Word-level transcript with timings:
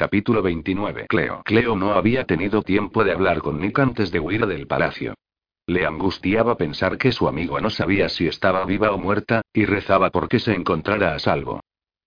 Capítulo 0.00 0.40
29. 0.40 1.08
Cleo. 1.10 1.42
Cleo 1.44 1.76
no 1.76 1.92
había 1.92 2.24
tenido 2.24 2.62
tiempo 2.62 3.04
de 3.04 3.12
hablar 3.12 3.42
con 3.42 3.60
Nick 3.60 3.78
antes 3.80 4.10
de 4.10 4.18
huir 4.18 4.46
del 4.46 4.66
palacio. 4.66 5.12
Le 5.66 5.84
angustiaba 5.84 6.56
pensar 6.56 6.96
que 6.96 7.12
su 7.12 7.28
amigo 7.28 7.60
no 7.60 7.68
sabía 7.68 8.08
si 8.08 8.26
estaba 8.26 8.64
viva 8.64 8.92
o 8.92 8.98
muerta, 8.98 9.42
y 9.52 9.66
rezaba 9.66 10.08
por 10.08 10.30
que 10.30 10.38
se 10.38 10.54
encontrara 10.54 11.14
a 11.14 11.18
salvo. 11.18 11.60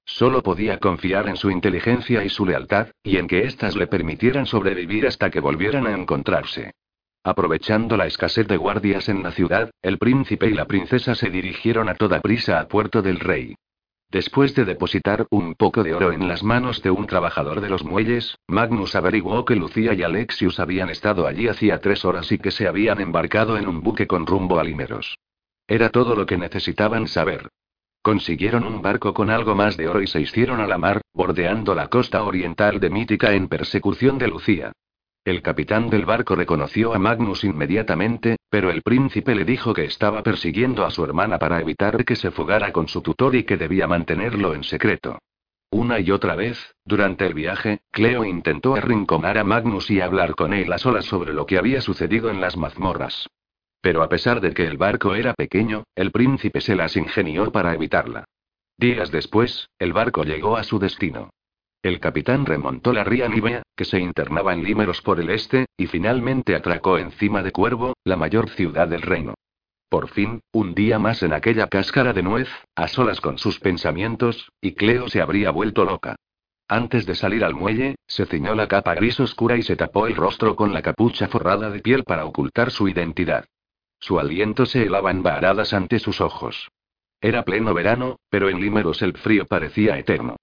Solo 0.06 0.42
podía 0.42 0.80
confiar 0.80 1.30
en 1.30 1.36
su 1.36 1.52
inteligencia 1.52 2.26
y 2.26 2.30
su 2.30 2.48
lealtad, 2.48 2.88
y 3.04 3.18
en 3.18 3.28
que 3.28 3.44
éstas 3.44 3.76
le 3.76 3.86
permitieran 3.86 4.48
sobrevivir 4.48 5.06
hasta 5.06 5.30
que 5.30 5.40
volvieran 5.40 5.86
a 5.86 5.94
encontrarse. 5.94 6.72
Aprovechando 7.24 7.96
la 7.96 8.08
escasez 8.08 8.48
de 8.48 8.58
guardias 8.58 9.08
en 9.08 9.22
la 9.22 9.32
ciudad, 9.34 9.70
el 9.84 10.00
príncipe 10.00 10.48
y 10.48 10.56
la 10.56 10.66
princesa 10.66 11.14
se 11.14 11.30
dirigieron 11.30 11.88
a 11.90 11.94
toda 11.94 12.22
prisa 12.22 12.60
a 12.60 12.68
Puerto 12.68 13.04
del 13.04 13.20
Rey. 13.20 13.54
Después 14.14 14.54
de 14.54 14.64
depositar 14.64 15.26
un 15.32 15.56
poco 15.56 15.82
de 15.82 15.96
oro 15.96 16.12
en 16.12 16.28
las 16.28 16.44
manos 16.44 16.84
de 16.84 16.92
un 16.92 17.08
trabajador 17.08 17.62
de 17.62 17.70
los 17.70 17.84
muelles, 17.84 18.38
Magnus 18.48 18.94
averiguó 18.94 19.44
que 19.44 19.56
Lucía 19.56 19.96
y 19.96 20.04
Alexius 20.04 20.60
habían 20.60 20.92
estado 20.92 21.26
allí 21.26 21.48
hacía 21.48 21.82
tres 21.82 22.06
horas 22.06 22.32
y 22.32 22.38
que 22.38 22.52
se 22.52 22.68
habían 22.68 23.02
embarcado 23.02 23.58
en 23.58 23.68
un 23.68 23.82
buque 23.82 24.06
con 24.06 24.28
rumbo 24.28 24.60
a 24.60 24.64
Limeros. 24.64 25.18
Era 25.68 25.90
todo 25.90 26.16
lo 26.16 26.28
que 26.28 26.38
necesitaban 26.38 27.08
saber. 27.08 27.50
Consiguieron 28.04 28.66
un 28.66 28.84
barco 28.84 29.16
con 29.16 29.32
algo 29.32 29.56
más 29.56 29.78
de 29.78 29.88
oro 29.88 30.04
y 30.04 30.06
se 30.06 30.22
hicieron 30.22 30.60
a 30.60 30.68
la 30.68 30.78
mar, 30.78 31.02
bordeando 31.16 31.74
la 31.74 31.88
costa 31.88 32.22
oriental 32.22 32.80
de 32.80 32.92
Mítica 32.92 33.34
en 33.34 33.48
persecución 33.48 34.20
de 34.20 34.28
Lucía. 34.28 34.74
El 35.26 35.42
capitán 35.42 35.90
del 35.90 36.06
barco 36.06 36.36
reconoció 36.36 36.94
a 36.94 37.00
Magnus 37.00 37.46
inmediatamente, 37.46 38.36
pero 38.50 38.70
el 38.70 38.82
príncipe 38.82 39.34
le 39.36 39.46
dijo 39.46 39.74
que 39.74 39.86
estaba 39.86 40.22
persiguiendo 40.22 40.84
a 40.86 40.92
su 40.92 41.02
hermana 41.06 41.40
para 41.40 41.62
evitar 41.62 42.04
que 42.04 42.18
se 42.18 42.30
fugara 42.30 42.74
con 42.74 42.90
su 42.90 43.02
tutor 43.02 43.34
y 43.36 43.44
que 43.44 43.56
debía 43.56 43.88
mantenerlo 43.88 44.54
en 44.54 44.66
secreto. 44.66 45.20
Una 45.72 46.02
y 46.02 46.12
otra 46.12 46.36
vez, 46.36 46.76
durante 46.84 47.26
el 47.26 47.34
viaje, 47.34 47.80
Cleo 47.90 48.26
intentó 48.26 48.76
arrinconar 48.76 49.38
a 49.38 49.46
Magnus 49.46 49.90
y 49.90 50.02
hablar 50.02 50.36
con 50.36 50.54
él 50.54 50.72
a 50.74 50.78
solas 50.78 51.06
sobre 51.06 51.34
lo 51.34 51.46
que 51.46 51.58
había 51.58 51.80
sucedido 51.80 52.30
en 52.30 52.42
las 52.42 52.58
mazmorras. 52.58 53.30
Pero 53.80 54.04
a 54.04 54.10
pesar 54.10 54.42
de 54.42 54.54
que 54.54 54.68
el 54.68 54.78
barco 54.78 55.16
era 55.16 55.34
pequeño, 55.34 55.86
el 55.96 56.12
príncipe 56.12 56.60
se 56.60 56.76
las 56.76 56.98
ingenió 56.98 57.50
para 57.50 57.74
evitarla. 57.74 58.26
Días 58.78 59.10
después, 59.10 59.70
el 59.80 59.94
barco 59.94 60.26
llegó 60.26 60.58
a 60.58 60.64
su 60.64 60.80
destino. 60.80 61.30
El 61.84 62.00
capitán 62.00 62.46
remontó 62.46 62.94
la 62.94 63.04
ría 63.04 63.28
Nivea, 63.28 63.62
que 63.76 63.84
se 63.84 64.00
internaba 64.00 64.54
en 64.54 64.64
Límeros 64.64 65.02
por 65.02 65.20
el 65.20 65.30
este, 65.30 65.66
y 65.76 65.88
finalmente 65.88 66.56
atracó 66.56 66.98
encima 66.98 67.44
de 67.44 67.52
Cuervo, 67.52 67.98
la 68.06 68.16
mayor 68.16 68.50
ciudad 68.50 68.88
del 68.88 69.02
reino. 69.02 69.34
Por 69.90 70.08
fin, 70.08 70.40
un 70.54 70.74
día 70.76 70.98
más 70.98 71.24
en 71.24 71.34
aquella 71.34 71.68
cáscara 71.68 72.14
de 72.14 72.24
nuez, 72.24 72.48
a 72.74 72.88
solas 72.88 73.20
con 73.20 73.38
sus 73.38 73.60
pensamientos, 73.60 74.50
y 74.62 74.76
Cleo 74.76 75.10
se 75.10 75.22
habría 75.22 75.52
vuelto 75.52 75.84
loca. 75.84 76.16
Antes 76.70 77.06
de 77.06 77.16
salir 77.16 77.44
al 77.44 77.54
muelle, 77.54 77.96
se 78.08 78.26
ciñó 78.28 78.56
la 78.56 78.70
capa 78.70 78.96
gris 78.96 79.20
oscura 79.20 79.58
y 79.58 79.62
se 79.62 79.76
tapó 79.76 80.08
el 80.08 80.16
rostro 80.16 80.56
con 80.56 80.72
la 80.74 80.82
capucha 80.82 81.28
forrada 81.28 81.70
de 81.70 81.82
piel 81.82 82.06
para 82.06 82.24
ocultar 82.24 82.72
su 82.72 82.88
identidad. 82.88 83.44
Su 84.00 84.20
aliento 84.20 84.66
se 84.66 84.84
helaba 84.84 85.12
en 85.12 85.22
varadas 85.22 85.74
ante 85.74 86.00
sus 86.00 86.22
ojos. 86.22 86.70
Era 87.20 87.44
pleno 87.44 87.74
verano, 87.74 88.20
pero 88.30 88.50
en 88.50 88.62
Límeros 88.62 89.02
el 89.02 89.18
frío 89.18 89.46
parecía 89.46 89.98
eterno. 90.00 90.38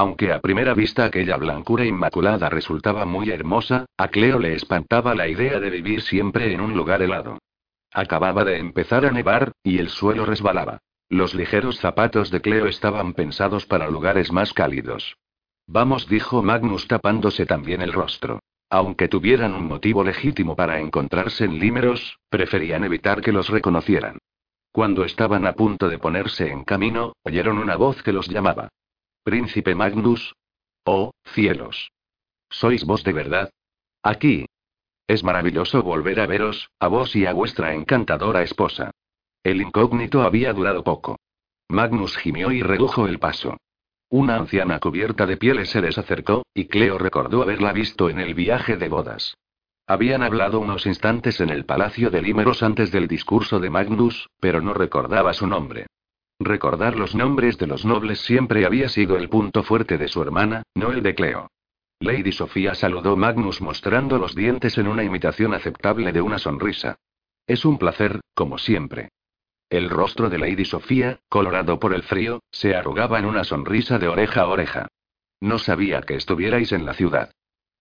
Aunque 0.00 0.32
a 0.32 0.40
primera 0.40 0.72
vista 0.72 1.04
aquella 1.04 1.36
blancura 1.36 1.84
inmaculada 1.84 2.48
resultaba 2.48 3.04
muy 3.04 3.28
hermosa, 3.28 3.84
a 3.98 4.08
Cleo 4.08 4.38
le 4.38 4.54
espantaba 4.54 5.14
la 5.14 5.28
idea 5.28 5.60
de 5.60 5.68
vivir 5.68 6.00
siempre 6.00 6.54
en 6.54 6.62
un 6.62 6.74
lugar 6.74 7.02
helado. 7.02 7.36
Acababa 7.92 8.42
de 8.44 8.56
empezar 8.56 9.04
a 9.04 9.10
nevar, 9.10 9.52
y 9.62 9.76
el 9.76 9.90
suelo 9.90 10.24
resbalaba. 10.24 10.78
Los 11.10 11.34
ligeros 11.34 11.78
zapatos 11.80 12.30
de 12.30 12.40
Cleo 12.40 12.66
estaban 12.66 13.12
pensados 13.12 13.66
para 13.66 13.90
lugares 13.90 14.32
más 14.32 14.54
cálidos. 14.54 15.18
Vamos, 15.66 16.08
dijo 16.08 16.42
Magnus 16.42 16.88
tapándose 16.88 17.44
también 17.44 17.82
el 17.82 17.92
rostro. 17.92 18.40
Aunque 18.70 19.06
tuvieran 19.06 19.52
un 19.52 19.66
motivo 19.66 20.02
legítimo 20.02 20.56
para 20.56 20.80
encontrarse 20.80 21.44
en 21.44 21.58
Límeros, 21.58 22.16
preferían 22.30 22.84
evitar 22.84 23.20
que 23.20 23.32
los 23.32 23.50
reconocieran. 23.50 24.16
Cuando 24.72 25.04
estaban 25.04 25.46
a 25.46 25.52
punto 25.52 25.90
de 25.90 25.98
ponerse 25.98 26.48
en 26.48 26.64
camino, 26.64 27.12
oyeron 27.22 27.58
una 27.58 27.76
voz 27.76 28.02
que 28.02 28.14
los 28.14 28.28
llamaba. 28.28 28.70
Príncipe 29.22 29.74
Magnus. 29.74 30.34
Oh, 30.84 31.12
cielos. 31.34 31.92
¿Sois 32.48 32.84
vos 32.84 33.04
de 33.04 33.12
verdad? 33.12 33.50
Aquí. 34.02 34.46
Es 35.06 35.22
maravilloso 35.22 35.82
volver 35.82 36.20
a 36.20 36.26
veros, 36.26 36.70
a 36.80 36.88
vos 36.88 37.14
y 37.14 37.26
a 37.26 37.34
vuestra 37.34 37.74
encantadora 37.74 38.42
esposa. 38.42 38.92
El 39.44 39.60
incógnito 39.60 40.22
había 40.22 40.54
durado 40.54 40.82
poco. 40.82 41.18
Magnus 41.68 42.16
gimió 42.16 42.50
y 42.50 42.62
redujo 42.62 43.06
el 43.06 43.18
paso. 43.18 43.58
Una 44.08 44.36
anciana 44.36 44.80
cubierta 44.80 45.26
de 45.26 45.36
pieles 45.36 45.68
se 45.68 45.82
les 45.82 45.98
acercó, 45.98 46.44
y 46.54 46.68
Cleo 46.68 46.96
recordó 46.96 47.42
haberla 47.42 47.72
visto 47.72 48.08
en 48.08 48.20
el 48.20 48.32
viaje 48.32 48.78
de 48.78 48.88
bodas. 48.88 49.36
Habían 49.86 50.22
hablado 50.22 50.60
unos 50.60 50.86
instantes 50.86 51.42
en 51.42 51.50
el 51.50 51.66
palacio 51.66 52.08
de 52.08 52.22
Límeros 52.22 52.62
antes 52.62 52.90
del 52.90 53.06
discurso 53.06 53.60
de 53.60 53.68
Magnus, 53.68 54.30
pero 54.40 54.62
no 54.62 54.72
recordaba 54.72 55.34
su 55.34 55.46
nombre. 55.46 55.86
Recordar 56.40 56.96
los 56.96 57.14
nombres 57.14 57.58
de 57.58 57.66
los 57.66 57.84
nobles 57.84 58.22
siempre 58.22 58.64
había 58.64 58.88
sido 58.88 59.18
el 59.18 59.28
punto 59.28 59.62
fuerte 59.62 59.98
de 59.98 60.08
su 60.08 60.22
hermana, 60.22 60.62
no 60.74 60.90
el 60.90 61.02
de 61.02 61.14
Cleo. 61.14 61.50
Lady 62.00 62.32
Sofía 62.32 62.74
saludó 62.74 63.14
Magnus 63.14 63.60
mostrando 63.60 64.16
los 64.16 64.34
dientes 64.34 64.78
en 64.78 64.88
una 64.88 65.04
imitación 65.04 65.52
aceptable 65.52 66.12
de 66.12 66.22
una 66.22 66.38
sonrisa. 66.38 66.96
Es 67.46 67.66
un 67.66 67.76
placer, 67.76 68.20
como 68.34 68.56
siempre. 68.56 69.10
El 69.68 69.90
rostro 69.90 70.30
de 70.30 70.38
Lady 70.38 70.64
Sofía, 70.64 71.20
colorado 71.28 71.78
por 71.78 71.92
el 71.92 72.02
frío, 72.02 72.40
se 72.50 72.74
arrugaba 72.74 73.18
en 73.18 73.26
una 73.26 73.44
sonrisa 73.44 73.98
de 73.98 74.08
oreja 74.08 74.40
a 74.40 74.46
oreja. 74.46 74.88
No 75.40 75.58
sabía 75.58 76.00
que 76.00 76.14
estuvierais 76.14 76.72
en 76.72 76.86
la 76.86 76.94
ciudad. 76.94 77.32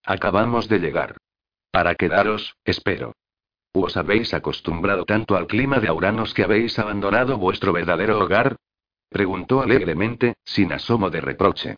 Acabamos 0.03 0.67
de 0.67 0.79
llegar. 0.79 1.15
Para 1.71 1.95
quedaros, 1.95 2.55
espero. 2.65 3.13
¿Os 3.71 3.97
habéis 3.97 4.33
acostumbrado 4.33 5.05
tanto 5.05 5.35
al 5.35 5.47
clima 5.47 5.79
de 5.79 5.87
Auranos 5.87 6.33
que 6.33 6.43
habéis 6.43 6.79
abandonado 6.79 7.37
vuestro 7.37 7.71
verdadero 7.71 8.19
hogar? 8.19 8.55
Preguntó 9.09 9.61
alegremente, 9.61 10.35
sin 10.43 10.71
asomo 10.71 11.09
de 11.09 11.21
reproche. 11.21 11.75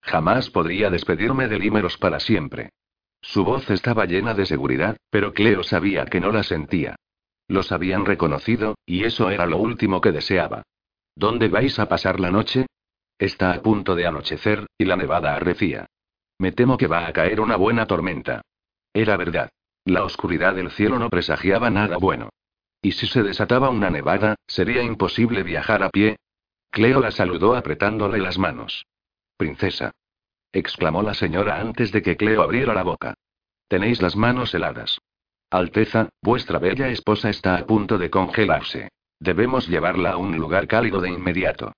Jamás 0.00 0.50
podría 0.50 0.90
despedirme 0.90 1.48
de 1.48 1.58
Límeros 1.58 1.98
para 1.98 2.20
siempre. 2.20 2.70
Su 3.20 3.44
voz 3.44 3.70
estaba 3.70 4.04
llena 4.04 4.34
de 4.34 4.46
seguridad, 4.46 4.96
pero 5.10 5.32
Cleo 5.32 5.62
sabía 5.62 6.06
que 6.06 6.20
no 6.20 6.32
la 6.32 6.42
sentía. 6.42 6.96
Los 7.46 7.70
habían 7.70 8.04
reconocido, 8.04 8.76
y 8.84 9.04
eso 9.04 9.30
era 9.30 9.46
lo 9.46 9.58
último 9.58 10.00
que 10.00 10.12
deseaba. 10.12 10.62
¿Dónde 11.14 11.48
vais 11.48 11.78
a 11.78 11.88
pasar 11.88 12.18
la 12.18 12.30
noche? 12.30 12.66
Está 13.18 13.52
a 13.52 13.62
punto 13.62 13.94
de 13.94 14.06
anochecer, 14.06 14.66
y 14.78 14.84
la 14.84 14.96
nevada 14.96 15.34
arrecía. 15.36 15.86
Me 16.38 16.50
temo 16.50 16.76
que 16.76 16.88
va 16.88 17.06
a 17.06 17.12
caer 17.12 17.40
una 17.40 17.56
buena 17.56 17.86
tormenta. 17.86 18.42
Era 18.92 19.16
verdad. 19.16 19.50
La 19.84 20.04
oscuridad 20.04 20.54
del 20.54 20.70
cielo 20.70 20.98
no 20.98 21.10
presagiaba 21.10 21.68
nada 21.68 21.96
bueno. 21.96 22.30
¿Y 22.80 22.92
si 22.92 23.06
se 23.06 23.22
desataba 23.22 23.70
una 23.70 23.90
nevada, 23.90 24.36
sería 24.46 24.82
imposible 24.82 25.42
viajar 25.42 25.82
a 25.82 25.90
pie? 25.90 26.16
Cleo 26.70 27.00
la 27.00 27.10
saludó 27.10 27.54
apretándole 27.54 28.18
las 28.18 28.38
manos. 28.38 28.86
Princesa. 29.36 29.92
exclamó 30.52 31.02
la 31.02 31.14
señora 31.14 31.60
antes 31.60 31.92
de 31.92 32.02
que 32.02 32.16
Cleo 32.16 32.42
abriera 32.42 32.74
la 32.74 32.82
boca. 32.82 33.14
Tenéis 33.68 34.02
las 34.02 34.16
manos 34.16 34.54
heladas. 34.54 34.98
Alteza, 35.50 36.08
vuestra 36.22 36.58
bella 36.58 36.88
esposa 36.88 37.30
está 37.30 37.56
a 37.56 37.66
punto 37.66 37.98
de 37.98 38.10
congelarse. 38.10 38.88
Debemos 39.18 39.68
llevarla 39.68 40.12
a 40.12 40.16
un 40.16 40.36
lugar 40.36 40.66
cálido 40.66 41.00
de 41.00 41.10
inmediato. 41.10 41.72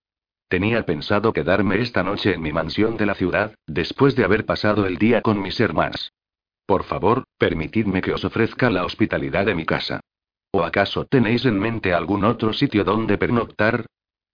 Tenía 0.49 0.87
pensado 0.87 1.33
quedarme 1.33 1.81
esta 1.81 2.03
noche 2.03 2.35
en 2.35 2.43
mi 2.43 2.53
mansión 2.53 2.97
de 2.97 3.07
la 3.07 3.15
ciudad, 3.15 3.55
después 3.67 4.15
de 4.15 4.25
haber 4.25 4.47
pasado 4.47 4.87
el 4.87 4.97
día 4.97 5.23
con 5.23 5.43
mis 5.43 5.59
hermanas. 5.59 6.14
Por 6.67 6.85
favor, 6.85 7.25
permitidme 7.39 8.01
que 8.01 8.13
os 8.13 8.25
ofrezca 8.25 8.71
la 8.71 8.85
hospitalidad 8.85 9.47
de 9.47 9.55
mi 9.55 9.67
casa. 9.67 10.01
¿O 10.51 10.63
acaso 10.63 11.05
tenéis 11.05 11.45
en 11.45 11.59
mente 11.59 11.93
algún 11.93 12.25
otro 12.25 12.53
sitio 12.53 12.85
donde 12.85 13.19
pernoctar? 13.19 13.87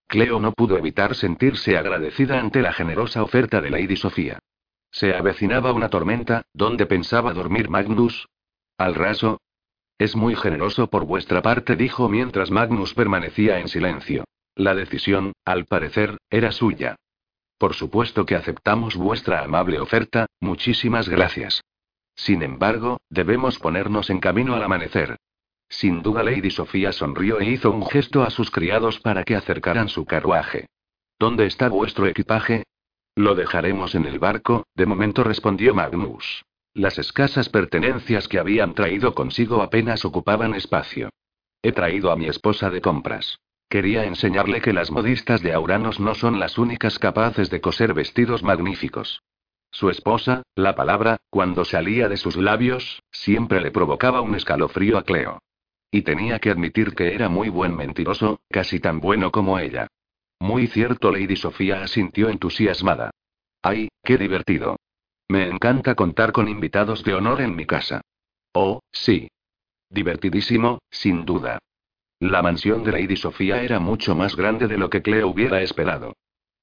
Cleo 0.07 0.41
no 0.41 0.53
pudo 0.53 0.77
evitar 0.77 1.15
sentirse 1.15 1.79
agradecida 1.79 2.39
ante 2.39 2.63
la 2.63 2.73
generosa 2.73 3.23
oferta 3.23 3.61
de 3.61 3.71
Lady 3.71 3.97
Sofía. 3.97 4.39
Se 4.91 5.15
avecinaba 5.15 5.73
una 5.73 5.89
tormenta, 5.89 6.43
¿dónde 6.53 6.87
pensaba 6.87 7.33
dormir 7.33 7.71
Magnus? 7.71 8.29
¿Al 8.77 8.95
raso? 8.95 9.41
Es 9.99 10.17
muy 10.17 10.35
generoso 10.35 10.89
por 10.89 11.05
vuestra 11.05 11.43
parte, 11.43 11.77
dijo 11.77 12.09
mientras 12.09 12.51
Magnus 12.51 12.95
permanecía 12.95 13.61
en 13.61 13.69
silencio. 13.69 14.25
La 14.57 14.75
decisión, 14.75 15.33
al 15.45 15.67
parecer, 15.67 16.19
era 16.29 16.53
suya. 16.53 16.97
Por 17.59 17.75
supuesto 17.75 18.27
que 18.27 18.35
aceptamos 18.35 18.97
vuestra 18.97 19.45
amable 19.45 19.79
oferta, 19.79 20.27
muchísimas 20.41 21.09
gracias. 21.09 21.63
Sin 22.25 22.43
embargo, 22.43 23.01
debemos 23.09 23.59
ponernos 23.59 24.11
en 24.11 24.21
camino 24.21 24.55
al 24.55 24.63
amanecer. 24.63 25.17
Sin 25.71 26.03
duda 26.03 26.23
Lady 26.23 26.51
Sofía 26.51 26.93
sonrió 26.93 27.41
e 27.41 27.47
hizo 27.47 27.71
un 27.71 27.87
gesto 27.87 28.23
a 28.25 28.29
sus 28.29 28.51
criados 28.51 29.01
para 29.01 29.25
que 29.25 29.37
acercaran 29.37 29.89
su 29.89 30.05
carruaje. 30.05 30.67
¿Dónde 31.19 31.47
está 31.47 31.71
vuestro 31.71 32.07
equipaje? 32.07 32.65
Lo 33.15 33.35
dejaremos 33.35 33.95
en 33.95 34.05
el 34.05 34.19
barco, 34.19 34.67
de 34.75 34.85
momento 34.85 35.25
respondió 35.25 35.75
Magnus. 35.75 36.45
Las 36.75 36.99
escasas 36.99 37.49
pertenencias 37.49 38.29
que 38.29 38.39
habían 38.39 38.75
traído 38.75 39.15
consigo 39.15 39.63
apenas 39.63 40.05
ocupaban 40.05 40.55
espacio. 40.55 41.09
He 41.63 41.73
traído 41.73 42.13
a 42.13 42.17
mi 42.17 42.27
esposa 42.27 42.69
de 42.69 42.83
compras. 42.83 43.39
Quería 43.71 44.05
enseñarle 44.05 44.61
que 44.61 44.75
las 44.75 44.91
modistas 44.91 45.41
de 45.41 45.55
Auranos 45.55 45.99
no 45.99 46.15
son 46.15 46.39
las 46.39 46.59
únicas 46.59 46.99
capaces 46.99 47.49
de 47.49 47.63
coser 47.63 47.95
vestidos 47.95 48.43
magníficos. 48.43 49.23
Su 49.71 49.89
esposa, 49.89 50.43
la 50.57 50.75
palabra, 50.75 51.19
cuando 51.31 51.65
salía 51.65 52.09
de 52.09 52.17
sus 52.17 52.37
labios, 52.37 53.03
siempre 53.11 53.61
le 53.61 53.71
provocaba 53.71 54.21
un 54.21 54.35
escalofrío 54.35 54.99
a 54.99 55.05
Cleo. 55.05 55.39
Y 55.91 56.03
tenía 56.03 56.39
que 56.39 56.51
admitir 56.51 56.95
que 56.95 57.15
era 57.15 57.29
muy 57.29 57.49
buen 57.49 57.77
mentiroso, 57.77 58.41
casi 58.49 58.81
tan 58.81 59.01
bueno 59.01 59.31
como 59.31 59.59
ella. 59.59 59.89
Muy 60.39 60.67
cierto, 60.67 61.13
Lady 61.13 61.37
Sofía 61.37 61.83
asintió 61.83 62.29
entusiasmada. 62.29 63.11
¡Ay, 63.63 63.89
qué 64.03 64.17
divertido! 64.17 64.77
Me 65.29 65.49
encanta 65.49 65.95
contar 65.95 66.33
con 66.33 66.49
invitados 66.49 67.05
de 67.05 67.15
honor 67.15 67.41
en 67.41 67.55
mi 67.55 67.67
casa. 67.67 68.01
Oh, 68.53 68.81
sí. 68.91 69.29
Divertidísimo, 69.89 70.81
sin 70.91 71.25
duda. 71.25 71.59
La 72.19 72.43
mansión 72.43 72.85
de 72.85 72.93
Lady 72.93 73.17
Sofía 73.17 73.63
era 73.63 73.79
mucho 73.81 74.15
más 74.15 74.37
grande 74.37 74.67
de 74.67 74.77
lo 74.77 74.91
que 74.91 75.03
Cleo 75.03 75.29
hubiera 75.29 75.63
esperado. 75.63 76.15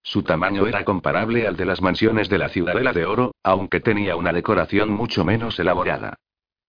Su 0.07 0.23
tamaño 0.23 0.67
era 0.67 0.85
comparable 0.85 1.47
al 1.47 1.57
de 1.57 1.65
las 1.65 1.81
mansiones 1.81 2.29
de 2.29 2.37
la 2.37 2.47
Ciudadela 2.47 2.93
de 2.93 3.05
Oro, 3.05 3.33
aunque 3.43 3.81
tenía 3.81 4.15
una 4.15 4.31
decoración 4.31 4.89
mucho 4.89 5.25
menos 5.25 5.59
elaborada. 5.59 6.15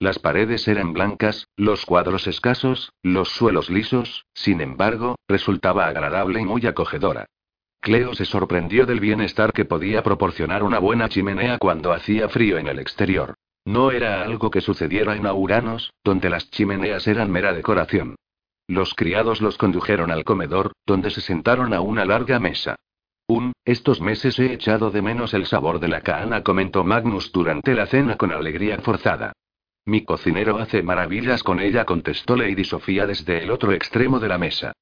Las 0.00 0.18
paredes 0.18 0.66
eran 0.66 0.92
blancas, 0.92 1.46
los 1.56 1.86
cuadros 1.86 2.26
escasos, 2.26 2.92
los 3.00 3.28
suelos 3.28 3.70
lisos, 3.70 4.26
sin 4.34 4.60
embargo, 4.60 5.20
resultaba 5.28 5.86
agradable 5.86 6.40
y 6.40 6.44
muy 6.46 6.66
acogedora. 6.66 7.26
Cleo 7.80 8.12
se 8.12 8.24
sorprendió 8.24 8.86
del 8.86 8.98
bienestar 8.98 9.52
que 9.52 9.64
podía 9.64 10.02
proporcionar 10.02 10.64
una 10.64 10.80
buena 10.80 11.08
chimenea 11.08 11.58
cuando 11.58 11.92
hacía 11.92 12.28
frío 12.28 12.58
en 12.58 12.66
el 12.66 12.80
exterior. 12.80 13.34
No 13.64 13.92
era 13.92 14.24
algo 14.24 14.50
que 14.50 14.60
sucediera 14.60 15.14
en 15.14 15.26
Auranos, 15.26 15.92
donde 16.02 16.28
las 16.28 16.50
chimeneas 16.50 17.06
eran 17.06 17.30
mera 17.30 17.52
decoración. 17.52 18.16
Los 18.66 18.94
criados 18.94 19.40
los 19.40 19.56
condujeron 19.56 20.10
al 20.10 20.24
comedor, 20.24 20.72
donde 20.84 21.10
se 21.10 21.20
sentaron 21.20 21.72
a 21.72 21.80
una 21.80 22.04
larga 22.04 22.40
mesa. 22.40 22.74
Un, 23.30 23.52
estos 23.66 24.00
meses 24.00 24.38
he 24.38 24.54
echado 24.54 24.90
de 24.90 25.02
menos 25.02 25.34
el 25.34 25.44
sabor 25.44 25.80
de 25.80 25.88
la 25.88 26.00
cana, 26.00 26.42
comentó 26.42 26.82
Magnus 26.82 27.30
durante 27.30 27.74
la 27.74 27.84
cena 27.84 28.16
con 28.16 28.32
alegría 28.32 28.78
forzada. 28.78 29.34
Mi 29.84 30.02
cocinero 30.02 30.56
hace 30.56 30.82
maravillas 30.82 31.42
con 31.42 31.60
ella, 31.60 31.84
contestó 31.84 32.36
Lady 32.36 32.64
Sofía 32.64 33.06
desde 33.06 33.42
el 33.42 33.50
otro 33.50 33.72
extremo 33.72 34.18
de 34.18 34.28
la 34.28 34.38
mesa. 34.38 34.72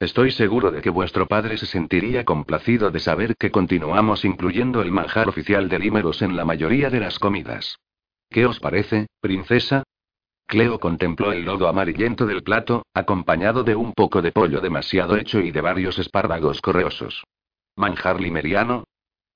Estoy 0.00 0.32
seguro 0.32 0.72
de 0.72 0.82
que 0.82 0.90
vuestro 0.90 1.28
padre 1.28 1.56
se 1.58 1.66
sentiría 1.66 2.24
complacido 2.24 2.90
de 2.90 2.98
saber 2.98 3.36
que 3.36 3.52
continuamos 3.52 4.24
incluyendo 4.24 4.82
el 4.82 4.90
manjar 4.90 5.28
oficial 5.28 5.68
de 5.68 5.78
Límeros 5.78 6.22
en 6.22 6.34
la 6.34 6.44
mayoría 6.44 6.90
de 6.90 6.98
las 6.98 7.20
comidas. 7.20 7.76
¿Qué 8.28 8.46
os 8.46 8.58
parece, 8.58 9.06
princesa? 9.20 9.84
Cleo 10.48 10.80
contempló 10.80 11.30
el 11.30 11.44
lodo 11.44 11.68
amarillento 11.68 12.26
del 12.26 12.42
plato, 12.42 12.84
acompañado 12.94 13.62
de 13.62 13.76
un 13.76 13.92
poco 13.92 14.22
de 14.22 14.32
pollo 14.32 14.60
demasiado 14.60 15.16
hecho 15.16 15.38
y 15.38 15.52
de 15.52 15.60
varios 15.60 16.00
espárragos 16.00 16.60
correosos. 16.60 17.22
¿Manjar 17.76 18.20
limeriano? 18.20 18.84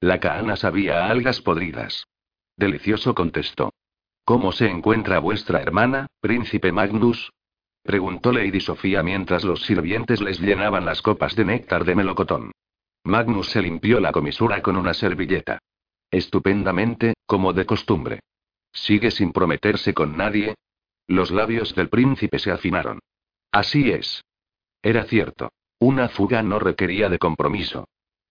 La 0.00 0.20
caana 0.20 0.56
sabía 0.56 1.04
a 1.04 1.10
algas 1.10 1.40
podridas. 1.40 2.06
Delicioso 2.56 3.14
contestó. 3.14 3.72
¿Cómo 4.24 4.52
se 4.52 4.68
encuentra 4.68 5.18
vuestra 5.20 5.60
hermana, 5.62 6.06
príncipe 6.20 6.72
Magnus? 6.72 7.30
Preguntó 7.82 8.32
Lady 8.32 8.60
Sofía 8.60 9.02
mientras 9.02 9.44
los 9.44 9.62
sirvientes 9.62 10.20
les 10.20 10.40
llenaban 10.40 10.84
las 10.84 11.00
copas 11.00 11.36
de 11.36 11.44
néctar 11.44 11.84
de 11.84 11.94
melocotón. 11.94 12.52
Magnus 13.04 13.50
se 13.50 13.62
limpió 13.62 14.00
la 14.00 14.10
comisura 14.10 14.60
con 14.62 14.76
una 14.76 14.92
servilleta. 14.92 15.60
Estupendamente, 16.10 17.14
como 17.24 17.52
de 17.52 17.64
costumbre. 17.64 18.20
¿Sigue 18.72 19.10
sin 19.10 19.32
prometerse 19.32 19.94
con 19.94 20.16
nadie? 20.16 20.56
Los 21.06 21.30
labios 21.30 21.74
del 21.74 21.88
príncipe 21.88 22.38
se 22.38 22.50
afinaron. 22.50 22.98
Así 23.52 23.90
es. 23.90 24.24
Era 24.82 25.04
cierto. 25.04 25.52
Una 25.78 26.08
fuga 26.08 26.42
no 26.42 26.58
requería 26.58 27.08
de 27.08 27.18
compromiso. 27.18 27.86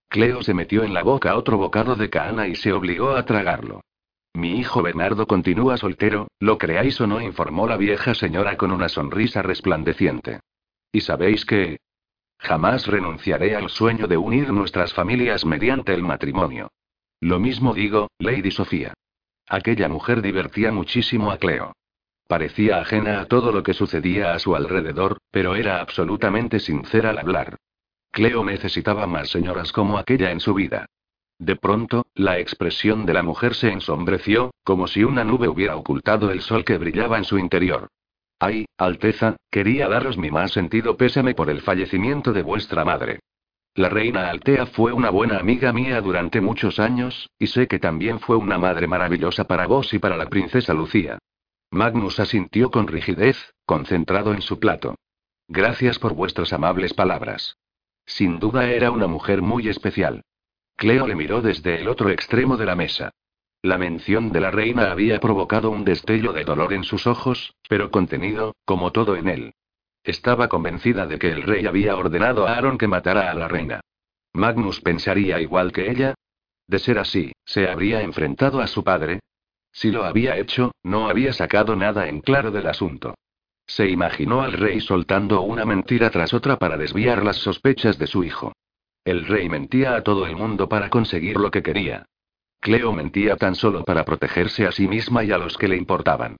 Cleo 0.08 0.44
se 0.44 0.54
metió 0.54 0.84
en 0.84 0.94
la 0.94 1.04
boca 1.04 1.36
otro 1.36 1.58
bocado 1.58 1.96
de 1.96 2.10
cana 2.10 2.48
y 2.48 2.56
se 2.56 2.72
obligó 2.72 3.12
a 3.12 3.26
tragarlo. 3.26 3.82
Mi 4.34 4.60
hijo 4.60 4.82
Bernardo 4.82 5.28
continúa 5.28 5.78
soltero, 5.78 6.28
lo 6.40 6.58
creáis 6.58 7.00
o 7.00 7.08
no, 7.08 7.22
informó 7.22 7.68
la 7.68 7.78
vieja 7.78 8.14
señora 8.14 8.58
con 8.58 8.72
una 8.72 8.90
sonrisa 8.90 9.42
resplandeciente. 9.42 10.42
¿Y 10.92 11.02
sabéis 11.02 11.46
que? 11.46 11.80
Jamás 12.38 12.88
renunciaré 12.88 13.56
al 13.56 13.70
sueño 13.70 14.08
de 14.08 14.18
unir 14.18 14.52
nuestras 14.52 14.94
familias 14.94 15.46
mediante 15.46 15.94
el 15.94 16.04
matrimonio. 16.04 16.70
Lo 17.22 17.40
mismo 17.40 17.74
digo, 17.74 18.10
Lady 18.20 18.52
Sofía. 18.52 18.94
Aquella 19.48 19.88
mujer 19.88 20.22
divertía 20.22 20.72
muchísimo 20.72 21.32
a 21.32 21.38
Cleo. 21.38 21.74
Parecía 22.28 22.80
ajena 22.80 23.22
a 23.22 23.26
todo 23.26 23.52
lo 23.52 23.64
que 23.64 23.74
sucedía 23.74 24.34
a 24.34 24.40
su 24.40 24.56
alrededor, 24.56 25.20
pero 25.32 25.56
era 25.56 25.80
absolutamente 25.80 26.60
sincera 26.60 27.12
al 27.12 27.20
hablar. 27.20 27.58
Cleo 28.16 28.46
necesitaba 28.46 29.08
más 29.08 29.30
señoras 29.30 29.74
como 29.74 29.98
aquella 29.98 30.32
en 30.32 30.40
su 30.40 30.54
vida. 30.54 30.86
De 31.38 31.58
pronto, 31.58 32.06
la 32.16 32.40
expresión 32.40 33.06
de 33.06 33.14
la 33.14 33.24
mujer 33.24 33.56
se 33.56 33.70
ensombreció, 33.70 34.54
como 34.64 34.88
si 34.88 35.04
una 35.04 35.26
nube 35.26 35.50
hubiera 35.50 35.76
ocultado 35.76 36.32
el 36.32 36.40
sol 36.40 36.64
que 36.64 36.78
brillaba 36.78 37.18
en 37.18 37.26
su 37.26 37.38
interior. 37.38 37.90
Ay, 38.40 38.68
Alteza, 38.78 39.36
quería 39.52 39.90
daros 39.90 40.18
mi 40.18 40.32
más 40.32 40.54
sentido 40.54 40.96
pésame 40.96 41.36
por 41.36 41.50
el 41.50 41.60
fallecimiento 41.60 42.32
de 42.32 42.42
vuestra 42.42 42.86
madre. 42.86 43.20
La 43.74 43.90
reina 43.90 44.30
Altea 44.30 44.68
fue 44.68 44.94
una 44.94 45.10
buena 45.10 45.38
amiga 45.38 45.74
mía 45.74 46.00
durante 46.00 46.40
muchos 46.40 46.80
años, 46.80 47.30
y 47.38 47.48
sé 47.48 47.68
que 47.68 47.80
también 47.80 48.22
fue 48.22 48.38
una 48.38 48.58
madre 48.58 48.88
maravillosa 48.88 49.44
para 49.44 49.68
vos 49.68 49.94
y 49.94 50.00
para 50.00 50.16
la 50.16 50.28
princesa 50.28 50.74
Lucía. 50.74 51.20
Magnus 51.70 52.22
asintió 52.22 52.72
con 52.72 52.88
rigidez, 52.88 53.36
concentrado 53.66 54.34
en 54.34 54.42
su 54.42 54.58
plato. 54.58 54.96
Gracias 55.50 56.00
por 56.00 56.14
vuestras 56.14 56.54
amables 56.54 56.94
palabras. 56.94 57.58
Sin 58.06 58.40
duda 58.40 58.70
era 58.70 58.92
una 58.92 59.08
mujer 59.08 59.42
muy 59.42 59.68
especial. 59.68 60.24
Cleo 60.76 61.08
le 61.08 61.16
miró 61.16 61.42
desde 61.42 61.82
el 61.82 61.88
otro 61.88 62.10
extremo 62.10 62.58
de 62.58 62.66
la 62.66 62.76
mesa. 62.76 63.12
La 63.62 63.78
mención 63.78 64.32
de 64.32 64.42
la 64.42 64.52
reina 64.52 64.92
había 64.92 65.20
provocado 65.20 65.72
un 65.72 65.86
destello 65.86 66.34
de 66.34 66.44
dolor 66.44 66.74
en 66.74 66.84
sus 66.84 67.08
ojos, 67.08 67.56
pero 67.68 67.90
contenido, 67.90 68.56
como 68.66 68.92
todo 68.92 69.16
en 69.16 69.28
él. 69.28 69.54
Estaba 70.04 70.50
convencida 70.50 71.08
de 71.08 71.18
que 71.18 71.32
el 71.32 71.42
rey 71.42 71.66
había 71.66 71.96
ordenado 71.96 72.48
a 72.48 72.56
Aaron 72.56 72.78
que 72.78 72.88
matara 72.88 73.32
a 73.32 73.34
la 73.34 73.48
reina. 73.48 73.82
Magnus 74.34 74.82
pensaría 74.82 75.40
igual 75.40 75.72
que 75.72 75.90
ella. 75.90 76.14
De 76.68 76.78
ser 76.78 77.00
así, 77.00 77.32
¿se 77.44 77.68
habría 77.68 78.02
enfrentado 78.02 78.62
a 78.62 78.68
su 78.68 78.84
padre? 78.84 79.22
Si 79.72 79.92
lo 79.92 80.06
había 80.06 80.38
hecho, 80.38 80.72
no 80.84 81.10
había 81.10 81.34
sacado 81.34 81.76
nada 81.76 82.08
en 82.08 82.22
claro 82.22 82.52
del 82.52 82.68
asunto. 82.68 83.16
Se 83.68 83.90
imaginó 83.90 84.42
al 84.42 84.54
rey 84.54 84.80
soltando 84.80 85.42
una 85.42 85.66
mentira 85.66 86.10
tras 86.10 86.34
otra 86.34 86.58
para 86.58 86.78
desviar 86.78 87.24
las 87.24 87.38
sospechas 87.38 87.98
de 87.98 88.08
su 88.08 88.24
hijo. 88.24 88.54
El 89.04 89.26
rey 89.26 89.50
mentía 89.50 89.96
a 89.96 90.04
todo 90.04 90.26
el 90.26 90.36
mundo 90.36 90.68
para 90.70 90.90
conseguir 90.90 91.38
lo 91.38 91.52
que 91.52 91.64
quería. 91.64 92.06
Cleo 92.60 92.94
mentía 92.94 93.36
tan 93.36 93.56
solo 93.56 93.84
para 93.84 94.06
protegerse 94.06 94.66
a 94.66 94.72
sí 94.72 94.88
misma 94.88 95.24
y 95.24 95.32
a 95.32 95.38
los 95.38 95.58
que 95.58 95.68
le 95.68 95.78
importaban. 95.78 96.38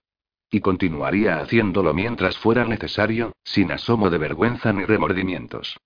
Y 0.50 0.60
continuaría 0.60 1.38
haciéndolo 1.38 1.94
mientras 1.94 2.38
fuera 2.38 2.64
necesario, 2.64 3.32
sin 3.44 3.72
asomo 3.72 4.10
de 4.10 4.18
vergüenza 4.18 4.72
ni 4.72 4.84
remordimientos. 4.84 5.76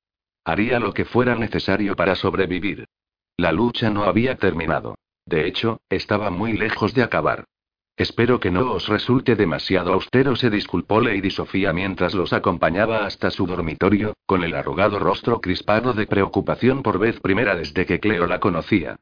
Haría 0.45 0.81
lo 0.81 0.95
que 0.95 1.05
fuera 1.05 1.35
necesario 1.35 1.97
para 1.97 2.15
sobrevivir. 2.15 2.87
La 3.37 3.53
lucha 3.53 3.91
no 3.91 4.05
había 4.05 4.37
terminado. 4.37 4.97
De 5.27 5.47
hecho, 5.47 5.81
estaba 5.89 6.31
muy 6.31 6.55
lejos 6.55 6.95
de 6.95 7.03
acabar. 7.03 7.45
Espero 8.01 8.41
que 8.41 8.51
no 8.51 8.73
os 8.73 8.89
resulte 8.89 9.37
demasiado 9.37 9.93
austero, 9.93 10.35
se 10.35 10.49
disculpó 10.49 11.03
Lady 11.03 11.29
Sofía 11.29 11.75
mientras 11.75 12.15
los 12.15 12.33
acompañaba 12.33 13.05
hasta 13.05 13.31
su 13.31 13.47
dormitorio, 13.47 14.15
con 14.25 14.43
el 14.43 14.55
arrugado 14.55 14.99
rostro 14.99 15.43
crispado 15.43 15.93
de 15.93 16.07
preocupación 16.07 16.83
por 16.83 16.99
vez 16.99 17.21
primera 17.21 17.55
desde 17.57 17.85
que 17.85 18.01
Cleo 18.01 18.27
la 18.27 18.41
conocía. 18.41 18.97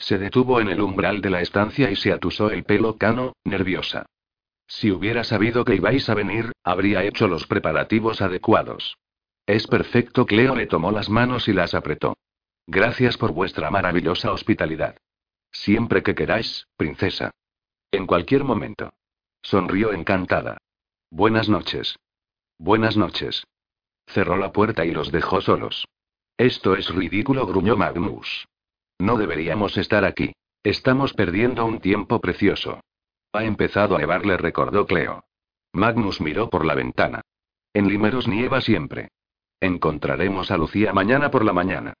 Se 0.00 0.18
detuvo 0.18 0.60
en 0.60 0.68
el 0.68 0.80
umbral 0.80 1.20
de 1.20 1.30
la 1.30 1.42
estancia 1.42 1.92
y 1.92 1.94
se 1.94 2.10
atusó 2.10 2.50
el 2.50 2.64
pelo 2.64 2.96
cano, 2.96 3.34
nerviosa. 3.44 4.06
Si 4.66 4.90
hubiera 4.90 5.22
sabido 5.22 5.64
que 5.64 5.76
ibais 5.76 6.08
a 6.08 6.14
venir, 6.14 6.50
habría 6.64 7.04
hecho 7.04 7.28
los 7.28 7.46
preparativos 7.46 8.20
adecuados. 8.20 8.96
Es 9.46 9.68
perfecto, 9.68 10.26
Cleo 10.26 10.56
le 10.56 10.66
tomó 10.66 10.90
las 10.90 11.08
manos 11.08 11.46
y 11.46 11.52
las 11.52 11.72
apretó. 11.74 12.16
Gracias 12.66 13.16
por 13.16 13.30
vuestra 13.30 13.70
maravillosa 13.70 14.32
hospitalidad. 14.32 14.96
Siempre 15.52 16.02
que 16.02 16.16
queráis, 16.16 16.66
princesa. 16.76 17.30
En 17.92 18.06
cualquier 18.06 18.44
momento. 18.44 18.92
Sonrió 19.42 19.92
encantada. 19.92 20.58
Buenas 21.10 21.48
noches. 21.48 21.96
Buenas 22.58 22.96
noches. 22.96 23.44
Cerró 24.06 24.36
la 24.36 24.52
puerta 24.52 24.84
y 24.84 24.92
los 24.92 25.10
dejó 25.10 25.40
solos. 25.40 25.88
Esto 26.36 26.74
es 26.74 26.88
ridículo, 26.94 27.46
gruñó 27.46 27.76
Magnus. 27.76 28.46
No 28.98 29.16
deberíamos 29.16 29.76
estar 29.76 30.04
aquí. 30.04 30.32
Estamos 30.62 31.14
perdiendo 31.14 31.64
un 31.64 31.80
tiempo 31.80 32.20
precioso. 32.20 32.80
Ha 33.32 33.44
empezado 33.44 33.96
a 33.96 33.98
nevar, 33.98 34.24
le 34.24 34.36
recordó 34.36 34.86
Cleo. 34.86 35.24
Magnus 35.72 36.20
miró 36.20 36.48
por 36.48 36.64
la 36.64 36.74
ventana. 36.74 37.22
En 37.72 37.88
Limeros 37.88 38.28
nieva 38.28 38.60
siempre. 38.60 39.08
Encontraremos 39.60 40.50
a 40.50 40.56
Lucía 40.56 40.92
mañana 40.92 41.30
por 41.30 41.44
la 41.44 41.52
mañana. 41.52 41.94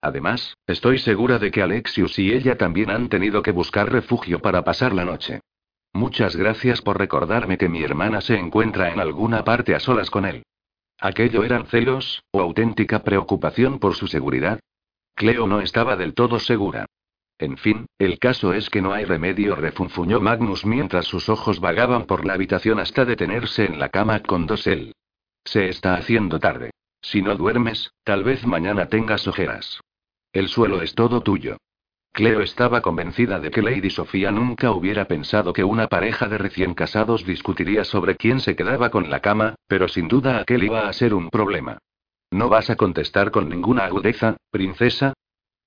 Además, 0.00 0.56
estoy 0.66 0.98
segura 0.98 1.38
de 1.38 1.50
que 1.50 1.62
Alexius 1.62 2.18
y 2.18 2.32
ella 2.32 2.56
también 2.56 2.90
han 2.90 3.08
tenido 3.08 3.42
que 3.42 3.52
buscar 3.52 3.90
refugio 3.90 4.40
para 4.40 4.62
pasar 4.62 4.92
la 4.92 5.04
noche. 5.04 5.40
Muchas 5.92 6.36
gracias 6.36 6.82
por 6.82 6.98
recordarme 6.98 7.56
que 7.56 7.68
mi 7.68 7.82
hermana 7.82 8.20
se 8.20 8.36
encuentra 8.38 8.92
en 8.92 9.00
alguna 9.00 9.44
parte 9.44 9.74
a 9.74 9.80
solas 9.80 10.10
con 10.10 10.26
él. 10.26 10.42
¿Aquello 10.98 11.44
eran 11.44 11.66
celos, 11.66 12.22
o 12.30 12.40
auténtica 12.40 13.02
preocupación 13.02 13.78
por 13.78 13.94
su 13.94 14.06
seguridad? 14.06 14.60
Cleo 15.14 15.46
no 15.46 15.60
estaba 15.60 15.96
del 15.96 16.14
todo 16.14 16.38
segura. 16.38 16.86
En 17.38 17.58
fin, 17.58 17.86
el 17.98 18.18
caso 18.18 18.54
es 18.54 18.70
que 18.70 18.80
no 18.80 18.92
hay 18.92 19.04
remedio, 19.04 19.56
refunfuñó 19.56 20.20
Magnus 20.20 20.64
mientras 20.64 21.06
sus 21.06 21.28
ojos 21.28 21.60
vagaban 21.60 22.06
por 22.06 22.24
la 22.24 22.34
habitación 22.34 22.78
hasta 22.78 23.04
detenerse 23.04 23.64
en 23.64 23.78
la 23.78 23.90
cama 23.90 24.20
con 24.20 24.46
dosel. 24.46 24.94
Se 25.44 25.68
está 25.68 25.94
haciendo 25.94 26.38
tarde. 26.40 26.70
Si 27.06 27.22
no 27.22 27.36
duermes, 27.36 27.92
tal 28.02 28.24
vez 28.24 28.44
mañana 28.44 28.88
tengas 28.88 29.28
ojeras. 29.28 29.80
El 30.32 30.48
suelo 30.48 30.82
es 30.82 30.96
todo 30.96 31.20
tuyo. 31.20 31.56
Cleo 32.10 32.40
estaba 32.40 32.80
convencida 32.80 33.38
de 33.38 33.52
que 33.52 33.62
Lady 33.62 33.90
Sofía 33.90 34.32
nunca 34.32 34.72
hubiera 34.72 35.04
pensado 35.04 35.52
que 35.52 35.62
una 35.62 35.86
pareja 35.86 36.26
de 36.26 36.36
recién 36.36 36.74
casados 36.74 37.24
discutiría 37.24 37.84
sobre 37.84 38.16
quién 38.16 38.40
se 38.40 38.56
quedaba 38.56 38.90
con 38.90 39.08
la 39.08 39.20
cama, 39.20 39.54
pero 39.68 39.86
sin 39.86 40.08
duda 40.08 40.40
aquel 40.40 40.64
iba 40.64 40.88
a 40.88 40.92
ser 40.92 41.14
un 41.14 41.30
problema. 41.30 41.78
¿No 42.32 42.48
vas 42.48 42.70
a 42.70 42.76
contestar 42.76 43.30
con 43.30 43.48
ninguna 43.48 43.84
agudeza, 43.84 44.36
princesa? 44.50 45.12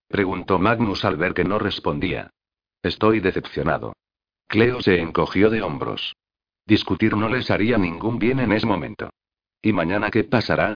Preguntó 0.10 0.60
Magnus 0.60 1.06
al 1.06 1.16
ver 1.16 1.34
que 1.34 1.46
no 1.46 1.58
respondía. 1.58 2.32
Estoy 2.84 3.22
decepcionado. 3.22 3.94
Cleo 4.48 4.82
se 4.82 5.00
encogió 5.00 5.50
de 5.50 5.62
hombros. 5.62 6.18
Discutir 6.66 7.16
no 7.16 7.30
les 7.30 7.50
haría 7.50 7.78
ningún 7.78 8.20
bien 8.20 8.42
en 8.42 8.52
ese 8.52 8.66
momento. 8.66 9.10
¿Y 9.62 9.72
mañana 9.72 10.12
qué 10.12 10.26
pasará? 10.26 10.76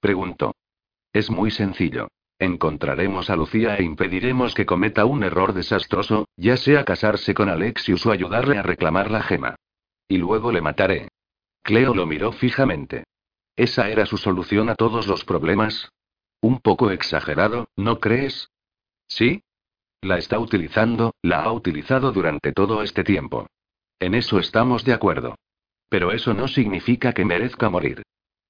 Preguntó. 0.00 0.54
Es 1.12 1.30
muy 1.30 1.50
sencillo. 1.50 2.08
Encontraremos 2.38 3.28
a 3.28 3.36
Lucía 3.36 3.76
e 3.76 3.82
impediremos 3.82 4.54
que 4.54 4.64
cometa 4.64 5.04
un 5.04 5.22
error 5.24 5.52
desastroso, 5.52 6.26
ya 6.36 6.56
sea 6.56 6.84
casarse 6.84 7.34
con 7.34 7.50
Alexius 7.50 8.06
o 8.06 8.12
ayudarle 8.12 8.56
a 8.56 8.62
reclamar 8.62 9.10
la 9.10 9.22
gema. 9.22 9.56
Y 10.08 10.16
luego 10.16 10.50
le 10.50 10.62
mataré. 10.62 11.08
Cleo 11.62 11.94
lo 11.94 12.06
miró 12.06 12.32
fijamente. 12.32 13.04
¿Esa 13.56 13.90
era 13.90 14.06
su 14.06 14.16
solución 14.16 14.70
a 14.70 14.74
todos 14.74 15.06
los 15.06 15.24
problemas? 15.24 15.90
Un 16.40 16.60
poco 16.60 16.90
exagerado, 16.90 17.68
¿no 17.76 18.00
crees? 18.00 18.48
¿Sí? 19.06 19.42
La 20.00 20.16
está 20.16 20.38
utilizando, 20.38 21.14
la 21.20 21.42
ha 21.42 21.52
utilizado 21.52 22.10
durante 22.10 22.52
todo 22.52 22.82
este 22.82 23.04
tiempo. 23.04 23.46
En 23.98 24.14
eso 24.14 24.38
estamos 24.38 24.82
de 24.84 24.94
acuerdo. 24.94 25.36
Pero 25.90 26.12
eso 26.12 26.32
no 26.32 26.48
significa 26.48 27.12
que 27.12 27.26
merezca 27.26 27.68
morir. 27.68 28.02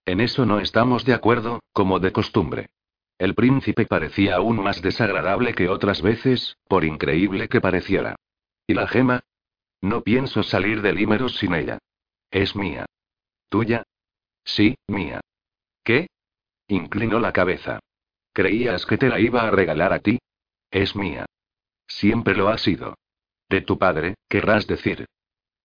En 0.04 0.21
eso 0.21 0.47
no 0.47 0.61
estamos 0.61 1.04
de 1.04 1.14
acuerdo, 1.14 1.61
como 1.73 1.99
de 2.00 2.12
costumbre. 2.12 2.71
El 3.19 3.35
príncipe 3.35 3.85
parecía 3.85 4.37
aún 4.37 4.62
más 4.62 4.80
desagradable 4.80 5.54
que 5.54 5.69
otras 5.69 6.00
veces, 6.00 6.57
por 6.69 6.85
increíble 6.85 7.49
que 7.49 7.61
pareciera. 7.61 8.16
¿Y 8.66 8.75
la 8.75 8.88
gema? 8.88 9.21
No 9.83 10.02
pienso 10.02 10.42
salir 10.42 10.83
del 10.83 10.97
Límeros 10.97 11.37
sin 11.37 11.54
ella. 11.54 11.78
Es 12.30 12.57
mía. 12.57 12.87
¿Tuya? 13.49 13.83
Sí, 14.45 14.76
mía. 14.88 15.21
¿Qué? 15.85 16.09
Inclinó 16.69 17.21
la 17.21 17.33
cabeza. 17.33 17.80
¿Creías 18.33 18.87
que 18.87 18.97
te 18.97 19.09
la 19.09 19.21
iba 19.21 19.42
a 19.42 19.50
regalar 19.50 19.92
a 19.92 19.99
ti? 19.99 20.19
Es 20.71 20.95
mía. 20.97 21.26
Siempre 21.87 22.35
lo 22.35 22.49
ha 22.49 22.59
sido. 22.59 22.95
De 23.49 23.61
tu 23.61 23.78
padre, 23.78 24.14
querrás 24.28 24.66
decir. 24.66 25.07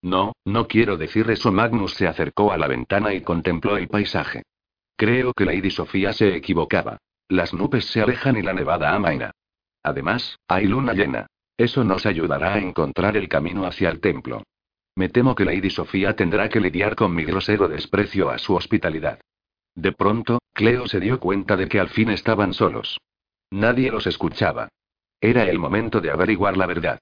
No, 0.06 0.34
no 0.46 0.68
quiero 0.68 0.98
decir 0.98 1.28
eso. 1.32 1.52
Magnus 1.52 1.96
se 1.96 2.08
acercó 2.08 2.52
a 2.52 2.60
la 2.60 2.68
ventana 2.68 3.16
y 3.16 3.22
contempló 3.22 3.76
el 3.76 3.88
paisaje. 3.88 4.44
Creo 4.96 5.34
que 5.34 5.46
Lady 5.46 5.72
Sofía 5.72 6.14
se 6.14 6.36
equivocaba. 6.36 7.00
Las 7.28 7.56
nubes 7.56 7.86
se 7.86 8.02
alejan 8.02 8.38
y 8.38 8.44
la 8.44 8.54
nevada 8.54 8.94
amaina. 8.94 9.32
Además, 9.82 10.38
hay 10.48 10.68
luna 10.68 10.94
llena. 10.94 11.26
Eso 11.58 11.84
nos 11.84 12.06
ayudará 12.06 12.54
a 12.54 12.60
encontrar 12.60 13.18
el 13.18 13.28
camino 13.28 13.66
hacia 13.66 13.90
el 13.90 14.00
templo. 14.00 14.44
Me 14.96 15.10
temo 15.10 15.34
que 15.34 15.44
Lady 15.44 15.72
Sofía 15.72 16.16
tendrá 16.16 16.50
que 16.50 16.60
lidiar 16.60 16.96
con 16.96 17.16
mi 17.16 17.24
grosero 17.24 17.68
desprecio 17.68 18.30
a 18.30 18.38
su 18.38 18.54
hospitalidad. 18.54 19.20
De 19.74 19.92
pronto, 19.92 20.38
Cleo 20.54 20.88
se 20.88 21.00
dio 21.00 21.20
cuenta 21.20 21.58
de 21.58 21.68
que 21.68 21.80
al 21.80 21.90
fin 21.90 22.12
estaban 22.12 22.54
solos. 22.54 23.00
Nadie 23.50 23.90
los 23.90 24.06
escuchaba. 24.06 24.70
Era 25.20 25.50
el 25.50 25.58
momento 25.58 26.00
de 26.00 26.12
averiguar 26.12 26.58
la 26.58 26.68
verdad. 26.68 27.00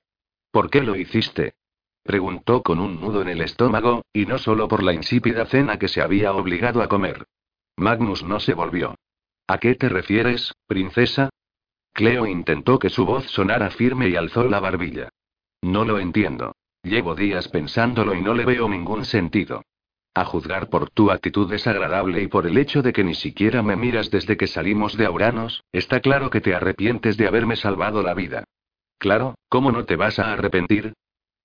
¿Por 0.52 0.70
qué 0.70 0.82
lo 0.84 0.96
hiciste? 0.96 1.56
Preguntó 2.04 2.64
con 2.64 2.80
un 2.80 3.00
nudo 3.00 3.22
en 3.22 3.30
el 3.30 3.42
estómago, 3.42 4.04
y 4.12 4.26
no 4.26 4.38
solo 4.38 4.68
por 4.68 4.84
la 4.84 4.94
insípida 4.94 5.46
cena 5.46 5.80
que 5.80 5.88
se 5.88 6.02
había 6.02 6.34
obligado 6.34 6.82
a 6.82 6.90
comer. 6.90 7.26
Magnus 7.78 8.24
no 8.24 8.40
se 8.40 8.54
volvió. 8.54 8.96
¿A 9.48 9.58
qué 9.58 9.76
te 9.76 9.90
refieres, 9.90 10.54
princesa? 10.68 11.30
Cleo 11.94 12.26
intentó 12.26 12.80
que 12.80 12.90
su 12.90 13.06
voz 13.06 13.26
sonara 13.28 13.70
firme 13.70 14.10
y 14.10 14.16
alzó 14.16 14.44
la 14.46 14.60
barbilla. 14.60 15.10
No 15.62 15.86
lo 15.86 16.00
entiendo. 16.00 16.56
Llevo 16.84 17.16
días 17.16 17.48
pensándolo 17.48 18.14
y 18.14 18.22
no 18.22 18.34
le 18.34 18.46
veo 18.46 18.68
ningún 18.68 19.06
sentido. 19.06 19.64
A 20.14 20.26
juzgar 20.26 20.70
por 20.70 20.90
tu 20.90 21.10
actitud 21.10 21.50
desagradable 21.50 22.22
y 22.22 22.28
por 22.28 22.46
el 22.46 22.58
hecho 22.58 22.82
de 22.82 22.94
que 22.94 23.04
ni 23.04 23.16
siquiera 23.16 23.64
me 23.64 23.76
miras 23.76 24.12
desde 24.12 24.38
que 24.38 24.48
salimos 24.48 24.98
de 24.98 25.06
Auranos, 25.06 25.64
está 25.72 26.02
claro 26.02 26.30
que 26.30 26.42
te 26.42 26.54
arrepientes 26.54 27.16
de 27.16 27.28
haberme 27.28 27.56
salvado 27.56 28.04
la 28.04 28.14
vida. 28.14 28.44
Claro, 28.98 29.36
¿cómo 29.50 29.72
no 29.72 29.86
te 29.86 29.96
vas 29.96 30.20
a 30.20 30.34
arrepentir? 30.34 30.94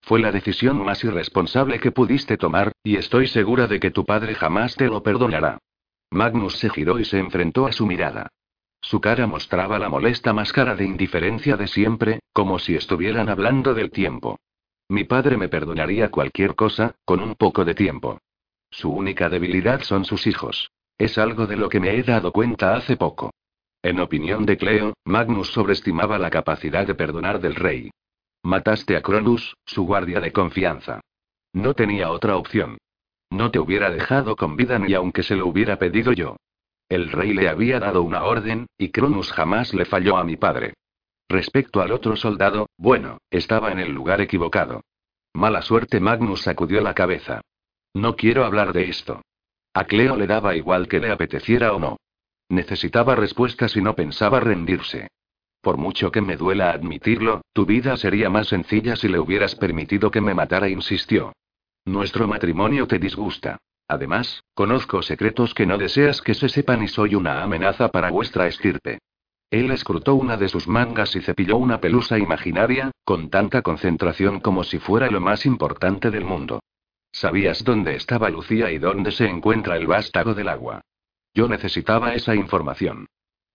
Fue 0.03 0.21
la 0.21 0.33
decisión 0.33 0.83
más 0.85 1.05
irresponsable 1.05 1.81
que 1.81 1.93
pudiste 1.93 2.37
tomar, 2.37 2.73
y 2.83 2.97
estoy 2.97 3.27
segura 3.27 3.67
de 3.67 3.81
que 3.81 3.91
tu 3.91 4.05
padre 4.05 4.35
jamás 4.35 4.75
te 4.77 4.87
lo 4.87 5.03
perdonará. 5.03 5.59
Magnus 6.11 6.59
se 6.59 6.71
giró 6.71 6.99
y 6.99 7.05
se 7.05 7.19
enfrentó 7.19 7.67
a 7.67 7.73
su 7.73 7.87
mirada. 7.87 8.29
Su 8.81 9.01
cara 9.01 9.27
mostraba 9.27 9.79
la 9.79 9.89
molesta 9.89 10.33
máscara 10.33 10.75
de 10.75 10.85
indiferencia 10.85 11.57
de 11.57 11.67
siempre, 11.67 12.21
como 12.33 12.59
si 12.59 12.75
estuvieran 12.75 13.29
hablando 13.29 13.75
del 13.75 13.91
tiempo. 13.91 14.39
Mi 14.89 15.05
padre 15.05 15.37
me 15.37 15.49
perdonaría 15.49 16.11
cualquier 16.11 16.55
cosa, 16.55 16.95
con 17.05 17.21
un 17.21 17.35
poco 17.35 17.65
de 17.65 17.75
tiempo. 17.75 18.21
Su 18.71 18.91
única 18.91 19.29
debilidad 19.29 19.83
son 19.83 20.05
sus 20.05 20.27
hijos. 20.27 20.71
Es 20.97 21.19
algo 21.19 21.47
de 21.47 21.57
lo 21.57 21.69
que 21.69 21.81
me 21.81 21.95
he 21.95 22.03
dado 22.03 22.33
cuenta 22.33 22.75
hace 22.75 22.97
poco. 22.97 23.31
En 23.83 24.01
opinión 24.01 24.47
de 24.47 24.57
Cleo, 24.57 24.95
Magnus 25.05 25.49
sobreestimaba 25.53 26.19
la 26.19 26.31
capacidad 26.31 26.87
de 26.87 26.95
perdonar 26.95 27.41
del 27.41 27.55
rey. 27.55 27.91
Mataste 28.49 28.97
a 28.97 29.03
Cronus, 29.03 29.59
su 29.67 29.85
guardia 29.85 30.21
de 30.21 30.33
confianza. 30.33 31.03
No 31.53 31.75
tenía 31.75 32.11
otra 32.11 32.39
opción. 32.39 32.79
No 33.29 33.51
te 33.51 33.59
hubiera 33.59 33.91
dejado 33.91 34.37
con 34.37 34.57
vida 34.57 34.79
ni 34.79 34.95
aunque 34.95 35.23
se 35.23 35.37
lo 35.37 35.47
hubiera 35.47 35.79
pedido 35.79 36.15
yo. 36.15 36.37
El 36.89 37.13
rey 37.13 37.35
le 37.35 37.51
había 37.51 37.79
dado 37.79 38.01
una 38.01 38.25
orden, 38.25 38.67
y 38.79 38.89
Cronus 38.89 39.33
jamás 39.33 39.75
le 39.75 39.85
falló 39.85 40.17
a 40.17 40.25
mi 40.25 40.39
padre. 40.39 40.73
Respecto 41.29 41.83
al 41.83 41.93
otro 41.93 42.17
soldado, 42.17 42.71
bueno, 42.79 43.19
estaba 43.31 43.71
en 43.71 43.81
el 43.81 43.93
lugar 43.93 44.23
equivocado. 44.23 44.81
Mala 45.35 45.61
suerte 45.61 46.01
Magnus 46.01 46.41
sacudió 46.41 46.81
la 46.81 46.95
cabeza. 46.95 47.43
No 47.93 48.17
quiero 48.17 48.47
hablar 48.47 48.73
de 48.73 48.89
esto. 48.89 49.21
A 49.75 49.85
Cleo 49.85 50.17
le 50.17 50.27
daba 50.27 50.57
igual 50.57 50.89
que 50.89 51.01
le 51.01 51.11
apeteciera 51.11 51.75
o 51.75 51.79
no. 51.79 51.99
Necesitaba 52.49 53.15
respuestas 53.15 53.77
y 53.77 53.83
no 53.83 53.95
pensaba 53.95 54.41
rendirse. 54.41 55.09
Por 55.69 55.77
mucho 55.77 56.11
que 56.11 56.23
me 56.23 56.39
duela 56.39 56.71
admitirlo, 56.71 57.43
tu 57.53 57.67
vida 57.67 57.99
sería 57.99 58.31
más 58.31 58.49
sencilla 58.49 58.97
si 58.97 59.07
le 59.07 59.19
hubieras 59.19 59.55
permitido 59.55 60.11
que 60.11 60.23
me 60.23 60.33
matara, 60.33 60.71
insistió. 60.71 61.35
Nuestro 61.85 62.27
matrimonio 62.27 62.87
te 62.87 62.99
disgusta. 62.99 63.59
Además, 63.87 64.43
conozco 64.55 65.03
secretos 65.03 65.53
que 65.53 65.67
no 65.67 65.77
deseas 65.77 66.23
que 66.23 66.33
se 66.33 66.49
sepan 66.49 66.83
y 66.83 66.89
soy 66.89 67.17
una 67.17 67.43
amenaza 67.43 67.89
para 67.89 68.11
vuestra 68.11 68.47
estirpe. 68.47 69.01
Él 69.51 69.71
escrutó 69.71 70.15
una 70.15 70.39
de 70.39 70.49
sus 70.49 70.67
mangas 70.67 71.15
y 71.17 71.21
cepilló 71.21 71.59
una 71.59 71.83
pelusa 71.83 72.19
imaginaria, 72.19 72.91
con 73.05 73.29
tanta 73.29 73.61
concentración 73.61 74.41
como 74.41 74.65
si 74.65 74.79
fuera 74.79 75.11
lo 75.11 75.21
más 75.21 75.45
importante 75.45 76.11
del 76.11 76.25
mundo. 76.25 76.61
Sabías 77.13 77.63
dónde 77.63 77.95
estaba 77.95 78.31
Lucía 78.31 78.73
y 78.73 78.79
dónde 78.79 79.13
se 79.13 79.27
encuentra 79.27 79.77
el 79.77 79.87
vástago 79.87 80.33
del 80.33 80.49
agua. 80.49 80.81
Yo 81.35 81.47
necesitaba 81.47 82.15
esa 82.15 82.35
información. 82.35 83.07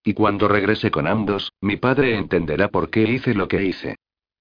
Y 0.04 0.14
cuando 0.14 0.48
regrese 0.48 0.92
con 0.92 1.08
ambos, 1.08 1.54
mi 1.62 1.78
padre 1.78 2.16
entenderá 2.16 2.68
por 2.68 2.90
qué 2.90 3.04
hice 3.04 3.34
lo 3.34 3.48
que 3.48 3.64
hice. 3.64 3.96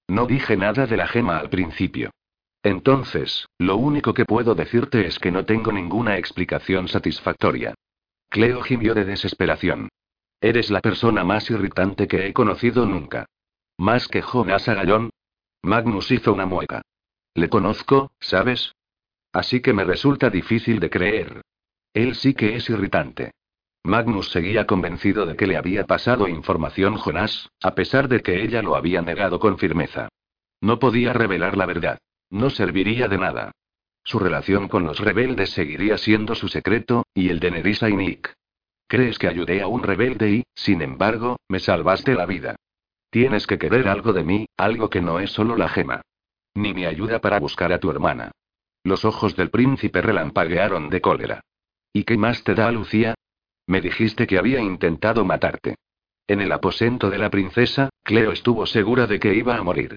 No 0.07 0.25
dije 0.25 0.57
nada 0.57 0.85
de 0.85 0.97
la 0.97 1.07
gema 1.07 1.37
al 1.37 1.49
principio. 1.49 2.11
Entonces, 2.61 3.47
lo 3.57 3.77
único 3.77 4.13
que 4.13 4.25
puedo 4.25 4.55
decirte 4.55 5.05
es 5.05 5.19
que 5.19 5.31
no 5.31 5.45
tengo 5.45 5.71
ninguna 5.71 6.17
explicación 6.17 6.87
satisfactoria. 6.87 7.73
Cleo 8.29 8.61
gimió 8.61 8.93
de 8.93 9.05
desesperación. 9.05 9.89
Eres 10.41 10.69
la 10.69 10.81
persona 10.81 11.23
más 11.23 11.49
irritante 11.49 12.07
que 12.07 12.27
he 12.27 12.33
conocido 12.33 12.85
nunca. 12.85 13.25
Más 13.77 14.07
que 14.07 14.21
Jonas 14.21 14.67
Agallón. 14.67 15.09
Magnus 15.61 16.11
hizo 16.11 16.33
una 16.33 16.45
mueca. 16.45 16.81
Le 17.35 17.47
conozco, 17.47 18.11
¿sabes? 18.19 18.73
Así 19.31 19.61
que 19.61 19.73
me 19.73 19.83
resulta 19.83 20.29
difícil 20.29 20.79
de 20.79 20.89
creer. 20.89 21.41
Él 21.93 22.15
sí 22.15 22.33
que 22.33 22.55
es 22.55 22.69
irritante. 22.69 23.31
Magnus 23.85 24.31
seguía 24.31 24.65
convencido 24.65 25.25
de 25.25 25.35
que 25.35 25.45
le 25.45 25.57
había 25.57 25.85
pasado 25.85 26.29
información 26.29 26.95
Jonás, 26.95 27.49
a 27.61 27.75
pesar 27.75 28.07
de 28.07 28.21
que 28.21 28.41
ella 28.41 28.61
lo 28.61 28.75
había 28.75 29.01
negado 29.01 29.39
con 29.39 29.57
firmeza. 29.57 30.07
No 30.61 30.79
podía 30.79 31.11
revelar 31.11 31.57
la 31.57 31.65
verdad. 31.65 31.99
No 32.29 32.49
serviría 32.49 33.09
de 33.09 33.17
nada. 33.17 33.51
Su 34.05 34.19
relación 34.19 34.69
con 34.69 34.85
los 34.85 34.99
rebeldes 34.99 35.51
seguiría 35.51 35.97
siendo 35.97 36.33
su 36.35 36.47
secreto, 36.47 37.05
y 37.13 37.29
el 37.29 37.39
de 37.39 37.51
Nerissa 37.51 37.89
y 37.89 37.95
Nick. 37.95 38.33
Crees 38.87 39.19
que 39.19 39.27
ayudé 39.27 39.61
a 39.61 39.67
un 39.67 39.83
rebelde 39.83 40.31
y, 40.31 40.43
sin 40.55 40.81
embargo, 40.81 41.37
me 41.49 41.59
salvaste 41.59 42.13
la 42.13 42.25
vida. 42.25 42.55
Tienes 43.09 43.47
que 43.47 43.57
querer 43.57 43.87
algo 43.87 44.13
de 44.13 44.23
mí, 44.23 44.45
algo 44.57 44.89
que 44.89 45.01
no 45.01 45.19
es 45.19 45.31
solo 45.31 45.57
la 45.57 45.67
gema. 45.67 46.01
Ni 46.55 46.73
mi 46.73 46.85
ayuda 46.85 47.19
para 47.19 47.39
buscar 47.39 47.73
a 47.73 47.79
tu 47.79 47.91
hermana. 47.91 48.31
Los 48.83 49.05
ojos 49.05 49.35
del 49.35 49.49
príncipe 49.49 50.01
relampaguearon 50.01 50.89
de 50.89 51.01
cólera. 51.01 51.41
¿Y 51.91 52.03
qué 52.03 52.17
más 52.17 52.43
te 52.43 52.55
da, 52.55 52.71
Lucía? 52.71 53.15
Me 53.67 53.81
dijiste 53.81 54.27
que 54.27 54.37
había 54.37 54.59
intentado 54.59 55.23
matarte. 55.25 55.75
En 56.27 56.41
el 56.41 56.51
aposento 56.51 57.09
de 57.09 57.17
la 57.17 57.29
princesa, 57.29 57.89
Cleo 58.03 58.31
estuvo 58.31 58.65
segura 58.65 59.07
de 59.07 59.19
que 59.19 59.33
iba 59.33 59.55
a 59.55 59.63
morir. 59.63 59.95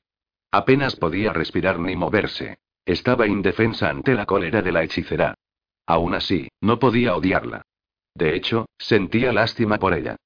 Apenas 0.51 0.97
podía 0.97 1.33
respirar 1.33 1.79
ni 1.79 1.97
moverse. 1.97 2.59
Estaba 2.85 3.27
indefensa 3.27 3.91
ante 3.91 4.15
la 4.15 4.27
cólera 4.27 4.63
de 4.63 4.73
la 4.73 4.83
hechicera. 4.85 5.35
Aún 5.87 6.15
así, 6.15 6.49
no 6.61 6.79
podía 6.79 7.17
odiarla. 7.17 7.63
De 8.15 8.35
hecho, 8.35 8.67
sentía 8.79 9.33
lástima 9.33 9.79
por 9.79 9.95
ella. 9.95 10.17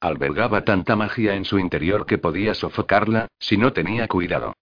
Albergaba 0.00 0.64
tanta 0.64 0.94
magia 0.94 1.34
en 1.34 1.44
su 1.44 1.58
interior 1.58 2.06
que 2.06 2.18
podía 2.18 2.54
sofocarla, 2.54 3.28
si 3.38 3.56
no 3.56 3.72
tenía 3.72 4.06
cuidado. 4.06 4.54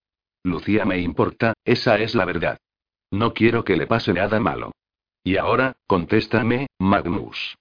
Lucía 0.44 0.84
me 0.84 0.98
importa, 1.00 1.54
esa 1.64 1.98
es 1.98 2.14
la 2.14 2.24
verdad. 2.24 2.58
No 3.10 3.34
quiero 3.34 3.64
que 3.64 3.76
le 3.76 3.86
pase 3.86 4.12
nada 4.14 4.40
malo. 4.40 4.72
Y 5.24 5.36
ahora, 5.36 5.76
contéstame, 5.86 6.68
Magnus. 6.78 7.56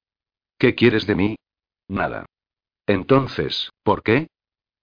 ¿Qué 0.57 0.75
quieres 0.75 1.05
de 1.05 1.15
mí? 1.15 1.35
Nada. 1.87 2.25
Entonces, 2.87 3.71
¿por 3.83 4.03
qué? 4.03 4.27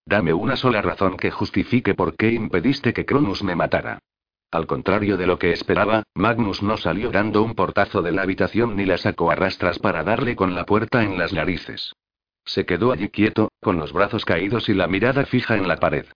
Dame 0.04 0.32
una 0.32 0.56
sola 0.56 0.82
razón 0.82 1.16
que 1.16 1.30
justifique 1.30 1.94
por 1.94 2.16
qué 2.16 2.32
impediste 2.32 2.92
que 2.92 3.06
Cronus 3.06 3.42
me 3.42 3.54
matara. 3.54 4.00
Al 4.50 4.66
contrario 4.66 5.16
de 5.16 5.26
lo 5.26 5.38
que 5.38 5.52
esperaba, 5.52 6.02
Magnus 6.14 6.62
no 6.62 6.76
salió 6.76 7.10
dando 7.10 7.42
un 7.42 7.54
portazo 7.54 8.02
de 8.02 8.12
la 8.12 8.22
habitación 8.22 8.76
ni 8.76 8.84
la 8.84 8.98
sacó 8.98 9.30
a 9.30 9.34
rastras 9.34 9.78
para 9.78 10.04
darle 10.04 10.36
con 10.36 10.54
la 10.54 10.66
puerta 10.66 11.02
en 11.02 11.18
las 11.18 11.32
narices. 11.32 11.94
Se 12.44 12.66
quedó 12.66 12.92
allí 12.92 13.08
quieto, 13.08 13.50
con 13.60 13.78
los 13.78 13.92
brazos 13.92 14.24
caídos 14.24 14.68
y 14.68 14.74
la 14.74 14.88
mirada 14.88 15.24
fija 15.24 15.56
en 15.56 15.68
la 15.68 15.76
pared. 15.76 16.06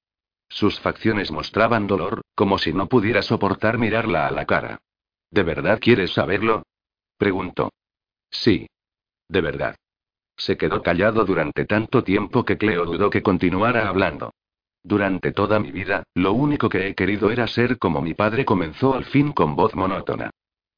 Sus 0.49 0.79
facciones 0.81 1.31
mostraban 1.31 1.87
dolor, 1.87 2.21
como 2.35 2.59
si 2.59 2.73
no 2.73 2.89
pudiera 2.89 3.23
soportar 3.23 3.79
mirarla 3.79 4.27
a 4.27 4.31
la 4.31 4.45
cara. 4.45 4.81
¿De 5.31 5.43
verdad 5.43 5.79
quieres 5.81 6.13
saberlo? 6.13 6.63
preguntó. 7.17 7.73
Sí. 8.31 8.67
De 9.29 9.41
verdad. 9.41 9.77
Se 10.37 10.57
quedó 10.57 10.83
callado 10.83 11.25
durante 11.25 11.65
tanto 11.65 12.05
tiempo 12.05 12.45
que 12.45 12.59
Cleo 12.59 12.85
dudó 12.85 13.11
que 13.11 13.23
continuara 13.23 13.89
hablando. 13.89 14.33
Durante 14.83 15.33
toda 15.33 15.59
mi 15.59 15.73
vida, 15.73 16.05
lo 16.15 16.33
único 16.33 16.69
que 16.69 16.87
he 16.87 16.95
querido 16.95 17.31
era 17.31 17.47
ser 17.49 17.79
como 17.79 18.03
mi 18.03 18.15
padre 18.15 18.45
comenzó 18.45 18.95
al 18.95 19.05
fin 19.05 19.33
con 19.33 19.57
voz 19.57 19.75
monótona. 19.75 20.31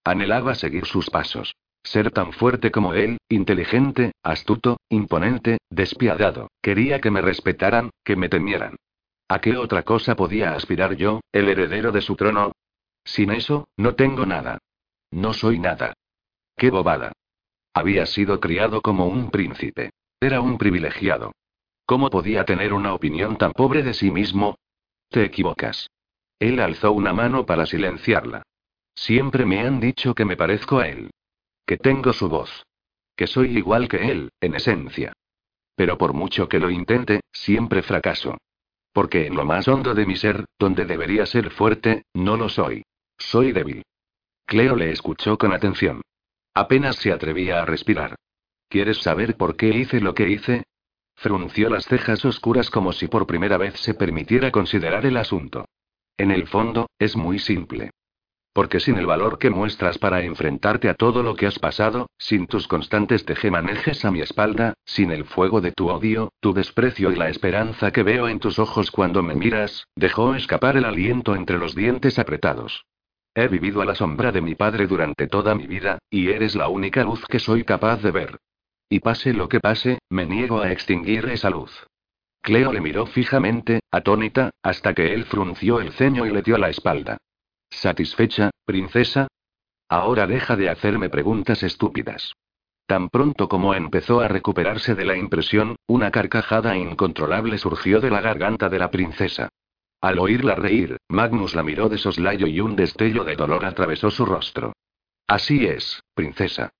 Anhelaba 0.04 0.54
seguir 0.54 0.86
sus 0.86 1.10
pasos. 1.10 1.54
Ser 1.82 2.10
tan 2.10 2.32
fuerte 2.32 2.70
como 2.70 2.94
él, 2.94 3.18
inteligente, 3.28 4.12
astuto, 4.22 4.78
imponente, 4.88 5.58
despiadado. 5.70 6.48
Quería 6.62 7.00
que 7.00 7.10
me 7.10 7.20
respetaran, 7.20 7.90
que 8.04 8.16
me 8.16 8.28
temieran. 8.28 8.76
¿A 9.28 9.40
qué 9.40 9.56
otra 9.56 9.82
cosa 9.82 10.16
podía 10.16 10.54
aspirar 10.54 10.96
yo, 10.96 11.20
el 11.32 11.48
heredero 11.48 11.92
de 11.92 12.00
su 12.00 12.16
trono? 12.16 12.52
Sin 13.04 13.30
eso, 13.30 13.68
no 13.76 13.94
tengo 13.94 14.24
nada. 14.24 14.58
No 15.10 15.32
soy 15.32 15.58
nada. 15.58 15.94
¡Qué 16.56 16.70
bobada! 16.70 17.12
Había 17.74 18.06
sido 18.06 18.40
criado 18.40 18.82
como 18.82 19.06
un 19.06 19.30
príncipe. 19.30 19.90
Era 20.20 20.40
un 20.40 20.58
privilegiado. 20.58 21.32
¿Cómo 21.86 22.10
podía 22.10 22.44
tener 22.44 22.72
una 22.72 22.92
opinión 22.92 23.36
tan 23.38 23.52
pobre 23.52 23.82
de 23.82 23.94
sí 23.94 24.10
mismo? 24.10 24.56
Te 25.08 25.24
equivocas. 25.24 25.88
Él 26.38 26.60
alzó 26.60 26.92
una 26.92 27.12
mano 27.12 27.46
para 27.46 27.66
silenciarla. 27.66 28.42
Siempre 28.94 29.44
me 29.44 29.60
han 29.60 29.80
dicho 29.80 30.14
que 30.14 30.24
me 30.24 30.36
parezco 30.36 30.78
a 30.80 30.88
él. 30.88 31.10
Que 31.64 31.76
tengo 31.76 32.12
su 32.12 32.28
voz. 32.28 32.64
Que 33.16 33.26
soy 33.26 33.56
igual 33.56 33.88
que 33.88 34.10
él, 34.10 34.30
en 34.40 34.54
esencia. 34.54 35.12
Pero 35.74 35.96
por 35.96 36.12
mucho 36.12 36.48
que 36.48 36.58
lo 36.58 36.70
intente, 36.70 37.20
siempre 37.32 37.82
fracaso. 37.82 38.36
Porque 38.92 39.26
en 39.26 39.36
lo 39.36 39.44
más 39.44 39.68
hondo 39.68 39.94
de 39.94 40.06
mi 40.06 40.16
ser, 40.16 40.44
donde 40.58 40.84
debería 40.84 41.26
ser 41.26 41.50
fuerte, 41.50 42.02
no 42.14 42.36
lo 42.36 42.48
soy. 42.48 42.82
Soy 43.16 43.52
débil. 43.52 43.82
Cleo 44.44 44.76
le 44.76 44.90
escuchó 44.90 45.38
con 45.38 45.52
atención. 45.52 46.02
Apenas 46.54 46.96
se 46.96 47.12
atrevía 47.12 47.62
a 47.62 47.64
respirar. 47.64 48.16
¿Quieres 48.68 48.98
saber 48.98 49.36
por 49.36 49.56
qué 49.56 49.68
hice 49.68 50.00
lo 50.00 50.14
que 50.14 50.28
hice? 50.28 50.64
Frunció 51.14 51.68
las 51.70 51.86
cejas 51.86 52.24
oscuras 52.24 52.70
como 52.70 52.92
si 52.92 53.08
por 53.08 53.26
primera 53.26 53.56
vez 53.56 53.74
se 53.80 53.94
permitiera 53.94 54.50
considerar 54.50 55.06
el 55.06 55.16
asunto. 55.16 55.64
En 56.16 56.30
el 56.30 56.46
fondo, 56.46 56.88
es 56.98 57.16
muy 57.16 57.38
simple. 57.38 57.90
Porque 58.52 58.80
sin 58.80 58.96
el 58.98 59.06
valor 59.06 59.38
que 59.38 59.50
muestras 59.50 59.98
para 59.98 60.22
enfrentarte 60.22 60.88
a 60.88 60.94
todo 60.94 61.22
lo 61.22 61.36
que 61.36 61.46
has 61.46 61.58
pasado, 61.58 62.08
sin 62.18 62.46
tus 62.46 62.66
constantes 62.66 63.24
tejemanejes 63.24 64.04
a 64.04 64.10
mi 64.10 64.20
espalda, 64.20 64.74
sin 64.84 65.12
el 65.12 65.24
fuego 65.24 65.60
de 65.60 65.72
tu 65.72 65.88
odio, 65.88 66.32
tu 66.40 66.52
desprecio 66.52 67.12
y 67.12 67.16
la 67.16 67.28
esperanza 67.28 67.92
que 67.92 68.02
veo 68.02 68.28
en 68.28 68.40
tus 68.40 68.58
ojos 68.58 68.90
cuando 68.90 69.22
me 69.22 69.34
miras, 69.34 69.86
dejó 69.94 70.34
escapar 70.34 70.76
el 70.76 70.84
aliento 70.84 71.36
entre 71.36 71.58
los 71.58 71.74
dientes 71.74 72.18
apretados. 72.18 72.84
He 73.40 73.46
vivido 73.46 73.80
a 73.80 73.84
la 73.84 73.94
sombra 73.94 74.32
de 74.32 74.40
mi 74.40 74.56
padre 74.56 74.88
durante 74.88 75.28
toda 75.28 75.54
mi 75.54 75.68
vida, 75.68 76.00
y 76.10 76.30
eres 76.30 76.56
la 76.56 76.66
única 76.66 77.04
luz 77.04 77.24
que 77.24 77.38
soy 77.38 77.62
capaz 77.62 78.02
de 78.02 78.10
ver. 78.10 78.40
Y 78.88 78.98
pase 78.98 79.32
lo 79.32 79.48
que 79.48 79.60
pase, 79.60 80.00
me 80.10 80.26
niego 80.26 80.60
a 80.60 80.72
extinguir 80.72 81.24
esa 81.26 81.48
luz. 81.48 81.86
Cleo 82.42 82.72
le 82.72 82.80
miró 82.80 83.06
fijamente, 83.06 83.78
atónita, 83.92 84.50
hasta 84.60 84.92
que 84.92 85.14
él 85.14 85.24
frunció 85.24 85.80
el 85.80 85.92
ceño 85.92 86.26
y 86.26 86.30
le 86.30 86.42
dio 86.42 86.58
la 86.58 86.68
espalda. 86.68 87.18
¿Satisfecha, 87.70 88.50
princesa? 88.64 89.28
Ahora 89.88 90.26
deja 90.26 90.56
de 90.56 90.70
hacerme 90.70 91.08
preguntas 91.08 91.62
estúpidas. 91.62 92.32
Tan 92.86 93.08
pronto 93.08 93.48
como 93.48 93.72
empezó 93.72 94.18
a 94.18 94.26
recuperarse 94.26 94.96
de 94.96 95.04
la 95.04 95.16
impresión, 95.16 95.76
una 95.86 96.10
carcajada 96.10 96.76
incontrolable 96.76 97.58
surgió 97.58 98.00
de 98.00 98.10
la 98.10 98.20
garganta 98.20 98.68
de 98.68 98.80
la 98.80 98.90
princesa. 98.90 99.48
Al 100.00 100.18
oírla 100.18 100.54
reír, 100.54 100.96
Magnus 101.08 101.54
la 101.54 101.62
miró 101.62 101.88
de 101.88 101.98
soslayo 101.98 102.46
y 102.46 102.60
un 102.60 102.76
destello 102.76 103.24
de 103.24 103.34
dolor 103.34 103.64
atravesó 103.64 104.10
su 104.10 104.24
rostro. 104.24 104.72
Así 105.26 105.66
es, 105.66 106.02
princesa. 106.14 106.70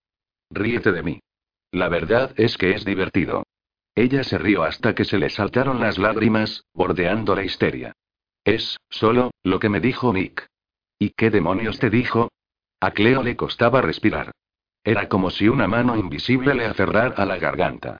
Ríete 0.50 0.92
de 0.92 1.02
mí. 1.02 1.20
La 1.72 1.88
verdad 1.88 2.32
es 2.36 2.56
que 2.56 2.70
es 2.70 2.84
divertido. 2.84 3.44
Ella 3.94 4.22
se 4.22 4.38
rió 4.38 4.62
hasta 4.62 4.94
que 4.94 5.04
se 5.04 5.18
le 5.18 5.28
saltaron 5.28 5.80
las 5.80 5.98
lágrimas, 5.98 6.64
bordeando 6.72 7.34
la 7.34 7.44
histeria. 7.44 7.92
Es, 8.44 8.78
solo, 8.88 9.32
lo 9.42 9.58
que 9.58 9.68
me 9.68 9.80
dijo 9.80 10.12
Nick. 10.12 10.46
¿Y 10.98 11.10
qué 11.10 11.30
demonios 11.30 11.78
te 11.78 11.90
dijo? 11.90 12.30
A 12.80 12.92
Cleo 12.92 13.22
le 13.22 13.36
costaba 13.36 13.82
respirar. 13.82 14.30
Era 14.84 15.08
como 15.08 15.30
si 15.30 15.48
una 15.48 15.66
mano 15.66 15.96
invisible 15.96 16.54
le 16.54 16.66
aferrara 16.66 17.14
a 17.16 17.26
la 17.26 17.38
garganta. 17.38 17.98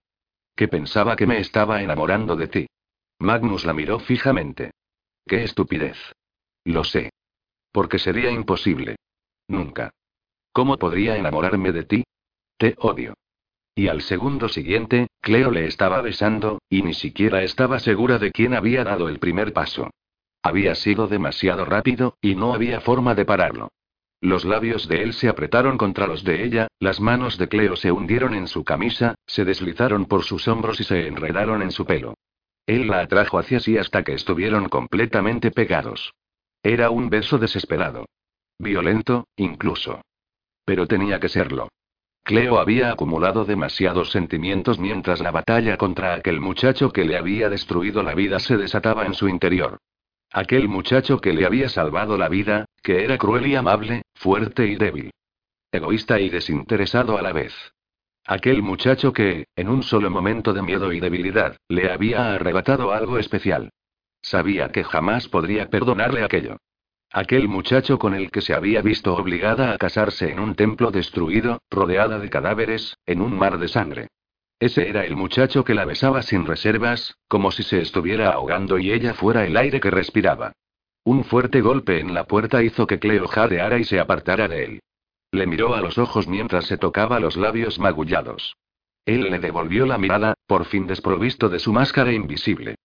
Que 0.55 0.67
pensaba 0.67 1.15
que 1.15 1.27
me 1.27 1.39
estaba 1.39 1.83
enamorando 1.83 2.35
de 2.35 2.47
ti. 2.47 2.67
Magnus 3.19 3.65
la 3.65 3.73
miró 3.73 3.99
fijamente. 3.99 4.71
Qué 5.29 5.43
estupidez. 5.43 5.95
Lo 6.65 6.83
sé. 6.83 7.11
Porque 7.71 7.99
sería 7.99 8.31
imposible. 8.31 8.95
Nunca. 9.47 9.91
¿Cómo 10.51 10.77
podría 10.77 11.17
enamorarme 11.17 11.71
de 11.71 11.83
ti? 11.83 12.03
Te 12.57 12.73
odio. 12.79 13.13
Y 13.75 13.89
al 13.89 14.01
segundo 14.01 14.49
siguiente, 14.49 15.05
Cleo 15.21 15.51
le 15.51 15.67
estaba 15.67 16.01
besando, 16.01 16.57
y 16.67 16.81
ni 16.81 16.95
siquiera 16.95 17.43
estaba 17.43 17.77
segura 17.77 18.17
de 18.17 18.31
quién 18.31 18.55
había 18.55 18.83
dado 18.83 19.07
el 19.07 19.19
primer 19.19 19.53
paso. 19.53 19.91
Había 20.41 20.73
sido 20.73 21.07
demasiado 21.07 21.63
rápido, 21.63 22.17
y 22.21 22.33
no 22.33 22.55
había 22.55 22.81
forma 22.81 23.13
de 23.13 23.25
pararlo. 23.25 23.69
Los 24.21 24.45
labios 24.45 24.87
de 24.87 25.03
él 25.03 25.13
se 25.13 25.29
apretaron 25.29 25.77
contra 25.77 26.07
los 26.07 26.23
de 26.23 26.43
ella, 26.43 26.67
las 26.79 26.99
manos 26.99 27.37
de 27.37 27.47
Cleo 27.47 27.75
se 27.75 27.91
hundieron 27.91 28.33
en 28.33 28.47
su 28.47 28.63
camisa, 28.63 29.13
se 29.27 29.45
deslizaron 29.45 30.07
por 30.07 30.23
sus 30.23 30.47
hombros 30.47 30.79
y 30.79 30.85
se 30.85 31.07
enredaron 31.07 31.61
en 31.61 31.69
su 31.71 31.85
pelo. 31.85 32.15
Él 32.69 32.85
la 32.85 32.99
atrajo 32.99 33.39
hacia 33.39 33.59
sí 33.59 33.79
hasta 33.79 34.03
que 34.03 34.13
estuvieron 34.13 34.69
completamente 34.69 35.49
pegados. 35.49 36.13
Era 36.61 36.91
un 36.91 37.09
beso 37.09 37.39
desesperado. 37.39 38.05
Violento, 38.59 39.25
incluso. 39.37 40.03
Pero 40.65 40.85
tenía 40.85 41.19
que 41.19 41.29
serlo. 41.29 41.69
Cleo 42.23 42.59
había 42.59 42.91
acumulado 42.91 43.43
demasiados 43.43 44.11
sentimientos 44.11 44.77
mientras 44.77 45.19
la 45.19 45.31
batalla 45.31 45.77
contra 45.77 46.13
aquel 46.13 46.39
muchacho 46.41 46.91
que 46.91 47.05
le 47.05 47.17
había 47.17 47.49
destruido 47.49 48.03
la 48.03 48.13
vida 48.13 48.37
se 48.37 48.55
desataba 48.55 49.07
en 49.07 49.15
su 49.15 49.27
interior. 49.27 49.79
Aquel 50.31 50.67
muchacho 50.67 51.19
que 51.19 51.33
le 51.33 51.47
había 51.47 51.69
salvado 51.69 52.19
la 52.19 52.29
vida, 52.29 52.65
que 52.83 53.03
era 53.03 53.17
cruel 53.17 53.47
y 53.47 53.55
amable, 53.55 54.03
fuerte 54.13 54.67
y 54.67 54.75
débil. 54.75 55.09
Egoísta 55.71 56.19
y 56.19 56.29
desinteresado 56.29 57.17
a 57.17 57.23
la 57.23 57.33
vez. 57.33 57.51
Aquel 58.29 58.61
muchacho 58.61 59.11
que, 59.11 59.47
en 59.55 59.67
un 59.69 59.81
solo 59.81 60.11
momento 60.11 60.53
de 60.53 60.61
miedo 60.61 60.93
y 60.93 60.99
debilidad, 60.99 61.57
le 61.67 61.91
había 61.91 62.35
arrebatado 62.35 62.91
algo 62.91 63.17
especial. 63.17 63.71
Sabía 64.21 64.69
que 64.69 64.83
jamás 64.83 65.27
podría 65.27 65.71
perdonarle 65.71 66.23
aquello. 66.23 66.57
Aquel 67.11 67.47
muchacho 67.47 67.97
con 67.97 68.13
el 68.13 68.29
que 68.29 68.41
se 68.41 68.53
había 68.53 68.83
visto 68.83 69.15
obligada 69.15 69.73
a 69.73 69.79
casarse 69.79 70.29
en 70.29 70.39
un 70.39 70.53
templo 70.53 70.91
destruido, 70.91 71.63
rodeada 71.71 72.19
de 72.19 72.29
cadáveres, 72.29 72.99
en 73.07 73.21
un 73.21 73.35
mar 73.35 73.57
de 73.57 73.67
sangre. 73.67 74.09
Ese 74.59 74.87
era 74.87 75.05
el 75.05 75.15
muchacho 75.15 75.63
que 75.63 75.73
la 75.73 75.85
besaba 75.85 76.21
sin 76.21 76.45
reservas, 76.45 77.15
como 77.27 77.49
si 77.49 77.63
se 77.63 77.81
estuviera 77.81 78.29
ahogando 78.29 78.77
y 78.77 78.91
ella 78.91 79.15
fuera 79.15 79.43
el 79.43 79.57
aire 79.57 79.79
que 79.79 79.89
respiraba. 79.89 80.51
Un 81.03 81.23
fuerte 81.23 81.61
golpe 81.61 81.99
en 81.99 82.13
la 82.13 82.25
puerta 82.25 82.61
hizo 82.61 82.85
que 82.85 82.99
Cleo 82.99 83.27
jadeara 83.27 83.79
y 83.79 83.85
se 83.85 83.99
apartara 83.99 84.47
de 84.47 84.65
él. 84.65 84.79
Le 85.31 85.45
miró 85.45 85.75
a 85.75 85.81
los 85.81 85.97
ojos 85.97 86.27
mientras 86.27 86.65
se 86.65 86.77
tocaba 86.77 87.19
los 87.19 87.37
labios 87.37 87.79
magullados. 87.79 88.55
Él 89.05 89.29
le 89.29 89.39
devolvió 89.39 89.85
la 89.85 89.97
mirada, 89.97 90.35
por 90.47 90.65
fin 90.65 90.87
desprovisto 90.87 91.49
de 91.49 91.59
su 91.59 91.73
máscara 91.73 92.11
invisible. 92.11 92.75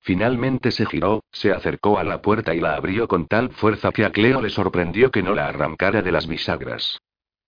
Finalmente 0.00 0.72
se 0.72 0.84
giró, 0.84 1.22
se 1.30 1.52
acercó 1.52 1.98
a 1.98 2.04
la 2.04 2.20
puerta 2.22 2.54
y 2.54 2.60
la 2.60 2.74
abrió 2.74 3.06
con 3.06 3.26
tal 3.26 3.50
fuerza 3.50 3.92
que 3.92 4.04
a 4.04 4.10
Cleo 4.10 4.42
le 4.42 4.50
sorprendió 4.50 5.10
que 5.12 5.22
no 5.22 5.34
la 5.34 5.46
arrancara 5.46 6.02
de 6.02 6.10
las 6.10 6.26
bisagras. 6.26 7.00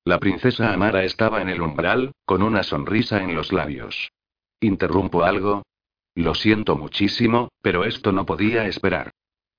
La 0.04 0.20
princesa 0.20 0.72
Amara 0.72 1.02
estaba 1.02 1.42
en 1.42 1.48
el 1.48 1.60
umbral, 1.60 2.12
con 2.24 2.42
una 2.42 2.62
sonrisa 2.62 3.22
en 3.22 3.34
los 3.34 3.52
labios. 3.52 4.12
¿Interrumpo 4.60 5.24
algo? 5.24 5.64
Lo 6.14 6.34
siento 6.34 6.76
muchísimo, 6.76 7.48
pero 7.60 7.84
esto 7.84 8.12
no 8.12 8.24
podía 8.24 8.66
esperar. 8.66 9.10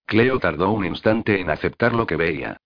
Cleo 0.05 0.39
tardó 0.39 0.71
un 0.71 0.85
instante 0.85 1.41
en 1.41 1.49
aceptar 1.49 1.93
lo 1.93 2.05
que 2.05 2.15
veía. 2.15 2.57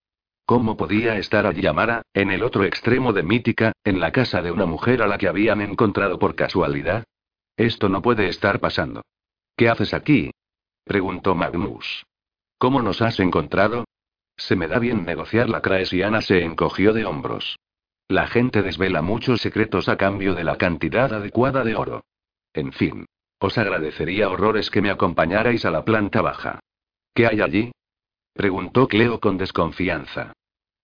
¿Cómo 0.49 0.77
podía 0.77 1.15
estar 1.19 1.45
allí 1.45 1.67
Amara, 1.67 2.01
en 2.11 2.31
el 2.31 2.41
otro 2.41 2.63
extremo 2.63 3.13
de 3.13 3.21
Mítica, 3.21 3.71
en 3.83 3.99
la 3.99 4.11
casa 4.11 4.41
de 4.41 4.51
una 4.51 4.65
mujer 4.65 5.03
a 5.03 5.07
la 5.07 5.19
que 5.19 5.27
habían 5.27 5.61
encontrado 5.61 6.17
por 6.17 6.33
casualidad? 6.33 7.03
Esto 7.55 7.87
no 7.87 8.01
puede 8.01 8.27
estar 8.29 8.59
pasando. 8.59 9.03
¿Qué 9.55 9.69
haces 9.69 9.93
aquí? 9.93 10.31
preguntó 10.85 11.35
Magnus. 11.35 12.03
¿Cómo 12.57 12.81
nos 12.81 12.99
has 13.03 13.19
encontrado? 13.19 13.85
Se 14.37 14.55
me 14.55 14.67
da 14.67 14.79
bien 14.79 15.05
negociar. 15.05 15.49
La 15.49 15.61
Craesiana 15.61 16.19
se 16.19 16.43
encogió 16.43 16.93
de 16.93 17.05
hombros. 17.05 17.59
La 18.07 18.25
gente 18.25 18.63
desvela 18.63 19.03
muchos 19.03 19.41
secretos 19.41 19.87
a 19.87 19.97
cambio 19.97 20.33
de 20.33 20.45
la 20.45 20.57
cantidad 20.57 21.13
adecuada 21.13 21.63
de 21.63 21.75
oro. 21.75 22.05
En 22.53 22.71
fin. 22.73 23.05
Os 23.37 23.55
agradecería 23.59 24.29
horrores 24.29 24.71
que 24.71 24.81
me 24.81 24.89
acompañarais 24.89 25.63
a 25.65 25.69
la 25.69 25.85
planta 25.85 26.23
baja. 26.23 26.59
¿Qué 27.13 27.27
hay 27.27 27.39
allí? 27.39 27.71
preguntó 28.33 28.87
Cleo 28.87 29.19
con 29.19 29.37
desconfianza. 29.37 30.33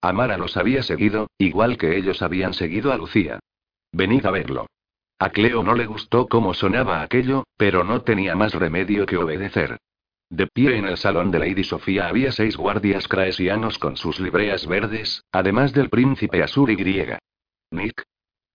Amara 0.10 0.38
los 0.38 0.58
había 0.58 0.84
seguido, 0.84 1.30
igual 1.38 1.78
que 1.78 1.98
ellos 1.98 2.22
habían 2.22 2.54
seguido 2.54 2.92
a 2.92 2.98
Lucía. 2.98 3.40
Venid 3.92 4.26
a 4.26 4.32
verlo. 4.32 4.68
A 5.18 5.30
Cleo 5.30 5.64
no 5.64 5.76
le 5.76 5.86
gustó 5.86 6.28
cómo 6.28 6.54
sonaba 6.54 7.02
aquello, 7.02 7.46
pero 7.58 7.84
no 7.84 8.02
tenía 8.02 8.36
más 8.36 8.54
remedio 8.54 9.06
que 9.06 9.18
obedecer. 9.18 9.78
De 10.30 10.48
pie 10.48 10.78
en 10.78 10.86
el 10.86 10.98
salón 10.98 11.32
de 11.32 11.40
Lady 11.40 11.64
Sofía 11.64 12.08
había 12.08 12.32
seis 12.32 12.58
guardias 12.58 13.08
craesianos 13.08 13.78
con 13.78 13.96
sus 13.96 14.20
libreas 14.20 14.68
verdes, 14.68 15.24
además 15.32 15.72
del 15.72 15.90
príncipe 15.90 16.44
Asur 16.44 16.72
y 16.72 16.76
griega. 16.76 17.20
¿Nick? 17.72 18.04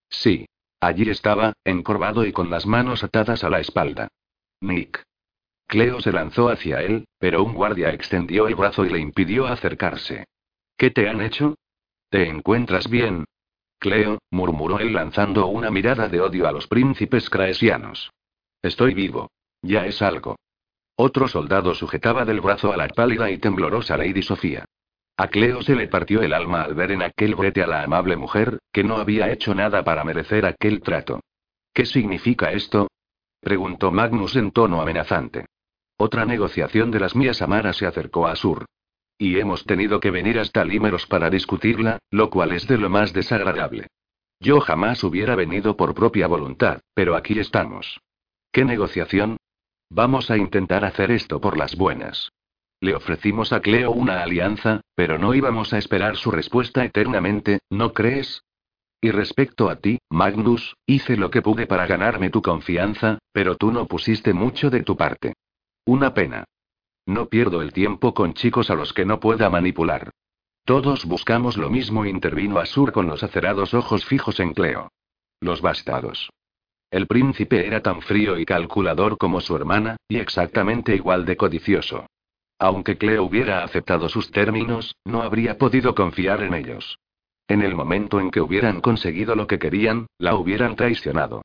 Sí. 0.08 0.46
Allí 0.80 1.08
estaba, 1.10 1.52
encorvado 1.64 2.24
y 2.24 2.32
con 2.32 2.48
las 2.48 2.66
manos 2.66 3.04
atadas 3.04 3.44
a 3.44 3.50
la 3.50 3.60
espalda. 3.60 4.08
Nick. 4.60 5.02
Cleo 5.66 6.00
se 6.00 6.10
lanzó 6.10 6.48
hacia 6.48 6.82
él, 6.82 7.06
pero 7.18 7.44
un 7.44 7.54
guardia 7.54 7.90
extendió 7.90 8.48
el 8.48 8.54
brazo 8.54 8.84
y 8.84 8.90
le 8.90 8.98
impidió 8.98 9.46
acercarse. 9.46 10.24
¿Qué 10.80 10.90
te 10.90 11.10
han 11.10 11.20
hecho? 11.20 11.56
¿Te 12.08 12.26
encuentras 12.26 12.88
bien? 12.88 13.26
Cleo, 13.78 14.18
murmuró 14.30 14.78
él 14.78 14.94
lanzando 14.94 15.46
una 15.48 15.70
mirada 15.70 16.08
de 16.08 16.22
odio 16.22 16.48
a 16.48 16.52
los 16.52 16.68
príncipes 16.68 17.28
craesianos. 17.28 18.10
Estoy 18.62 18.94
vivo. 18.94 19.30
Ya 19.60 19.84
es 19.84 20.00
algo. 20.00 20.36
Otro 20.96 21.28
soldado 21.28 21.74
sujetaba 21.74 22.24
del 22.24 22.40
brazo 22.40 22.72
a 22.72 22.78
la 22.78 22.88
pálida 22.88 23.30
y 23.30 23.36
temblorosa 23.36 23.98
Lady 23.98 24.22
Sofía. 24.22 24.64
A 25.18 25.28
Cleo 25.28 25.60
se 25.60 25.74
le 25.74 25.86
partió 25.86 26.22
el 26.22 26.32
alma 26.32 26.62
al 26.62 26.72
ver 26.72 26.92
en 26.92 27.02
aquel 27.02 27.34
brete 27.34 27.62
a 27.62 27.66
la 27.66 27.82
amable 27.82 28.16
mujer, 28.16 28.58
que 28.72 28.82
no 28.82 28.96
había 28.96 29.30
hecho 29.30 29.54
nada 29.54 29.84
para 29.84 30.02
merecer 30.02 30.46
aquel 30.46 30.80
trato. 30.80 31.20
¿Qué 31.74 31.84
significa 31.84 32.52
esto? 32.52 32.88
preguntó 33.38 33.90
Magnus 33.90 34.34
en 34.34 34.50
tono 34.50 34.80
amenazante. 34.80 35.44
Otra 35.98 36.24
negociación 36.24 36.90
de 36.90 37.00
las 37.00 37.14
mías 37.14 37.42
Amara 37.42 37.74
se 37.74 37.84
acercó 37.84 38.26
a 38.26 38.34
Sur. 38.34 38.64
Y 39.20 39.38
hemos 39.38 39.66
tenido 39.66 40.00
que 40.00 40.10
venir 40.10 40.38
hasta 40.38 40.64
Límeros 40.64 41.06
para 41.06 41.28
discutirla, 41.28 41.98
lo 42.10 42.30
cual 42.30 42.52
es 42.52 42.66
de 42.66 42.78
lo 42.78 42.88
más 42.88 43.12
desagradable. 43.12 43.88
Yo 44.40 44.60
jamás 44.60 45.04
hubiera 45.04 45.36
venido 45.36 45.76
por 45.76 45.94
propia 45.94 46.26
voluntad, 46.26 46.80
pero 46.94 47.14
aquí 47.14 47.38
estamos. 47.38 48.00
¿Qué 48.50 48.64
negociación? 48.64 49.36
Vamos 49.90 50.30
a 50.30 50.38
intentar 50.38 50.86
hacer 50.86 51.10
esto 51.10 51.38
por 51.38 51.58
las 51.58 51.76
buenas. 51.76 52.32
Le 52.80 52.94
ofrecimos 52.94 53.52
a 53.52 53.60
Cleo 53.60 53.90
una 53.90 54.22
alianza, 54.22 54.80
pero 54.94 55.18
no 55.18 55.34
íbamos 55.34 55.74
a 55.74 55.78
esperar 55.78 56.16
su 56.16 56.30
respuesta 56.30 56.82
eternamente, 56.82 57.58
¿no 57.68 57.92
crees? 57.92 58.42
Y 59.02 59.10
respecto 59.10 59.68
a 59.68 59.76
ti, 59.76 59.98
Magnus, 60.08 60.76
hice 60.86 61.18
lo 61.18 61.30
que 61.30 61.42
pude 61.42 61.66
para 61.66 61.86
ganarme 61.86 62.30
tu 62.30 62.40
confianza, 62.40 63.18
pero 63.34 63.56
tú 63.56 63.70
no 63.70 63.86
pusiste 63.86 64.32
mucho 64.32 64.70
de 64.70 64.82
tu 64.82 64.96
parte. 64.96 65.34
Una 65.84 66.14
pena. 66.14 66.46
No 67.10 67.26
pierdo 67.26 67.60
el 67.60 67.72
tiempo 67.72 68.14
con 68.14 68.34
chicos 68.34 68.70
a 68.70 68.76
los 68.76 68.92
que 68.92 69.04
no 69.04 69.18
pueda 69.18 69.50
manipular. 69.50 70.12
Todos 70.64 71.04
buscamos 71.06 71.56
lo 71.56 71.68
mismo, 71.68 72.06
intervino 72.06 72.60
Asur 72.60 72.92
con 72.92 73.08
los 73.08 73.24
acerados 73.24 73.74
ojos 73.74 74.04
fijos 74.04 74.38
en 74.38 74.52
Cleo. 74.52 74.92
Los 75.40 75.60
bastados. 75.60 76.30
El 76.88 77.08
príncipe 77.08 77.66
era 77.66 77.82
tan 77.82 78.00
frío 78.00 78.38
y 78.38 78.44
calculador 78.44 79.18
como 79.18 79.40
su 79.40 79.56
hermana, 79.56 79.96
y 80.06 80.18
exactamente 80.18 80.94
igual 80.94 81.24
de 81.24 81.36
codicioso. 81.36 82.06
Aunque 82.60 82.96
Cleo 82.96 83.24
hubiera 83.24 83.64
aceptado 83.64 84.08
sus 84.08 84.30
términos, 84.30 84.94
no 85.04 85.22
habría 85.22 85.58
podido 85.58 85.96
confiar 85.96 86.44
en 86.44 86.54
ellos. 86.54 87.00
En 87.48 87.62
el 87.62 87.74
momento 87.74 88.20
en 88.20 88.30
que 88.30 88.40
hubieran 88.40 88.80
conseguido 88.80 89.34
lo 89.34 89.48
que 89.48 89.58
querían, 89.58 90.06
la 90.18 90.36
hubieran 90.36 90.76
traicionado. 90.76 91.42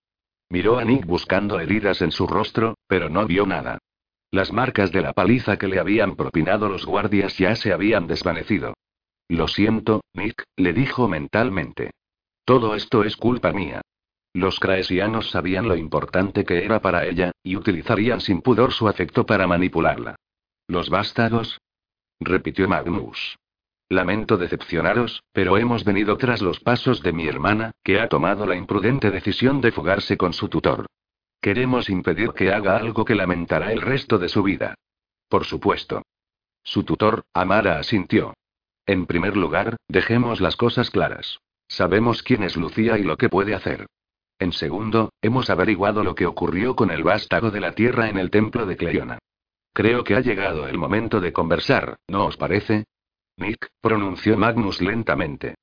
Miró 0.48 0.78
a 0.78 0.84
Nick 0.84 1.08
buscando 1.08 1.60
heridas 1.60 2.04
en 2.04 2.12
su 2.12 2.28
rostro, 2.28 2.76
pero 2.88 3.10
no 3.10 3.26
vio 3.26 3.48
nada. 3.48 3.80
Las 4.36 4.52
marcas 4.52 4.92
de 4.92 5.02
la 5.02 5.14
paliza 5.14 5.56
que 5.56 5.70
le 5.70 5.80
habían 5.80 6.18
propinado 6.18 6.68
los 6.68 6.86
guardias 6.86 7.38
ya 7.38 7.56
se 7.56 7.72
habían 7.72 8.06
desvanecido. 8.06 8.74
Lo 9.30 9.48
siento, 9.48 10.04
Nick, 10.14 10.44
le 10.58 10.74
dijo 10.74 11.08
mentalmente. 11.08 11.92
Todo 12.44 12.76
esto 12.76 13.06
es 13.06 13.16
culpa 13.16 13.54
mía. 13.54 13.80
Los 14.34 14.60
craesianos 14.60 15.30
sabían 15.30 15.70
lo 15.70 15.78
importante 15.78 16.44
que 16.44 16.66
era 16.66 16.82
para 16.82 17.06
ella, 17.06 17.32
y 17.44 17.56
utilizarían 17.56 18.20
sin 18.20 18.42
pudor 18.42 18.74
su 18.74 18.90
afecto 18.90 19.26
para 19.26 19.48
manipularla. 19.48 20.18
¿Los 20.68 20.90
vástagos? 20.90 21.62
repitió 22.20 22.68
Magnus. 22.68 23.38
Lamento 23.88 24.36
decepcionaros, 24.36 25.24
pero 25.32 25.58
hemos 25.58 25.86
venido 25.86 26.18
tras 26.18 26.42
los 26.42 26.60
pasos 26.60 27.02
de 27.02 27.14
mi 27.14 27.26
hermana, 27.26 27.72
que 27.86 28.02
ha 28.02 28.10
tomado 28.10 28.46
la 28.46 28.58
imprudente 28.58 29.12
decisión 29.12 29.62
de 29.62 29.72
fugarse 29.72 30.18
con 30.18 30.34
su 30.34 30.50
tutor. 30.50 30.88
Queremos 31.46 31.92
impedir 31.92 32.32
que 32.32 32.52
haga 32.52 32.76
algo 32.76 33.06
que 33.06 33.14
lamentará 33.14 33.72
el 33.72 33.80
resto 33.80 34.18
de 34.18 34.30
su 34.30 34.42
vida. 34.42 34.74
Por 35.30 35.46
supuesto. 35.46 36.02
Su 36.64 36.84
tutor, 36.84 37.22
Amara, 37.36 37.78
asintió. 37.78 38.34
En 38.88 39.06
primer 39.06 39.38
lugar, 39.38 39.78
dejemos 39.88 40.42
las 40.42 40.56
cosas 40.56 40.90
claras. 40.90 41.38
Sabemos 41.68 42.24
quién 42.24 42.42
es 42.42 42.58
Lucía 42.58 42.98
y 42.98 43.04
lo 43.04 43.16
que 43.16 43.30
puede 43.30 43.54
hacer. 43.54 43.86
En 44.40 44.54
segundo, 44.54 45.12
hemos 45.22 45.52
averiguado 45.52 46.04
lo 46.04 46.16
que 46.16 46.26
ocurrió 46.26 46.76
con 46.76 46.90
el 46.90 47.04
vástago 47.04 47.52
de 47.52 47.60
la 47.60 47.74
tierra 47.74 48.10
en 48.10 48.18
el 48.18 48.32
templo 48.32 48.66
de 48.66 48.78
Cleona. 48.78 49.20
Creo 49.72 50.04
que 50.04 50.16
ha 50.16 50.22
llegado 50.22 50.68
el 50.68 50.80
momento 50.80 51.22
de 51.22 51.32
conversar, 51.32 51.98
¿no 52.08 52.26
os 52.26 52.38
parece? 52.38 52.86
Nick, 53.38 53.70
pronunció 53.82 54.36
Magnus 54.36 54.82
lentamente. 54.82 55.54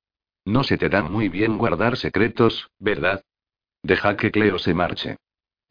No 0.45 0.63
se 0.63 0.77
te 0.77 0.87
da 0.87 1.03
muy 1.03 1.27
bien 1.27 1.57
guardar 1.57 1.97
secretos, 1.97 2.69
¿verdad? 2.79 3.21
Deja 3.81 4.15
que 4.15 4.31
Cleo 4.31 4.57
se 4.59 4.73
marche. 4.73 5.17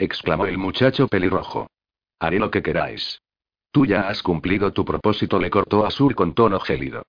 Exclamó 0.03 0.47
el 0.47 0.59
muchacho 0.59 1.09
pelirrojo. 1.09 1.69
Haré 2.19 2.38
lo 2.38 2.51
que 2.51 2.62
queráis. 2.62 3.21
Tú 3.71 3.87
ya 3.87 4.09
has 4.09 4.23
cumplido 4.23 4.73
tu 4.73 4.85
propósito, 4.85 5.38
le 5.38 5.51
cortó 5.51 5.87
a 5.87 5.91
Sur 5.91 6.15
con 6.15 6.35
tono 6.35 6.61
gélido. 6.61 7.05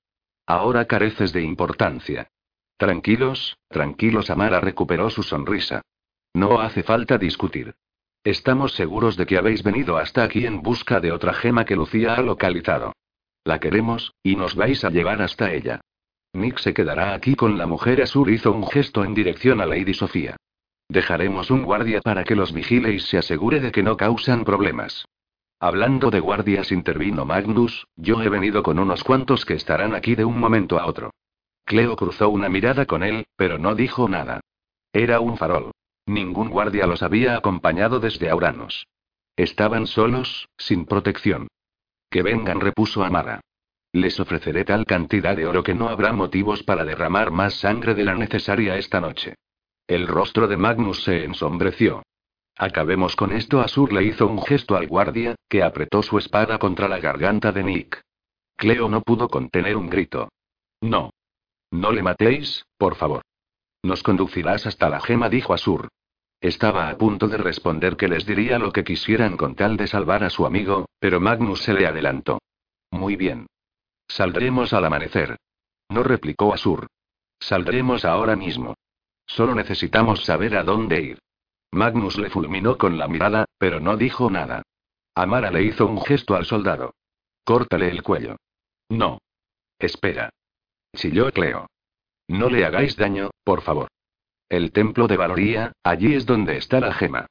Ahora 0.45 0.86
careces 0.86 1.34
de 1.34 1.41
importancia. 1.41 2.29
Tranquilos, 2.77 3.58
tranquilos, 3.69 4.29
Amara 4.29 4.60
recuperó 4.60 5.10
su 5.10 5.23
sonrisa. 5.23 5.82
No 6.34 6.60
hace 6.60 6.84
falta 6.84 7.17
discutir. 7.17 7.75
Estamos 8.23 8.73
seguros 8.73 9.17
de 9.17 9.25
que 9.25 9.38
habéis 9.38 9.63
venido 9.63 9.97
hasta 9.97 10.23
aquí 10.23 10.45
en 10.45 10.62
busca 10.62 10.99
de 10.99 11.12
otra 11.12 11.34
gema 11.34 11.65
que 11.65 11.75
Lucía 11.75 12.15
ha 12.15 12.21
localizado. 12.21 12.93
La 13.43 13.60
queremos, 13.60 14.13
y 14.23 14.36
nos 14.36 14.56
vais 14.56 14.84
a 14.86 14.89
llevar 14.89 15.21
hasta 15.21 15.51
ella. 15.51 15.82
Nick 16.34 16.58
se 16.60 16.73
quedará 16.73 17.13
aquí 17.13 17.36
con 17.36 17.58
la 17.58 17.67
mujer. 17.67 18.01
Azur 18.01 18.29
hizo 18.29 18.51
un 18.51 18.65
gesto 18.67 19.03
en 19.03 19.13
dirección 19.13 19.62
a 19.62 19.65
Lady 19.65 19.93
Sofía. 19.93 20.38
Dejaremos 20.93 21.49
un 21.49 21.63
guardia 21.63 22.01
para 22.01 22.23
que 22.23 22.36
los 22.36 22.53
vigile 22.53 22.93
y 22.93 22.99
se 22.99 23.17
asegure 23.17 23.60
de 23.60 23.71
que 23.71 23.82
no 23.82 23.97
causan 23.97 24.45
problemas. 24.45 25.08
Hablando 25.60 26.12
de 26.12 26.19
guardias, 26.19 26.71
intervino 26.71 27.25
Magnus, 27.25 27.88
yo 27.95 28.21
he 28.21 28.29
venido 28.29 28.62
con 28.62 28.77
unos 28.77 29.03
cuantos 29.03 29.43
que 29.43 29.56
estarán 29.56 29.95
aquí 29.95 30.13
de 30.13 30.23
un 30.23 30.39
momento 30.39 30.77
a 30.77 30.86
otro. 30.86 31.10
Cleo 31.65 31.95
cruzó 31.95 32.29
una 32.29 32.47
mirada 32.47 32.86
con 32.86 33.01
él, 33.01 33.25
pero 33.36 33.58
no 33.58 33.73
dijo 33.73 34.08
nada. 34.08 34.41
Era 34.91 35.19
un 35.19 35.36
farol. 35.36 35.71
Ningún 36.06 36.49
guardia 36.51 36.86
los 36.86 37.01
había 37.01 37.38
acompañado 37.38 37.99
desde 37.99 38.29
Auranos. 38.29 38.86
Estaban 39.36 39.88
solos, 39.88 40.47
sin 40.58 40.86
protección. 40.86 41.47
Que 42.12 42.21
vengan, 42.21 42.62
repuso 42.62 43.03
Amara. 43.03 43.41
Les 43.93 44.19
ofreceré 44.19 44.63
tal 44.63 44.86
cantidad 44.86 45.36
de 45.36 45.47
oro 45.47 45.63
que 45.63 45.73
no 45.73 45.89
habrá 45.89 46.13
motivos 46.13 46.62
para 46.62 46.86
derramar 46.86 47.32
más 47.32 47.56
sangre 47.56 47.95
de 47.95 48.03
la 48.03 48.13
necesaria 48.13 48.77
esta 48.77 49.01
noche. 49.01 49.34
El 49.88 50.08
rostro 50.08 50.48
de 50.48 50.58
Magnus 50.58 51.04
se 51.04 51.26
ensombreció. 51.26 52.04
Acabemos 52.58 53.15
con 53.15 53.32
esto. 53.34 53.62
Asur 53.62 53.91
le 53.91 54.04
hizo 54.04 54.28
un 54.28 54.41
gesto 54.41 54.76
al 54.76 54.88
guardia, 54.88 55.36
que 55.50 55.63
apretó 55.63 56.02
su 56.04 56.17
espada 56.17 56.58
contra 56.58 56.88
la 56.88 57.00
garganta 57.00 57.52
de 57.52 57.63
Nick. 57.63 58.02
Cleo 58.56 58.88
no 58.88 59.02
pudo 59.02 59.28
contener 59.28 59.76
un 59.76 59.89
grito. 59.89 60.30
No. 60.82 61.10
No 61.72 61.91
le 61.91 62.04
matéis, 62.04 62.65
por 62.78 62.96
favor. 62.96 63.24
Nos 63.82 64.04
conducirás 64.04 64.65
hasta 64.65 64.89
la 64.89 65.02
gema, 65.02 65.30
dijo 65.30 65.54
Asur. 65.54 65.89
Estaba 66.39 66.89
a 66.89 66.98
punto 66.98 67.28
de 67.28 67.38
responder 67.38 67.98
que 67.98 68.08
les 68.08 68.26
diría 68.26 68.60
lo 68.60 68.72
que 68.72 68.84
quisieran 68.84 69.38
con 69.38 69.56
tal 69.56 69.76
de 69.76 69.88
salvar 69.88 70.24
a 70.24 70.30
su 70.30 70.46
amigo, 70.46 70.86
pero 71.00 71.19
Magnus 71.19 71.63
se 71.63 71.74
le 71.74 71.88
adelantó. 71.88 72.39
Muy 72.91 73.15
bien. 73.15 73.48
Saldremos 74.08 74.74
al 74.74 74.86
amanecer. 74.86 75.38
No 75.89 76.04
replicó 76.04 76.54
Asur. 76.54 76.88
Saldremos 77.39 78.06
ahora 78.06 78.36
mismo. 78.36 78.76
Solo 79.25 79.55
necesitamos 79.55 80.23
saber 80.25 80.55
a 80.55 80.63
dónde 80.63 81.01
ir. 81.01 81.19
Magnus 81.71 82.17
le 82.17 82.29
fulminó 82.29 82.77
con 82.77 82.97
la 82.97 83.07
mirada, 83.07 83.45
pero 83.57 83.79
no 83.79 83.97
dijo 83.97 84.29
nada. 84.29 84.62
Amara 85.15 85.51
le 85.51 85.63
hizo 85.63 85.88
un 85.88 86.01
gesto 86.03 86.36
al 86.36 86.45
soldado. 86.45 86.93
Córtale 87.43 87.89
el 87.89 88.03
cuello. 88.03 88.38
No. 88.89 89.19
Espera. 89.79 90.29
Chilló 90.95 91.31
Cleo. 91.31 91.67
No 92.27 92.49
le 92.49 92.65
hagáis 92.65 92.95
daño, 92.95 93.31
por 93.43 93.62
favor. 93.62 93.89
El 94.49 94.71
templo 94.71 95.07
de 95.07 95.17
Valoría, 95.17 95.73
allí 95.83 96.13
es 96.13 96.25
donde 96.25 96.57
está 96.57 96.79
la 96.79 96.93
gema. 96.93 97.25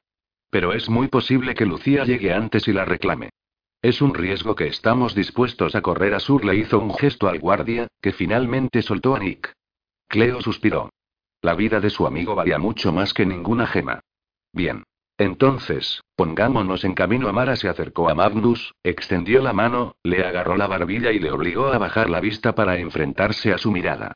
Pero 0.49 0.73
es 0.73 0.89
muy 0.89 1.07
posible 1.07 1.55
que 1.55 1.65
Lucía 1.65 2.03
llegue 2.03 2.33
antes 2.33 2.67
y 2.67 2.73
la 2.73 2.85
reclame. 2.85 3.29
Es 3.81 4.01
un 4.01 4.13
riesgo 4.13 4.55
que 4.55 4.67
estamos 4.67 5.15
dispuestos 5.15 5.75
a 5.75 5.81
correr. 5.81 6.19
Sur 6.21 6.45
le 6.45 6.55
hizo 6.55 6.79
un 6.79 6.93
gesto 6.93 7.27
al 7.27 7.39
guardia, 7.39 7.87
que 8.01 8.13
finalmente 8.13 8.81
soltó 8.81 9.15
a 9.15 9.19
Nick. 9.19 9.51
Cleo 10.07 10.41
suspiró. 10.41 10.89
La 11.43 11.55
vida 11.55 11.81
de 11.81 11.89
su 11.89 12.07
amigo 12.07 12.35
valía 12.35 12.57
mucho 12.57 12.93
más 12.93 13.13
que 13.13 13.25
ninguna 13.25 13.67
gema. 13.67 13.99
Bien. 14.53 14.83
Entonces, 15.17 16.01
pongámonos 16.15 16.85
en 16.85 16.93
camino. 16.93 17.27
Amara 17.27 17.57
se 17.57 17.67
acercó 17.67 18.09
a 18.09 18.15
Magnus, 18.15 18.73
extendió 18.81 19.41
la 19.41 19.51
mano, 19.51 19.97
le 20.03 20.25
agarró 20.25 20.55
la 20.55 20.67
barbilla 20.67 21.11
y 21.11 21.19
le 21.19 21.31
obligó 21.31 21.67
a 21.67 21.77
bajar 21.77 22.09
la 22.09 22.21
vista 22.21 22.55
para 22.55 22.77
enfrentarse 22.77 23.51
a 23.51 23.57
su 23.57 23.71
mirada. 23.71 24.13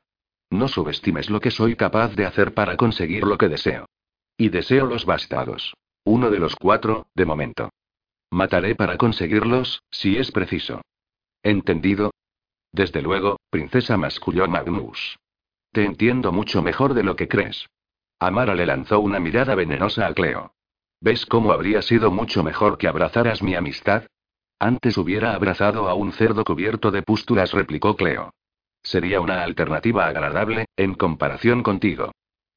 No 0.50 0.70
subestimes 0.70 1.30
lo 1.30 1.42
que 1.42 1.52
soy 1.52 1.76
capaz 1.76 2.16
de 2.16 2.26
hacer 2.26 2.54
para 2.54 2.78
conseguir 2.78 3.26
lo 3.26 3.38
que 3.38 3.50
deseo. 3.50 3.88
Y 4.38 4.48
deseo 4.48 4.86
los 4.86 5.06
bastados. 5.06 5.74
Uno 6.06 6.30
de 6.32 6.40
los 6.40 6.56
cuatro, 6.56 7.08
de 7.14 7.26
momento. 7.26 7.72
Mataré 8.32 8.74
para 8.76 8.96
conseguirlos, 8.96 9.84
si 9.92 10.16
es 10.18 10.32
preciso. 10.32 10.82
¿Entendido? 11.44 12.12
Desde 12.72 13.02
luego, 13.02 13.36
princesa 13.50 13.98
masculló 13.98 14.48
Magnus. 14.48 15.18
Te 15.72 15.86
entiendo 15.86 16.32
mucho 16.32 16.62
mejor 16.62 16.94
de 16.94 17.04
lo 17.04 17.16
que 17.16 17.28
crees. 17.28 17.68
Amara 18.20 18.56
le 18.56 18.66
lanzó 18.66 19.00
una 19.00 19.20
mirada 19.20 19.56
venenosa 19.56 20.08
a 20.08 20.14
Cleo. 20.14 20.54
¿Ves 21.00 21.26
cómo 21.26 21.52
habría 21.52 21.82
sido 21.82 22.10
mucho 22.10 22.44
mejor 22.44 22.78
que 22.78 22.88
abrazaras 22.88 23.44
mi 23.44 23.54
amistad? 23.56 24.04
Antes 24.60 24.98
hubiera 24.98 25.36
abrazado 25.36 25.88
a 25.88 25.94
un 25.94 26.12
cerdo 26.14 26.44
cubierto 26.44 26.90
de 26.90 27.04
pústulas, 27.04 27.52
replicó 27.52 27.96
Cleo. 27.96 28.32
Sería 28.82 29.22
una 29.22 29.44
alternativa 29.44 30.08
agradable, 30.08 30.66
en 30.76 30.96
comparación 30.96 31.62
contigo. 31.62 32.12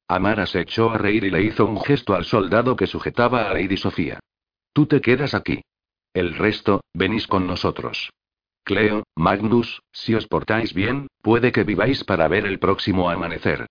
Amara 0.07 0.45
se 0.45 0.61
echó 0.61 0.89
a 0.89 0.97
reír 0.97 1.25
y 1.25 1.29
le 1.29 1.43
hizo 1.43 1.65
un 1.65 1.79
gesto 1.81 2.15
al 2.15 2.25
soldado 2.25 2.75
que 2.75 2.87
sujetaba 2.87 3.49
a 3.49 3.53
Lady 3.53 3.77
Sofía. 3.77 4.19
Tú 4.73 4.87
te 4.87 4.99
quedas 5.01 5.33
aquí. 5.33 5.61
El 6.13 6.35
resto, 6.35 6.81
venís 6.93 7.27
con 7.27 7.45
nosotros. 7.47 8.09
Cleo, 8.63 9.03
Magnus, 9.15 9.81
si 9.91 10.13
os 10.13 10.27
portáis 10.27 10.73
bien, 10.73 11.07
puede 11.21 11.51
que 11.51 11.63
viváis 11.63 12.03
para 12.03 12.27
ver 12.27 12.45
el 12.45 12.59
próximo 12.59 13.09
amanecer. 13.09 13.65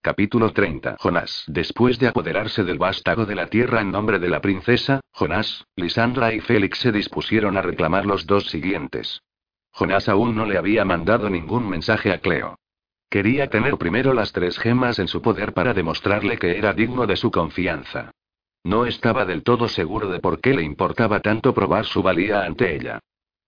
Capítulo 0.00 0.52
30. 0.52 0.96
Jonás. 0.98 1.44
Después 1.46 2.00
de 2.00 2.08
apoderarse 2.08 2.64
del 2.64 2.78
vástago 2.78 3.24
de 3.24 3.36
la 3.36 3.46
tierra 3.46 3.80
en 3.80 3.92
nombre 3.92 4.18
de 4.18 4.28
la 4.28 4.40
princesa, 4.40 5.00
Jonás, 5.12 5.64
Lisandra 5.76 6.34
y 6.34 6.40
Félix 6.40 6.80
se 6.80 6.90
dispusieron 6.90 7.56
a 7.56 7.62
reclamar 7.62 8.04
los 8.04 8.26
dos 8.26 8.46
siguientes. 8.46 9.22
Jonás 9.70 10.08
aún 10.08 10.34
no 10.34 10.44
le 10.44 10.58
había 10.58 10.84
mandado 10.84 11.30
ningún 11.30 11.68
mensaje 11.68 12.12
a 12.12 12.18
Cleo. 12.18 12.56
Quería 13.08 13.48
tener 13.48 13.76
primero 13.76 14.12
las 14.12 14.32
tres 14.32 14.58
gemas 14.58 14.98
en 14.98 15.06
su 15.06 15.22
poder 15.22 15.52
para 15.54 15.72
demostrarle 15.72 16.36
que 16.36 16.58
era 16.58 16.72
digno 16.72 17.06
de 17.06 17.16
su 17.16 17.30
confianza. 17.30 18.10
No 18.64 18.86
estaba 18.86 19.24
del 19.24 19.44
todo 19.44 19.68
seguro 19.68 20.08
de 20.08 20.18
por 20.18 20.40
qué 20.40 20.52
le 20.52 20.62
importaba 20.62 21.20
tanto 21.20 21.54
probar 21.54 21.84
su 21.84 22.02
valía 22.02 22.42
ante 22.42 22.74
ella. 22.74 22.98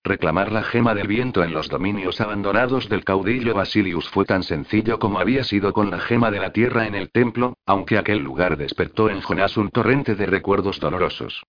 Reclamar 0.06 0.52
la 0.52 0.62
gema 0.62 0.94
del 0.94 1.08
viento 1.08 1.42
en 1.42 1.54
los 1.54 1.70
dominios 1.70 2.20
abandonados 2.20 2.90
del 2.90 3.04
caudillo 3.04 3.54
Basilius 3.54 4.06
fue 4.10 4.26
tan 4.26 4.42
sencillo 4.42 4.98
como 4.98 5.18
había 5.18 5.44
sido 5.44 5.72
con 5.72 5.90
la 5.90 5.98
gema 5.98 6.30
de 6.30 6.40
la 6.40 6.52
tierra 6.52 6.86
en 6.86 6.94
el 6.94 7.10
templo, 7.10 7.56
aunque 7.64 7.96
aquel 7.96 8.18
lugar 8.18 8.58
despertó 8.58 9.08
en 9.08 9.22
Jonás 9.22 9.56
un 9.56 9.70
torrente 9.70 10.14
de 10.14 10.26
recuerdos 10.26 10.78
dolorosos. 10.78 11.44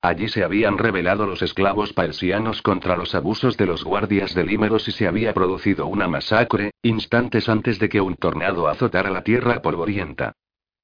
Allí 0.00 0.28
se 0.28 0.42
habían 0.42 0.78
rebelado 0.78 1.26
los 1.26 1.42
esclavos 1.42 1.92
persianos 1.92 2.62
contra 2.62 2.96
los 2.96 3.14
abusos 3.14 3.58
de 3.58 3.66
los 3.66 3.84
guardias 3.84 4.34
de 4.34 4.44
Límeros 4.44 4.88
y 4.88 4.92
se 4.92 5.06
había 5.06 5.34
producido 5.34 5.86
una 5.86 6.08
masacre, 6.08 6.70
instantes 6.80 7.50
antes 7.50 7.78
de 7.78 7.90
que 7.90 8.00
un 8.00 8.16
tornado 8.16 8.68
azotara 8.68 9.10
la 9.10 9.22
tierra 9.22 9.60
polvorienta. 9.60 10.32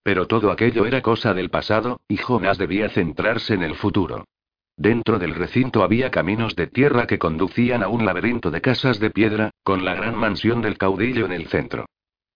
Pero 0.02 0.26
todo 0.26 0.50
aquello 0.50 0.84
era 0.84 1.00
cosa 1.00 1.32
del 1.32 1.48
pasado, 1.48 2.00
y 2.06 2.18
Jonás 2.18 2.58
debía 2.58 2.90
centrarse 2.90 3.54
en 3.54 3.62
el 3.62 3.76
futuro. 3.76 4.26
Dentro 4.76 5.18
del 5.18 5.34
recinto 5.34 5.84
había 5.84 6.10
caminos 6.10 6.56
de 6.56 6.66
tierra 6.66 7.06
que 7.06 7.18
conducían 7.18 7.82
a 7.82 7.88
un 7.88 8.04
laberinto 8.04 8.50
de 8.50 8.60
casas 8.60 8.98
de 8.98 9.10
piedra, 9.10 9.50
con 9.62 9.84
la 9.84 9.94
gran 9.94 10.16
mansión 10.16 10.62
del 10.62 10.78
caudillo 10.78 11.26
en 11.26 11.32
el 11.32 11.46
centro. 11.46 11.86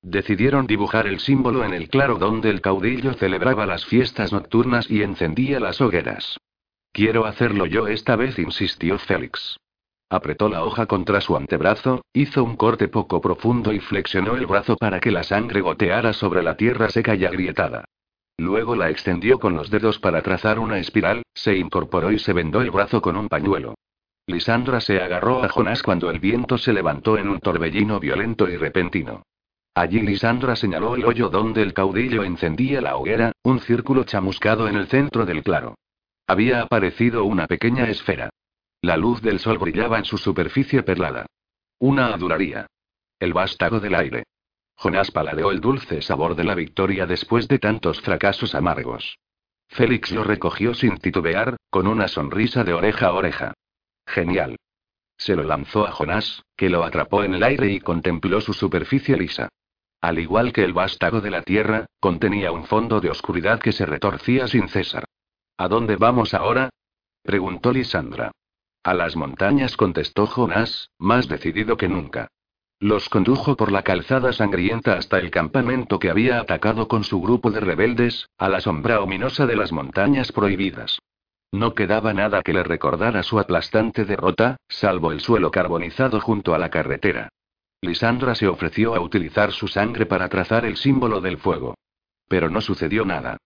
Decidieron 0.02 0.68
dibujar 0.68 1.08
el 1.08 1.18
símbolo 1.18 1.64
en 1.64 1.74
el 1.74 1.88
claro 1.88 2.16
donde 2.18 2.50
el 2.50 2.60
caudillo 2.60 3.14
celebraba 3.14 3.66
las 3.66 3.84
fiestas 3.84 4.32
nocturnas 4.32 4.88
y 4.88 5.02
encendía 5.02 5.58
las 5.58 5.80
hogueras. 5.80 6.38
Quiero 6.92 7.26
hacerlo 7.26 7.66
yo 7.66 7.88
esta 7.88 8.14
vez, 8.14 8.38
insistió 8.38 8.98
Félix. 8.98 9.56
Apretó 10.08 10.48
la 10.48 10.64
hoja 10.64 10.86
contra 10.86 11.20
su 11.20 11.36
antebrazo, 11.36 12.02
hizo 12.12 12.44
un 12.44 12.56
corte 12.56 12.88
poco 12.88 13.20
profundo 13.20 13.72
y 13.72 13.80
flexionó 13.80 14.36
el 14.36 14.46
brazo 14.46 14.76
para 14.76 15.00
que 15.00 15.10
la 15.10 15.24
sangre 15.24 15.60
goteara 15.60 16.12
sobre 16.12 16.42
la 16.42 16.56
tierra 16.56 16.88
seca 16.88 17.14
y 17.14 17.24
agrietada. 17.24 17.84
Luego 18.38 18.76
la 18.76 18.88
extendió 18.88 19.40
con 19.40 19.56
los 19.56 19.68
dedos 19.68 19.98
para 19.98 20.22
trazar 20.22 20.60
una 20.60 20.78
espiral, 20.78 21.22
se 21.34 21.56
incorporó 21.56 22.12
y 22.12 22.20
se 22.20 22.32
vendó 22.32 22.60
el 22.62 22.70
brazo 22.70 23.02
con 23.02 23.16
un 23.16 23.28
pañuelo. 23.28 23.74
Lisandra 24.28 24.80
se 24.80 25.00
agarró 25.00 25.42
a 25.42 25.48
Jonás 25.48 25.82
cuando 25.82 26.10
el 26.10 26.20
viento 26.20 26.56
se 26.56 26.72
levantó 26.72 27.18
en 27.18 27.28
un 27.28 27.40
torbellino 27.40 27.98
violento 27.98 28.48
y 28.48 28.56
repentino. 28.56 29.22
Allí 29.74 30.00
Lisandra 30.00 30.54
señaló 30.54 30.94
el 30.94 31.04
hoyo 31.04 31.28
donde 31.30 31.62
el 31.62 31.72
caudillo 31.72 32.22
encendía 32.22 32.80
la 32.80 32.96
hoguera, 32.96 33.32
un 33.42 33.60
círculo 33.60 34.04
chamuscado 34.04 34.68
en 34.68 34.76
el 34.76 34.86
centro 34.86 35.24
del 35.24 35.42
claro. 35.42 35.76
Había 36.26 36.62
aparecido 36.62 37.24
una 37.24 37.46
pequeña 37.46 37.88
esfera. 37.88 38.30
La 38.82 38.96
luz 38.96 39.22
del 39.22 39.40
sol 39.40 39.58
brillaba 39.58 39.98
en 39.98 40.04
su 40.04 40.18
superficie 40.18 40.82
perlada. 40.82 41.26
Una 41.80 42.14
adularía. 42.14 42.66
El 43.18 43.32
vástago 43.32 43.80
del 43.80 43.94
aire. 43.94 44.24
Jonás 44.80 45.10
paladeó 45.10 45.50
el 45.50 45.60
dulce 45.60 46.02
sabor 46.02 46.36
de 46.36 46.44
la 46.44 46.54
victoria 46.54 47.04
después 47.04 47.48
de 47.48 47.58
tantos 47.58 48.00
fracasos 48.00 48.54
amargos. 48.54 49.18
Félix 49.66 50.12
lo 50.12 50.22
recogió 50.22 50.72
sin 50.72 50.98
titubear, 50.98 51.56
con 51.68 51.88
una 51.88 52.06
sonrisa 52.06 52.62
de 52.62 52.74
oreja 52.74 53.08
a 53.08 53.12
oreja. 53.12 53.54
Genial. 54.06 54.56
Se 55.16 55.34
lo 55.34 55.42
lanzó 55.42 55.84
a 55.84 55.90
Jonás, 55.90 56.44
que 56.56 56.70
lo 56.70 56.84
atrapó 56.84 57.24
en 57.24 57.34
el 57.34 57.42
aire 57.42 57.72
y 57.72 57.80
contempló 57.80 58.40
su 58.40 58.52
superficie 58.52 59.16
lisa. 59.16 59.48
Al 60.00 60.20
igual 60.20 60.52
que 60.52 60.62
el 60.62 60.74
vástago 60.74 61.20
de 61.20 61.30
la 61.30 61.42
tierra, 61.42 61.86
contenía 61.98 62.52
un 62.52 62.64
fondo 62.64 63.00
de 63.00 63.10
oscuridad 63.10 63.58
que 63.58 63.72
se 63.72 63.84
retorcía 63.84 64.46
sin 64.46 64.68
cesar. 64.68 65.06
¿A 65.56 65.66
dónde 65.66 65.96
vamos 65.96 66.34
ahora? 66.34 66.70
preguntó 67.24 67.72
Lisandra. 67.72 68.30
A 68.84 68.94
las 68.94 69.16
montañas 69.16 69.76
contestó 69.76 70.28
Jonás, 70.28 70.90
más 70.98 71.26
decidido 71.26 71.76
que 71.76 71.88
nunca. 71.88 72.28
Los 72.80 73.08
condujo 73.08 73.56
por 73.56 73.72
la 73.72 73.82
calzada 73.82 74.32
sangrienta 74.32 74.94
hasta 74.94 75.18
el 75.18 75.32
campamento 75.32 75.98
que 75.98 76.10
había 76.10 76.38
atacado 76.38 76.86
con 76.86 77.02
su 77.02 77.20
grupo 77.20 77.50
de 77.50 77.58
rebeldes, 77.58 78.28
a 78.38 78.48
la 78.48 78.60
sombra 78.60 79.00
ominosa 79.00 79.46
de 79.46 79.56
las 79.56 79.72
montañas 79.72 80.30
prohibidas. 80.30 81.00
No 81.50 81.74
quedaba 81.74 82.14
nada 82.14 82.42
que 82.42 82.52
le 82.52 82.62
recordara 82.62 83.24
su 83.24 83.40
aplastante 83.40 84.04
derrota, 84.04 84.58
salvo 84.68 85.10
el 85.10 85.20
suelo 85.20 85.50
carbonizado 85.50 86.20
junto 86.20 86.54
a 86.54 86.58
la 86.58 86.70
carretera. 86.70 87.30
Lisandra 87.80 88.36
se 88.36 88.46
ofreció 88.46 88.94
a 88.94 89.00
utilizar 89.00 89.50
su 89.52 89.66
sangre 89.66 90.06
para 90.06 90.28
trazar 90.28 90.64
el 90.64 90.76
símbolo 90.76 91.20
del 91.20 91.38
fuego. 91.38 91.74
Pero 92.28 92.48
no 92.48 92.60
sucedió 92.60 93.04
nada. 93.04 93.38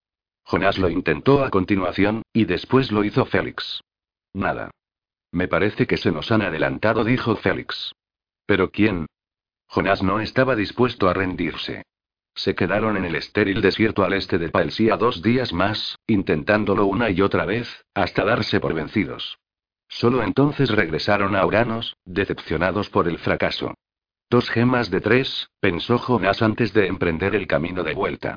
Jonás 0.45 0.79
lo 0.79 0.91
intentó 0.91 1.43
a 1.43 1.51
continuación, 1.51 2.23
y 2.35 2.45
después 2.45 2.93
lo 2.93 3.03
hizo 3.03 3.25
Félix. 3.25 3.81
Nada. 4.35 4.71
Me 5.31 5.49
parece 5.49 5.87
que 5.87 5.97
se 5.97 6.11
nos 6.13 6.31
han 6.33 6.43
adelantado, 6.43 7.05
dijo 7.05 7.37
Félix. 7.37 7.93
¿Pero 8.45 8.71
quién? 8.71 9.07
Jonás 9.75 10.03
no 10.03 10.21
estaba 10.21 10.55
dispuesto 10.55 11.09
a 11.09 11.15
rendirse. 11.15 11.87
Se 12.35 12.55
quedaron 12.55 12.99
en 12.99 13.07
el 13.07 13.15
estéril 13.15 13.63
desierto 13.63 14.05
al 14.05 14.13
este 14.13 14.37
de 14.37 14.51
Palsía 14.51 14.99
dos 14.99 15.23
días 15.23 15.55
más, 15.55 15.99
intentándolo 16.07 16.85
una 16.85 17.09
y 17.09 17.23
otra 17.23 17.47
vez, 17.47 17.83
hasta 17.95 18.23
darse 18.23 18.61
por 18.61 18.75
vencidos. 18.75 19.39
Solo 19.89 20.23
entonces 20.23 20.69
regresaron 20.69 21.35
a 21.35 21.47
Uranos, 21.47 21.97
decepcionados 22.05 22.91
por 22.91 23.09
el 23.09 23.19
fracaso. 23.19 23.73
Dos 24.29 24.51
gemas 24.51 24.91
de 24.91 25.01
tres, 25.01 25.49
pensó 25.59 25.97
Jonás 25.97 26.43
antes 26.43 26.75
de 26.75 26.89
emprender 26.89 27.35
el 27.35 27.47
camino 27.47 27.83
de 27.83 27.95
vuelta. 27.95 28.37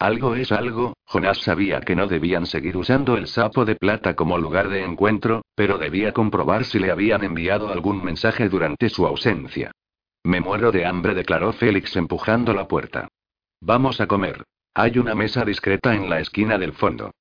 Algo 0.00 0.34
es 0.34 0.50
algo, 0.50 0.94
Jonás 1.04 1.38
sabía 1.42 1.80
que 1.82 1.94
no 1.94 2.08
debían 2.08 2.46
seguir 2.46 2.76
usando 2.76 3.16
el 3.16 3.28
sapo 3.28 3.64
de 3.64 3.76
plata 3.76 4.16
como 4.16 4.36
lugar 4.36 4.68
de 4.68 4.82
encuentro, 4.82 5.42
pero 5.54 5.78
debía 5.78 6.10
comprobar 6.12 6.64
si 6.64 6.80
le 6.80 6.90
habían 6.90 7.22
enviado 7.22 7.68
algún 7.68 8.02
mensaje 8.02 8.48
durante 8.48 8.88
su 8.88 9.06
ausencia. 9.06 9.70
Me 10.24 10.40
muero 10.40 10.70
de 10.70 10.86
hambre, 10.86 11.14
declaró 11.14 11.52
Félix 11.52 11.96
empujando 11.96 12.54
la 12.54 12.68
puerta. 12.68 13.08
Vamos 13.60 14.00
a 14.00 14.06
comer. 14.06 14.44
Hay 14.74 14.98
una 14.98 15.14
mesa 15.14 15.44
discreta 15.44 15.94
en 15.94 16.08
la 16.08 16.20
esquina 16.20 16.58
del 16.58 16.72
fondo. 16.72 17.12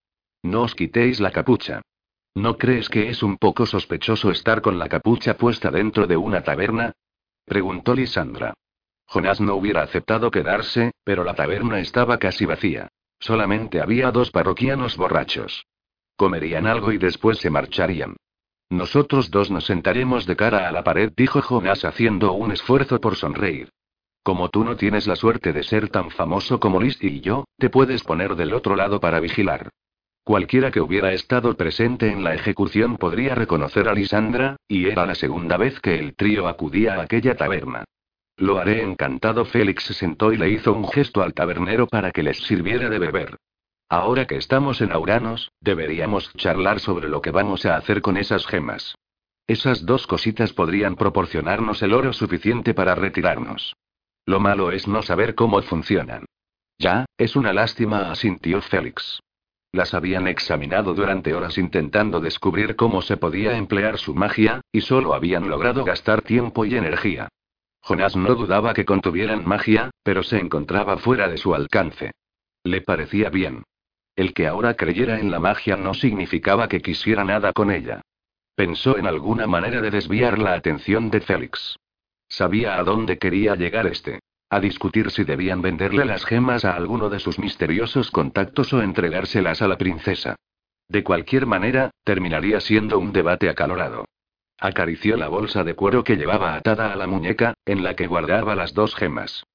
No 0.44 0.62
os 0.62 0.76
quitéis 0.76 1.20
la 1.20 1.32
capucha. 1.32 1.82
¿No 2.34 2.58
crees 2.58 2.88
que 2.90 3.10
es 3.10 3.24
un 3.24 3.38
poco 3.38 3.66
sospechoso 3.66 4.32
estar 4.32 4.62
con 4.62 4.80
la 4.80 4.88
capucha 4.88 5.36
puesta 5.36 5.70
dentro 5.70 6.08
de 6.08 6.16
una 6.16 6.44
taberna? 6.44 6.94
preguntó 7.46 7.94
Lisandra. 7.94 8.54
Jonás 9.06 9.42
no 9.42 9.56
hubiera 9.56 9.82
aceptado 9.82 10.32
quedarse, 10.32 10.92
pero 11.04 11.26
la 11.26 11.36
taberna 11.36 11.80
estaba 11.80 12.18
casi 12.18 12.46
vacía. 12.46 12.88
Solamente 13.20 13.82
había 13.82 14.12
dos 14.12 14.32
parroquianos 14.32 14.96
borrachos. 14.96 15.66
Comerían 16.16 16.66
algo 16.66 16.94
y 16.94 16.98
después 16.98 17.40
se 17.40 17.50
marcharían. 17.50 18.16
Nosotros 18.72 19.32
dos 19.32 19.52
nos 19.52 19.66
sentaremos 19.66 20.26
de 20.26 20.38
cara 20.38 20.70
a 20.70 20.72
la 20.72 20.82
pared, 20.82 21.12
dijo 21.18 21.42
Jonas 21.42 21.84
haciendo 21.84 22.32
un 22.32 22.54
esfuerzo 22.54 23.02
por 23.02 23.18
sonreír. 23.18 23.68
Como 24.24 24.48
tú 24.48 24.64
no 24.64 24.78
tienes 24.78 25.08
la 25.08 25.18
suerte 25.18 25.52
de 25.52 25.64
ser 25.64 25.90
tan 25.90 26.10
famoso 26.10 26.58
como 26.62 26.80
Liz 26.80 26.98
y 27.04 27.20
yo, 27.20 27.44
te 27.58 27.70
puedes 27.70 28.02
poner 28.04 28.38
del 28.38 28.54
otro 28.54 28.78
lado 28.78 29.02
para 29.02 29.20
vigilar. 29.20 29.72
Cualquiera 30.24 30.72
que 30.72 30.80
hubiera 30.80 31.12
estado 31.12 31.58
presente 31.58 32.10
en 32.10 32.24
la 32.24 32.34
ejecución 32.34 32.96
podría 32.96 33.36
reconocer 33.36 33.90
a 33.90 33.94
Lisandra, 33.94 34.56
y 34.70 34.88
era 34.88 35.06
la 35.06 35.16
segunda 35.16 35.58
vez 35.58 35.82
que 35.82 36.00
el 36.00 36.16
trío 36.16 36.48
acudía 36.48 36.96
a 36.96 37.02
aquella 37.02 37.36
taberna. 37.36 37.84
Lo 38.38 38.58
haré 38.58 38.84
encantado. 38.84 39.44
Félix 39.44 39.84
se 39.84 39.94
sentó 39.94 40.32
y 40.32 40.38
le 40.38 40.50
hizo 40.50 40.72
un 40.72 40.88
gesto 40.88 41.22
al 41.22 41.34
tabernero 41.34 41.88
para 41.88 42.12
que 42.12 42.24
les 42.24 42.38
sirviera 42.38 42.90
de 42.90 43.00
beber. 43.00 43.36
Ahora 43.92 44.26
que 44.26 44.38
estamos 44.38 44.80
en 44.80 44.94
Auranos, 44.94 45.52
deberíamos 45.60 46.32
charlar 46.38 46.80
sobre 46.80 47.10
lo 47.10 47.22
que 47.22 47.32
vamos 47.32 47.66
a 47.66 47.76
hacer 47.76 48.02
con 48.02 48.16
esas 48.16 48.48
gemas. 48.48 48.96
Esas 49.48 49.86
dos 49.86 50.08
cositas 50.08 50.54
podrían 50.54 50.96
proporcionarnos 50.96 51.82
el 51.82 51.94
oro 51.94 52.14
suficiente 52.14 52.74
para 52.74 52.96
retirarnos. 52.96 53.76
Lo 54.26 54.40
malo 54.40 54.72
es 54.72 54.88
no 54.88 55.02
saber 55.02 55.36
cómo 55.36 55.62
funcionan. 55.62 56.24
Ya, 56.80 57.04
es 57.18 57.36
una 57.36 57.52
lástima, 57.52 58.10
asintió 58.12 58.62
Félix. 58.62 59.20
Las 59.74 59.94
habían 59.94 60.26
examinado 60.30 60.94
durante 60.94 61.34
horas 61.34 61.58
intentando 61.58 62.22
descubrir 62.22 62.78
cómo 62.78 63.02
se 63.02 63.18
podía 63.18 63.58
emplear 63.58 63.98
su 63.98 64.16
magia, 64.16 64.62
y 64.72 64.80
solo 64.80 65.14
habían 65.14 65.50
logrado 65.50 65.84
gastar 65.84 66.22
tiempo 66.22 66.64
y 66.64 66.76
energía. 66.76 67.28
Jonás 67.82 68.16
no 68.16 68.36
dudaba 68.36 68.74
que 68.74 68.86
contuvieran 68.86 69.46
magia, 69.46 69.92
pero 70.02 70.24
se 70.24 70.40
encontraba 70.40 70.96
fuera 70.96 71.28
de 71.28 71.36
su 71.36 71.54
alcance. 71.54 72.12
Le 72.64 72.80
parecía 72.80 73.30
bien. 73.30 73.64
El 74.16 74.34
que 74.34 74.48
ahora 74.48 74.76
creyera 74.76 75.20
en 75.20 75.32
la 75.32 75.40
magia 75.40 75.78
no 75.78 75.94
significaba 75.94 76.68
que 76.68 76.82
quisiera 76.82 77.24
nada 77.24 77.54
con 77.54 77.72
ella. 77.72 78.02
Pensó 78.56 78.98
en 78.98 79.08
alguna 79.08 79.48
manera 79.48 79.82
de 79.82 79.92
desviar 79.92 80.38
la 80.38 80.54
atención 80.54 81.10
de 81.10 81.22
Félix. 81.22 81.78
Sabía 82.28 82.78
a 82.78 82.84
dónde 82.84 83.18
quería 83.18 83.56
llegar 83.56 83.88
este. 83.88 84.20
A 84.50 84.60
discutir 84.60 85.12
si 85.12 85.24
debían 85.24 85.62
venderle 85.62 86.04
las 86.04 86.26
gemas 86.26 86.66
a 86.66 86.76
alguno 86.76 87.10
de 87.10 87.20
sus 87.20 87.40
misteriosos 87.40 88.12
contactos 88.12 88.74
o 88.74 88.82
entregárselas 88.82 89.62
a 89.62 89.68
la 89.68 89.78
princesa. 89.78 90.36
De 90.90 91.04
cualquier 91.04 91.46
manera, 91.46 91.92
terminaría 92.04 92.60
siendo 92.60 93.00
un 93.00 93.14
debate 93.14 93.50
acalorado. 93.50 94.06
Acarició 94.60 95.16
la 95.16 95.30
bolsa 95.30 95.64
de 95.64 95.74
cuero 95.74 96.04
que 96.04 96.18
llevaba 96.18 96.54
atada 96.56 96.92
a 96.92 96.96
la 96.98 97.08
muñeca, 97.08 97.54
en 97.66 97.82
la 97.82 97.96
que 97.96 98.08
guardaba 98.08 98.56
las 98.56 98.74
dos 98.74 98.94
gemas. 98.94 99.46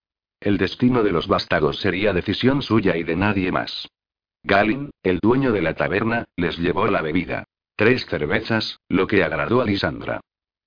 El 0.41 0.57
destino 0.57 1.03
de 1.03 1.13
los 1.13 1.29
vástagos 1.29 1.79
sería 1.79 2.13
decisión 2.13 2.63
suya 2.63 2.97
y 2.97 3.05
de 3.05 3.17
nadie 3.17 3.53
más. 3.53 3.89
Galin, 4.49 4.91
el 5.03 5.19
dueño 5.19 5.51
de 5.51 5.61
la 5.61 5.75
taberna, 5.75 6.27
les 6.37 6.57
llevó 6.57 6.87
la 6.87 7.03
bebida. 7.03 7.49
Tres 7.75 8.07
cervezas, 8.07 8.79
lo 8.89 9.09
que 9.09 9.25
agradó 9.25 9.61
a 9.61 9.65
Lisandra. 9.65 10.21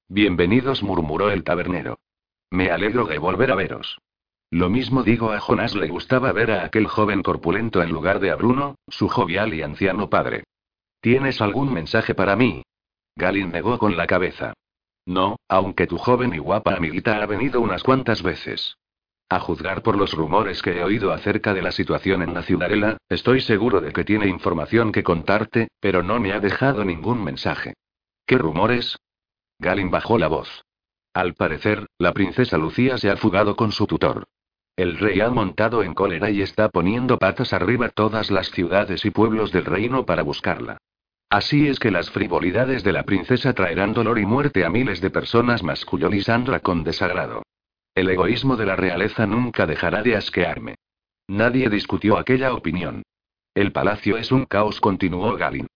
Bienvenidos, 0.09 0.83
murmuró 0.83 1.31
el 1.31 1.45
tabernero. 1.45 1.97
Me 2.51 2.71
alegro 2.71 3.05
de 3.05 3.17
volver 3.19 3.53
a 3.53 3.55
veros. 3.55 3.97
Lo 4.51 4.69
mismo 4.69 5.03
digo 5.03 5.31
a 5.31 5.39
Jonás, 5.39 5.75
le 5.75 5.87
gustaba 5.87 6.33
ver 6.33 6.51
a 6.51 6.65
aquel 6.65 6.87
joven 6.87 7.23
corpulento 7.23 7.81
en 7.81 7.89
lugar 7.89 8.19
de 8.19 8.31
a 8.31 8.35
Bruno, 8.35 8.75
su 8.89 9.07
jovial 9.07 9.53
y 9.53 9.61
anciano 9.61 10.09
padre. 10.09 10.43
¿Tienes 10.99 11.39
algún 11.39 11.73
mensaje 11.73 12.13
para 12.13 12.35
mí? 12.35 12.63
Galin 13.15 13.49
negó 13.49 13.79
con 13.79 13.95
la 13.95 14.07
cabeza. 14.07 14.55
No, 15.05 15.37
aunque 15.47 15.87
tu 15.87 15.97
joven 15.97 16.33
y 16.33 16.39
guapa 16.39 16.75
amiguita 16.75 17.23
ha 17.23 17.25
venido 17.25 17.61
unas 17.61 17.83
cuantas 17.83 18.23
veces. 18.23 18.75
A 19.31 19.39
juzgar 19.39 19.83
por 19.83 19.95
los 19.95 20.13
rumores 20.13 20.63
que 20.63 20.71
he 20.71 20.83
oído 20.83 21.13
acerca 21.13 21.53
de 21.53 21.61
la 21.61 21.71
situación 21.71 22.23
en 22.23 22.33
la 22.33 22.41
ciudadela, 22.41 22.97
estoy 23.09 23.41
seguro 23.41 23.79
de 23.79 23.93
que 23.93 24.03
tiene 24.03 24.27
información 24.27 24.91
que 24.91 25.03
contarte, 25.03 25.67
pero 25.79 26.01
no 26.01 26.19
me 26.19 26.33
ha 26.33 26.39
dejado 26.39 26.83
ningún 26.83 27.23
mensaje. 27.23 27.75
¿Qué 28.25 28.39
rumores? 28.39 28.97
Galin 29.59 29.91
bajó 29.91 30.17
la 30.17 30.27
voz. 30.27 30.63
Al 31.13 31.35
parecer, 31.35 31.85
la 31.99 32.13
princesa 32.13 32.57
Lucía 32.57 32.97
se 32.97 33.11
ha 33.11 33.17
fugado 33.17 33.55
con 33.55 33.71
su 33.71 33.85
tutor. 33.85 34.25
El 34.75 34.97
rey 34.97 35.19
ha 35.19 35.29
montado 35.29 35.83
en 35.83 35.93
cólera 35.93 36.31
y 36.31 36.41
está 36.41 36.69
poniendo 36.69 37.19
patas 37.19 37.53
arriba 37.53 37.89
todas 37.89 38.31
las 38.31 38.49
ciudades 38.49 39.05
y 39.05 39.11
pueblos 39.11 39.51
del 39.51 39.65
reino 39.65 40.07
para 40.07 40.23
buscarla. 40.23 40.77
Así 41.29 41.67
es 41.67 41.77
que 41.77 41.91
las 41.91 42.09
frivolidades 42.09 42.83
de 42.83 42.93
la 42.93 43.03
princesa 43.03 43.53
traerán 43.53 43.93
dolor 43.93 44.17
y 44.17 44.25
muerte 44.25 44.65
a 44.65 44.69
miles 44.69 45.01
de 45.01 45.11
personas, 45.11 45.61
masculló 45.61 46.09
Lisandra 46.09 46.61
con 46.61 46.83
desagrado. 46.83 47.43
El 47.99 48.09
egoísmo 48.09 48.55
de 48.55 48.65
la 48.65 48.77
realeza 48.77 49.27
nunca 49.27 49.65
dejará 49.65 50.01
de 50.01 50.15
asquearme. 50.15 50.75
Nadie 51.27 51.69
discutió 51.69 52.17
aquella 52.17 52.53
opinión. 52.53 53.03
El 53.53 53.73
palacio 53.73 54.15
es 54.15 54.31
un 54.31 54.45
caos, 54.45 54.79
continuó 54.79 55.35
Galin. 55.35 55.67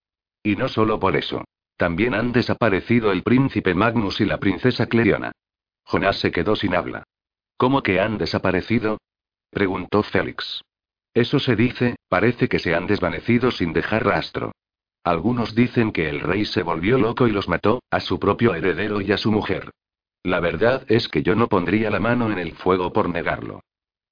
Y 0.41 0.55
no 0.55 0.69
solo 0.69 1.01
por 1.01 1.17
eso. 1.17 1.43
También 1.75 2.13
han 2.13 2.31
desaparecido 2.31 3.11
el 3.11 3.23
príncipe 3.23 3.73
Magnus 3.73 4.21
y 4.21 4.25
la 4.25 4.37
princesa 4.37 4.85
Cleriona. 4.85 5.33
Jonás 5.83 6.17
se 6.19 6.31
quedó 6.31 6.55
sin 6.55 6.75
habla. 6.75 7.03
¿Cómo 7.57 7.83
que 7.83 7.99
han 7.99 8.17
desaparecido? 8.17 8.99
preguntó 9.49 10.01
Félix. 10.01 10.61
Eso 11.13 11.39
se 11.39 11.57
dice, 11.57 11.97
parece 12.07 12.47
que 12.47 12.59
se 12.59 12.73
han 12.73 12.87
desvanecido 12.87 13.51
sin 13.51 13.73
dejar 13.73 14.05
rastro. 14.05 14.53
Algunos 15.03 15.55
dicen 15.55 15.91
que 15.91 16.07
el 16.07 16.21
rey 16.21 16.45
se 16.45 16.63
volvió 16.63 16.97
loco 16.97 17.27
y 17.27 17.33
los 17.33 17.49
mató, 17.49 17.83
a 17.91 17.99
su 17.99 18.17
propio 18.17 18.55
heredero 18.55 19.01
y 19.01 19.11
a 19.11 19.17
su 19.17 19.29
mujer. 19.29 19.71
La 20.23 20.39
verdad 20.39 20.85
es 20.87 21.09
que 21.09 21.21
yo 21.21 21.35
no 21.35 21.47
pondría 21.47 21.89
la 21.89 21.99
mano 21.99 22.31
en 22.31 22.39
el 22.39 22.53
fuego 22.53 22.93
por 22.93 23.09
negarlo. 23.09 23.61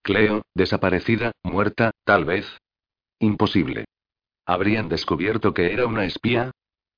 Cleo, 0.04 0.44
desaparecida, 0.54 1.32
muerta, 1.42 1.92
tal 2.04 2.26
vez. 2.26 2.46
Imposible. 3.20 3.86
¿Habrían 4.46 4.90
descubierto 4.90 5.54
que 5.54 5.72
era 5.72 5.86
una 5.86 6.06
espía? 6.06 6.52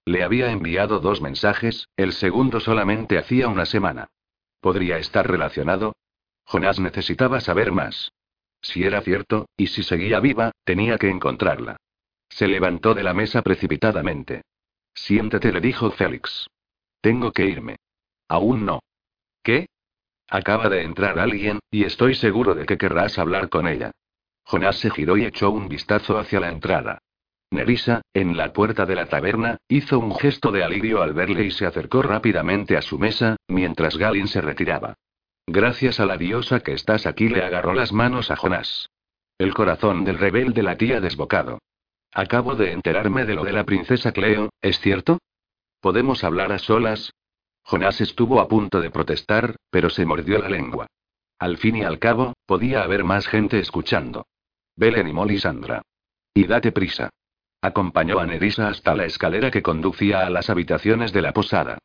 Le 0.06 0.24
había 0.24 0.52
enviado 0.52 1.00
dos 1.00 1.22
mensajes, 1.22 1.88
el 1.96 2.14
segundo 2.14 2.60
solamente 2.60 3.18
hacía 3.18 3.48
una 3.48 3.66
semana. 3.66 4.08
¿Podría 4.60 4.98
estar 4.98 5.30
relacionado? 5.30 5.94
Jonás 6.46 6.80
necesitaba 6.80 7.40
saber 7.40 7.72
más. 7.72 8.12
Si 8.62 8.84
era 8.84 9.02
cierto, 9.02 9.48
y 9.58 9.68
si 9.68 9.84
seguía 9.84 10.20
viva, 10.20 10.52
tenía 10.64 10.98
que 10.98 11.10
encontrarla. 11.10 11.78
Se 12.30 12.48
levantó 12.48 12.94
de 12.94 13.04
la 13.04 13.14
mesa 13.14 13.42
precipitadamente. 13.42 14.42
Siéntate, 14.94 15.52
le 15.52 15.62
dijo 15.62 15.92
Félix. 15.92 16.48
Tengo 17.02 17.32
que 17.32 17.46
irme. 17.46 17.76
Aún 18.28 18.66
no. 18.66 18.80
¿Qué? 19.44 19.68
Acaba 20.30 20.70
de 20.70 20.84
entrar 20.84 21.20
alguien, 21.20 21.60
y 21.70 21.84
estoy 21.84 22.16
seguro 22.16 22.56
de 22.56 22.66
que 22.66 22.78
querrás 22.78 23.20
hablar 23.20 23.50
con 23.50 23.68
ella. 23.68 23.92
Jonás 24.46 24.78
se 24.78 24.90
giró 24.90 25.18
y 25.18 25.26
echó 25.26 25.52
un 25.52 25.68
vistazo 25.68 26.18
hacia 26.18 26.40
la 26.40 26.50
entrada. 26.50 27.00
Nerissa, 27.52 28.02
en 28.14 28.36
la 28.36 28.52
puerta 28.52 28.86
de 28.86 28.96
la 28.96 29.06
taberna, 29.06 29.58
hizo 29.68 30.00
un 30.00 30.16
gesto 30.16 30.52
de 30.52 30.64
alivio 30.64 31.04
al 31.04 31.14
verle 31.14 31.44
y 31.44 31.52
se 31.52 31.68
acercó 31.68 32.02
rápidamente 32.02 32.78
a 32.78 32.82
su 32.82 32.98
mesa, 32.98 33.36
mientras 33.48 33.98
Galin 33.98 34.28
se 34.28 34.42
retiraba. 34.42 34.96
Gracias 35.46 36.00
a 36.00 36.06
la 36.06 36.18
diosa 36.18 36.62
que 36.62 36.74
estás 36.74 37.06
aquí, 37.06 37.30
le 37.30 37.44
agarró 37.44 37.74
las 37.74 37.92
manos 37.92 38.32
a 38.32 38.36
Jonás. 38.36 38.90
El 39.38 39.54
corazón 39.54 40.04
del 40.04 40.18
rebelde 40.18 40.64
latía 40.64 41.00
desbocado. 41.00 41.60
Acabo 42.14 42.56
de 42.56 42.72
enterarme 42.72 43.26
de 43.26 43.36
lo 43.36 43.44
de 43.44 43.52
la 43.52 43.66
princesa 43.66 44.12
Cleo, 44.14 44.50
¿es 44.62 44.80
cierto? 44.80 45.20
¿Podemos 45.80 46.24
hablar 46.24 46.52
a 46.52 46.60
solas? 46.60 47.12
Jonás 47.64 48.02
estuvo 48.02 48.40
a 48.40 48.48
punto 48.48 48.82
de 48.82 48.92
protestar, 48.92 49.56
pero 49.70 49.90
se 49.90 50.06
mordió 50.06 50.40
la 50.40 50.50
lengua. 50.50 50.88
Al 51.40 51.58
fin 51.58 51.78
y 51.78 51.84
al 51.84 52.00
cabo, 52.00 52.34
podía 52.46 52.84
haber 52.84 53.04
más 53.04 53.28
gente 53.28 53.60
escuchando. 53.60 54.28
Belen 54.76 55.08
y 55.08 55.14
Molly 55.14 55.40
Sandra. 55.40 55.82
Y 56.34 56.46
date 56.46 56.72
prisa. 56.72 57.10
Acompañó 57.62 58.20
a 58.20 58.26
Nerissa 58.26 58.68
hasta 58.68 58.96
la 58.96 59.06
escalera 59.06 59.50
que 59.50 59.62
conducía 59.62 60.26
a 60.26 60.30
las 60.30 60.50
habitaciones 60.50 61.14
de 61.14 61.22
la 61.22 61.32
posada. 61.34 61.78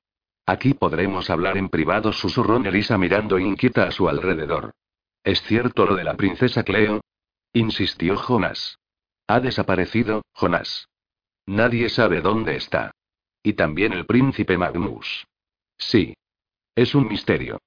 Aquí 0.47 0.75
podremos 0.75 1.31
hablar 1.31 1.57
en 1.57 1.69
privado, 1.69 2.13
susurró 2.13 2.59
Nerissa 2.59 2.99
mirando 2.99 3.39
inquieta 3.39 3.85
a 3.85 3.91
su 3.91 4.09
alrededor. 4.09 4.73
¿Es 5.23 5.43
cierto 5.43 5.85
lo 5.87 5.95
de 5.95 6.05
la 6.05 6.15
princesa 6.15 6.65
Cleo? 6.65 7.01
insistió 7.53 8.17
Jonas. 8.17 8.79
Ha 9.27 9.41
desaparecido, 9.41 10.23
Jonás. 10.33 10.89
Nadie 11.47 11.91
sabe 11.91 12.21
dónde 12.23 12.57
está. 12.57 12.93
Y 13.43 13.53
también 13.53 13.93
el 13.93 14.07
príncipe 14.07 14.57
Magnus. 14.57 15.27
Sí. 15.79 16.15
Es 16.75 16.95
un 16.95 17.09
misterio. 17.09 17.59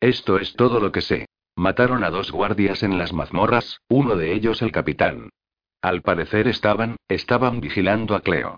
Esto 0.00 0.38
es 0.38 0.54
todo 0.54 0.80
lo 0.80 0.92
que 0.92 1.00
sé. 1.00 1.26
Mataron 1.56 2.04
a 2.04 2.10
dos 2.10 2.30
guardias 2.30 2.82
en 2.82 2.98
las 2.98 3.12
mazmorras, 3.12 3.80
uno 3.88 4.16
de 4.16 4.32
ellos 4.32 4.62
el 4.62 4.72
capitán. 4.72 5.30
Al 5.82 6.02
parecer 6.02 6.48
estaban, 6.48 6.96
estaban 7.08 7.60
vigilando 7.60 8.14
a 8.14 8.20
Cleo. 8.20 8.56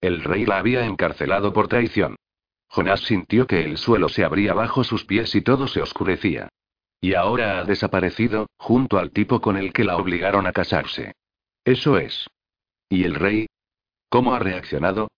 El 0.00 0.22
rey 0.22 0.46
la 0.46 0.58
había 0.58 0.84
encarcelado 0.84 1.52
por 1.52 1.68
traición. 1.68 2.16
Jonás 2.68 3.00
sintió 3.00 3.46
que 3.46 3.64
el 3.64 3.76
suelo 3.76 4.08
se 4.08 4.24
abría 4.24 4.54
bajo 4.54 4.84
sus 4.84 5.04
pies 5.04 5.34
y 5.34 5.42
todo 5.42 5.66
se 5.66 5.82
oscurecía. 5.82 6.48
Y 7.00 7.14
ahora 7.14 7.58
ha 7.58 7.64
desaparecido, 7.64 8.46
junto 8.58 8.98
al 8.98 9.10
tipo 9.10 9.40
con 9.40 9.56
el 9.56 9.72
que 9.72 9.84
la 9.84 9.96
obligaron 9.96 10.46
a 10.46 10.52
casarse. 10.52 11.12
Eso 11.64 11.98
es. 11.98 12.28
¿Y 12.88 13.04
el 13.04 13.14
rey? 13.14 13.46
¿Cómo 14.08 14.34
ha 14.34 14.38
reaccionado? 14.38 15.08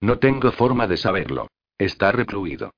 No 0.00 0.18
tengo 0.18 0.52
forma 0.52 0.86
de 0.86 0.96
saberlo. 0.96 1.48
Está 1.78 2.12
recluido. 2.12 2.72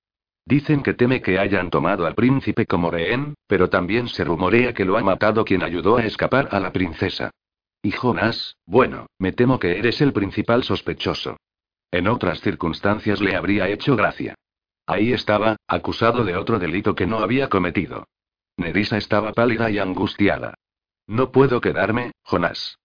Dicen 0.45 0.83
que 0.83 0.95
teme 0.95 1.23
que 1.23 1.39
hayan 1.39 1.71
tomado 1.71 2.07
al 2.07 2.15
príncipe 2.15 2.67
como 2.67 2.91
rehén, 2.91 3.35
pero 3.47 3.71
también 3.71 4.09
se 4.09 4.25
rumorea 4.25 4.75
que 4.75 4.85
lo 4.85 4.99
ha 4.99 5.03
matado 5.03 5.45
quien 5.45 5.63
ayudó 5.63 5.97
a 5.97 6.05
escapar 6.05 6.49
a 6.51 6.61
la 6.61 6.73
princesa. 6.73 7.31
Y 7.83 7.93
Jonas, 7.93 8.57
bueno, 8.67 9.07
me 9.19 9.33
temo 9.33 9.59
que 9.59 9.79
eres 9.79 10.01
el 10.01 10.13
principal 10.13 10.63
sospechoso. 10.63 11.37
En 11.91 12.09
otras 12.09 12.41
circunstancias 12.41 13.21
le 13.21 13.37
habría 13.37 13.69
hecho 13.69 13.97
gracia. 13.97 14.35
Ahí 14.87 15.13
estaba, 15.13 15.57
acusado 15.69 16.25
de 16.25 16.37
otro 16.37 16.59
delito 16.59 16.95
que 16.95 17.07
no 17.07 17.19
había 17.19 17.49
cometido. 17.49 18.07
Nerissa 18.57 18.97
estaba 18.97 19.33
pálida 19.33 19.71
y 19.71 19.79
angustiada. 19.79 20.55
No 21.07 21.31
puedo 21.33 21.61
quedarme, 21.61 22.13
Jonás. 22.23 22.79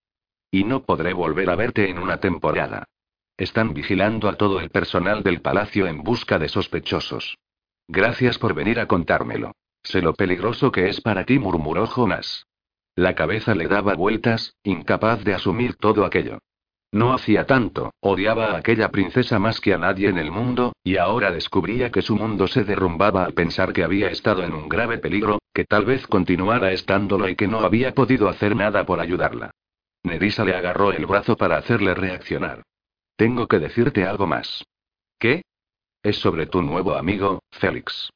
Y 0.51 0.63
no 0.63 0.83
podré 0.83 1.13
volver 1.13 1.49
a 1.49 1.55
verte 1.55 1.89
en 1.89 1.99
una 1.99 2.17
temporada. 2.17 2.85
Están 3.37 3.73
vigilando 3.73 4.29
a 4.29 4.35
todo 4.35 4.59
el 4.59 4.69
personal 4.69 5.21
del 5.23 5.41
palacio 5.41 5.87
en 5.87 6.01
busca 6.03 6.39
de 6.39 6.49
sospechosos. 6.49 7.37
Gracias 7.87 8.37
por 8.37 8.53
venir 8.53 8.79
a 8.79 8.87
contármelo. 8.87 9.53
Sé 9.83 10.01
lo 10.01 10.13
peligroso 10.13 10.71
que 10.71 10.89
es 10.89 10.99
para 11.01 11.25
ti, 11.25 11.39
murmuró 11.39 11.85
Jonas. 11.87 12.45
La 12.95 13.15
cabeza 13.15 13.55
le 13.55 13.67
daba 13.67 13.93
vueltas, 13.93 14.55
incapaz 14.63 15.23
de 15.23 15.33
asumir 15.33 15.75
todo 15.75 16.03
aquello. 16.03 16.39
No 16.91 17.13
hacía 17.13 17.45
tanto, 17.45 17.91
odiaba 17.99 18.51
a 18.51 18.57
aquella 18.57 18.89
princesa 18.89 19.39
más 19.39 19.59
que 19.59 19.73
a 19.73 19.77
nadie 19.77 20.09
en 20.09 20.17
el 20.17 20.31
mundo, 20.31 20.73
y 20.83 20.97
ahora 20.97 21.31
descubría 21.31 21.91
que 21.91 22.01
su 22.01 22.15
mundo 22.15 22.47
se 22.47 22.63
derrumbaba 22.63 23.25
al 23.25 23.33
pensar 23.33 23.73
que 23.73 23.83
había 23.83 24.09
estado 24.09 24.43
en 24.43 24.53
un 24.53 24.69
grave 24.69 24.97
peligro, 24.97 25.39
que 25.53 25.65
tal 25.65 25.85
vez 25.85 26.07
continuara 26.07 26.71
estándolo 26.71 27.27
y 27.29 27.35
que 27.35 27.47
no 27.47 27.59
había 27.59 27.93
podido 27.93 28.29
hacer 28.29 28.55
nada 28.55 28.85
por 28.85 28.99
ayudarla. 28.99 29.51
Nerissa 30.03 30.45
le 30.45 30.55
agarró 30.55 30.91
el 30.93 31.05
brazo 31.05 31.35
para 31.35 31.57
hacerle 31.57 31.93
reaccionar. 31.93 32.63
Tengo 33.17 33.47
que 33.47 33.59
decirte 33.59 34.05
algo 34.05 34.27
más. 34.27 34.63
¿Qué? 35.19 35.41
Es 36.03 36.17
sobre 36.17 36.45
tu 36.45 36.61
nuevo 36.61 36.95
amigo, 36.95 37.43
Félix. 37.51 38.09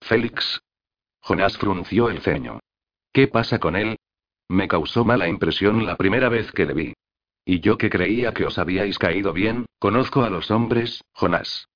¿Félix? 0.00 0.60
Jonás 1.20 1.58
frunció 1.58 2.08
el 2.08 2.20
ceño. 2.20 2.60
¿Qué 3.12 3.28
pasa 3.28 3.58
con 3.58 3.76
él? 3.76 3.96
Me 4.48 4.68
causó 4.68 5.04
mala 5.04 5.28
impresión 5.28 5.84
la 5.84 5.96
primera 5.96 6.28
vez 6.28 6.52
que 6.52 6.66
le 6.66 6.74
vi. 6.74 6.94
Y 7.44 7.60
yo 7.60 7.78
que 7.78 7.90
creía 7.90 8.32
que 8.32 8.44
os 8.44 8.58
habíais 8.58 8.98
caído 8.98 9.32
bien, 9.32 9.66
conozco 9.78 10.22
a 10.22 10.30
los 10.30 10.50
hombres, 10.50 11.02
Jonás. 11.12 11.68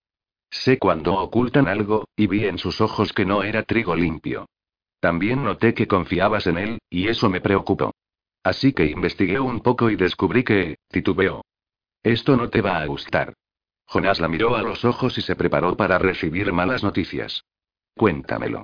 Sé 0.51 0.79
cuando 0.79 1.15
ocultan 1.15 1.69
algo, 1.69 2.07
y 2.17 2.27
vi 2.27 2.47
en 2.47 2.59
sus 2.59 2.81
ojos 2.81 3.13
que 3.13 3.25
no 3.25 3.43
era 3.43 3.63
trigo 3.63 3.95
limpio. 3.95 4.47
También 5.01 5.45
noté 5.45 5.75
que 5.75 5.87
confiabas 5.87 6.47
en 6.47 6.59
él, 6.59 6.79
y 6.91 7.09
eso 7.09 7.31
me 7.31 7.41
preocupó. 7.41 7.93
Así 8.43 8.73
que 8.73 8.87
investigué 8.87 9.39
un 9.39 9.61
poco 9.61 9.91
y 9.91 9.97
descubrí 9.97 10.45
que, 10.45 10.77
titubeó. 10.89 11.43
Esto 12.03 12.37
no 12.37 12.49
te 12.51 12.63
va 12.63 12.81
a 12.81 12.87
gustar. 12.87 13.35
Jonás 13.91 14.21
la 14.21 14.29
miró 14.29 14.55
a 14.55 14.63
los 14.63 14.85
ojos 14.85 15.19
y 15.19 15.21
se 15.21 15.35
preparó 15.35 15.77
para 15.77 15.99
recibir 15.99 16.53
malas 16.53 16.85
noticias. 16.85 17.45
Cuéntamelo. 17.97 18.63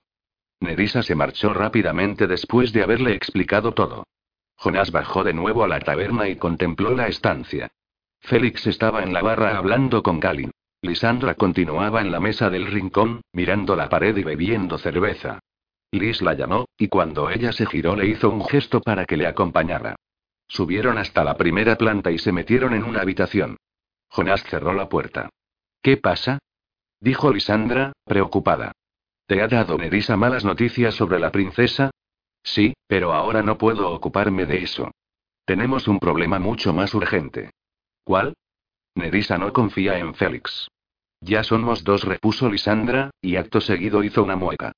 Nerissa 0.61 1.03
se 1.03 1.17
marchó 1.17 1.53
rápidamente 1.53 2.29
después 2.29 2.73
de 2.73 2.85
haberle 2.85 3.13
explicado 3.13 3.73
todo. 3.73 4.07
Jonás 4.55 4.93
bajó 4.93 5.25
de 5.25 5.33
nuevo 5.33 5.65
a 5.65 5.69
la 5.69 5.81
taberna 5.81 6.29
y 6.29 6.37
contempló 6.37 6.95
la 6.95 7.09
estancia. 7.09 7.73
Félix 8.21 8.69
estaba 8.69 9.03
en 9.03 9.13
la 9.13 9.21
barra 9.21 9.59
hablando 9.59 10.01
con 10.05 10.21
Kalin. 10.21 10.53
Lisandra 10.81 11.35
continuaba 11.35 12.03
en 12.03 12.13
la 12.13 12.21
mesa 12.21 12.49
del 12.49 12.67
rincón, 12.67 13.23
mirando 13.33 13.75
la 13.75 13.89
pared 13.89 14.17
y 14.17 14.23
bebiendo 14.23 14.79
cerveza. 14.79 15.41
Liz 15.91 16.23
la 16.23 16.35
llamó, 16.35 16.67
y 16.79 16.87
cuando 16.87 17.31
ella 17.31 17.51
se 17.51 17.67
giró 17.67 17.97
le 17.97 18.07
hizo 18.07 18.31
un 18.31 18.47
gesto 18.47 18.81
para 18.81 19.05
que 19.05 19.17
le 19.17 19.27
acompañara. 19.27 19.97
Subieron 20.47 20.99
hasta 20.99 21.25
la 21.25 21.37
primera 21.37 21.75
planta 21.77 22.13
y 22.13 22.19
se 22.19 22.31
metieron 22.31 22.75
en 22.75 22.85
una 22.85 23.01
habitación. 23.01 23.57
Jonás 24.09 24.43
cerró 24.45 24.73
la 24.73 24.89
puerta. 24.89 25.31
¿Qué 25.83 25.97
pasa? 25.97 26.39
dijo 27.01 27.33
Lisandra, 27.33 27.93
preocupada. 28.05 28.73
¿Te 29.27 29.43
ha 29.43 29.49
dado 29.49 29.77
Nerissa 29.77 30.17
malas 30.17 30.45
noticias 30.45 30.95
sobre 30.95 31.19
la 31.19 31.33
princesa? 31.33 31.91
Sí, 32.43 32.75
pero 32.87 33.13
ahora 33.13 33.43
no 33.43 33.59
puedo 33.59 33.91
ocuparme 33.91 34.47
de 34.47 34.63
eso. 34.63 34.93
Tenemos 35.45 35.89
un 35.89 35.99
problema 35.99 36.39
mucho 36.39 36.73
más 36.73 36.95
urgente. 36.95 37.51
¿Cuál? 38.05 38.35
Nerissa 38.95 39.37
no 39.37 39.53
confía 39.53 39.99
en 39.99 40.15
Félix. 40.15 40.69
Ya 41.21 41.43
somos 41.43 41.83
dos, 41.83 42.05
repuso 42.05 42.49
Lisandra, 42.49 43.11
y 43.21 43.37
acto 43.37 43.61
seguido 43.61 44.05
hizo 44.05 44.23
una 44.23 44.37
mueca. 44.37 44.73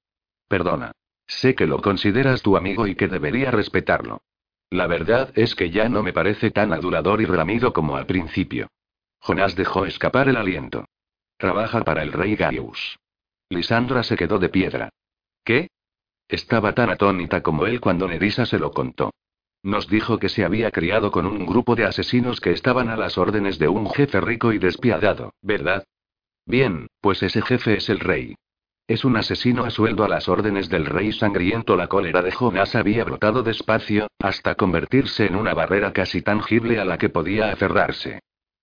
Perdona. 0.48 0.92
Sé 1.26 1.54
que 1.54 1.66
lo 1.66 1.82
consideras 1.82 2.40
tu 2.42 2.56
amigo 2.56 2.86
y 2.86 2.94
que 2.94 3.06
debería 3.06 3.50
respetarlo. 3.50 4.22
La 4.70 4.86
verdad 4.86 5.30
es 5.34 5.54
que 5.54 5.70
ya 5.70 5.88
no 5.88 6.02
me 6.02 6.12
parece 6.12 6.50
tan 6.50 6.72
adulador 6.72 7.20
y 7.20 7.26
ramido 7.26 7.72
como 7.72 7.96
al 7.96 8.06
principio. 8.06 8.68
Jonás 9.20 9.56
dejó 9.56 9.86
escapar 9.86 10.28
el 10.28 10.36
aliento. 10.36 10.84
Trabaja 11.36 11.82
para 11.82 12.02
el 12.02 12.12
rey 12.12 12.36
Gaius. 12.36 12.98
Lisandra 13.50 14.02
se 14.02 14.16
quedó 14.16 14.38
de 14.38 14.48
piedra. 14.48 14.90
¿Qué? 15.44 15.68
Estaba 16.28 16.74
tan 16.74 16.90
atónita 16.90 17.42
como 17.42 17.66
él 17.66 17.80
cuando 17.80 18.06
Nerissa 18.06 18.44
se 18.44 18.58
lo 18.58 18.72
contó. 18.72 19.12
Nos 19.62 19.88
dijo 19.88 20.18
que 20.18 20.28
se 20.28 20.44
había 20.44 20.70
criado 20.70 21.10
con 21.10 21.26
un 21.26 21.46
grupo 21.46 21.74
de 21.74 21.84
asesinos 21.84 22.40
que 22.40 22.52
estaban 22.52 22.88
a 22.88 22.96
las 22.96 23.18
órdenes 23.18 23.58
de 23.58 23.68
un 23.68 23.90
jefe 23.90 24.20
rico 24.20 24.52
y 24.52 24.58
despiadado, 24.58 25.32
¿verdad? 25.42 25.84
Bien, 26.46 26.86
pues 27.00 27.22
ese 27.22 27.42
jefe 27.42 27.76
es 27.76 27.88
el 27.88 28.00
rey. 28.00 28.34
Es 28.86 29.04
un 29.04 29.16
asesino 29.16 29.64
a 29.64 29.70
sueldo 29.70 30.04
a 30.04 30.08
las 30.08 30.28
órdenes 30.28 30.68
del 30.70 30.86
rey 30.86 31.12
sangriento. 31.12 31.76
La 31.76 31.88
cólera 31.88 32.22
de 32.22 32.32
Jonás 32.32 32.74
había 32.74 33.04
brotado 33.04 33.42
despacio, 33.42 34.08
hasta 34.18 34.54
convertirse 34.54 35.26
en 35.26 35.36
una 35.36 35.52
barrera 35.52 35.92
casi 35.92 36.22
tangible 36.22 36.80
a 36.80 36.86
la 36.86 36.96
que 36.96 37.10
podía 37.10 37.52
aferrarse. 37.52 38.20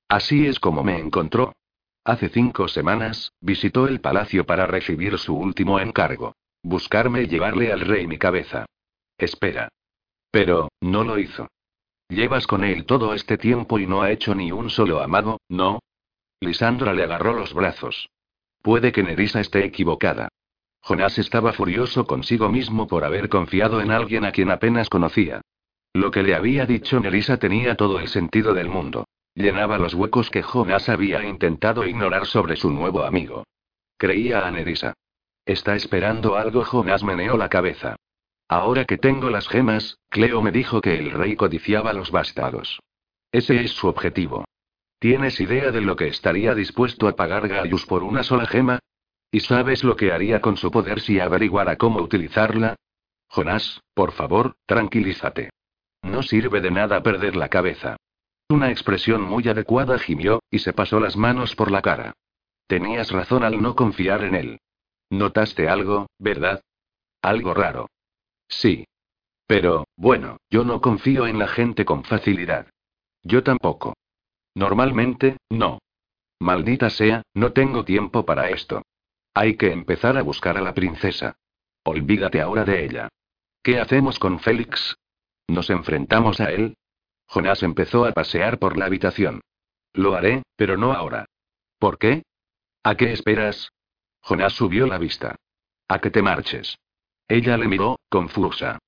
Así 0.08 0.45
es 0.45 0.60
como 0.60 0.84
me 0.84 0.99
encontró. 0.99 1.53
Hace 2.03 2.30
cinco 2.30 2.68
semanas, 2.68 3.32
visitó 3.41 3.88
el 3.88 3.99
palacio 3.99 4.45
para 4.45 4.68
recibir 4.68 5.18
su 5.18 5.36
último 5.36 5.80
encargo. 5.80 6.36
Buscarme 6.62 7.24
y 7.24 7.28
llevarle 7.28 7.72
al 7.72 7.82
rey 7.82 8.08
mi 8.08 8.18
cabeza. 8.18 8.66
Espera. 9.18 9.70
Pero, 10.32 10.70
no 10.82 11.03
lo 11.03 11.18
hizo. 11.18 11.47
Llevas 12.10 12.45
con 12.45 12.64
él 12.64 12.86
todo 12.86 13.14
este 13.14 13.38
tiempo 13.38 13.80
y 13.80 13.88
no 13.88 14.03
ha 14.03 14.12
hecho 14.12 14.36
ni 14.36 14.51
un 14.51 14.70
solo 14.70 15.01
amado, 15.01 15.39
¿no? 15.49 15.80
Lisandra 16.39 16.93
le 16.93 17.03
agarró 17.03 17.34
los 17.34 17.53
brazos. 17.53 18.10
Puede 18.62 18.91
que 18.91 19.01
Nerissa 19.01 19.39
esté 19.39 19.66
equivocada. 19.66 20.30
Jonás 20.82 21.18
estaba 21.18 21.53
furioso 21.53 22.06
consigo 22.06 22.49
mismo 22.49 22.88
por 22.88 23.03
haber 23.03 23.30
confiado 23.30 23.82
en 23.82 23.89
alguien 23.89 24.24
a 24.26 24.32
quien 24.32 24.51
apenas 24.51 24.89
conocía. 24.89 25.41
Lo 25.93 26.12
que 26.12 26.22
le 26.22 26.36
había 26.36 26.68
dicho 26.68 26.99
Nerissa 26.99 27.38
tenía 27.38 27.76
todo 27.76 27.99
el 27.99 28.08
sentido 28.08 28.53
del 28.53 28.70
mundo. 28.70 29.06
Llenaba 29.36 29.77
los 29.77 29.93
huecos 29.93 30.29
que 30.29 30.41
Jonás 30.41 30.88
había 30.88 31.21
intentado 31.25 31.86
ignorar 31.86 32.25
sobre 32.25 32.55
su 32.55 32.71
nuevo 32.71 33.03
amigo. 33.03 33.43
Creía 33.97 34.47
a 34.47 34.51
Nerissa. 34.51 34.93
Está 35.45 35.75
esperando 35.75 36.38
algo. 36.38 36.63
Jonás 36.63 37.03
meneó 37.03 37.36
la 37.36 37.49
cabeza. 37.49 37.97
Ahora 38.47 38.86
que 38.86 38.97
tengo 38.97 39.29
las 39.29 39.49
gemas, 39.49 39.99
Cleo 40.09 40.41
me 40.41 40.51
dijo 40.51 40.79
que 40.79 40.97
el 40.97 41.11
rey 41.11 41.36
codiciaba 41.36 41.91
los 41.91 42.11
bastados. 42.11 42.79
Ese 43.31 43.61
es 43.61 43.71
su 43.71 43.88
objetivo. 43.88 44.45
¿Tienes 44.99 45.41
idea 45.41 45.71
de 45.71 45.81
lo 45.81 45.97
que 45.97 46.07
estaría 46.07 46.55
dispuesto 46.55 47.09
a 47.09 47.15
pagar 47.17 47.49
Gaius 47.49 47.86
por 47.86 48.03
una 48.03 48.23
sola 48.23 48.47
gema? 48.47 48.79
¿Y 49.31 49.41
sabes 49.41 49.83
lo 49.83 49.97
que 49.97 50.13
haría 50.13 50.39
con 50.39 50.55
su 50.55 50.71
poder 50.71 51.01
si 51.01 51.19
averiguara 51.19 51.75
cómo 51.75 52.01
utilizarla? 52.01 52.75
Jonás, 53.27 53.81
por 53.93 54.13
favor, 54.13 54.55
tranquilízate. 54.65 55.49
No 56.03 56.23
sirve 56.23 56.61
de 56.61 56.71
nada 56.71 57.03
perder 57.03 57.36
la 57.36 57.49
cabeza. 57.49 57.97
Una 58.50 58.70
expresión 58.70 59.24
muy 59.24 59.48
adecuada 59.48 59.98
gimió, 59.98 60.41
y 60.52 60.60
se 60.60 60.72
pasó 60.72 61.00
las 61.00 61.18
manos 61.18 61.56
por 61.56 61.72
la 61.72 61.82
cara. 61.82 62.14
Tenías 62.68 63.12
razón 63.12 63.43
al 63.43 63.62
no 63.62 63.76
confiar 63.76 64.24
en 64.24 64.36
él. 64.36 64.60
Notaste 65.10 65.68
algo, 65.68 66.08
¿verdad? 66.20 66.62
Algo 67.22 67.54
raro. 67.54 67.89
Sí. 68.48 68.86
Pero, 69.48 69.86
bueno, 69.96 70.38
yo 70.50 70.64
no 70.64 70.82
confío 70.82 71.28
en 71.28 71.39
la 71.39 71.48
gente 71.48 71.86
con 71.86 72.04
facilidad. 72.04 72.68
Yo 73.24 73.43
tampoco. 73.43 73.96
Normalmente, 74.56 75.38
no. 75.50 75.80
Maldita 76.39 76.89
sea, 76.89 77.24
no 77.34 77.52
tengo 77.52 77.84
tiempo 77.86 78.26
para 78.26 78.50
esto. 78.50 78.84
Hay 79.34 79.58
que 79.58 79.72
empezar 79.72 80.18
a 80.18 80.22
buscar 80.22 80.58
a 80.58 80.62
la 80.62 80.74
princesa. 80.74 81.36
Olvídate 81.84 82.41
ahora 82.41 82.64
de 82.64 82.86
ella. 82.86 83.10
¿Qué 83.64 83.80
hacemos 83.80 84.20
con 84.20 84.39
Félix? 84.39 84.96
¿Nos 85.48 85.70
enfrentamos 85.70 86.39
a 86.39 86.52
él? 86.52 86.76
Jonás 87.28 87.63
empezó 87.63 88.05
a 88.05 88.11
pasear 88.11 88.59
por 88.59 88.78
la 88.78 88.86
habitación. 88.86 89.41
Lo 89.93 90.15
haré, 90.15 90.43
pero 90.55 90.78
no 90.78 90.93
ahora. 90.93 91.26
¿Por 91.80 91.97
qué? 91.97 92.23
¿A 92.84 92.95
qué 92.95 93.11
esperas? 93.11 93.69
Jonás 94.21 94.53
subió 94.53 94.88
la 94.88 94.97
vista. 94.97 95.36
A 95.88 95.99
que 95.99 96.11
te 96.11 96.21
marches. 96.21 96.78
Ella 97.28 97.57
le 97.57 97.67
miró, 97.67 97.99
confusa. 98.09 98.80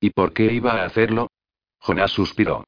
¿Y 0.00 0.10
por 0.10 0.32
qué 0.32 0.52
iba 0.52 0.72
a 0.72 0.84
hacerlo? 0.84 1.28
Jonás 1.78 2.10
suspiró. 2.10 2.64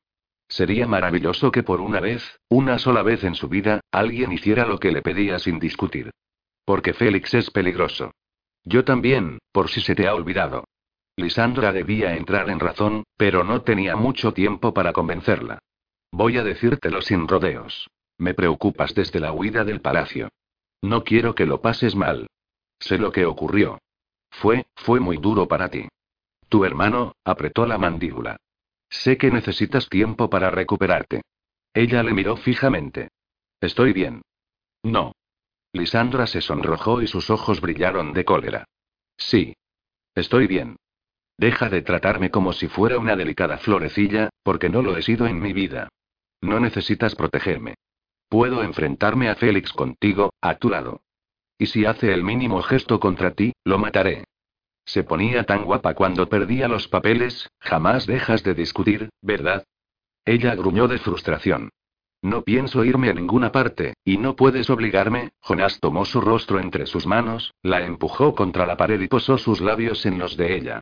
Sería 0.49 0.87
maravilloso 0.87 1.51
que 1.51 1.63
por 1.63 1.81
una 1.81 2.01
vez, 2.01 2.23
una 2.49 2.79
sola 2.79 3.03
vez 3.03 3.23
en 3.25 3.35
su 3.35 3.49
vida, 3.49 3.81
alguien 3.93 4.33
hiciera 4.33 4.65
lo 4.65 4.79
que 4.79 4.93
le 4.93 5.03
pedía 5.03 5.39
sin 5.39 5.59
discutir. 5.59 6.11
Porque 6.65 6.95
Félix 6.95 7.35
es 7.35 7.51
peligroso. 7.51 8.13
Yo 8.65 8.85
también, 8.85 9.39
por 9.53 9.71
si 9.71 9.81
se 9.81 9.95
te 9.95 10.07
ha 10.07 10.15
olvidado. 10.15 10.65
Lisandra 11.19 11.73
debía 11.73 12.15
entrar 12.15 12.49
en 12.49 12.61
razón, 12.61 13.03
pero 13.17 13.43
no 13.43 13.63
tenía 13.63 13.97
mucho 13.97 14.33
tiempo 14.33 14.73
para 14.73 14.93
convencerla. 14.93 15.59
Voy 16.13 16.39
a 16.39 16.45
decírtelo 16.45 17.03
sin 17.03 17.27
rodeos. 17.27 17.91
Me 18.19 18.35
preocupas 18.35 18.95
desde 18.95 19.19
la 19.19 19.33
huida 19.33 19.65
del 19.65 19.81
palacio. 19.81 20.29
No 20.81 21.03
quiero 21.03 21.35
que 21.35 21.45
lo 21.45 21.61
pases 21.61 21.97
mal. 21.97 22.29
Sé 22.79 22.99
lo 22.99 23.11
que 23.11 23.27
ocurrió. 23.27 23.81
Fue, 24.31 24.67
fue 24.77 25.01
muy 25.01 25.17
duro 25.17 25.49
para 25.49 25.69
ti. 25.71 25.89
Tu 26.49 26.65
hermano, 26.65 27.17
apretó 27.25 27.67
la 27.67 27.79
mandíbula. 27.79 28.37
Sé 28.89 29.19
que 29.19 29.33
necesitas 29.33 29.89
tiempo 29.89 30.31
para 30.31 30.53
recuperarte. 30.53 31.23
Ella 31.75 32.05
le 32.05 32.13
miró 32.13 32.37
fijamente. 32.37 33.09
Estoy 33.61 33.93
bien. 33.93 34.23
No. 34.85 35.17
Lisandra 35.73 36.29
se 36.29 36.41
sonrojó 36.41 37.03
y 37.03 37.09
sus 37.09 37.29
ojos 37.29 37.61
brillaron 37.61 38.13
de 38.13 38.25
cólera. 38.25 38.69
Sí. 39.17 39.57
Estoy 40.15 40.47
bien. 40.47 40.77
Deja 41.39 41.69
de 41.69 41.83
tratarme 41.83 42.31
como 42.31 42.53
si 42.53 42.67
fuera 42.67 42.99
una 42.99 43.15
delicada 43.15 43.59
florecilla, 43.59 44.31
porque 44.43 44.69
no 44.69 44.83
lo 44.83 44.97
he 44.97 45.03
sido 45.03 45.29
en 45.29 45.41
mi 45.41 45.53
vida. 45.53 45.89
No 46.41 46.59
necesitas 46.59 47.15
protegerme. 47.15 47.77
Puedo 48.29 48.63
enfrentarme 48.65 49.29
a 49.29 49.37
Félix 49.37 49.73
contigo, 49.73 50.33
a 50.41 50.57
tu 50.57 50.69
lado. 50.69 51.01
Y 51.57 51.67
si 51.67 51.87
hace 51.87 52.13
el 52.13 52.25
mínimo 52.25 52.61
gesto 52.63 52.99
contra 52.99 53.35
ti, 53.35 53.53
lo 53.65 53.79
mataré. 53.79 54.25
Se 54.85 55.05
ponía 55.05 55.45
tan 55.45 55.65
guapa 55.65 55.95
cuando 55.95 56.29
perdía 56.29 56.67
los 56.67 56.89
papeles, 56.89 57.49
jamás 57.61 58.07
dejas 58.07 58.43
de 58.43 58.55
discutir, 58.55 59.11
¿verdad? 59.23 59.65
Ella 60.25 60.55
gruñó 60.57 60.89
de 60.89 60.99
frustración. 60.99 61.71
No 62.21 62.43
pienso 62.43 62.85
irme 62.85 63.11
a 63.11 63.15
ninguna 63.15 63.53
parte, 63.53 63.95
y 64.05 64.17
no 64.17 64.35
puedes 64.35 64.71
obligarme. 64.71 65.31
Jonás 65.41 65.79
tomó 65.79 66.05
su 66.05 66.21
rostro 66.21 66.59
entre 66.59 66.87
sus 66.87 67.07
manos, 67.07 67.55
la 67.63 67.85
empujó 67.85 68.35
contra 68.35 68.67
la 68.67 68.77
pared 68.77 69.01
y 69.01 69.07
posó 69.07 69.39
sus 69.39 69.61
labios 69.61 70.05
en 70.05 70.19
los 70.19 70.37
de 70.37 70.57
ella. 70.57 70.81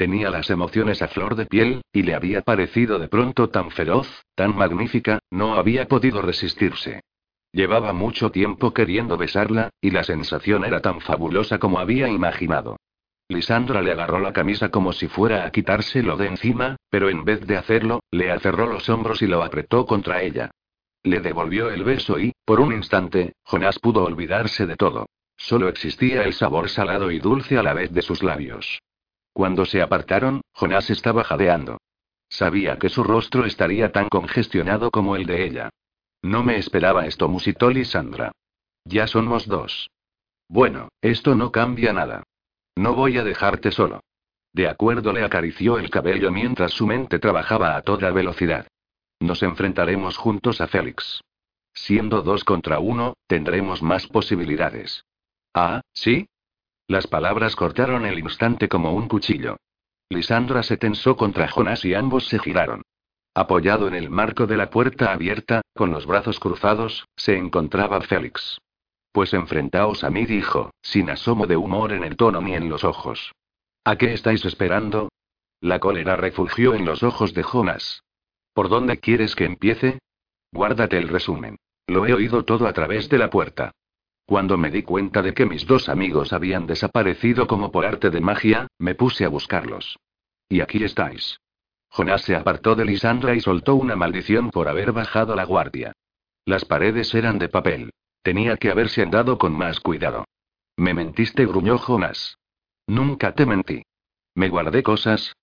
Tenía 0.00 0.30
las 0.30 0.48
emociones 0.48 1.02
a 1.02 1.08
flor 1.08 1.34
de 1.34 1.44
piel, 1.44 1.82
y 1.92 2.04
le 2.04 2.14
había 2.14 2.40
parecido 2.40 2.98
de 2.98 3.08
pronto 3.08 3.50
tan 3.50 3.70
feroz, 3.70 4.08
tan 4.34 4.56
magnífica, 4.56 5.18
no 5.30 5.56
había 5.56 5.88
podido 5.88 6.22
resistirse. 6.22 7.02
Llevaba 7.52 7.92
mucho 7.92 8.30
tiempo 8.30 8.72
queriendo 8.72 9.18
besarla, 9.18 9.68
y 9.78 9.90
la 9.90 10.02
sensación 10.02 10.64
era 10.64 10.80
tan 10.80 11.02
fabulosa 11.02 11.58
como 11.58 11.78
había 11.78 12.08
imaginado. 12.08 12.78
Lisandra 13.28 13.82
le 13.82 13.92
agarró 13.92 14.20
la 14.20 14.32
camisa 14.32 14.70
como 14.70 14.94
si 14.94 15.06
fuera 15.06 15.44
a 15.44 15.50
quitárselo 15.52 16.16
de 16.16 16.28
encima, 16.28 16.76
pero 16.88 17.10
en 17.10 17.26
vez 17.26 17.46
de 17.46 17.58
hacerlo, 17.58 18.02
le 18.10 18.32
aferró 18.32 18.68
los 18.68 18.88
hombros 18.88 19.20
y 19.20 19.26
lo 19.26 19.42
apretó 19.42 19.84
contra 19.84 20.22
ella. 20.22 20.50
Le 21.02 21.20
devolvió 21.20 21.68
el 21.68 21.84
beso 21.84 22.18
y, 22.18 22.32
por 22.46 22.60
un 22.60 22.72
instante, 22.72 23.34
Jonás 23.44 23.78
pudo 23.78 24.04
olvidarse 24.04 24.64
de 24.64 24.76
todo. 24.76 25.10
Solo 25.36 25.68
existía 25.68 26.22
el 26.22 26.32
sabor 26.32 26.70
salado 26.70 27.10
y 27.10 27.18
dulce 27.18 27.58
a 27.58 27.62
la 27.62 27.74
vez 27.74 27.92
de 27.92 28.00
sus 28.00 28.22
labios. 28.22 28.80
Cuando 29.32 29.64
se 29.64 29.82
apartaron, 29.82 30.42
Jonás 30.52 30.90
estaba 30.90 31.24
jadeando. 31.24 31.78
Sabía 32.28 32.78
que 32.78 32.88
su 32.88 33.02
rostro 33.02 33.44
estaría 33.44 33.92
tan 33.92 34.08
congestionado 34.08 34.90
como 34.90 35.16
el 35.16 35.26
de 35.26 35.44
ella. 35.44 35.70
No 36.22 36.42
me 36.42 36.56
esperaba 36.56 37.06
esto, 37.06 37.28
musitó 37.28 37.70
Lisandra. 37.70 38.32
Ya 38.84 39.06
somos 39.06 39.46
dos. 39.46 39.90
Bueno, 40.48 40.88
esto 41.00 41.34
no 41.34 41.50
cambia 41.50 41.92
nada. 41.92 42.22
No 42.76 42.94
voy 42.94 43.18
a 43.18 43.24
dejarte 43.24 43.70
solo. 43.72 44.00
De 44.52 44.68
acuerdo, 44.68 45.12
le 45.12 45.24
acarició 45.24 45.78
el 45.78 45.90
cabello 45.90 46.30
mientras 46.30 46.72
su 46.72 46.86
mente 46.86 47.18
trabajaba 47.18 47.76
a 47.76 47.82
toda 47.82 48.10
velocidad. 48.10 48.66
Nos 49.20 49.42
enfrentaremos 49.42 50.16
juntos 50.16 50.60
a 50.60 50.66
Félix. 50.66 51.22
Siendo 51.72 52.22
dos 52.22 52.44
contra 52.44 52.80
uno, 52.80 53.14
tendremos 53.26 53.82
más 53.82 54.06
posibilidades. 54.06 55.04
Ah, 55.54 55.82
¿sí? 55.92 56.28
Las 56.90 57.06
palabras 57.06 57.54
cortaron 57.54 58.04
el 58.04 58.18
instante 58.18 58.68
como 58.68 58.92
un 58.92 59.06
cuchillo. 59.06 59.58
Lisandra 60.08 60.64
se 60.64 60.76
tensó 60.76 61.16
contra 61.16 61.46
Jonas 61.46 61.84
y 61.84 61.94
ambos 61.94 62.26
se 62.26 62.40
giraron. 62.40 62.82
Apoyado 63.32 63.86
en 63.86 63.94
el 63.94 64.10
marco 64.10 64.48
de 64.48 64.56
la 64.56 64.70
puerta 64.70 65.12
abierta, 65.12 65.62
con 65.72 65.92
los 65.92 66.04
brazos 66.04 66.40
cruzados, 66.40 67.04
se 67.14 67.36
encontraba 67.36 68.00
Félix. 68.00 68.58
Pues 69.12 69.34
enfrentaos 69.34 70.02
a 70.02 70.10
mí, 70.10 70.26
dijo, 70.26 70.72
sin 70.82 71.10
asomo 71.10 71.46
de 71.46 71.56
humor 71.56 71.92
en 71.92 72.02
el 72.02 72.16
tono 72.16 72.40
ni 72.40 72.54
en 72.54 72.68
los 72.68 72.82
ojos. 72.82 73.30
¿A 73.84 73.94
qué 73.94 74.12
estáis 74.12 74.44
esperando? 74.44 75.10
La 75.60 75.78
cólera 75.78 76.16
refugió 76.16 76.74
en 76.74 76.86
los 76.86 77.04
ojos 77.04 77.34
de 77.34 77.44
Jonas. 77.44 78.02
¿Por 78.52 78.68
dónde 78.68 78.98
quieres 78.98 79.36
que 79.36 79.44
empiece? 79.44 80.00
Guárdate 80.50 80.98
el 80.98 81.06
resumen. 81.06 81.54
Lo 81.86 82.04
he 82.08 82.14
oído 82.14 82.44
todo 82.44 82.66
a 82.66 82.72
través 82.72 83.08
de 83.08 83.18
la 83.18 83.30
puerta. 83.30 83.70
Cuando 84.30 84.56
me 84.56 84.70
di 84.70 84.84
cuenta 84.84 85.22
de 85.22 85.34
que 85.34 85.44
mis 85.44 85.66
dos 85.66 85.88
amigos 85.88 86.32
habían 86.32 86.64
desaparecido 86.64 87.48
como 87.48 87.72
por 87.72 87.84
arte 87.84 88.10
de 88.10 88.20
magia, 88.20 88.68
me 88.78 88.94
puse 88.94 89.24
a 89.24 89.28
buscarlos. 89.28 89.98
Y 90.48 90.60
aquí 90.60 90.84
estáis. 90.84 91.40
Jonás 91.88 92.22
se 92.22 92.36
apartó 92.36 92.76
de 92.76 92.84
Lisandra 92.84 93.34
y 93.34 93.40
soltó 93.40 93.74
una 93.74 93.96
maldición 93.96 94.52
por 94.52 94.68
haber 94.68 94.92
bajado 94.92 95.34
la 95.34 95.42
guardia. 95.42 95.94
Las 96.44 96.64
paredes 96.64 97.12
eran 97.12 97.40
de 97.40 97.48
papel. 97.48 97.90
Tenía 98.22 98.56
que 98.56 98.70
haberse 98.70 99.02
andado 99.02 99.36
con 99.36 99.52
más 99.52 99.80
cuidado. 99.80 100.24
Me 100.76 100.94
mentiste, 100.94 101.44
gruñó 101.44 101.76
Jonás. 101.78 102.38
Nunca 102.86 103.34
te 103.34 103.46
mentí. 103.46 103.82
Me 104.36 104.48
guardé 104.48 104.84
cosas. 104.84 105.34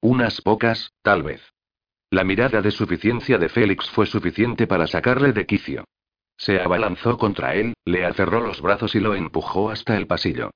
Unas 0.00 0.40
pocas, 0.40 0.92
tal 1.02 1.24
vez. 1.24 1.42
La 2.10 2.22
mirada 2.22 2.62
de 2.62 2.70
suficiencia 2.70 3.38
de 3.38 3.48
Félix 3.48 3.90
fue 3.90 4.06
suficiente 4.06 4.68
para 4.68 4.86
sacarle 4.86 5.32
de 5.32 5.46
quicio. 5.46 5.84
Se 6.36 6.60
abalanzó 6.60 7.18
contra 7.18 7.54
él, 7.54 7.74
le 7.84 8.04
aferró 8.04 8.40
los 8.40 8.60
brazos 8.60 8.94
y 8.94 9.00
lo 9.00 9.14
empujó 9.14 9.70
hasta 9.70 9.96
el 9.96 10.06
pasillo. 10.06 10.50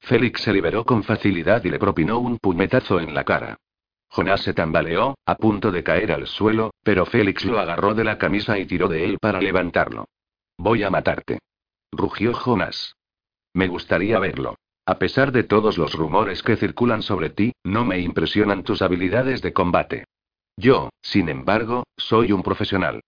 Félix 0.00 0.42
se 0.42 0.52
liberó 0.52 0.84
con 0.84 1.04
facilidad 1.04 1.64
y 1.64 1.70
le 1.70 1.78
propinó 1.78 2.18
un 2.18 2.38
puñetazo 2.38 3.00
en 3.00 3.14
la 3.14 3.24
cara. 3.24 3.56
Jonás 4.08 4.42
se 4.42 4.52
tambaleó, 4.52 5.14
a 5.24 5.36
punto 5.36 5.70
de 5.70 5.82
caer 5.82 6.12
al 6.12 6.26
suelo, 6.26 6.72
pero 6.82 7.06
Félix 7.06 7.44
lo 7.46 7.58
agarró 7.58 7.94
de 7.94 8.04
la 8.04 8.18
camisa 8.18 8.58
y 8.58 8.66
tiró 8.66 8.88
de 8.88 9.04
él 9.04 9.18
para 9.18 9.40
levantarlo. 9.40 10.06
Voy 10.58 10.82
a 10.82 10.90
matarte. 10.90 11.38
Rugió 11.92 12.34
Jonás. 12.34 12.94
Me 13.54 13.68
gustaría 13.68 14.18
verlo. 14.18 14.56
A 14.84 14.98
pesar 14.98 15.32
de 15.32 15.44
todos 15.44 15.78
los 15.78 15.94
rumores 15.94 16.42
que 16.42 16.56
circulan 16.56 17.02
sobre 17.02 17.30
ti, 17.30 17.52
no 17.62 17.84
me 17.84 18.00
impresionan 18.00 18.64
tus 18.64 18.82
habilidades 18.82 19.40
de 19.40 19.52
combate. 19.52 20.04
Yo, 20.56 20.90
sin 21.00 21.28
embargo, 21.28 21.84
soy 21.96 22.32
un 22.32 22.42
profesional. 22.42 23.00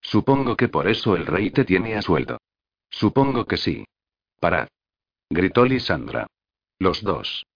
Supongo 0.00 0.56
que 0.56 0.68
por 0.68 0.88
eso 0.88 1.16
el 1.16 1.26
rey 1.26 1.50
te 1.50 1.64
tiene 1.64 1.96
a 1.96 2.02
sueldo. 2.02 2.38
Supongo 2.90 3.46
que 3.46 3.56
sí. 3.56 3.84
Parad. 4.40 4.68
Gritó 5.28 5.64
Lisandra. 5.64 6.26
Los 6.78 7.02
dos. 7.02 7.46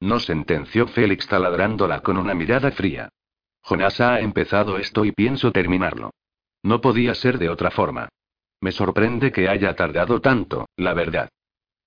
No 0.00 0.20
sentenció 0.20 0.86
Félix 0.86 1.26
taladrándola 1.26 2.00
con 2.00 2.18
una 2.18 2.34
mirada 2.34 2.70
fría. 2.70 3.08
Jonás 3.62 4.00
ha 4.00 4.20
empezado 4.20 4.78
esto 4.78 5.04
y 5.04 5.12
pienso 5.12 5.50
terminarlo. 5.50 6.10
No 6.62 6.80
podía 6.80 7.14
ser 7.14 7.38
de 7.38 7.48
otra 7.48 7.70
forma. 7.70 8.08
Me 8.60 8.72
sorprende 8.72 9.32
que 9.32 9.48
haya 9.48 9.74
tardado 9.74 10.20
tanto, 10.20 10.66
la 10.76 10.94
verdad. 10.94 11.28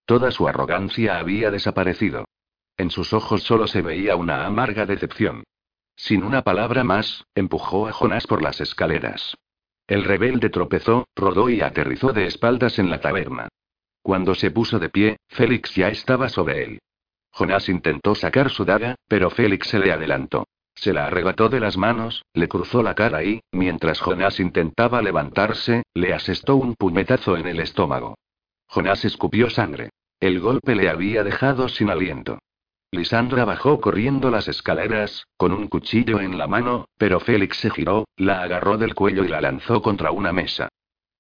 Toda 0.06 0.32
su 0.32 0.48
arrogancia 0.48 1.20
había 1.20 1.52
desaparecido. 1.52 2.26
En 2.78 2.90
sus 2.90 3.14
ojos 3.14 3.44
solo 3.44 3.68
se 3.68 3.82
veía 3.82 4.16
una 4.16 4.46
amarga 4.46 4.86
decepción. 4.86 5.44
Sin 5.96 6.24
una 6.24 6.42
palabra 6.42 6.84
más, 6.84 7.26
empujó 7.36 7.88
a 7.88 7.92
Jonás 7.92 8.26
por 8.26 8.42
las 8.42 8.62
escaleras. 8.62 9.36
El 9.90 10.04
rebelde 10.04 10.52
tropezó, 10.52 11.08
rodó 11.16 11.50
y 11.50 11.62
aterrizó 11.62 12.14
de 12.14 12.28
espaldas 12.28 12.78
en 12.78 12.92
la 12.92 13.02
taberna. 13.02 13.48
Cuando 14.04 14.36
se 14.36 14.52
puso 14.52 14.78
de 14.78 14.90
pie, 14.90 15.18
Félix 15.28 15.74
ya 15.74 15.90
estaba 15.90 16.30
sobre 16.30 16.64
él. 16.64 16.80
Jonás 17.32 17.70
intentó 17.70 18.14
sacar 18.14 18.52
su 18.52 18.66
daga, 18.66 18.94
pero 19.08 19.32
Félix 19.32 19.70
se 19.70 19.80
le 19.80 19.92
adelantó. 19.92 20.46
Se 20.76 20.94
la 20.94 21.08
arrebató 21.08 21.50
de 21.50 21.60
las 21.60 21.76
manos, 21.76 22.24
le 22.36 22.48
cruzó 22.48 22.84
la 22.84 22.94
cara 22.94 23.24
y, 23.24 23.42
mientras 23.52 24.00
Jonás 24.00 24.40
intentaba 24.40 25.02
levantarse, 25.02 25.82
le 25.96 26.14
asestó 26.14 26.56
un 26.56 26.76
puñetazo 26.76 27.36
en 27.36 27.48
el 27.48 27.60
estómago. 27.60 28.16
Jonás 28.68 29.04
escupió 29.06 29.50
sangre. 29.50 29.90
El 30.20 30.40
golpe 30.40 30.76
le 30.76 30.88
había 30.88 31.24
dejado 31.24 31.68
sin 31.68 31.90
aliento. 31.90 32.38
Lisandra 32.92 33.46
bajó 33.46 33.80
corriendo 33.80 34.32
las 34.32 34.48
escaleras, 34.48 35.28
con 35.38 35.52
un 35.52 35.68
cuchillo 35.68 36.20
en 36.20 36.38
la 36.40 36.48
mano, 36.48 36.90
pero 36.98 37.20
Félix 37.20 37.58
se 37.58 37.70
giró, 37.70 38.08
la 38.18 38.42
agarró 38.42 38.78
del 38.78 38.96
cuello 38.96 39.24
y 39.24 39.28
la 39.28 39.42
lanzó 39.42 39.82
contra 39.82 40.12
una 40.12 40.34
mesa. 40.34 40.70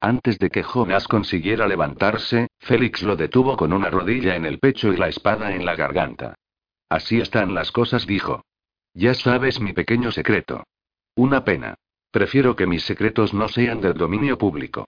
Antes 0.02 0.40
de 0.40 0.50
que 0.50 0.64
Jonas 0.64 1.08
consiguiera 1.08 1.68
levantarse, 1.68 2.48
Félix 2.60 3.04
lo 3.04 3.16
detuvo 3.16 3.56
con 3.56 3.72
una 3.72 3.90
rodilla 3.90 4.36
en 4.36 4.46
el 4.46 4.58
pecho 4.58 4.92
y 4.92 4.98
la 4.98 5.10
espada 5.10 5.54
en 5.54 5.66
la 5.66 5.76
garganta. 5.76 6.36
Así 6.90 7.20
están 7.20 7.54
las 7.54 7.72
cosas, 7.72 8.08
dijo. 8.08 8.44
Ya 8.96 9.14
sabes 9.14 9.60
mi 9.60 9.74
pequeño 9.74 10.12
secreto. 10.12 10.64
Una 11.16 11.44
pena. 11.44 11.76
Prefiero 12.12 12.56
que 12.56 12.66
mis 12.66 12.84
secretos 12.84 13.36
no 13.36 13.48
sean 13.48 13.82
del 13.82 13.94
dominio 13.94 14.40
público. 14.40 14.88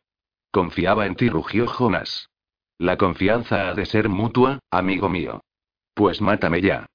Confiaba 0.49 1.05
en 1.05 1.15
ti, 1.15 1.29
rugió 1.29 1.67
Jonas. 1.67 2.29
La 2.79 2.97
confianza 2.97 3.69
ha 3.69 3.73
de 3.75 3.85
ser 3.85 4.09
mutua, 4.09 4.59
amigo 4.71 5.07
mío. 5.07 5.41
Pues 5.93 6.21
mátame 6.21 6.61
ya. 6.61 6.87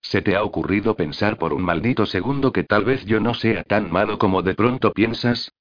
¿Se 0.00 0.20
te 0.20 0.36
ha 0.36 0.44
ocurrido 0.44 0.96
pensar 0.96 1.38
por 1.38 1.52
un 1.52 1.62
maldito 1.62 2.06
segundo 2.06 2.52
que 2.52 2.64
tal 2.64 2.84
vez 2.84 3.04
yo 3.06 3.20
no 3.20 3.34
sea 3.34 3.64
tan 3.64 3.90
malo 3.90 4.18
como 4.18 4.42
de 4.42 4.54
pronto 4.54 4.92
piensas? 4.92 5.52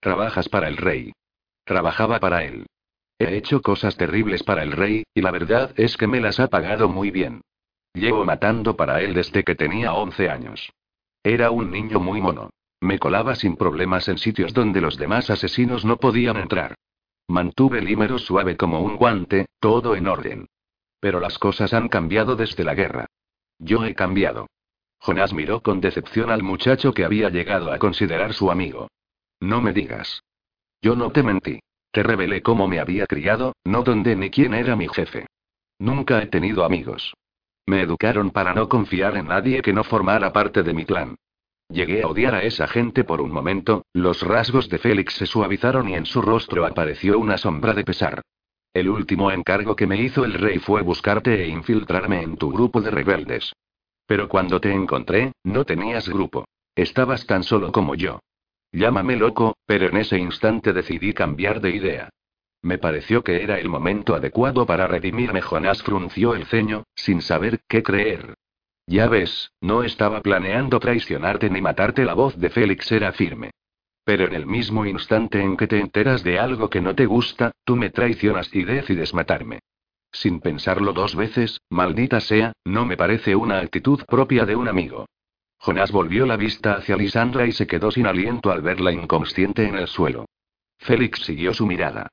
Trabajas 0.00 0.48
para 0.48 0.68
el 0.68 0.76
rey. 0.76 1.12
Trabajaba 1.64 2.18
para 2.18 2.44
él. 2.44 2.66
He 3.18 3.36
hecho 3.36 3.62
cosas 3.62 3.96
terribles 3.96 4.42
para 4.42 4.64
el 4.64 4.72
rey, 4.72 5.04
y 5.14 5.20
la 5.20 5.30
verdad 5.30 5.72
es 5.76 5.96
que 5.96 6.08
me 6.08 6.20
las 6.20 6.40
ha 6.40 6.48
pagado 6.48 6.88
muy 6.88 7.12
bien. 7.12 7.42
Llevo 7.94 8.24
matando 8.24 8.74
para 8.74 9.00
él 9.00 9.14
desde 9.14 9.44
que 9.44 9.54
tenía 9.54 9.92
11 9.92 10.28
años. 10.28 10.72
Era 11.22 11.50
un 11.52 11.70
niño 11.70 12.00
muy 12.00 12.20
mono. 12.20 12.50
Me 12.80 12.98
colaba 12.98 13.36
sin 13.36 13.54
problemas 13.56 14.08
en 14.08 14.18
sitios 14.18 14.52
donde 14.52 14.80
los 14.80 14.98
demás 14.98 15.30
asesinos 15.30 15.84
no 15.84 15.98
podían 15.98 16.36
entrar. 16.36 16.74
Mantuve 17.28 17.78
el 17.78 17.88
hímero 17.88 18.18
suave 18.18 18.56
como 18.56 18.80
un 18.80 18.96
guante, 18.96 19.46
todo 19.60 19.94
en 19.94 20.08
orden. 20.08 20.48
Pero 21.02 21.18
las 21.18 21.36
cosas 21.36 21.74
han 21.74 21.88
cambiado 21.88 22.36
desde 22.36 22.62
la 22.62 22.76
guerra. 22.76 23.06
Yo 23.58 23.84
he 23.84 23.92
cambiado. 23.92 24.46
Jonás 25.00 25.32
miró 25.32 25.60
con 25.60 25.80
decepción 25.80 26.30
al 26.30 26.44
muchacho 26.44 26.94
que 26.94 27.04
había 27.04 27.28
llegado 27.28 27.72
a 27.72 27.78
considerar 27.80 28.34
su 28.34 28.52
amigo. 28.52 28.86
No 29.40 29.60
me 29.60 29.72
digas. 29.72 30.22
Yo 30.80 30.94
no 30.94 31.10
te 31.10 31.24
mentí. 31.24 31.58
Te 31.90 32.04
revelé 32.04 32.40
cómo 32.40 32.68
me 32.68 32.78
había 32.78 33.08
criado, 33.08 33.56
no 33.64 33.82
dónde 33.82 34.14
ni 34.14 34.30
quién 34.30 34.54
era 34.54 34.76
mi 34.76 34.86
jefe. 34.86 35.26
Nunca 35.80 36.22
he 36.22 36.26
tenido 36.26 36.64
amigos. 36.64 37.12
Me 37.66 37.82
educaron 37.82 38.30
para 38.30 38.54
no 38.54 38.68
confiar 38.68 39.16
en 39.16 39.26
nadie 39.26 39.60
que 39.60 39.72
no 39.72 39.82
formara 39.82 40.32
parte 40.32 40.62
de 40.62 40.72
mi 40.72 40.84
clan. 40.84 41.16
Llegué 41.68 42.04
a 42.04 42.06
odiar 42.06 42.36
a 42.36 42.44
esa 42.44 42.68
gente 42.68 43.02
por 43.02 43.20
un 43.20 43.32
momento, 43.32 43.84
los 43.92 44.22
rasgos 44.22 44.68
de 44.68 44.78
Félix 44.78 45.14
se 45.14 45.26
suavizaron 45.26 45.88
y 45.88 45.94
en 45.94 46.06
su 46.06 46.22
rostro 46.22 46.64
apareció 46.64 47.18
una 47.18 47.38
sombra 47.38 47.74
de 47.74 47.82
pesar. 47.82 48.22
El 48.74 48.88
último 48.88 49.30
encargo 49.30 49.76
que 49.76 49.86
me 49.86 50.00
hizo 50.00 50.24
el 50.24 50.34
rey 50.34 50.58
fue 50.58 50.82
buscarte 50.82 51.42
e 51.42 51.48
infiltrarme 51.48 52.22
en 52.22 52.36
tu 52.36 52.50
grupo 52.50 52.80
de 52.80 52.90
rebeldes. 52.90 53.52
Pero 54.06 54.28
cuando 54.28 54.60
te 54.60 54.72
encontré, 54.72 55.32
no 55.44 55.64
tenías 55.64 56.08
grupo. 56.08 56.46
Estabas 56.74 57.26
tan 57.26 57.42
solo 57.42 57.70
como 57.70 57.94
yo. 57.94 58.20
Llámame 58.72 59.16
loco, 59.16 59.56
pero 59.66 59.88
en 59.88 59.98
ese 59.98 60.18
instante 60.18 60.72
decidí 60.72 61.12
cambiar 61.12 61.60
de 61.60 61.70
idea. 61.70 62.08
Me 62.62 62.78
pareció 62.78 63.22
que 63.22 63.42
era 63.42 63.58
el 63.58 63.68
momento 63.68 64.14
adecuado 64.14 64.64
para 64.64 64.86
redimirme. 64.86 65.42
Jonás 65.42 65.82
frunció 65.82 66.34
el 66.34 66.46
ceño, 66.46 66.84
sin 66.94 67.20
saber 67.20 67.60
qué 67.68 67.82
creer. 67.82 68.34
Ya 68.86 69.08
ves, 69.08 69.50
no 69.60 69.82
estaba 69.82 70.22
planeando 70.22 70.80
traicionarte 70.80 71.50
ni 71.50 71.60
matarte. 71.60 72.04
La 72.04 72.14
voz 72.14 72.38
de 72.38 72.50
Félix 72.50 72.90
era 72.90 73.12
firme. 73.12 73.50
Pero 74.04 74.26
en 74.26 74.34
el 74.34 74.46
mismo 74.46 74.84
instante 74.84 75.40
en 75.40 75.56
que 75.56 75.66
te 75.66 75.78
enteras 75.78 76.24
de 76.24 76.38
algo 76.38 76.68
que 76.68 76.80
no 76.80 76.94
te 76.94 77.06
gusta, 77.06 77.52
tú 77.64 77.76
me 77.76 77.90
traicionas 77.90 78.54
y 78.54 78.64
decides 78.64 79.14
matarme. 79.14 79.60
Sin 80.10 80.40
pensarlo 80.40 80.92
dos 80.92 81.16
veces, 81.16 81.60
maldita 81.70 82.20
sea, 82.20 82.52
no 82.64 82.84
me 82.84 82.96
parece 82.96 83.34
una 83.34 83.58
actitud 83.60 84.04
propia 84.06 84.44
de 84.44 84.56
un 84.56 84.68
amigo. 84.68 85.06
Jonás 85.58 85.92
volvió 85.92 86.26
la 86.26 86.36
vista 86.36 86.74
hacia 86.74 86.96
Lisandra 86.96 87.46
y 87.46 87.52
se 87.52 87.66
quedó 87.66 87.90
sin 87.92 88.06
aliento 88.06 88.50
al 88.50 88.62
verla 88.62 88.92
inconsciente 88.92 89.66
en 89.66 89.76
el 89.76 89.86
suelo. 89.86 90.26
Félix 90.78 91.20
siguió 91.24 91.54
su 91.54 91.66
mirada. 91.66 92.08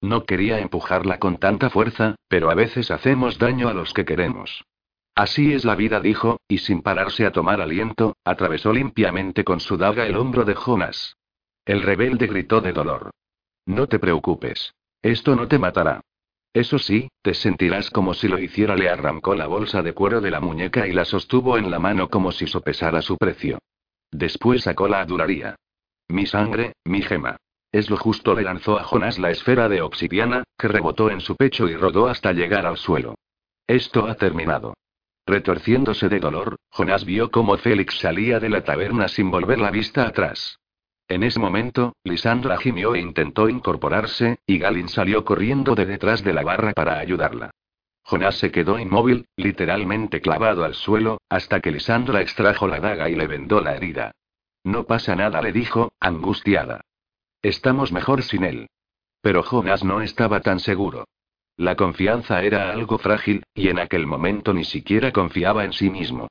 No 0.00 0.24
quería 0.24 0.60
empujarla 0.60 1.18
con 1.18 1.38
tanta 1.38 1.68
fuerza, 1.68 2.14
pero 2.28 2.50
a 2.50 2.54
veces 2.54 2.90
hacemos 2.90 3.38
daño 3.38 3.68
a 3.68 3.74
los 3.74 3.92
que 3.92 4.04
queremos. 4.04 4.64
Así 5.14 5.52
es 5.52 5.64
la 5.64 5.74
vida, 5.74 6.00
dijo, 6.00 6.40
y 6.48 6.58
sin 6.58 6.80
pararse 6.80 7.26
a 7.26 7.32
tomar 7.32 7.60
aliento, 7.60 8.16
atravesó 8.24 8.72
limpiamente 8.72 9.44
con 9.44 9.60
su 9.60 9.76
daga 9.76 10.06
el 10.06 10.16
hombro 10.16 10.44
de 10.44 10.54
Jonas. 10.54 11.16
El 11.64 11.82
rebelde 11.82 12.26
gritó 12.26 12.60
de 12.60 12.72
dolor. 12.72 13.10
No 13.66 13.86
te 13.86 13.98
preocupes. 13.98 14.74
Esto 15.00 15.36
no 15.36 15.46
te 15.46 15.58
matará. 15.58 16.00
Eso 16.52 16.78
sí, 16.78 17.08
te 17.22 17.34
sentirás 17.34 17.88
como 17.90 18.14
si 18.14 18.28
lo 18.28 18.38
hiciera. 18.38 18.76
Le 18.76 18.88
arrancó 18.88 19.34
la 19.34 19.46
bolsa 19.46 19.82
de 19.82 19.92
cuero 19.92 20.20
de 20.20 20.30
la 20.30 20.40
muñeca 20.40 20.86
y 20.86 20.92
la 20.92 21.04
sostuvo 21.04 21.56
en 21.56 21.70
la 21.70 21.78
mano 21.78 22.08
como 22.08 22.32
si 22.32 22.46
sopesara 22.46 23.00
su 23.00 23.16
precio. 23.16 23.58
Después 24.10 24.62
sacó 24.62 24.88
la 24.88 25.00
adularía. 25.00 25.56
Mi 26.08 26.26
sangre, 26.26 26.74
mi 26.84 27.02
gema. 27.02 27.36
Es 27.70 27.88
lo 27.88 27.96
justo, 27.96 28.34
le 28.34 28.42
lanzó 28.42 28.78
a 28.78 28.84
Jonás 28.84 29.18
la 29.18 29.30
esfera 29.30 29.68
de 29.68 29.80
obsidiana, 29.80 30.44
que 30.58 30.68
rebotó 30.68 31.10
en 31.10 31.20
su 31.20 31.36
pecho 31.36 31.68
y 31.68 31.76
rodó 31.76 32.08
hasta 32.08 32.32
llegar 32.32 32.66
al 32.66 32.76
suelo. 32.76 33.14
Esto 33.66 34.06
ha 34.06 34.16
terminado. 34.16 34.74
Retorciéndose 35.24 36.08
de 36.08 36.20
dolor, 36.20 36.56
Jonás 36.70 37.04
vio 37.06 37.30
cómo 37.30 37.56
Félix 37.56 37.98
salía 37.98 38.40
de 38.40 38.50
la 38.50 38.62
taberna 38.64 39.08
sin 39.08 39.30
volver 39.30 39.58
la 39.58 39.70
vista 39.70 40.06
atrás. 40.06 40.58
En 41.12 41.24
ese 41.24 41.38
momento, 41.38 41.94
Lisandra 42.04 42.56
gimió 42.56 42.94
e 42.94 43.00
intentó 43.00 43.50
incorporarse, 43.50 44.38
y 44.46 44.56
Galin 44.56 44.88
salió 44.88 45.26
corriendo 45.26 45.74
de 45.74 45.84
detrás 45.84 46.24
de 46.24 46.32
la 46.32 46.42
barra 46.42 46.72
para 46.72 46.98
ayudarla. 46.98 47.50
Jonás 48.02 48.36
se 48.36 48.50
quedó 48.50 48.78
inmóvil, 48.78 49.26
literalmente 49.36 50.22
clavado 50.22 50.64
al 50.64 50.72
suelo, 50.72 51.20
hasta 51.28 51.60
que 51.60 51.70
Lisandra 51.70 52.22
extrajo 52.22 52.66
la 52.66 52.80
daga 52.80 53.10
y 53.10 53.14
le 53.14 53.26
vendó 53.26 53.60
la 53.60 53.76
herida. 53.76 54.12
No 54.64 54.84
pasa 54.84 55.14
nada, 55.14 55.42
le 55.42 55.52
dijo, 55.52 55.92
angustiada. 56.00 56.80
Estamos 57.42 57.92
mejor 57.92 58.22
sin 58.22 58.44
él. 58.44 58.70
Pero 59.20 59.42
Jonás 59.42 59.84
no 59.84 60.00
estaba 60.00 60.40
tan 60.40 60.60
seguro. 60.60 61.04
La 61.58 61.76
confianza 61.76 62.42
era 62.42 62.72
algo 62.72 62.96
frágil, 62.96 63.44
y 63.54 63.68
en 63.68 63.78
aquel 63.80 64.06
momento 64.06 64.54
ni 64.54 64.64
siquiera 64.64 65.12
confiaba 65.12 65.66
en 65.66 65.74
sí 65.74 65.90
mismo. 65.90 66.28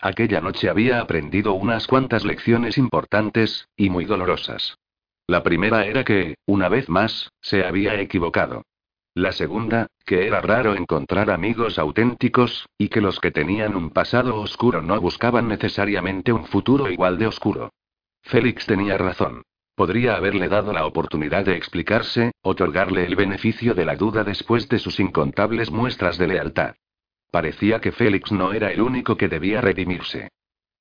Aquella 0.00 0.40
noche 0.40 0.70
había 0.70 1.00
aprendido 1.00 1.52
unas 1.52 1.86
cuantas 1.86 2.24
lecciones 2.24 2.78
importantes, 2.78 3.68
y 3.76 3.90
muy 3.90 4.06
dolorosas. 4.06 4.78
La 5.26 5.42
primera 5.42 5.84
era 5.84 6.04
que, 6.04 6.36
una 6.46 6.68
vez 6.68 6.88
más, 6.88 7.30
se 7.40 7.64
había 7.64 8.00
equivocado. 8.00 8.62
La 9.14 9.32
segunda, 9.32 9.88
que 10.06 10.26
era 10.26 10.40
raro 10.40 10.74
encontrar 10.74 11.30
amigos 11.30 11.78
auténticos, 11.78 12.66
y 12.78 12.88
que 12.88 13.00
los 13.00 13.20
que 13.20 13.30
tenían 13.30 13.76
un 13.76 13.90
pasado 13.90 14.40
oscuro 14.40 14.82
no 14.82 14.98
buscaban 15.00 15.48
necesariamente 15.48 16.32
un 16.32 16.46
futuro 16.46 16.90
igual 16.90 17.18
de 17.18 17.26
oscuro. 17.26 17.70
Félix 18.22 18.66
tenía 18.66 18.96
razón. 18.96 19.42
Podría 19.74 20.16
haberle 20.16 20.48
dado 20.48 20.72
la 20.72 20.86
oportunidad 20.86 21.44
de 21.44 21.56
explicarse, 21.56 22.32
otorgarle 22.42 23.04
el 23.04 23.16
beneficio 23.16 23.74
de 23.74 23.84
la 23.84 23.96
duda 23.96 24.24
después 24.24 24.68
de 24.68 24.78
sus 24.78 24.98
incontables 25.00 25.70
muestras 25.70 26.18
de 26.18 26.28
lealtad. 26.28 26.74
Parecía 27.30 27.80
que 27.80 27.92
Félix 27.92 28.32
no 28.32 28.52
era 28.52 28.72
el 28.72 28.80
único 28.80 29.16
que 29.16 29.28
debía 29.28 29.60
redimirse. 29.60 30.30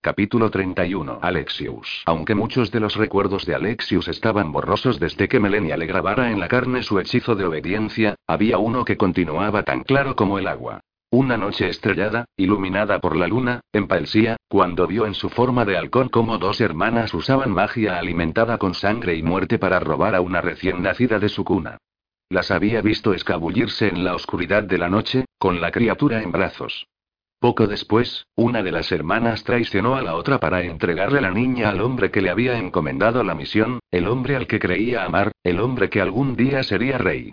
Capítulo 0.01 0.49
31. 0.49 1.19
Alexius. 1.21 2.01
Aunque 2.07 2.33
muchos 2.33 2.71
de 2.71 2.79
los 2.79 2.95
recuerdos 2.95 3.45
de 3.45 3.53
Alexius 3.53 4.07
estaban 4.07 4.51
borrosos 4.51 4.99
desde 4.99 5.27
que 5.27 5.39
Melenia 5.39 5.77
le 5.77 5.85
grabara 5.85 6.31
en 6.31 6.39
la 6.39 6.47
carne 6.47 6.81
su 6.81 6.99
hechizo 6.99 7.35
de 7.35 7.45
obediencia, 7.45 8.15
había 8.25 8.57
uno 8.57 8.83
que 8.83 8.97
continuaba 8.97 9.61
tan 9.61 9.83
claro 9.83 10.15
como 10.15 10.39
el 10.39 10.47
agua. 10.47 10.79
Una 11.11 11.37
noche 11.37 11.69
estrellada, 11.69 12.25
iluminada 12.35 12.99
por 12.99 13.15
la 13.15 13.27
luna, 13.27 13.61
en 13.71 13.87
Palsía, 13.87 14.37
cuando 14.47 14.87
vio 14.87 15.05
en 15.05 15.13
su 15.13 15.29
forma 15.29 15.65
de 15.65 15.77
halcón 15.77 16.09
cómo 16.09 16.39
dos 16.39 16.61
hermanas 16.61 17.13
usaban 17.13 17.51
magia 17.51 17.99
alimentada 17.99 18.57
con 18.57 18.73
sangre 18.73 19.15
y 19.15 19.21
muerte 19.21 19.59
para 19.59 19.79
robar 19.79 20.15
a 20.15 20.21
una 20.21 20.41
recién 20.41 20.81
nacida 20.81 21.19
de 21.19 21.29
su 21.29 21.43
cuna. 21.43 21.77
Las 22.29 22.51
había 22.51 22.81
visto 22.81 23.15
escabullirse 23.15 23.87
en 23.87 24.03
la 24.03 24.13
oscuridad 24.13 24.61
de 24.61 24.77
la 24.77 24.87
noche, 24.87 25.25
con 25.39 25.61
la 25.61 25.71
criatura 25.71 26.21
en 26.21 26.31
brazos. 26.31 26.85
Poco 27.39 27.65
después, 27.65 28.27
una 28.35 28.61
de 28.61 28.71
las 28.71 28.91
hermanas 28.91 29.43
traicionó 29.43 29.95
a 29.95 30.03
la 30.03 30.15
otra 30.15 30.39
para 30.39 30.61
entregarle 30.61 31.21
la 31.21 31.31
niña 31.31 31.69
al 31.69 31.81
hombre 31.81 32.11
que 32.11 32.21
le 32.21 32.29
había 32.29 32.59
encomendado 32.59 33.23
la 33.23 33.33
misión, 33.33 33.79
el 33.89 34.07
hombre 34.07 34.35
al 34.35 34.45
que 34.45 34.59
creía 34.59 35.05
amar, 35.05 35.31
el 35.43 35.59
hombre 35.59 35.89
que 35.89 36.01
algún 36.01 36.35
día 36.35 36.61
sería 36.61 36.99
rey. 36.99 37.31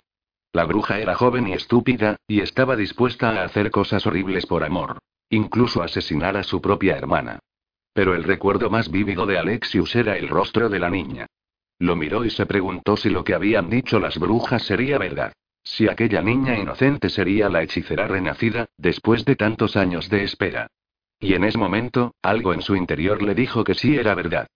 La 0.51 0.65
bruja 0.65 0.99
era 0.99 1.13
joven 1.13 1.47
y 1.47 1.53
estúpida, 1.53 2.15
y 2.27 2.39
estaba 2.39 2.75
dispuesta 2.75 3.29
a 3.29 3.43
hacer 3.43 3.69
cosas 3.69 4.07
horribles 4.07 4.47
por 4.47 4.63
amor. 4.63 4.97
Incluso 5.29 5.83
asesinar 5.83 6.37
a 6.37 6.43
su 6.43 6.59
propia 6.59 6.97
hermana. 6.97 7.37
Pero 7.93 8.15
el 8.15 8.23
recuerdo 8.23 8.71
más 8.71 8.89
vívido 8.89 9.27
de 9.27 9.37
Alexius 9.37 9.95
era 9.95 10.17
el 10.17 10.29
rostro 10.29 10.69
de 10.69 10.79
la 10.79 10.89
niña. 10.89 11.27
Lo 11.79 11.95
miró 11.95 12.25
y 12.25 12.29
se 12.29 12.45
preguntó 12.45 12.97
si 12.97 13.09
lo 13.09 13.23
que 13.23 13.33
habían 13.33 13.69
dicho 13.69 13.99
las 13.99 14.17
brujas 14.17 14.63
sería 14.63 14.97
verdad. 14.97 15.33
Si 15.63 15.87
aquella 15.87 16.21
niña 16.21 16.57
inocente 16.57 17.09
sería 17.09 17.49
la 17.49 17.61
hechicera 17.61 18.07
renacida, 18.07 18.67
después 18.77 19.25
de 19.25 19.35
tantos 19.35 19.75
años 19.75 20.09
de 20.09 20.23
espera. 20.23 20.67
Y 21.19 21.33
en 21.33 21.43
ese 21.43 21.57
momento, 21.57 22.15
algo 22.21 22.53
en 22.53 22.61
su 22.61 22.75
interior 22.75 23.21
le 23.21 23.35
dijo 23.35 23.63
que 23.63 23.73
sí 23.73 23.95
era 23.95 24.15
verdad. 24.15 24.47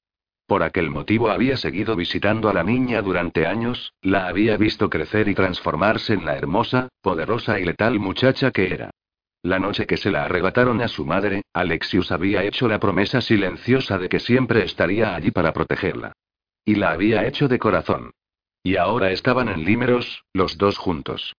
Por 0.47 0.63
aquel 0.63 0.89
motivo 0.89 1.29
había 1.29 1.57
seguido 1.57 1.95
visitando 1.95 2.49
a 2.49 2.53
la 2.53 2.63
niña 2.63 3.01
durante 3.01 3.45
años, 3.45 3.93
la 4.01 4.27
había 4.27 4.57
visto 4.57 4.89
crecer 4.89 5.27
y 5.27 5.35
transformarse 5.35 6.13
en 6.13 6.25
la 6.25 6.35
hermosa, 6.35 6.89
poderosa 7.01 7.59
y 7.59 7.65
letal 7.65 7.99
muchacha 7.99 8.51
que 8.51 8.73
era. 8.73 8.89
La 9.43 9.59
noche 9.59 9.87
que 9.87 9.97
se 9.97 10.11
la 10.11 10.25
arrebataron 10.25 10.81
a 10.81 10.87
su 10.87 11.05
madre, 11.05 11.43
Alexius 11.53 12.11
había 12.11 12.43
hecho 12.43 12.67
la 12.67 12.79
promesa 12.79 13.21
silenciosa 13.21 13.97
de 13.97 14.07
que 14.07 14.19
siempre 14.19 14.63
estaría 14.63 15.15
allí 15.15 15.31
para 15.31 15.51
protegerla. 15.51 16.13
Y 16.65 16.75
la 16.75 16.91
había 16.91 17.25
hecho 17.25 17.47
de 17.47 17.59
corazón. 17.59 18.11
Y 18.63 18.75
ahora 18.75 19.11
estaban 19.11 19.49
en 19.49 19.65
Límeros, 19.65 20.23
los 20.33 20.57
dos 20.57 20.77
juntos. 20.77 21.33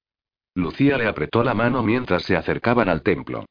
Lucía 0.54 0.98
le 0.98 1.06
apretó 1.06 1.44
la 1.44 1.54
mano 1.54 1.82
mientras 1.82 2.24
se 2.24 2.36
acercaban 2.36 2.88
al 2.88 3.02
templo. 3.02 3.46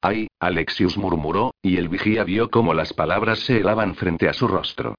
Ay, 0.00 0.28
Alexius 0.38 0.96
murmuró, 0.96 1.54
y 1.62 1.78
el 1.78 1.88
vigía 1.88 2.24
vio 2.24 2.50
cómo 2.50 2.74
las 2.74 2.92
palabras 2.92 3.40
se 3.40 3.58
helaban 3.58 3.94
frente 3.94 4.28
a 4.28 4.32
su 4.32 4.46
rostro. 4.46 4.94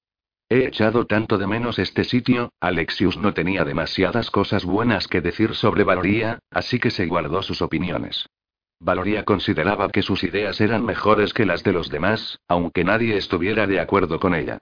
He 0.50 0.66
echado 0.66 1.06
tanto 1.06 1.36
de 1.36 1.46
menos 1.46 1.78
este 1.78 2.04
sitio, 2.04 2.52
Alexius 2.60 3.18
no 3.18 3.34
tenía 3.34 3.64
demasiadas 3.64 4.30
cosas 4.30 4.64
buenas 4.64 5.06
que 5.06 5.20
decir 5.20 5.54
sobre 5.54 5.84
Valoría, 5.84 6.38
así 6.50 6.78
que 6.78 6.90
se 6.90 7.06
guardó 7.06 7.42
sus 7.42 7.60
opiniones. 7.60 8.26
Valoría 8.80 9.24
consideraba 9.24 9.90
que 9.90 10.02
sus 10.02 10.22
ideas 10.24 10.60
eran 10.60 10.84
mejores 10.84 11.34
que 11.34 11.44
las 11.44 11.64
de 11.64 11.72
los 11.72 11.90
demás, 11.90 12.38
aunque 12.48 12.84
nadie 12.84 13.16
estuviera 13.16 13.66
de 13.66 13.80
acuerdo 13.80 14.20
con 14.20 14.34
ella. 14.34 14.58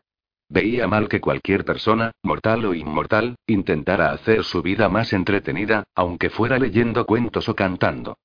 Veía 0.48 0.86
mal 0.86 1.08
que 1.08 1.20
cualquier 1.20 1.64
persona, 1.64 2.12
mortal 2.22 2.64
o 2.64 2.74
inmortal, 2.74 3.36
intentara 3.46 4.12
hacer 4.12 4.44
su 4.44 4.62
vida 4.62 4.88
más 4.88 5.12
entretenida, 5.12 5.84
aunque 5.94 6.30
fuera 6.30 6.58
leyendo 6.58 7.04
cuentos 7.04 7.48
o 7.48 7.56
cantando. 7.56 8.18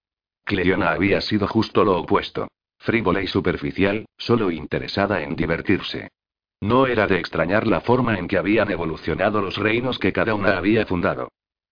Cleona 0.44 0.92
había 0.92 1.22
sido 1.22 1.48
justo 1.48 1.84
lo 1.84 1.98
opuesto. 2.00 2.48
Frívola 2.78 3.22
y 3.22 3.28
superficial, 3.28 4.06
solo 4.18 4.52
interesada 4.52 5.22
en 5.22 5.36
divertirse. 5.36 6.10
No 6.62 6.86
era 6.86 7.08
de 7.08 7.18
extrañar 7.18 7.66
la 7.66 7.82
forma 7.82 8.18
en 8.18 8.28
que 8.28 8.38
habían 8.38 8.70
evolucionado 8.70 9.42
los 9.42 9.58
reinos 9.58 9.98
que 9.98 10.14
cada 10.14 10.36
una 10.36 10.58
había 10.58 10.86
fundado. 10.86 11.30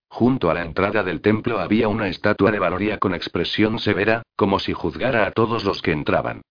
Junto 0.07 0.49
a 0.49 0.55
la 0.55 0.63
entrada 0.63 1.03
del 1.03 1.21
templo 1.21 1.59
había 1.59 1.87
una 1.87 2.07
estatua 2.07 2.51
de 2.51 2.57
Valoria 2.57 2.97
con 2.97 3.13
expresión 3.13 3.77
severa, 3.77 4.23
como 4.35 4.57
si 4.57 4.73
juzgara 4.73 5.27
a 5.27 5.31
todos 5.31 5.63
los 5.63 5.83
que 5.83 5.91
entraban. 5.91 6.41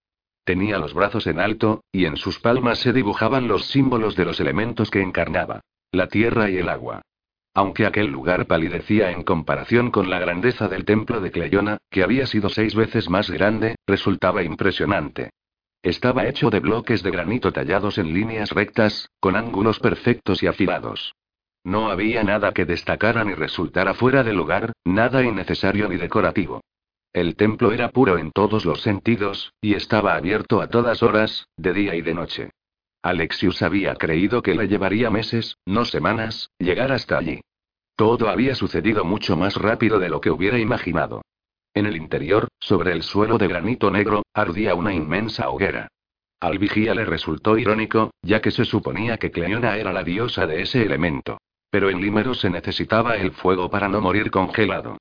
Tenía 0.48 0.78
los 0.78 0.94
brazos 0.94 1.26
en 1.26 1.40
alto, 1.40 1.84
y 1.92 2.06
en 2.06 2.16
sus 2.16 2.38
palmas 2.38 2.78
se 2.78 2.94
dibujaban 2.94 3.48
los 3.48 3.66
símbolos 3.66 4.16
de 4.16 4.24
los 4.24 4.40
elementos 4.40 4.90
que 4.90 5.02
encarnaba. 5.02 5.60
La 5.92 6.06
tierra 6.06 6.48
y 6.48 6.56
el 6.56 6.70
agua. 6.70 7.02
Aunque 7.52 7.84
aquel 7.84 8.06
lugar 8.06 8.46
palidecía 8.46 9.10
en 9.10 9.24
comparación 9.24 9.90
con 9.90 10.08
la 10.08 10.18
grandeza 10.18 10.66
del 10.66 10.86
templo 10.86 11.20
de 11.20 11.32
Cleyona, 11.32 11.76
que 11.90 12.02
había 12.02 12.24
sido 12.24 12.48
seis 12.48 12.74
veces 12.74 13.10
más 13.10 13.28
grande, 13.28 13.74
resultaba 13.86 14.42
impresionante. 14.42 15.28
Estaba 15.82 16.26
hecho 16.26 16.48
de 16.48 16.60
bloques 16.60 17.02
de 17.02 17.10
granito 17.10 17.52
tallados 17.52 17.98
en 17.98 18.14
líneas 18.14 18.52
rectas, 18.52 19.10
con 19.20 19.36
ángulos 19.36 19.80
perfectos 19.80 20.42
y 20.42 20.46
afilados. 20.46 21.14
No 21.62 21.90
había 21.90 22.22
nada 22.22 22.52
que 22.52 22.64
destacara 22.64 23.22
ni 23.22 23.34
resultara 23.34 23.92
fuera 23.92 24.24
de 24.24 24.32
lugar, 24.32 24.72
nada 24.86 25.22
innecesario 25.22 25.90
ni 25.90 25.98
decorativo. 25.98 26.62
El 27.12 27.36
templo 27.36 27.72
era 27.72 27.90
puro 27.90 28.18
en 28.18 28.30
todos 28.32 28.64
los 28.64 28.82
sentidos, 28.82 29.52
y 29.60 29.74
estaba 29.74 30.14
abierto 30.14 30.60
a 30.60 30.68
todas 30.68 31.02
horas, 31.02 31.48
de 31.56 31.72
día 31.72 31.94
y 31.94 32.02
de 32.02 32.14
noche. 32.14 32.50
Alexius 33.02 33.62
había 33.62 33.94
creído 33.94 34.42
que 34.42 34.54
le 34.54 34.68
llevaría 34.68 35.10
meses, 35.10 35.56
no 35.64 35.84
semanas, 35.84 36.50
llegar 36.58 36.92
hasta 36.92 37.18
allí. 37.18 37.40
Todo 37.96 38.28
había 38.28 38.54
sucedido 38.54 39.04
mucho 39.04 39.36
más 39.36 39.56
rápido 39.56 39.98
de 39.98 40.08
lo 40.08 40.20
que 40.20 40.30
hubiera 40.30 40.58
imaginado. 40.58 41.22
En 41.74 41.86
el 41.86 41.96
interior, 41.96 42.48
sobre 42.60 42.92
el 42.92 43.02
suelo 43.02 43.38
de 43.38 43.48
granito 43.48 43.90
negro, 43.90 44.22
ardía 44.34 44.74
una 44.74 44.92
inmensa 44.92 45.48
hoguera. 45.48 45.88
Al 46.40 46.58
vigía 46.58 46.94
le 46.94 47.04
resultó 47.04 47.58
irónico, 47.58 48.10
ya 48.22 48.40
que 48.40 48.50
se 48.50 48.64
suponía 48.64 49.16
que 49.16 49.30
Cleona 49.30 49.76
era 49.76 49.92
la 49.92 50.04
diosa 50.04 50.46
de 50.46 50.62
ese 50.62 50.82
elemento. 50.82 51.38
Pero 51.70 51.90
en 51.90 52.00
Límero 52.00 52.34
se 52.34 52.50
necesitaba 52.50 53.16
el 53.16 53.32
fuego 53.32 53.70
para 53.70 53.88
no 53.88 54.00
morir 54.00 54.30
congelado. 54.30 54.98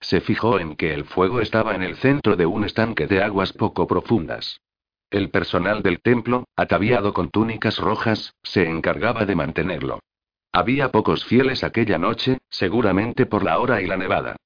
Se 0.00 0.20
fijó 0.20 0.58
en 0.58 0.76
que 0.76 0.94
el 0.94 1.04
fuego 1.04 1.40
estaba 1.40 1.74
en 1.74 1.82
el 1.82 1.96
centro 1.96 2.36
de 2.36 2.46
un 2.46 2.64
estanque 2.64 3.06
de 3.06 3.22
aguas 3.22 3.52
poco 3.52 3.86
profundas. 3.86 4.60
El 5.10 5.30
personal 5.30 5.82
del 5.82 6.00
templo, 6.00 6.44
ataviado 6.54 7.14
con 7.14 7.30
túnicas 7.30 7.78
rojas, 7.78 8.34
se 8.42 8.68
encargaba 8.68 9.24
de 9.24 9.34
mantenerlo. 9.34 10.00
Había 10.52 10.92
pocos 10.92 11.24
fieles 11.24 11.64
aquella 11.64 11.98
noche, 11.98 12.38
seguramente 12.50 13.26
por 13.26 13.42
la 13.42 13.58
hora 13.58 13.80
y 13.80 13.86
la 13.86 13.96
nevada. 13.96 14.36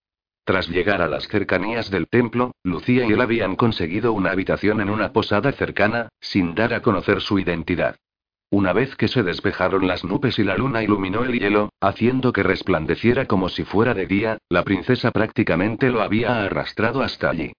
Tras 0.44 0.68
llegar 0.68 1.02
a 1.02 1.08
las 1.08 1.28
cercanías 1.28 1.90
del 1.90 2.08
templo, 2.08 2.52
Lucía 2.64 3.06
y 3.06 3.12
él 3.12 3.20
habían 3.20 3.54
conseguido 3.54 4.12
una 4.12 4.32
habitación 4.32 4.80
en 4.80 4.90
una 4.90 5.12
posada 5.12 5.52
cercana, 5.52 6.08
sin 6.20 6.54
dar 6.54 6.74
a 6.74 6.82
conocer 6.82 7.20
su 7.20 7.38
identidad. 7.38 7.96
Una 8.52 8.74
vez 8.74 8.96
que 8.96 9.08
se 9.08 9.22
despejaron 9.22 9.86
las 9.86 10.04
nubes 10.04 10.38
y 10.38 10.44
la 10.44 10.58
luna 10.58 10.82
iluminó 10.82 11.24
el 11.24 11.32
hielo, 11.32 11.72
haciendo 11.80 12.34
que 12.34 12.42
resplandeciera 12.42 13.24
como 13.24 13.48
si 13.48 13.64
fuera 13.64 13.94
de 13.94 14.04
día, 14.04 14.36
la 14.50 14.62
princesa 14.62 15.10
prácticamente 15.10 15.88
lo 15.88 16.02
había 16.02 16.44
arrastrado 16.44 17.00
hasta 17.00 17.30
allí. 17.30 17.54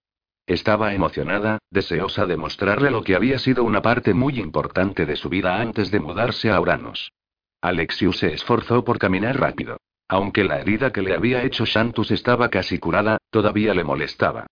Estaba 0.46 0.94
emocionada, 0.94 1.58
deseosa 1.72 2.28
de 2.28 2.38
mostrarle 2.38 2.92
lo 2.92 3.04
que 3.04 3.16
había 3.16 3.40
sido 3.40 3.64
una 3.64 3.82
parte 3.82 4.14
muy 4.14 4.40
importante 4.40 5.08
de 5.08 5.16
su 5.16 5.30
vida 5.30 5.60
antes 5.60 5.90
de 5.90 6.00
mudarse 6.00 6.52
a 6.52 6.62
Uranos. 6.62 7.12
Alexius 7.60 8.20
se 8.20 8.32
esforzó 8.32 8.84
por 8.84 9.00
caminar 9.00 9.40
rápido. 9.40 9.78
Aunque 10.08 10.44
la 10.44 10.60
herida 10.60 10.94
que 10.94 11.02
le 11.02 11.16
había 11.16 11.42
hecho 11.42 11.66
Shantus 11.66 12.12
estaba 12.12 12.50
casi 12.50 12.78
curada, 12.78 13.18
todavía 13.32 13.74
le 13.74 13.84
molestaba. 13.84 14.46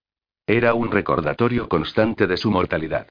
Era 0.48 0.74
un 0.74 0.90
recordatorio 0.90 1.70
constante 1.70 2.26
de 2.26 2.38
su 2.38 2.50
mortalidad. 2.50 3.06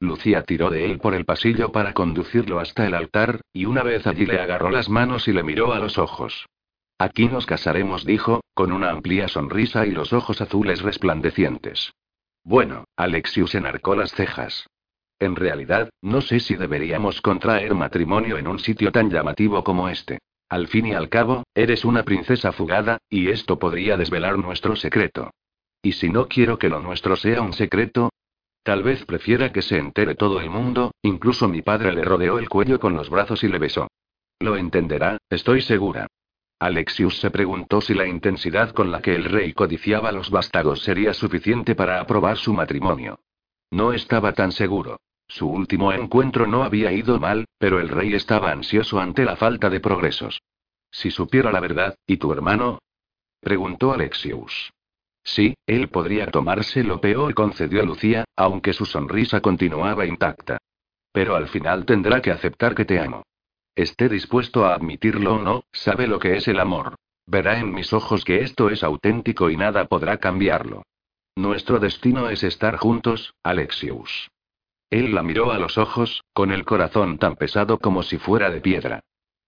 Lucía 0.00 0.42
tiró 0.42 0.70
de 0.70 0.84
él 0.84 0.98
por 0.98 1.14
el 1.14 1.24
pasillo 1.24 1.72
para 1.72 1.92
conducirlo 1.92 2.60
hasta 2.60 2.86
el 2.86 2.94
altar, 2.94 3.40
y 3.52 3.64
una 3.64 3.82
vez 3.82 4.06
allí 4.06 4.26
le 4.26 4.40
agarró 4.40 4.70
las 4.70 4.88
manos 4.88 5.26
y 5.26 5.32
le 5.32 5.42
miró 5.42 5.72
a 5.72 5.78
los 5.78 5.98
ojos. 5.98 6.46
Aquí 6.98 7.28
nos 7.28 7.46
casaremos, 7.46 8.04
dijo, 8.04 8.40
con 8.54 8.72
una 8.72 8.90
amplia 8.90 9.28
sonrisa 9.28 9.86
y 9.86 9.90
los 9.90 10.12
ojos 10.12 10.40
azules 10.40 10.82
resplandecientes. 10.82 11.92
Bueno, 12.44 12.84
Alexius 12.96 13.54
enarcó 13.54 13.94
las 13.94 14.12
cejas. 14.12 14.66
En 15.18 15.34
realidad, 15.34 15.90
no 16.00 16.20
sé 16.20 16.40
si 16.40 16.54
deberíamos 16.54 17.20
contraer 17.20 17.74
matrimonio 17.74 18.38
en 18.38 18.46
un 18.46 18.58
sitio 18.58 18.92
tan 18.92 19.10
llamativo 19.10 19.64
como 19.64 19.88
este. 19.88 20.18
Al 20.48 20.68
fin 20.68 20.86
y 20.86 20.94
al 20.94 21.08
cabo, 21.08 21.42
eres 21.54 21.84
una 21.84 22.04
princesa 22.04 22.52
fugada, 22.52 22.98
y 23.10 23.28
esto 23.28 23.58
podría 23.58 23.96
desvelar 23.96 24.38
nuestro 24.38 24.76
secreto. 24.76 25.30
¿Y 25.82 25.92
si 25.92 26.08
no 26.08 26.26
quiero 26.26 26.58
que 26.58 26.68
lo 26.68 26.80
nuestro 26.80 27.16
sea 27.16 27.42
un 27.42 27.52
secreto? 27.52 28.10
Tal 28.62 28.82
vez 28.82 29.04
prefiera 29.04 29.52
que 29.52 29.62
se 29.62 29.78
entere 29.78 30.14
todo 30.14 30.40
el 30.40 30.50
mundo, 30.50 30.92
incluso 31.02 31.48
mi 31.48 31.62
padre 31.62 31.92
le 31.92 32.04
rodeó 32.04 32.38
el 32.38 32.48
cuello 32.48 32.78
con 32.78 32.94
los 32.94 33.08
brazos 33.08 33.42
y 33.44 33.48
le 33.48 33.58
besó. 33.58 33.88
Lo 34.40 34.56
entenderá, 34.56 35.18
estoy 35.30 35.62
segura. 35.62 36.06
Alexius 36.60 37.20
se 37.20 37.30
preguntó 37.30 37.80
si 37.80 37.94
la 37.94 38.06
intensidad 38.06 38.72
con 38.72 38.90
la 38.90 39.00
que 39.00 39.14
el 39.14 39.24
rey 39.24 39.52
codiciaba 39.52 40.12
los 40.12 40.30
vástagos 40.30 40.82
sería 40.82 41.14
suficiente 41.14 41.74
para 41.74 42.00
aprobar 42.00 42.36
su 42.36 42.52
matrimonio. 42.52 43.20
No 43.70 43.92
estaba 43.92 44.32
tan 44.32 44.52
seguro. 44.52 45.00
Su 45.28 45.48
último 45.48 45.92
encuentro 45.92 46.46
no 46.46 46.64
había 46.64 46.90
ido 46.90 47.20
mal, 47.20 47.44
pero 47.58 47.80
el 47.80 47.88
rey 47.88 48.14
estaba 48.14 48.50
ansioso 48.50 48.98
ante 48.98 49.24
la 49.24 49.36
falta 49.36 49.70
de 49.70 49.78
progresos. 49.78 50.40
Si 50.90 51.10
supiera 51.10 51.52
la 51.52 51.60
verdad, 51.60 51.94
¿y 52.06 52.16
tu 52.16 52.32
hermano? 52.32 52.78
preguntó 53.40 53.92
Alexius. 53.92 54.72
Sí, 55.34 55.54
él 55.66 55.88
podría 55.88 56.30
tomarse 56.30 56.82
lo 56.82 57.02
peor, 57.02 57.34
concedió 57.34 57.84
Lucía, 57.84 58.24
aunque 58.34 58.72
su 58.72 58.86
sonrisa 58.86 59.42
continuaba 59.42 60.06
intacta. 60.06 60.56
Pero 61.12 61.36
al 61.36 61.48
final 61.48 61.84
tendrá 61.84 62.22
que 62.22 62.30
aceptar 62.30 62.74
que 62.74 62.86
te 62.86 62.98
amo. 62.98 63.24
Esté 63.76 64.08
dispuesto 64.08 64.64
a 64.64 64.74
admitirlo 64.74 65.34
o 65.34 65.38
no, 65.38 65.64
sabe 65.70 66.06
lo 66.06 66.18
que 66.18 66.38
es 66.38 66.48
el 66.48 66.58
amor. 66.58 66.94
Verá 67.26 67.58
en 67.58 67.74
mis 67.74 67.92
ojos 67.92 68.24
que 68.24 68.40
esto 68.40 68.70
es 68.70 68.82
auténtico 68.82 69.50
y 69.50 69.58
nada 69.58 69.84
podrá 69.84 70.16
cambiarlo. 70.16 70.82
Nuestro 71.36 71.78
destino 71.78 72.30
es 72.30 72.42
estar 72.42 72.78
juntos, 72.78 73.34
Alexius. 73.42 74.30
Él 74.88 75.14
la 75.14 75.22
miró 75.22 75.52
a 75.52 75.58
los 75.58 75.76
ojos, 75.76 76.24
con 76.32 76.52
el 76.52 76.64
corazón 76.64 77.18
tan 77.18 77.36
pesado 77.36 77.78
como 77.78 78.02
si 78.02 78.16
fuera 78.16 78.48
de 78.48 78.62
piedra. 78.62 79.00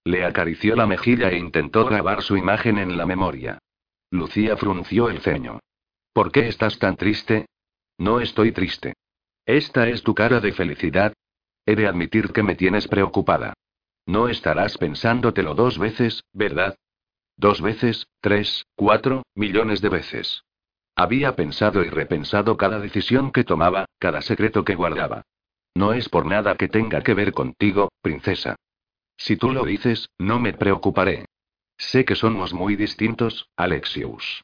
Le 0.04 0.26
acarició 0.26 0.76
la 0.76 0.86
mejilla 0.86 1.30
e 1.30 1.38
intentó 1.38 1.86
grabar 1.86 2.22
su 2.22 2.36
imagen 2.36 2.76
en 2.76 2.98
la 2.98 3.06
memoria. 3.06 3.58
Lucía 4.10 4.58
frunció 4.58 5.08
el 5.08 5.20
ceño. 5.20 5.58
¿Por 6.12 6.32
qué 6.32 6.48
estás 6.48 6.78
tan 6.78 6.96
triste? 6.96 7.46
No 7.98 8.20
estoy 8.20 8.52
triste. 8.52 8.94
¿Esta 9.46 9.88
es 9.88 10.02
tu 10.02 10.14
cara 10.14 10.40
de 10.40 10.52
felicidad? 10.52 11.12
He 11.66 11.76
de 11.76 11.86
admitir 11.86 12.32
que 12.32 12.42
me 12.42 12.56
tienes 12.56 12.88
preocupada. 12.88 13.54
No 14.06 14.28
estarás 14.28 14.76
pensándotelo 14.78 15.54
dos 15.54 15.78
veces, 15.78 16.24
¿verdad? 16.32 16.76
Dos 17.36 17.62
veces, 17.62 18.06
tres, 18.20 18.66
cuatro, 18.74 19.22
millones 19.34 19.80
de 19.80 19.88
veces. 19.88 20.42
Había 20.96 21.36
pensado 21.36 21.82
y 21.84 21.88
repensado 21.88 22.56
cada 22.56 22.80
decisión 22.80 23.30
que 23.30 23.44
tomaba, 23.44 23.86
cada 23.98 24.20
secreto 24.20 24.64
que 24.64 24.74
guardaba. 24.74 25.22
No 25.74 25.92
es 25.92 26.08
por 26.08 26.26
nada 26.26 26.56
que 26.56 26.68
tenga 26.68 27.02
que 27.02 27.14
ver 27.14 27.32
contigo, 27.32 27.90
princesa. 28.02 28.56
Si 29.16 29.36
tú 29.36 29.52
lo 29.52 29.64
dices, 29.64 30.08
no 30.18 30.40
me 30.40 30.52
preocuparé. 30.54 31.26
Sé 31.78 32.04
que 32.04 32.16
somos 32.16 32.52
muy 32.52 32.76
distintos, 32.76 33.48
Alexius. 33.56 34.42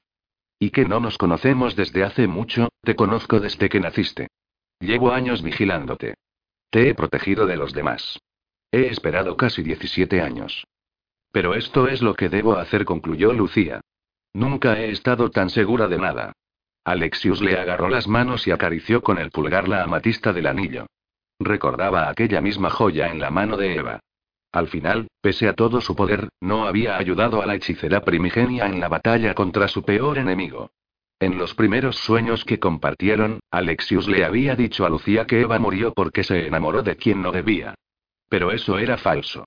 Y 0.59 0.71
que 0.71 0.85
no 0.85 1.01
nos 1.01 1.19
conocemos 1.19 1.77
desde 1.77 2.05
hace 2.05 2.27
mucho, 2.27 2.69
te 2.83 2.97
conozco 2.97 3.41
desde 3.41 3.69
que 3.69 3.81
naciste. 3.81 4.29
Llevo 4.81 5.13
años 5.13 5.43
vigilándote. 5.43 6.15
Te 6.71 6.89
he 6.89 6.95
protegido 6.95 7.47
de 7.47 7.57
los 7.57 7.73
demás. 7.73 8.19
He 8.71 8.87
esperado 8.87 9.37
casi 9.37 9.63
17 9.63 10.21
años. 10.21 10.67
Pero 11.33 11.55
esto 11.55 11.89
es 11.89 12.03
lo 12.03 12.15
que 12.15 12.29
debo 12.29 12.57
hacer, 12.57 12.85
concluyó 12.85 13.33
Lucía. 13.33 13.81
Nunca 14.33 14.79
he 14.79 14.91
estado 14.91 15.31
tan 15.31 15.51
segura 15.51 15.89
de 15.89 15.99
nada. 15.99 16.33
Alexius 16.85 17.41
le 17.41 17.59
agarró 17.59 17.89
las 17.89 18.07
manos 18.07 18.47
y 18.47 18.53
acarició 18.53 19.03
con 19.03 19.19
el 19.19 19.31
pulgar 19.31 19.69
la 19.69 19.83
amatista 19.83 20.33
del 20.33 20.47
anillo. 20.47 20.87
Recordaba 21.39 22.09
aquella 22.09 22.41
misma 22.41 22.71
joya 22.71 23.09
en 23.09 23.19
la 23.19 23.31
mano 23.31 23.57
de 23.57 23.75
Eva. 23.75 24.01
Al 24.57 24.69
final, 24.69 25.09
pese 25.21 25.49
a 25.49 25.53
todo 25.53 25.83
su 25.83 25.95
poder, 25.95 26.31
no 26.41 26.67
había 26.67 26.97
ayudado 26.97 27.43
a 27.43 27.47
la 27.47 27.57
hechicera 27.57 28.01
primigenia 28.01 28.65
en 28.65 28.81
la 28.81 28.89
batalla 28.89 29.35
contra 29.35 29.69
su 29.69 29.83
peor 29.83 30.17
enemigo. 30.17 30.71
En 31.21 31.37
los 31.37 31.53
primeros 31.53 31.97
sueños 31.97 32.43
que 32.47 32.59
compartieron, 32.59 33.41
Alexius 33.51 34.09
le 34.09 34.25
había 34.25 34.57
dicho 34.57 34.87
a 34.87 34.89
Lucía 34.89 35.27
que 35.27 35.43
Eva 35.43 35.59
murió 35.59 35.93
porque 35.93 36.25
se 36.25 36.47
enamoró 36.47 36.83
de 36.83 36.97
quien 36.97 37.21
no 37.21 37.33
debía. 37.33 37.75
Pero 38.31 38.51
eso 38.51 38.79
era 38.79 38.97
falso. 38.97 39.45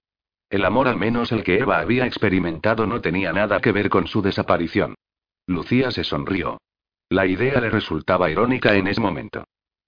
El 0.47 0.63
amor 0.63 0.87
al 0.87 0.97
menos 0.97 1.31
el 1.31 1.43
que 1.43 1.57
Eva 1.57 1.79
había 1.79 2.05
experimentado 2.05 2.85
no 2.85 3.01
tenía 3.01 3.33
nada 3.33 3.61
que 3.61 3.71
ver 3.71 3.89
con 3.89 4.05
su 4.05 4.21
desaparición. 4.21 4.93
Lucía 5.47 5.89
se 5.89 6.03
sonrió. 6.03 6.59
La 7.09 7.25
idea 7.25 7.59
le 7.59 7.71
resultaba 7.71 8.29
irónica 8.29 8.75
en 8.75 8.85
ese 8.85 9.01
momento. 9.01 9.45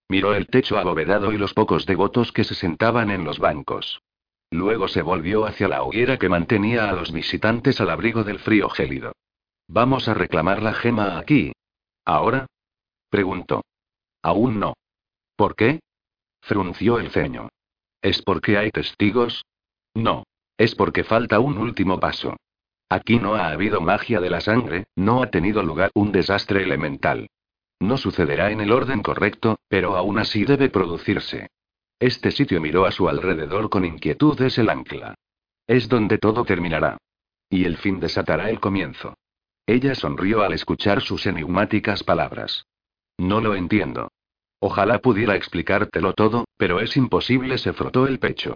Miró 0.10 0.34
el 0.34 0.48
techo 0.48 0.80
abovedado 0.80 1.32
y 1.32 1.38
los 1.38 1.54
pocos 1.54 1.86
devotos 1.86 2.32
que 2.32 2.44
se 2.44 2.56
sentaban 2.56 3.12
en 3.12 3.24
los 3.24 3.38
bancos. 3.38 4.02
Luego 4.52 4.90
se 4.90 5.02
volvió 5.02 5.46
hacia 5.46 5.70
la 5.70 5.82
hoguera 5.82 6.18
que 6.18 6.28
mantenía 6.28 6.90
a 6.90 6.94
los 6.94 7.12
visitantes 7.12 7.80
al 7.80 7.90
abrigo 7.90 8.26
del 8.26 8.40
frío 8.40 8.70
gélido. 8.70 9.14
Vamos 9.68 10.10
a 10.10 10.14
reclamar 10.14 10.62
la 10.62 10.74
gema 10.74 11.18
aquí. 11.18 11.54
¿Ahora? 12.04 12.48
preguntó. 13.10 13.64
Aún 14.22 14.60
no. 14.60 14.74
¿Por 15.38 15.56
qué? 15.56 15.80
frunció 16.42 17.00
el 17.00 17.12
ceño. 17.12 17.50
¿Es 18.02 18.22
porque 18.22 18.58
hay 18.58 18.72
testigos? 18.72 19.46
No. 19.94 20.26
Es 20.58 20.76
porque 20.76 21.04
falta 21.06 21.40
un 21.40 21.58
último 21.58 22.00
paso. 22.00 22.36
Aquí 22.90 23.20
no 23.20 23.36
ha 23.36 23.48
habido 23.48 23.80
magia 23.80 24.20
de 24.20 24.30
la 24.30 24.42
sangre, 24.42 24.84
no 24.98 25.24
ha 25.24 25.32
tenido 25.32 25.64
lugar 25.64 25.92
un 25.96 26.12
desastre 26.12 26.64
elemental. 26.64 27.30
No 27.80 27.98
sucederá 27.98 28.52
en 28.52 28.60
el 28.60 28.72
orden 28.72 29.02
correcto, 29.02 29.58
pero 29.70 29.96
aún 29.96 30.20
así 30.20 30.44
debe 30.44 30.70
producirse. 30.70 31.48
Este 32.02 32.32
sitio 32.32 32.60
miró 32.60 32.88
a 32.88 32.92
su 32.92 33.08
alrededor 33.08 33.70
con 33.70 33.86
inquietud 33.86 34.42
es 34.42 34.58
el 34.58 34.72
ancla. 34.72 35.14
Es 35.68 35.88
donde 35.88 36.18
todo 36.18 36.44
terminará. 36.44 36.98
Y 37.48 37.66
el 37.66 37.78
fin 37.78 38.00
desatará 38.00 38.50
el 38.50 38.60
comienzo. 38.60 39.14
Ella 39.68 39.94
sonrió 39.94 40.42
al 40.42 40.54
escuchar 40.54 41.02
sus 41.02 41.28
enigmáticas 41.28 42.04
palabras. 42.04 42.66
No 43.20 43.40
lo 43.40 43.54
entiendo. 43.54 44.10
Ojalá 44.60 44.98
pudiera 44.98 45.36
explicártelo 45.36 46.14
todo, 46.14 46.46
pero 46.58 46.80
es 46.80 46.98
imposible, 46.98 47.60
se 47.60 47.72
frotó 47.72 48.08
el 48.08 48.18
pecho. 48.18 48.56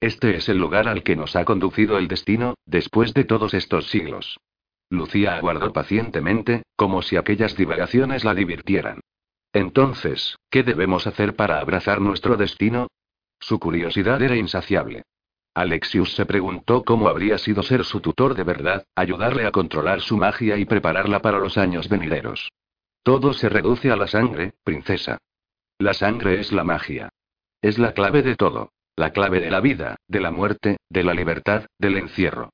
Este 0.00 0.34
es 0.34 0.48
el 0.48 0.58
lugar 0.58 0.88
al 0.88 1.04
que 1.04 1.14
nos 1.14 1.36
ha 1.36 1.44
conducido 1.44 1.96
el 1.96 2.08
destino, 2.08 2.54
después 2.66 3.14
de 3.14 3.22
todos 3.22 3.54
estos 3.54 3.88
siglos. 3.88 4.40
Lucía 4.88 5.36
aguardó 5.36 5.72
pacientemente, 5.72 6.64
como 6.74 7.02
si 7.02 7.16
aquellas 7.16 7.56
divagaciones 7.56 8.24
la 8.24 8.34
divirtieran. 8.34 8.99
Entonces, 9.52 10.38
¿qué 10.50 10.62
debemos 10.62 11.06
hacer 11.06 11.34
para 11.34 11.60
abrazar 11.60 12.00
nuestro 12.00 12.36
destino? 12.36 12.88
Su 13.40 13.58
curiosidad 13.58 14.22
era 14.22 14.36
insaciable. 14.36 15.02
Alexius 15.54 16.14
se 16.14 16.26
preguntó 16.26 16.84
cómo 16.84 17.08
habría 17.08 17.36
sido 17.38 17.62
ser 17.62 17.84
su 17.84 18.00
tutor 18.00 18.34
de 18.34 18.44
verdad, 18.44 18.84
ayudarle 18.94 19.46
a 19.46 19.50
controlar 19.50 20.00
su 20.00 20.16
magia 20.16 20.56
y 20.56 20.64
prepararla 20.64 21.20
para 21.20 21.38
los 21.38 21.58
años 21.58 21.88
venideros. 21.88 22.50
Todo 23.02 23.32
se 23.32 23.48
reduce 23.48 23.90
a 23.90 23.96
la 23.96 24.06
sangre, 24.06 24.52
princesa. 24.62 25.18
La 25.78 25.94
sangre 25.94 26.38
es 26.38 26.52
la 26.52 26.62
magia. 26.62 27.08
Es 27.62 27.78
la 27.78 27.92
clave 27.92 28.22
de 28.22 28.36
todo. 28.36 28.70
La 28.94 29.12
clave 29.12 29.40
de 29.40 29.50
la 29.50 29.60
vida, 29.60 29.96
de 30.06 30.20
la 30.20 30.30
muerte, 30.30 30.76
de 30.90 31.04
la 31.04 31.14
libertad, 31.14 31.66
del 31.78 31.96
encierro. 31.96 32.50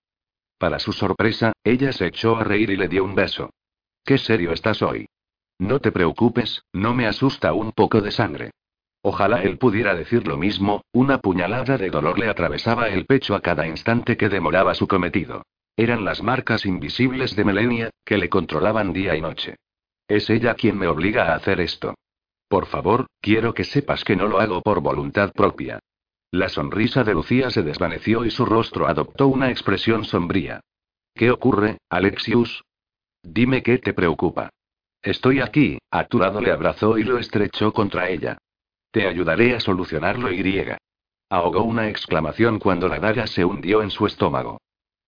Para 0.59 0.78
su 0.78 0.92
sorpresa, 0.92 1.53
ella 1.64 1.92
se 1.92 2.07
echó 2.07 2.36
a 2.36 2.44
reír 2.44 2.70
y 2.70 2.76
le 2.76 2.88
dio 2.88 3.05
un 3.05 3.14
beso. 3.14 3.51
Qué 4.05 4.16
serio 4.16 4.53
estás 4.53 4.80
hoy. 4.80 5.07
No 5.59 5.81
te 5.81 5.91
preocupes, 5.91 6.65
no 6.73 6.95
me 6.95 7.07
asusta 7.07 7.53
un 7.53 7.73
poco 7.73 8.01
de 8.01 8.11
sangre. 8.11 8.51
Ojalá 9.03 9.43
él 9.43 9.57
pudiera 9.59 9.95
decir 9.95 10.27
lo 10.27 10.37
mismo, 10.37 10.83
una 10.93 11.19
puñalada 11.19 11.79
de 11.79 11.91
dolor 11.91 12.19
le 12.19 12.29
atravesaba 12.29 12.89
el 12.89 13.07
pecho 13.07 13.35
a 13.35 13.41
cada 13.41 13.67
instante 13.67 14.17
que 14.17 14.29
demoraba 14.29 14.75
su 14.75 14.89
cometido. 14.89 15.43
Eran 15.77 16.05
las 16.05 16.23
marcas 16.23 16.67
invisibles 16.67 17.37
de 17.37 17.45
Melenia, 17.45 17.91
que 18.05 18.19
le 18.19 18.29
controlaban 18.29 18.93
día 18.93 19.15
y 19.15 19.21
noche. 19.21 19.57
Es 20.09 20.29
ella 20.31 20.55
quien 20.55 20.79
me 20.79 20.89
obliga 20.89 21.33
a 21.33 21.37
hacer 21.37 21.61
esto. 21.61 21.95
Por 22.49 22.67
favor, 22.67 23.07
quiero 23.21 23.55
que 23.55 23.65
sepas 23.65 24.05
que 24.05 24.17
no 24.17 24.27
lo 24.27 24.41
hago 24.41 24.63
por 24.63 24.81
voluntad 24.81 25.33
propia. 25.33 25.81
La 26.31 26.49
sonrisa 26.49 27.05
de 27.05 27.15
Lucía 27.15 27.51
se 27.51 27.63
desvaneció 27.63 28.25
y 28.25 28.31
su 28.31 28.45
rostro 28.45 28.87
adoptó 28.87 29.29
una 29.29 29.51
expresión 29.51 30.05
sombría. 30.05 30.61
¿Qué 31.15 31.31
ocurre, 31.31 31.79
Alexius? 31.89 32.63
Dime 33.23 33.63
qué 33.63 33.79
te 33.79 33.95
preocupa. 33.95 34.51
Estoy 35.07 35.39
aquí, 35.39 35.79
a 35.93 36.09
tu 36.09 36.19
lado 36.19 36.41
le 36.41 36.51
abrazó 36.51 36.99
y 36.99 37.05
lo 37.05 37.17
estrechó 37.17 37.73
contra 37.73 38.11
ella. 38.11 38.39
Te 38.91 39.07
ayudaré 39.07 39.55
a 39.55 39.61
solucionarlo 39.61 40.33
y. 40.33 40.43
Ahogó 41.31 41.63
una 41.63 41.89
exclamación 41.89 42.59
cuando 42.59 42.89
la 42.89 42.99
daga 42.99 43.29
se 43.29 43.45
hundió 43.45 43.83
en 43.83 43.91
su 43.91 44.05
estómago. 44.07 44.59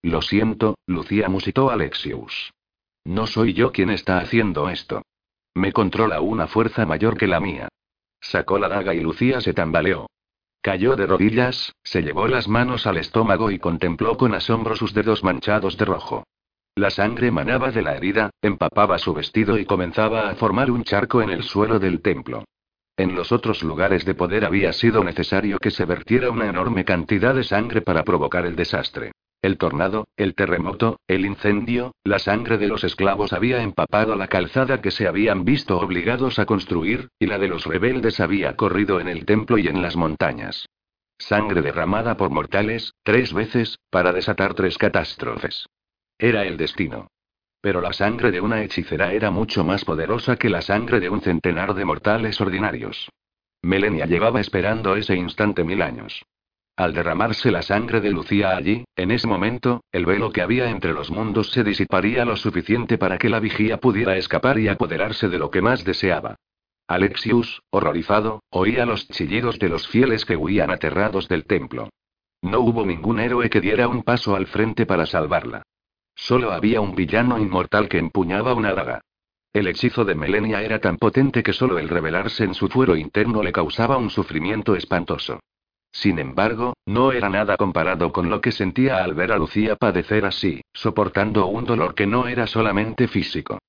Lo 0.02 0.22
siento, 0.22 0.76
Lucía 0.86 1.28
musitó 1.28 1.70
Alexius. 1.70 2.52
No 3.04 3.26
soy 3.26 3.54
yo 3.54 3.72
quien 3.72 3.90
está 3.90 4.18
haciendo 4.18 4.68
esto. 4.68 5.02
Me 5.56 5.72
controla 5.72 6.20
una 6.20 6.46
fuerza 6.46 6.86
mayor 6.86 7.18
que 7.18 7.26
la 7.26 7.40
mía. 7.40 7.66
Sacó 8.20 8.60
la 8.60 8.68
daga 8.68 8.94
y 8.94 9.00
Lucía 9.00 9.40
se 9.40 9.52
tambaleó. 9.52 10.06
Cayó 10.62 10.94
de 10.94 11.06
rodillas, 11.06 11.72
se 11.82 12.02
llevó 12.02 12.28
las 12.28 12.46
manos 12.46 12.86
al 12.86 12.98
estómago 12.98 13.50
y 13.50 13.58
contempló 13.58 14.16
con 14.16 14.32
asombro 14.32 14.76
sus 14.76 14.94
dedos 14.94 15.24
manchados 15.24 15.76
de 15.76 15.86
rojo. 15.86 16.22
La 16.78 16.90
sangre 16.90 17.32
manaba 17.32 17.72
de 17.72 17.82
la 17.82 17.96
herida, 17.96 18.30
empapaba 18.40 18.98
su 18.98 19.12
vestido 19.12 19.58
y 19.58 19.64
comenzaba 19.64 20.30
a 20.30 20.36
formar 20.36 20.70
un 20.70 20.84
charco 20.84 21.20
en 21.20 21.30
el 21.30 21.42
suelo 21.42 21.80
del 21.80 22.00
templo. 22.00 22.44
En 22.96 23.16
los 23.16 23.32
otros 23.32 23.64
lugares 23.64 24.04
de 24.04 24.14
poder 24.14 24.44
había 24.44 24.72
sido 24.72 25.02
necesario 25.02 25.58
que 25.58 25.72
se 25.72 25.84
vertiera 25.86 26.30
una 26.30 26.48
enorme 26.48 26.84
cantidad 26.84 27.34
de 27.34 27.42
sangre 27.42 27.80
para 27.80 28.04
provocar 28.04 28.46
el 28.46 28.54
desastre. 28.54 29.10
El 29.42 29.58
tornado, 29.58 30.06
el 30.16 30.36
terremoto, 30.36 31.00
el 31.08 31.26
incendio, 31.26 31.96
la 32.04 32.20
sangre 32.20 32.58
de 32.58 32.68
los 32.68 32.84
esclavos 32.84 33.32
había 33.32 33.60
empapado 33.60 34.14
la 34.14 34.28
calzada 34.28 34.80
que 34.80 34.92
se 34.92 35.08
habían 35.08 35.44
visto 35.44 35.80
obligados 35.80 36.38
a 36.38 36.46
construir, 36.46 37.08
y 37.18 37.26
la 37.26 37.38
de 37.38 37.48
los 37.48 37.64
rebeldes 37.66 38.20
había 38.20 38.54
corrido 38.54 39.00
en 39.00 39.08
el 39.08 39.24
templo 39.24 39.58
y 39.58 39.66
en 39.66 39.82
las 39.82 39.96
montañas. 39.96 40.68
Sangre 41.18 41.60
derramada 41.60 42.16
por 42.16 42.30
mortales, 42.30 42.94
tres 43.02 43.32
veces, 43.32 43.80
para 43.90 44.12
desatar 44.12 44.54
tres 44.54 44.78
catástrofes. 44.78 45.66
Era 46.18 46.44
el 46.44 46.56
destino. 46.56 47.08
Pero 47.60 47.80
la 47.80 47.92
sangre 47.92 48.32
de 48.32 48.40
una 48.40 48.62
hechicera 48.62 49.12
era 49.12 49.30
mucho 49.30 49.64
más 49.64 49.84
poderosa 49.84 50.36
que 50.36 50.48
la 50.48 50.62
sangre 50.62 50.98
de 50.98 51.08
un 51.08 51.20
centenar 51.20 51.74
de 51.74 51.84
mortales 51.84 52.40
ordinarios. 52.40 53.08
Melenia 53.62 54.06
llevaba 54.06 54.40
esperando 54.40 54.96
ese 54.96 55.14
instante 55.14 55.62
mil 55.62 55.80
años. 55.80 56.24
Al 56.76 56.92
derramarse 56.92 57.50
la 57.50 57.62
sangre 57.62 58.00
de 58.00 58.10
Lucía 58.10 58.56
allí, 58.56 58.84
en 58.96 59.10
ese 59.10 59.26
momento, 59.26 59.82
el 59.90 60.06
velo 60.06 60.30
que 60.30 60.42
había 60.42 60.70
entre 60.70 60.92
los 60.92 61.10
mundos 61.10 61.50
se 61.50 61.64
disiparía 61.64 62.24
lo 62.24 62.36
suficiente 62.36 62.98
para 62.98 63.18
que 63.18 63.28
la 63.28 63.40
vigía 63.40 63.78
pudiera 63.78 64.16
escapar 64.16 64.58
y 64.58 64.68
apoderarse 64.68 65.28
de 65.28 65.38
lo 65.38 65.50
que 65.50 65.62
más 65.62 65.84
deseaba. 65.84 66.36
Alexius, 66.86 67.62
horrorizado, 67.70 68.42
oía 68.50 68.86
los 68.86 69.08
chillidos 69.08 69.58
de 69.58 69.68
los 69.68 69.88
fieles 69.88 70.24
que 70.24 70.36
huían 70.36 70.70
aterrados 70.70 71.28
del 71.28 71.44
templo. 71.44 71.90
No 72.42 72.60
hubo 72.60 72.86
ningún 72.86 73.18
héroe 73.18 73.50
que 73.50 73.60
diera 73.60 73.88
un 73.88 74.02
paso 74.04 74.36
al 74.36 74.46
frente 74.46 74.86
para 74.86 75.06
salvarla. 75.06 75.62
Solo 76.18 76.50
había 76.50 76.80
un 76.80 76.96
villano 76.96 77.38
inmortal 77.38 77.88
que 77.88 77.96
empuñaba 77.96 78.52
una 78.52 78.74
daga. 78.74 79.02
El 79.52 79.68
hechizo 79.68 80.04
de 80.04 80.16
Melenia 80.16 80.62
era 80.62 80.80
tan 80.80 80.96
potente 80.96 81.44
que 81.44 81.52
solo 81.52 81.78
el 81.78 81.88
revelarse 81.88 82.42
en 82.42 82.54
su 82.54 82.68
fuero 82.68 82.96
interno 82.96 83.40
le 83.40 83.52
causaba 83.52 83.96
un 83.96 84.10
sufrimiento 84.10 84.74
espantoso. 84.74 85.38
Sin 85.92 86.18
embargo, 86.18 86.74
no 86.86 87.12
era 87.12 87.28
nada 87.30 87.56
comparado 87.56 88.12
con 88.12 88.28
lo 88.28 88.40
que 88.40 88.50
sentía 88.50 89.02
al 89.02 89.14
ver 89.14 89.30
a 89.30 89.38
Lucía 89.38 89.76
padecer 89.76 90.26
así, 90.26 90.60
soportando 90.72 91.46
un 91.46 91.64
dolor 91.64 91.94
que 91.94 92.08
no 92.08 92.26
era 92.26 92.48
solamente 92.48 93.06
físico. 93.06 93.60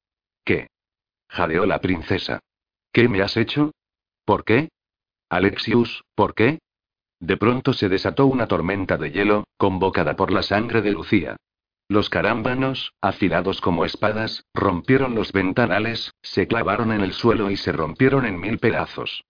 ¿Qué? 0.43 0.67
jadeó 1.29 1.67
la 1.67 1.79
princesa. 1.79 2.39
¿Qué 2.91 3.07
me 3.07 3.21
has 3.21 3.37
hecho? 3.37 3.71
¿Por 4.25 4.43
qué? 4.43 4.69
Alexius, 5.29 6.03
¿por 6.15 6.33
qué? 6.33 6.57
De 7.19 7.37
pronto 7.37 7.73
se 7.73 7.89
desató 7.89 8.25
una 8.25 8.47
tormenta 8.47 8.97
de 8.97 9.11
hielo, 9.11 9.43
convocada 9.55 10.15
por 10.15 10.31
la 10.31 10.41
sangre 10.41 10.81
de 10.81 10.91
Lucía. 10.91 11.37
Los 11.91 12.11
carámbanos, 12.11 12.93
afilados 13.01 13.61
como 13.61 13.83
espadas, 13.83 14.45
rompieron 14.53 15.15
los 15.15 15.31
ventanales, 15.31 16.13
se 16.21 16.47
clavaron 16.47 16.91
en 16.91 17.01
el 17.01 17.13
suelo 17.13 17.49
y 17.49 17.57
se 17.57 17.71
rompieron 17.71 18.27
en 18.27 18.39
mil 18.39 18.59
pedazos. 18.59 19.23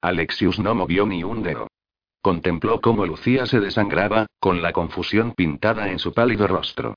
Alexius 0.00 0.58
no 0.58 0.74
movió 0.74 1.04
ni 1.04 1.22
un 1.24 1.42
dedo. 1.42 1.68
Contempló 2.22 2.80
cómo 2.80 3.04
Lucía 3.04 3.44
se 3.44 3.60
desangraba, 3.60 4.28
con 4.40 4.62
la 4.62 4.72
confusión 4.72 5.32
pintada 5.32 5.90
en 5.90 5.98
su 5.98 6.14
pálido 6.14 6.46
rostro. 6.46 6.94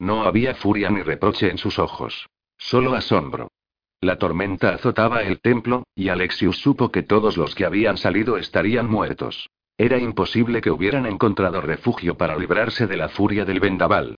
No 0.00 0.24
había 0.24 0.56
furia 0.56 0.90
ni 0.90 1.00
reproche 1.00 1.48
en 1.48 1.58
sus 1.58 1.78
ojos. 1.78 2.28
Solo 2.58 2.96
asombro. 2.96 3.52
La 4.00 4.18
tormenta 4.18 4.70
azotaba 4.70 5.22
el 5.22 5.40
templo, 5.40 5.84
y 5.94 6.08
Alexius 6.08 6.58
supo 6.58 6.90
que 6.90 7.04
todos 7.04 7.36
los 7.36 7.54
que 7.54 7.66
habían 7.66 7.98
salido 7.98 8.36
estarían 8.36 8.90
muertos. 8.90 9.48
Era 9.78 9.98
imposible 9.98 10.60
que 10.60 10.72
hubieran 10.72 11.06
encontrado 11.06 11.60
refugio 11.60 12.16
para 12.16 12.36
librarse 12.36 12.88
de 12.88 12.96
la 12.96 13.08
furia 13.08 13.44
del 13.44 13.60
vendaval. 13.60 14.16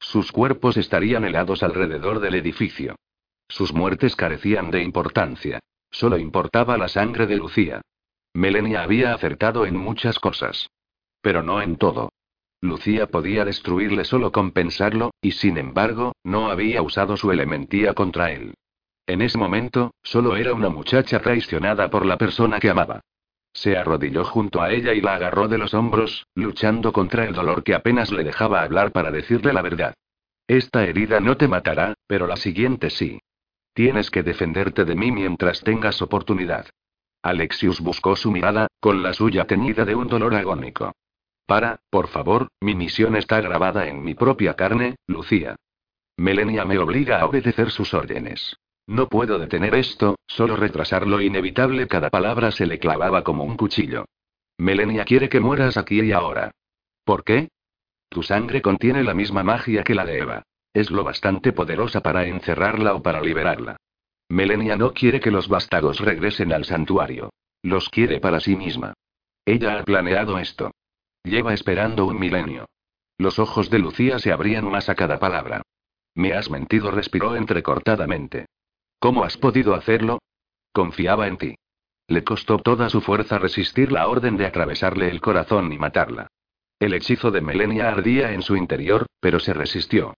Sus 0.00 0.32
cuerpos 0.32 0.76
estarían 0.76 1.24
helados 1.24 1.62
alrededor 1.62 2.20
del 2.20 2.34
edificio. 2.34 2.96
Sus 3.48 3.72
muertes 3.72 4.14
carecían 4.16 4.70
de 4.70 4.82
importancia. 4.82 5.60
Solo 5.90 6.18
importaba 6.18 6.76
la 6.76 6.88
sangre 6.88 7.26
de 7.26 7.36
Lucía. 7.36 7.80
Melania 8.34 8.82
había 8.82 9.14
acertado 9.14 9.66
en 9.66 9.76
muchas 9.76 10.18
cosas. 10.18 10.68
Pero 11.22 11.42
no 11.42 11.60
en 11.62 11.76
todo. 11.76 12.10
Lucía 12.60 13.06
podía 13.06 13.44
destruirle 13.44 14.04
solo 14.04 14.32
con 14.32 14.50
pensarlo, 14.50 15.12
y 15.22 15.32
sin 15.32 15.58
embargo, 15.58 16.12
no 16.24 16.50
había 16.50 16.82
usado 16.82 17.16
su 17.16 17.30
elementía 17.30 17.94
contra 17.94 18.32
él. 18.32 18.54
En 19.06 19.22
ese 19.22 19.38
momento, 19.38 19.94
solo 20.02 20.36
era 20.36 20.52
una 20.52 20.68
muchacha 20.68 21.20
traicionada 21.20 21.88
por 21.88 22.04
la 22.04 22.18
persona 22.18 22.58
que 22.60 22.70
amaba. 22.70 23.00
Se 23.58 23.76
arrodilló 23.76 24.24
junto 24.24 24.62
a 24.62 24.70
ella 24.70 24.94
y 24.94 25.00
la 25.00 25.16
agarró 25.16 25.48
de 25.48 25.58
los 25.58 25.74
hombros, 25.74 26.28
luchando 26.36 26.92
contra 26.92 27.24
el 27.24 27.34
dolor 27.34 27.64
que 27.64 27.74
apenas 27.74 28.12
le 28.12 28.22
dejaba 28.22 28.62
hablar 28.62 28.92
para 28.92 29.10
decirle 29.10 29.52
la 29.52 29.62
verdad. 29.62 29.94
Esta 30.46 30.84
herida 30.84 31.18
no 31.18 31.36
te 31.36 31.48
matará, 31.48 31.94
pero 32.06 32.28
la 32.28 32.36
siguiente 32.36 32.88
sí. 32.88 33.18
Tienes 33.74 34.12
que 34.12 34.22
defenderte 34.22 34.84
de 34.84 34.94
mí 34.94 35.10
mientras 35.10 35.62
tengas 35.62 36.00
oportunidad. 36.02 36.66
Alexius 37.20 37.80
buscó 37.80 38.14
su 38.14 38.30
mirada, 38.30 38.68
con 38.78 39.02
la 39.02 39.12
suya 39.12 39.44
teñida 39.44 39.84
de 39.84 39.96
un 39.96 40.06
dolor 40.06 40.36
agónico. 40.36 40.92
Para, 41.44 41.80
por 41.90 42.06
favor, 42.06 42.46
mi 42.60 42.76
misión 42.76 43.16
está 43.16 43.40
grabada 43.40 43.88
en 43.88 44.04
mi 44.04 44.14
propia 44.14 44.54
carne, 44.54 44.94
Lucía. 45.08 45.56
Melenia 46.16 46.64
me 46.64 46.78
obliga 46.78 47.20
a 47.20 47.26
obedecer 47.26 47.72
sus 47.72 47.92
órdenes. 47.92 48.56
No 48.88 49.06
puedo 49.10 49.38
detener 49.38 49.74
esto, 49.74 50.16
solo 50.26 50.56
retrasar 50.56 51.06
lo 51.06 51.20
inevitable. 51.20 51.86
Cada 51.86 52.08
palabra 52.08 52.50
se 52.50 52.64
le 52.64 52.78
clavaba 52.78 53.22
como 53.22 53.44
un 53.44 53.58
cuchillo. 53.58 54.06
Melenia 54.56 55.04
quiere 55.04 55.28
que 55.28 55.40
mueras 55.40 55.76
aquí 55.76 56.00
y 56.00 56.12
ahora. 56.12 56.52
¿Por 57.04 57.22
qué? 57.22 57.50
Tu 58.08 58.22
sangre 58.22 58.62
contiene 58.62 59.04
la 59.04 59.12
misma 59.12 59.42
magia 59.42 59.84
que 59.84 59.94
la 59.94 60.06
de 60.06 60.20
Eva. 60.20 60.42
Es 60.72 60.90
lo 60.90 61.04
bastante 61.04 61.52
poderosa 61.52 62.00
para 62.00 62.26
encerrarla 62.26 62.94
o 62.94 63.02
para 63.02 63.20
liberarla. 63.20 63.76
Melenia 64.30 64.76
no 64.76 64.94
quiere 64.94 65.20
que 65.20 65.30
los 65.30 65.48
vástagos 65.48 66.00
regresen 66.00 66.54
al 66.54 66.64
santuario. 66.64 67.28
Los 67.62 67.90
quiere 67.90 68.20
para 68.20 68.40
sí 68.40 68.56
misma. 68.56 68.94
Ella 69.44 69.78
ha 69.78 69.84
planeado 69.84 70.38
esto. 70.38 70.70
Lleva 71.24 71.52
esperando 71.52 72.06
un 72.06 72.18
milenio. 72.18 72.64
Los 73.18 73.38
ojos 73.38 73.68
de 73.68 73.80
Lucía 73.80 74.18
se 74.18 74.32
abrían 74.32 74.64
más 74.70 74.88
a 74.88 74.94
cada 74.94 75.18
palabra. 75.18 75.60
Me 76.14 76.32
has 76.32 76.50
mentido, 76.50 76.90
respiró 76.90 77.36
entrecortadamente. 77.36 78.46
¿Cómo 78.98 79.24
has 79.24 79.36
podido 79.36 79.74
hacerlo? 79.74 80.18
Confiaba 80.72 81.28
en 81.28 81.38
ti. 81.38 81.54
Le 82.08 82.24
costó 82.24 82.58
toda 82.58 82.88
su 82.88 83.00
fuerza 83.00 83.38
resistir 83.38 83.92
la 83.92 84.08
orden 84.08 84.36
de 84.36 84.46
atravesarle 84.46 85.10
el 85.10 85.20
corazón 85.20 85.72
y 85.72 85.78
matarla. 85.78 86.28
El 86.78 86.94
hechizo 86.94 87.30
de 87.30 87.40
Melenia 87.40 87.88
ardía 87.88 88.32
en 88.32 88.42
su 88.42 88.56
interior, 88.56 89.06
pero 89.20 89.40
se 89.40 89.52
resistió. 89.52 90.14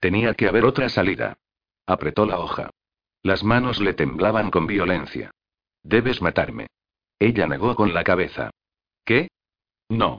Tenía 0.00 0.34
que 0.34 0.48
haber 0.48 0.64
otra 0.64 0.88
salida. 0.88 1.38
Apretó 1.86 2.26
la 2.26 2.38
hoja. 2.38 2.70
Las 3.22 3.42
manos 3.42 3.80
le 3.80 3.94
temblaban 3.94 4.50
con 4.50 4.66
violencia. 4.66 5.30
Debes 5.82 6.20
matarme. 6.20 6.66
Ella 7.18 7.46
negó 7.46 7.74
con 7.74 7.94
la 7.94 8.04
cabeza. 8.04 8.50
¿Qué? 9.04 9.28
No. 9.88 10.18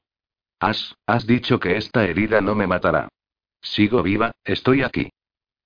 Has, 0.59 0.95
has 1.05 1.26
dicho 1.26 1.59
que 1.59 1.78
esta 1.78 2.05
herida 2.05 2.41
no 2.41 2.55
me 2.55 2.68
matará. 2.68 3.09
Sigo 3.62 4.03
viva, 4.03 4.32
estoy 4.43 4.84
aquí. 4.84 5.09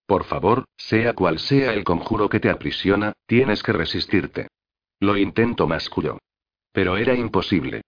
Por 0.05 0.23
favor, 0.25 0.65
sea 0.77 1.13
cual 1.13 1.39
sea 1.39 1.73
el 1.73 1.83
conjuro 1.83 2.29
que 2.29 2.39
te 2.39 2.49
aprisiona, 2.49 3.13
tienes 3.25 3.63
que 3.63 3.73
resistirte. 3.73 4.47
Lo 4.99 5.17
intento, 5.17 5.67
masculló. 5.67 6.19
Pero 6.71 6.97
era 6.97 7.15
imposible. 7.15 7.81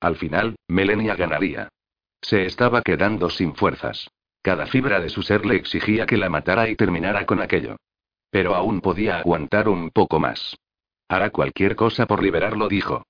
Al 0.00 0.16
final, 0.16 0.56
Melenia 0.68 1.14
ganaría. 1.14 1.68
Se 2.20 2.44
estaba 2.44 2.82
quedando 2.82 3.30
sin 3.30 3.54
fuerzas. 3.54 4.08
Cada 4.42 4.66
fibra 4.66 5.00
de 5.00 5.08
su 5.08 5.22
ser 5.22 5.46
le 5.46 5.56
exigía 5.56 6.06
que 6.06 6.16
la 6.16 6.28
matara 6.28 6.68
y 6.68 6.76
terminara 6.76 7.26
con 7.26 7.40
aquello. 7.40 7.76
Pero 8.30 8.54
aún 8.54 8.80
podía 8.80 9.18
aguantar 9.18 9.68
un 9.68 9.90
poco 9.90 10.18
más. 10.18 10.56
Hará 11.08 11.30
cualquier 11.30 11.76
cosa 11.76 12.06
por 12.06 12.22
liberarlo, 12.22 12.68
dijo. 12.68 13.04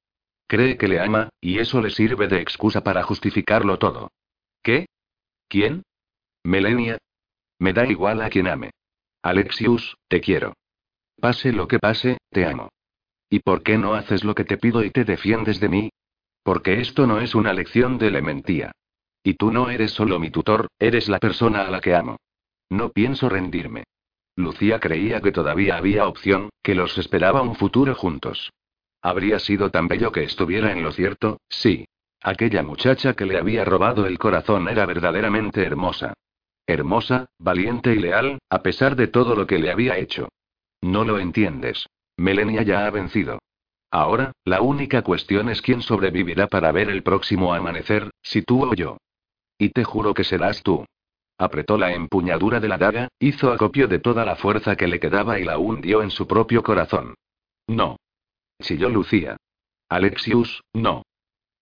Cree 0.46 0.76
que 0.76 0.88
le 0.88 1.00
ama, 1.00 1.30
y 1.40 1.58
eso 1.58 1.80
le 1.80 1.90
sirve 1.90 2.28
de 2.28 2.40
excusa 2.40 2.82
para 2.82 3.02
justificarlo 3.02 3.78
todo. 3.78 4.10
¿Qué? 4.62 4.86
¿Quién? 5.48 5.82
Melenia. 6.44 6.98
Me 7.62 7.72
da 7.72 7.86
igual 7.86 8.20
a 8.22 8.28
quien 8.28 8.48
ame. 8.48 8.72
Alexius, 9.22 9.96
te 10.08 10.20
quiero. 10.20 10.54
Pase 11.20 11.52
lo 11.52 11.68
que 11.68 11.78
pase, 11.78 12.18
te 12.28 12.44
amo. 12.44 12.70
¿Y 13.30 13.38
por 13.38 13.62
qué 13.62 13.78
no 13.78 13.94
haces 13.94 14.24
lo 14.24 14.34
que 14.34 14.44
te 14.44 14.58
pido 14.58 14.82
y 14.82 14.90
te 14.90 15.04
defiendes 15.04 15.60
de 15.60 15.68
mí? 15.68 15.90
Porque 16.42 16.80
esto 16.80 17.06
no 17.06 17.20
es 17.20 17.36
una 17.36 17.52
lección 17.52 17.98
de 17.98 18.08
elementía. 18.08 18.72
Y 19.22 19.34
tú 19.34 19.52
no 19.52 19.70
eres 19.70 19.92
solo 19.92 20.18
mi 20.18 20.28
tutor, 20.28 20.66
eres 20.80 21.08
la 21.08 21.20
persona 21.20 21.62
a 21.62 21.70
la 21.70 21.80
que 21.80 21.94
amo. 21.94 22.16
No 22.68 22.90
pienso 22.90 23.28
rendirme. 23.28 23.84
Lucía 24.34 24.80
creía 24.80 25.20
que 25.20 25.30
todavía 25.30 25.76
había 25.76 26.08
opción, 26.08 26.50
que 26.64 26.74
los 26.74 26.98
esperaba 26.98 27.42
un 27.42 27.54
futuro 27.54 27.94
juntos. 27.94 28.50
Habría 29.02 29.38
sido 29.38 29.70
tan 29.70 29.86
bello 29.86 30.10
que 30.10 30.24
estuviera 30.24 30.72
en 30.72 30.82
lo 30.82 30.90
cierto, 30.90 31.38
sí. 31.48 31.84
Aquella 32.22 32.64
muchacha 32.64 33.14
que 33.14 33.24
le 33.24 33.38
había 33.38 33.64
robado 33.64 34.06
el 34.06 34.18
corazón 34.18 34.68
era 34.68 34.84
verdaderamente 34.84 35.62
hermosa. 35.62 36.14
Hermosa, 36.72 37.26
valiente 37.38 37.92
y 37.94 37.98
leal, 37.98 38.38
a 38.48 38.62
pesar 38.62 38.96
de 38.96 39.06
todo 39.06 39.34
lo 39.34 39.46
que 39.46 39.58
le 39.58 39.70
había 39.70 39.98
hecho. 39.98 40.28
No 40.80 41.04
lo 41.04 41.18
entiendes. 41.18 41.86
Melenia 42.16 42.62
ya 42.62 42.86
ha 42.86 42.90
vencido. 42.90 43.38
Ahora, 43.90 44.32
la 44.44 44.62
única 44.62 45.02
cuestión 45.02 45.50
es 45.50 45.60
quién 45.60 45.82
sobrevivirá 45.82 46.46
para 46.46 46.72
ver 46.72 46.88
el 46.88 47.02
próximo 47.02 47.52
amanecer, 47.52 48.10
si 48.22 48.42
tú 48.42 48.64
o 48.64 48.74
yo. 48.74 48.96
Y 49.58 49.68
te 49.68 49.84
juro 49.84 50.14
que 50.14 50.24
serás 50.24 50.62
tú. 50.62 50.86
Apretó 51.38 51.76
la 51.76 51.92
empuñadura 51.92 52.58
de 52.58 52.68
la 52.68 52.78
daga, 52.78 53.08
hizo 53.18 53.52
acopio 53.52 53.88
de 53.88 53.98
toda 53.98 54.24
la 54.24 54.36
fuerza 54.36 54.76
que 54.76 54.86
le 54.86 54.98
quedaba 54.98 55.38
y 55.38 55.44
la 55.44 55.58
hundió 55.58 56.02
en 56.02 56.10
su 56.10 56.26
propio 56.26 56.62
corazón. 56.62 57.14
No. 57.66 57.96
Chilló 58.62 58.88
Lucía. 58.88 59.36
Alexius, 59.88 60.62
no. 60.72 61.02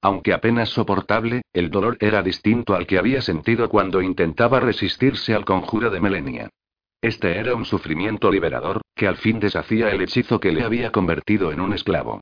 Aunque 0.03 0.32
apenas 0.32 0.70
soportable, 0.70 1.42
el 1.53 1.70
dolor 1.70 1.96
era 2.01 2.22
distinto 2.22 2.74
al 2.74 2.86
que 2.86 2.98
había 2.98 3.20
sentido 3.20 3.68
cuando 3.68 4.01
intentaba 4.01 4.61
resistirse 4.61 5.34
al 5.34 5.44
conjuro 5.44 5.90
de 5.90 6.01
Melenia. 6.01 6.48
Este 7.03 7.38
era 7.38 7.55
un 7.55 7.64
sufrimiento 7.64 8.30
liberador, 8.30 8.82
que 8.94 9.07
al 9.07 9.16
fin 9.16 9.40
deshacía 9.40 9.90
el 9.90 10.03
hechizo 10.03 10.40
que 10.40 10.53
le 10.53 10.62
había 10.62 10.92
convertido 10.92 11.53
en 11.53 11.61
un 11.61 11.72
esclavo. 11.72 12.20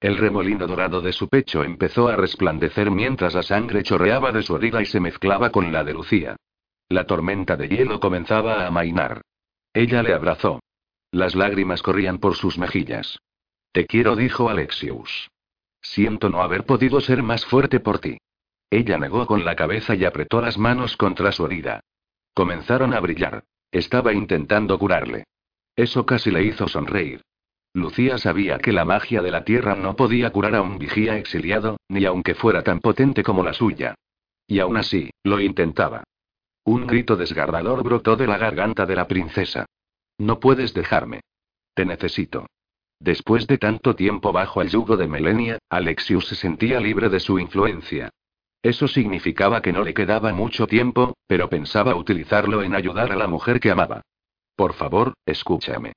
El 0.00 0.16
remolino 0.16 0.66
dorado 0.66 1.00
de 1.00 1.12
su 1.12 1.28
pecho 1.28 1.64
empezó 1.64 2.08
a 2.08 2.16
resplandecer 2.16 2.90
mientras 2.90 3.34
la 3.34 3.42
sangre 3.42 3.82
chorreaba 3.82 4.30
de 4.32 4.42
su 4.42 4.56
herida 4.56 4.80
y 4.80 4.86
se 4.86 5.00
mezclaba 5.00 5.50
con 5.50 5.72
la 5.72 5.82
de 5.82 5.94
Lucía. 5.94 6.36
La 6.88 7.04
tormenta 7.04 7.56
de 7.56 7.68
hielo 7.68 7.98
comenzaba 8.00 8.62
a 8.62 8.66
amainar. 8.68 9.22
Ella 9.74 10.02
le 10.02 10.14
abrazó. 10.14 10.60
Las 11.10 11.34
lágrimas 11.34 11.82
corrían 11.82 12.18
por 12.18 12.36
sus 12.36 12.58
mejillas. 12.58 13.18
Te 13.72 13.86
quiero, 13.86 14.14
dijo 14.14 14.48
Alexius. 14.48 15.28
Siento 15.90 16.28
no 16.28 16.42
haber 16.42 16.64
podido 16.64 17.00
ser 17.00 17.22
más 17.22 17.46
fuerte 17.46 17.80
por 17.80 17.98
ti. 17.98 18.18
Ella 18.70 18.98
negó 18.98 19.26
con 19.26 19.46
la 19.46 19.56
cabeza 19.56 19.94
y 19.94 20.04
apretó 20.04 20.42
las 20.42 20.58
manos 20.58 20.98
contra 20.98 21.32
su 21.32 21.46
herida. 21.46 21.80
Comenzaron 22.34 22.92
a 22.92 23.00
brillar. 23.00 23.44
Estaba 23.72 24.12
intentando 24.12 24.78
curarle. 24.78 25.24
Eso 25.74 26.04
casi 26.04 26.30
le 26.30 26.44
hizo 26.44 26.68
sonreír. 26.68 27.22
Lucía 27.72 28.18
sabía 28.18 28.58
que 28.58 28.72
la 28.72 28.84
magia 28.84 29.22
de 29.22 29.30
la 29.30 29.44
tierra 29.44 29.74
no 29.76 29.96
podía 29.96 30.30
curar 30.30 30.56
a 30.56 30.62
un 30.62 30.78
vigía 30.78 31.16
exiliado, 31.16 31.78
ni 31.88 32.04
aunque 32.04 32.34
fuera 32.34 32.62
tan 32.62 32.80
potente 32.80 33.22
como 33.22 33.42
la 33.42 33.54
suya. 33.54 33.94
Y 34.46 34.60
aún 34.60 34.76
así, 34.76 35.10
lo 35.22 35.40
intentaba. 35.40 36.04
Un 36.64 36.86
grito 36.86 37.16
desgarrador 37.16 37.82
brotó 37.82 38.16
de 38.16 38.26
la 38.26 38.36
garganta 38.36 38.84
de 38.84 38.96
la 38.96 39.08
princesa. 39.08 39.64
No 40.18 40.38
puedes 40.38 40.74
dejarme. 40.74 41.20
Te 41.74 41.86
necesito. 41.86 42.46
Después 43.00 43.46
de 43.46 43.58
tanto 43.58 43.94
tiempo 43.94 44.32
bajo 44.32 44.60
el 44.60 44.70
yugo 44.70 44.96
de 44.96 45.06
Melenia, 45.06 45.58
Alexius 45.70 46.26
se 46.28 46.34
sentía 46.34 46.80
libre 46.80 47.08
de 47.08 47.20
su 47.20 47.38
influencia. 47.38 48.10
Eso 48.62 48.88
significaba 48.88 49.62
que 49.62 49.72
no 49.72 49.84
le 49.84 49.94
quedaba 49.94 50.32
mucho 50.32 50.66
tiempo, 50.66 51.14
pero 51.26 51.48
pensaba 51.48 51.94
utilizarlo 51.94 52.62
en 52.62 52.74
ayudar 52.74 53.12
a 53.12 53.16
la 53.16 53.28
mujer 53.28 53.60
que 53.60 53.70
amaba. 53.70 54.02
Por 54.56 54.72
favor, 54.74 55.14
escúchame. 55.24 55.92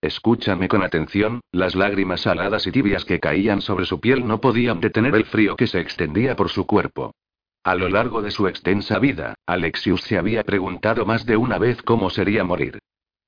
Escúchame 0.00 0.68
con 0.68 0.84
atención, 0.84 1.40
las 1.50 1.74
lágrimas 1.74 2.20
saladas 2.20 2.66
y 2.66 2.70
tibias 2.70 3.04
que 3.04 3.18
caían 3.18 3.60
sobre 3.60 3.86
su 3.86 4.00
piel 4.00 4.26
no 4.26 4.40
podían 4.40 4.78
detener 4.78 5.16
el 5.16 5.24
frío 5.24 5.56
que 5.56 5.66
se 5.66 5.80
extendía 5.80 6.36
por 6.36 6.48
su 6.48 6.64
cuerpo. 6.66 7.12
A 7.64 7.74
lo 7.74 7.88
largo 7.88 8.22
de 8.22 8.30
su 8.30 8.46
extensa 8.46 9.00
vida, 9.00 9.34
Alexius 9.46 10.02
se 10.02 10.16
había 10.16 10.44
preguntado 10.44 11.04
más 11.04 11.26
de 11.26 11.36
una 11.36 11.58
vez 11.58 11.82
cómo 11.82 12.10
sería 12.10 12.44
morir. 12.44 12.78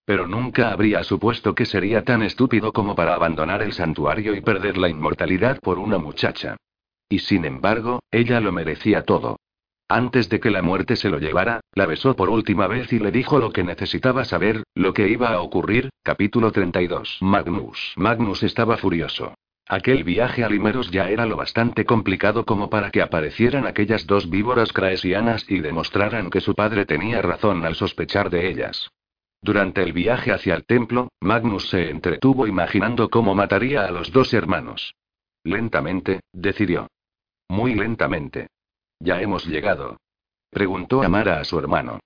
Pero 0.09 0.27
nunca 0.27 0.73
habría 0.73 1.05
supuesto 1.05 1.55
que 1.55 1.67
sería 1.67 2.03
tan 2.03 2.23
estúpido 2.23 2.73
como 2.73 2.95
para 2.95 3.15
abandonar 3.15 3.61
el 3.61 3.75
santuario 3.75 4.35
y 4.35 4.41
perder 4.41 4.79
la 4.79 4.89
inmortalidad 4.89 5.61
por 5.61 5.79
una 5.79 5.99
muchacha. 5.99 6.57
Y 7.11 7.19
sin 7.19 7.45
embargo, 7.45 8.01
ella 8.11 8.41
lo 8.41 8.51
merecía 8.51 9.03
todo. 9.03 9.37
Antes 9.87 10.31
de 10.31 10.41
que 10.41 10.51
la 10.51 10.63
muerte 10.63 10.97
se 10.97 11.11
lo 11.11 11.19
llevara, 11.19 11.61
la 11.75 11.85
besó 11.85 12.17
por 12.17 12.31
última 12.31 12.67
vez 12.67 12.91
y 12.91 13.01
le 13.01 13.11
dijo 13.11 13.39
lo 13.39 13.53
que 13.53 13.63
necesitaba 13.63 14.25
saber, 14.25 14.63
lo 14.75 14.95
que 14.95 15.09
iba 15.09 15.29
a 15.29 15.43
ocurrir. 15.43 15.91
Capítulo 16.03 16.53
32. 16.53 17.19
Magnus. 17.21 17.93
Magnus 17.99 18.43
estaba 18.45 18.79
furioso. 18.79 19.35
Aquel 19.67 20.05
viaje 20.05 20.43
a 20.43 20.49
Limeros 20.49 20.91
ya 20.91 21.11
era 21.11 21.27
lo 21.27 21.37
bastante 21.37 21.85
complicado 21.85 22.47
como 22.47 22.71
para 22.71 22.91
que 22.91 23.03
aparecieran 23.03 23.67
aquellas 23.67 24.07
dos 24.07 24.31
víboras 24.31 24.73
craesianas 24.73 25.45
y 25.51 25.61
demostraran 25.61 26.31
que 26.31 26.41
su 26.41 26.55
padre 26.55 26.87
tenía 26.87 27.21
razón 27.21 27.67
al 27.67 27.75
sospechar 27.75 28.31
de 28.31 28.49
ellas. 28.49 28.89
Durante 29.41 29.83
el 29.83 29.93
viaje 29.93 30.33
hacia 30.33 30.55
el 30.55 30.65
templo, 30.67 31.09
Magnus 31.21 31.69
se 31.69 31.91
entretuvo 31.91 32.47
imaginando 32.47 33.09
cómo 33.09 33.35
mataría 33.35 33.85
a 33.85 33.91
los 33.91 34.13
dos 34.13 34.35
hermanos. 34.35 34.95
Lentamente, 35.45 36.21
decidió. 36.33 36.89
Muy 37.49 37.75
lentamente. 37.75 38.49
Ya 39.01 39.21
hemos 39.23 39.47
llegado. 39.47 39.97
Preguntó 40.51 41.03
Amara 41.03 41.41
a 41.41 41.45
su 41.45 41.59
hermano. 41.59 42.01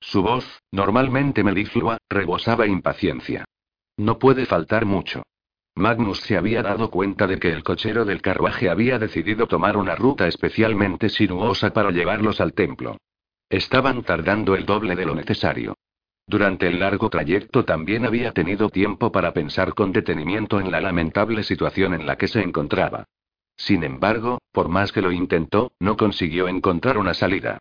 Su 0.00 0.22
voz, 0.22 0.44
normalmente 0.70 1.42
meliflua, 1.42 1.98
rebosaba 2.08 2.66
impaciencia. 2.66 3.44
No 3.96 4.18
puede 4.18 4.46
faltar 4.46 4.84
mucho. 4.84 5.22
Magnus 5.74 6.20
se 6.20 6.36
había 6.36 6.62
dado 6.62 6.90
cuenta 6.90 7.26
de 7.26 7.38
que 7.38 7.50
el 7.52 7.62
cochero 7.62 8.04
del 8.04 8.22
carruaje 8.22 8.70
había 8.70 8.98
decidido 8.98 9.46
tomar 9.46 9.76
una 9.76 9.94
ruta 9.94 10.26
especialmente 10.26 11.08
sinuosa 11.08 11.72
para 11.72 11.90
llevarlos 11.90 12.40
al 12.40 12.54
templo. 12.54 12.96
Estaban 13.50 14.02
tardando 14.02 14.54
el 14.54 14.64
doble 14.64 14.96
de 14.96 15.04
lo 15.04 15.14
necesario. 15.14 15.76
Durante 16.28 16.66
el 16.66 16.80
largo 16.80 17.08
trayecto 17.08 17.64
también 17.64 18.04
había 18.04 18.32
tenido 18.32 18.68
tiempo 18.68 19.12
para 19.12 19.32
pensar 19.32 19.74
con 19.74 19.92
detenimiento 19.92 20.58
en 20.58 20.72
la 20.72 20.80
lamentable 20.80 21.44
situación 21.44 21.94
en 21.94 22.04
la 22.04 22.16
que 22.16 22.26
se 22.26 22.40
encontraba. 22.40 23.04
Sin 23.56 23.84
embargo, 23.84 24.38
por 24.52 24.68
más 24.68 24.90
que 24.90 25.02
lo 25.02 25.12
intentó, 25.12 25.72
no 25.78 25.96
consiguió 25.96 26.48
encontrar 26.48 26.98
una 26.98 27.14
salida. 27.14 27.58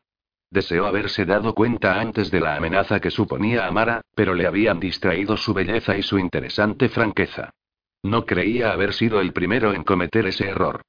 Deseó 0.50 0.88
haberse 0.88 1.26
dado 1.26 1.54
cuenta 1.54 2.00
antes 2.00 2.32
de 2.32 2.40
la 2.40 2.56
amenaza 2.56 3.00
que 3.00 3.12
suponía 3.12 3.68
Amara, 3.68 4.02
pero 4.16 4.34
le 4.34 4.48
habían 4.48 4.80
distraído 4.80 5.38
su 5.38 5.54
belleza 5.54 5.98
y 5.98 6.02
su 6.02 6.18
interesante 6.18 6.90
franqueza. 6.90 7.52
No 8.04 8.26
creía 8.26 8.72
haber 8.72 8.94
sido 8.94 9.22
el 9.22 9.32
primero 9.32 9.74
en 9.74 9.84
cometer 9.84 10.26
ese 10.28 10.48
error. 10.48 10.82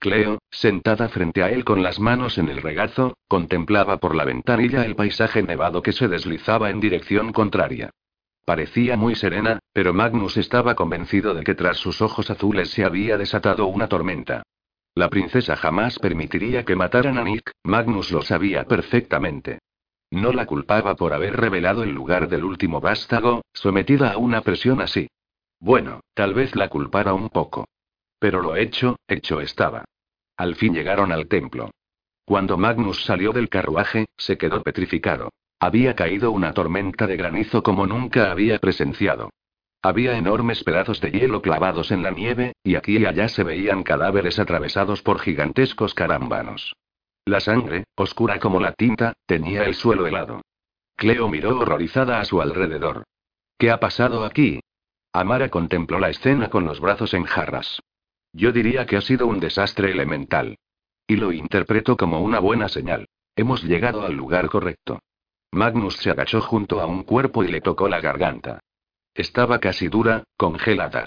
Cleo, 0.00 0.38
sentada 0.50 1.08
frente 1.08 1.42
a 1.42 1.50
él 1.50 1.64
con 1.64 1.82
las 1.82 1.98
manos 1.98 2.38
en 2.38 2.48
el 2.48 2.62
regazo, 2.62 3.16
contemplaba 3.26 3.96
por 3.96 4.14
la 4.14 4.24
ventanilla 4.24 4.84
el 4.84 4.94
paisaje 4.94 5.42
nevado 5.42 5.82
que 5.82 5.92
se 5.92 6.06
deslizaba 6.06 6.70
en 6.70 6.78
dirección 6.78 7.32
contraria. 7.32 7.90
Parecía 8.44 8.96
muy 8.96 9.16
serena, 9.16 9.58
pero 9.72 9.92
Magnus 9.92 10.36
estaba 10.36 10.76
convencido 10.76 11.34
de 11.34 11.42
que 11.42 11.54
tras 11.54 11.78
sus 11.78 12.00
ojos 12.00 12.30
azules 12.30 12.70
se 12.70 12.84
había 12.84 13.18
desatado 13.18 13.66
una 13.66 13.88
tormenta. 13.88 14.44
La 14.94 15.10
princesa 15.10 15.56
jamás 15.56 15.98
permitiría 15.98 16.64
que 16.64 16.76
mataran 16.76 17.18
a 17.18 17.24
Nick, 17.24 17.50
Magnus 17.64 18.12
lo 18.12 18.22
sabía 18.22 18.64
perfectamente. 18.64 19.58
No 20.10 20.32
la 20.32 20.46
culpaba 20.46 20.94
por 20.94 21.12
haber 21.12 21.36
revelado 21.36 21.82
el 21.82 21.90
lugar 21.90 22.28
del 22.28 22.44
último 22.44 22.80
vástago, 22.80 23.42
sometida 23.52 24.12
a 24.12 24.16
una 24.16 24.40
presión 24.42 24.80
así. 24.80 25.08
Bueno, 25.60 26.00
tal 26.14 26.34
vez 26.34 26.54
la 26.54 26.68
culpara 26.68 27.14
un 27.14 27.28
poco. 27.28 27.66
Pero 28.18 28.42
lo 28.42 28.56
hecho, 28.56 28.96
hecho 29.06 29.40
estaba. 29.40 29.84
Al 30.36 30.54
fin 30.54 30.74
llegaron 30.74 31.12
al 31.12 31.28
templo. 31.28 31.70
Cuando 32.24 32.56
Magnus 32.58 33.04
salió 33.04 33.32
del 33.32 33.48
carruaje, 33.48 34.06
se 34.16 34.36
quedó 34.36 34.62
petrificado. 34.62 35.30
Había 35.60 35.96
caído 35.96 36.30
una 36.30 36.52
tormenta 36.52 37.06
de 37.06 37.16
granizo 37.16 37.62
como 37.62 37.86
nunca 37.86 38.30
había 38.30 38.58
presenciado. 38.58 39.30
Había 39.82 40.16
enormes 40.16 40.62
pedazos 40.64 41.00
de 41.00 41.10
hielo 41.10 41.40
clavados 41.40 41.90
en 41.90 42.02
la 42.02 42.10
nieve, 42.10 42.52
y 42.62 42.74
aquí 42.74 42.98
y 42.98 43.06
allá 43.06 43.28
se 43.28 43.44
veían 43.44 43.82
cadáveres 43.82 44.38
atravesados 44.38 45.02
por 45.02 45.20
gigantescos 45.20 45.94
carámbanos. 45.94 46.74
La 47.24 47.40
sangre, 47.40 47.84
oscura 47.94 48.38
como 48.40 48.60
la 48.60 48.72
tinta, 48.72 49.14
tenía 49.26 49.64
el 49.64 49.74
suelo 49.74 50.06
helado. 50.06 50.42
Cleo 50.96 51.28
miró 51.28 51.58
horrorizada 51.58 52.20
a 52.20 52.24
su 52.24 52.40
alrededor. 52.40 53.04
¿Qué 53.56 53.70
ha 53.70 53.78
pasado 53.78 54.24
aquí? 54.24 54.60
Amara 55.12 55.48
contempló 55.48 55.98
la 55.98 56.10
escena 56.10 56.50
con 56.50 56.64
los 56.64 56.80
brazos 56.80 57.14
en 57.14 57.24
jarras. 57.24 57.80
Yo 58.32 58.52
diría 58.52 58.86
que 58.86 58.96
ha 58.96 59.00
sido 59.00 59.26
un 59.26 59.40
desastre 59.40 59.90
elemental. 59.90 60.58
Y 61.06 61.16
lo 61.16 61.32
interpreto 61.32 61.96
como 61.96 62.20
una 62.20 62.38
buena 62.38 62.68
señal. 62.68 63.08
Hemos 63.34 63.62
llegado 63.62 64.02
al 64.02 64.14
lugar 64.14 64.48
correcto. 64.48 65.00
Magnus 65.52 65.96
se 65.96 66.10
agachó 66.10 66.40
junto 66.40 66.80
a 66.80 66.86
un 66.86 67.04
cuerpo 67.04 67.42
y 67.42 67.48
le 67.48 67.60
tocó 67.60 67.88
la 67.88 68.00
garganta. 68.00 68.60
Estaba 69.14 69.58
casi 69.58 69.88
dura, 69.88 70.24
congelada. 70.36 71.06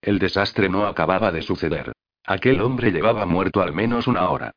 El 0.00 0.18
desastre 0.18 0.68
no 0.68 0.86
acababa 0.86 1.32
de 1.32 1.42
suceder. 1.42 1.92
Aquel 2.24 2.60
hombre 2.60 2.92
llevaba 2.92 3.26
muerto 3.26 3.60
al 3.60 3.72
menos 3.72 4.06
una 4.06 4.30
hora. 4.30 4.52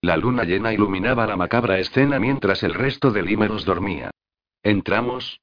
La 0.00 0.16
luna 0.16 0.44
llena 0.44 0.72
iluminaba 0.72 1.26
la 1.26 1.36
macabra 1.36 1.78
escena 1.78 2.18
mientras 2.18 2.62
el 2.62 2.72
resto 2.72 3.10
de 3.10 3.22
Limeros 3.22 3.66
dormía. 3.66 4.10
¿Entramos? 4.62 5.40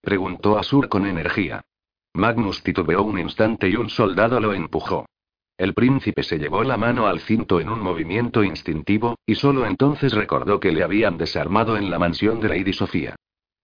preguntó 0.00 0.58
Asur 0.58 0.88
con 0.88 1.06
energía. 1.06 1.62
Magnus 2.14 2.62
titubeó 2.62 3.02
un 3.02 3.18
instante 3.18 3.68
y 3.68 3.76
un 3.76 3.88
soldado 3.88 4.40
lo 4.40 4.52
empujó. 4.52 5.06
El 5.62 5.74
príncipe 5.74 6.24
se 6.24 6.40
llevó 6.40 6.64
la 6.64 6.76
mano 6.76 7.06
al 7.06 7.20
cinto 7.20 7.60
en 7.60 7.68
un 7.68 7.78
movimiento 7.78 8.42
instintivo, 8.42 9.14
y 9.24 9.36
solo 9.36 9.64
entonces 9.64 10.12
recordó 10.12 10.58
que 10.58 10.72
le 10.72 10.82
habían 10.82 11.16
desarmado 11.16 11.76
en 11.76 11.88
la 11.88 12.00
mansión 12.00 12.40
de 12.40 12.48
Lady 12.48 12.72
Sofía. 12.72 13.14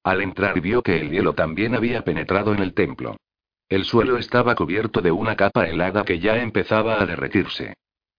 Al 0.05 0.21
entrar 0.21 0.61
vio 0.61 0.81
que 0.81 1.01
el 1.01 1.11
hielo 1.11 1.35
también 1.35 1.75
había 1.75 2.03
penetrado 2.03 2.55
en 2.55 2.61
el 2.61 2.73
templo. 2.73 3.17
El 3.69 3.85
suelo 3.85 4.17
estaba 4.17 4.55
cubierto 4.55 5.01
de 5.01 5.11
una 5.11 5.35
capa 5.35 5.67
helada 5.67 6.05
que 6.05 6.21
ya 6.21 6.41
empezaba 6.41 7.03
a 7.03 7.05
derretirse. 7.05 7.75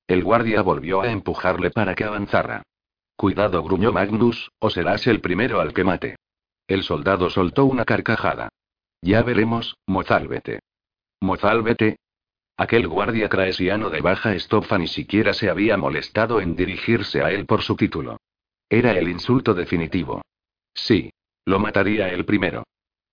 El 0.08 0.26
guardia 0.26 0.62
volvió 0.62 1.00
a 1.00 1.10
empujarle 1.10 1.72
para 1.72 1.96
que 1.96 2.04
avanzara. 2.04 2.64
Cuidado, 3.16 3.64
gruñó 3.64 3.94
Magnus, 3.94 4.52
o 4.60 4.70
serás 4.70 5.08
el 5.08 5.22
primero 5.22 5.62
al 5.62 5.74
que 5.74 5.86
mate. 5.86 6.18
El 6.68 6.84
soldado 6.84 7.30
soltó 7.30 7.64
una 7.64 7.86
carcajada. 7.86 8.50
Ya 9.02 9.24
veremos, 9.24 9.78
mozálvete. 9.88 10.60
¿Mozálvete? 11.22 11.96
Aquel 12.60 12.90
guardia 12.90 13.30
craesiano 13.30 13.90
de 13.90 14.02
baja 14.02 14.36
estofa 14.36 14.78
ni 14.78 14.90
siquiera 14.90 15.34
se 15.34 15.50
había 15.50 15.78
molestado 15.78 16.42
en 16.42 16.58
dirigirse 16.58 17.24
a 17.24 17.32
él 17.32 17.46
por 17.46 17.62
su 17.62 17.78
título. 17.78 18.20
Era 18.68 18.92
el 18.92 19.08
insulto 19.08 19.54
definitivo. 19.54 20.22
Sí. 20.74 21.10
Lo 21.46 21.58
mataría 21.60 22.10
él 22.10 22.26
primero. 22.26 22.66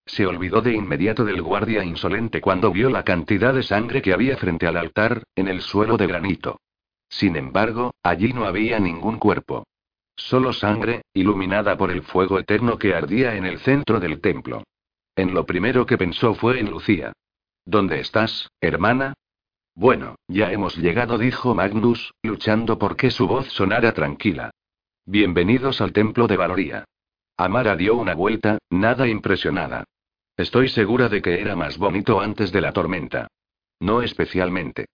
Se 0.05 0.27
olvidó 0.27 0.63
de 0.63 0.75
inmediato 0.75 1.25
del 1.25 1.43
guardia 1.43 1.85
insolente 1.85 2.41
cuando 2.41 2.73
vio 2.73 2.91
la 2.91 3.05
cantidad 3.05 3.55
de 3.55 3.63
sangre 3.63 4.03
que 4.03 4.13
había 4.13 4.37
frente 4.37 4.67
al 4.67 4.77
altar, 4.77 5.23
en 5.37 5.47
el 5.47 5.61
suelo 5.61 5.97
de 5.97 6.09
granito. 6.09 6.59
Sin 7.09 7.37
embargo, 7.37 7.95
allí 8.03 8.33
no 8.33 8.47
había 8.47 8.81
ningún 8.81 9.21
cuerpo. 9.21 9.65
Solo 10.17 10.53
sangre, 10.53 11.03
iluminada 11.15 11.77
por 11.77 11.93
el 11.93 12.03
fuego 12.03 12.41
eterno 12.41 12.79
que 12.79 12.97
ardía 12.97 13.37
en 13.37 13.47
el 13.47 13.61
centro 13.61 14.01
del 14.01 14.21
templo. 14.21 14.65
En 15.15 15.35
lo 15.35 15.47
primero 15.47 15.87
que 15.87 15.97
pensó 15.97 16.35
fue 16.35 16.59
en 16.59 16.69
Lucía. 16.69 17.13
¿Dónde 17.65 18.01
estás, 18.01 18.51
hermana? 18.61 19.15
Bueno, 19.77 20.17
ya 20.27 20.51
hemos 20.53 20.79
llegado, 20.79 21.19
dijo 21.19 21.55
Magnus, 21.55 22.15
luchando 22.23 22.79
por 22.79 22.97
que 22.97 23.11
su 23.11 23.29
voz 23.29 23.47
sonara 23.49 23.93
tranquila. 23.93 24.51
Bienvenidos 25.05 25.83
al 25.83 25.93
templo 25.93 26.27
de 26.27 26.39
Valoría. 26.39 26.85
Amara 27.37 27.77
dio 27.77 27.95
una 27.95 28.15
vuelta, 28.15 28.57
nada 28.71 29.07
impresionada. 29.07 29.85
Estoy 30.35 30.71
segura 30.71 31.11
de 31.11 31.21
que 31.21 31.43
era 31.43 31.57
más 31.57 31.77
bonito 31.77 32.21
antes 32.23 32.53
de 32.53 32.63
la 32.63 32.73
tormenta. 32.73 33.29
No 33.79 34.01
especialmente. 34.01 34.87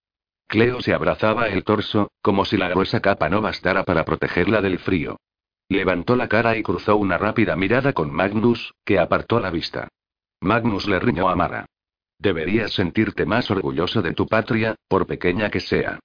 Cleo 0.47 0.81
se 0.81 0.93
abrazaba 0.93 1.47
el 1.47 1.63
torso, 1.63 2.11
como 2.21 2.43
si 2.43 2.57
la 2.57 2.67
gruesa 2.67 2.99
capa 2.99 3.29
no 3.29 3.39
bastara 3.39 3.85
para 3.85 4.03
protegerla 4.03 4.59
del 4.59 4.79
frío. 4.79 5.15
Levantó 5.69 6.17
la 6.17 6.27
cara 6.27 6.57
y 6.57 6.61
cruzó 6.61 6.97
una 6.97 7.17
rápida 7.17 7.55
mirada 7.55 7.93
con 7.93 8.11
Magnus, 8.11 8.73
que 8.83 8.99
apartó 8.99 9.39
la 9.39 9.49
vista. 9.49 9.87
Magnus 10.41 10.89
le 10.89 10.99
riñó 10.99 11.29
a 11.29 11.37
Mara. 11.37 11.67
Deberías 12.23 12.71
sentirte 12.71 13.25
más 13.25 13.51
orgulloso 13.51 14.01
de 14.01 14.13
tu 14.13 14.27
patria, 14.27 14.75
por 14.87 15.05
pequeña 15.05 15.49
que 15.49 15.59
sea. 15.59 15.99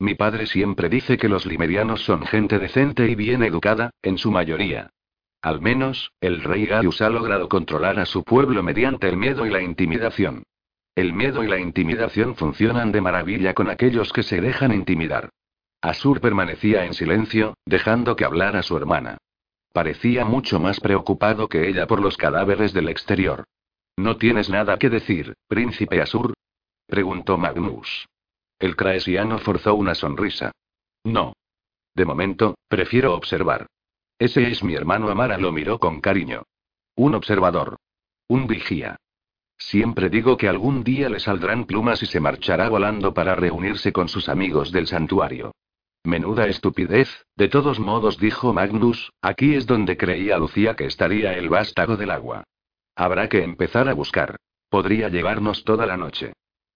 Mi 0.00 0.16
padre 0.16 0.46
siempre 0.46 0.88
dice 0.88 1.16
que 1.16 1.28
los 1.28 1.46
limerianos 1.46 2.00
son 2.04 2.26
gente 2.26 2.58
decente 2.58 3.08
y 3.08 3.14
bien 3.14 3.44
educada, 3.44 3.92
en 4.02 4.18
su 4.18 4.32
mayoría. 4.32 4.90
Al 5.40 5.60
menos, 5.60 6.10
el 6.20 6.42
rey 6.42 6.66
Gaius 6.66 7.00
ha 7.02 7.08
logrado 7.08 7.48
controlar 7.48 8.00
a 8.00 8.06
su 8.06 8.24
pueblo 8.24 8.64
mediante 8.64 9.08
el 9.08 9.16
miedo 9.16 9.46
y 9.46 9.50
la 9.50 9.62
intimidación. 9.62 10.42
El 10.96 11.12
miedo 11.12 11.44
y 11.44 11.46
la 11.46 11.60
intimidación 11.60 12.34
funcionan 12.34 12.90
de 12.90 13.02
maravilla 13.02 13.54
con 13.54 13.70
aquellos 13.70 14.12
que 14.12 14.24
se 14.24 14.40
dejan 14.40 14.72
intimidar. 14.72 15.30
Asur 15.80 16.20
permanecía 16.20 16.84
en 16.84 16.94
silencio, 16.94 17.54
dejando 17.64 18.16
que 18.16 18.24
hablara 18.24 18.64
su 18.64 18.76
hermana. 18.76 19.18
Parecía 19.72 20.24
mucho 20.24 20.58
más 20.58 20.80
preocupado 20.80 21.46
que 21.46 21.68
ella 21.68 21.86
por 21.86 22.00
los 22.00 22.16
cadáveres 22.16 22.72
del 22.72 22.88
exterior. 22.88 23.44
¿No 24.00 24.16
tienes 24.16 24.48
nada 24.48 24.78
que 24.78 24.88
decir, 24.88 25.34
príncipe 25.46 26.00
Asur? 26.00 26.32
preguntó 26.86 27.36
Magnus. 27.36 28.08
El 28.58 28.74
craesiano 28.74 29.38
forzó 29.38 29.74
una 29.74 29.94
sonrisa. 29.94 30.52
No. 31.04 31.34
De 31.94 32.06
momento, 32.06 32.54
prefiero 32.66 33.14
observar. 33.14 33.66
Ese 34.18 34.50
es 34.50 34.64
mi 34.64 34.74
hermano 34.74 35.10
Amara, 35.10 35.36
lo 35.36 35.52
miró 35.52 35.78
con 35.78 36.00
cariño. 36.00 36.44
Un 36.96 37.14
observador. 37.14 37.76
Un 38.26 38.46
vigía. 38.46 38.96
Siempre 39.58 40.08
digo 40.08 40.38
que 40.38 40.48
algún 40.48 40.82
día 40.82 41.10
le 41.10 41.20
saldrán 41.20 41.66
plumas 41.66 42.02
y 42.02 42.06
se 42.06 42.20
marchará 42.20 42.70
volando 42.70 43.12
para 43.12 43.34
reunirse 43.34 43.92
con 43.92 44.08
sus 44.08 44.30
amigos 44.30 44.72
del 44.72 44.86
santuario. 44.86 45.52
Menuda 46.04 46.46
estupidez, 46.46 47.26
de 47.36 47.48
todos 47.48 47.78
modos 47.78 48.16
dijo 48.16 48.54
Magnus, 48.54 49.12
aquí 49.20 49.54
es 49.56 49.66
donde 49.66 49.98
creía 49.98 50.38
Lucía 50.38 50.74
que 50.74 50.86
estaría 50.86 51.34
el 51.34 51.50
vástago 51.50 51.98
del 51.98 52.12
agua. 52.12 52.44
Habrá 52.94 53.28
que 53.28 53.42
empezar 53.42 53.88
a 53.88 53.94
buscar. 53.94 54.36
Podría 54.68 55.08
llevarnos 55.08 55.64
toda 55.64 55.86
la 55.86 55.96
noche. 55.96 56.32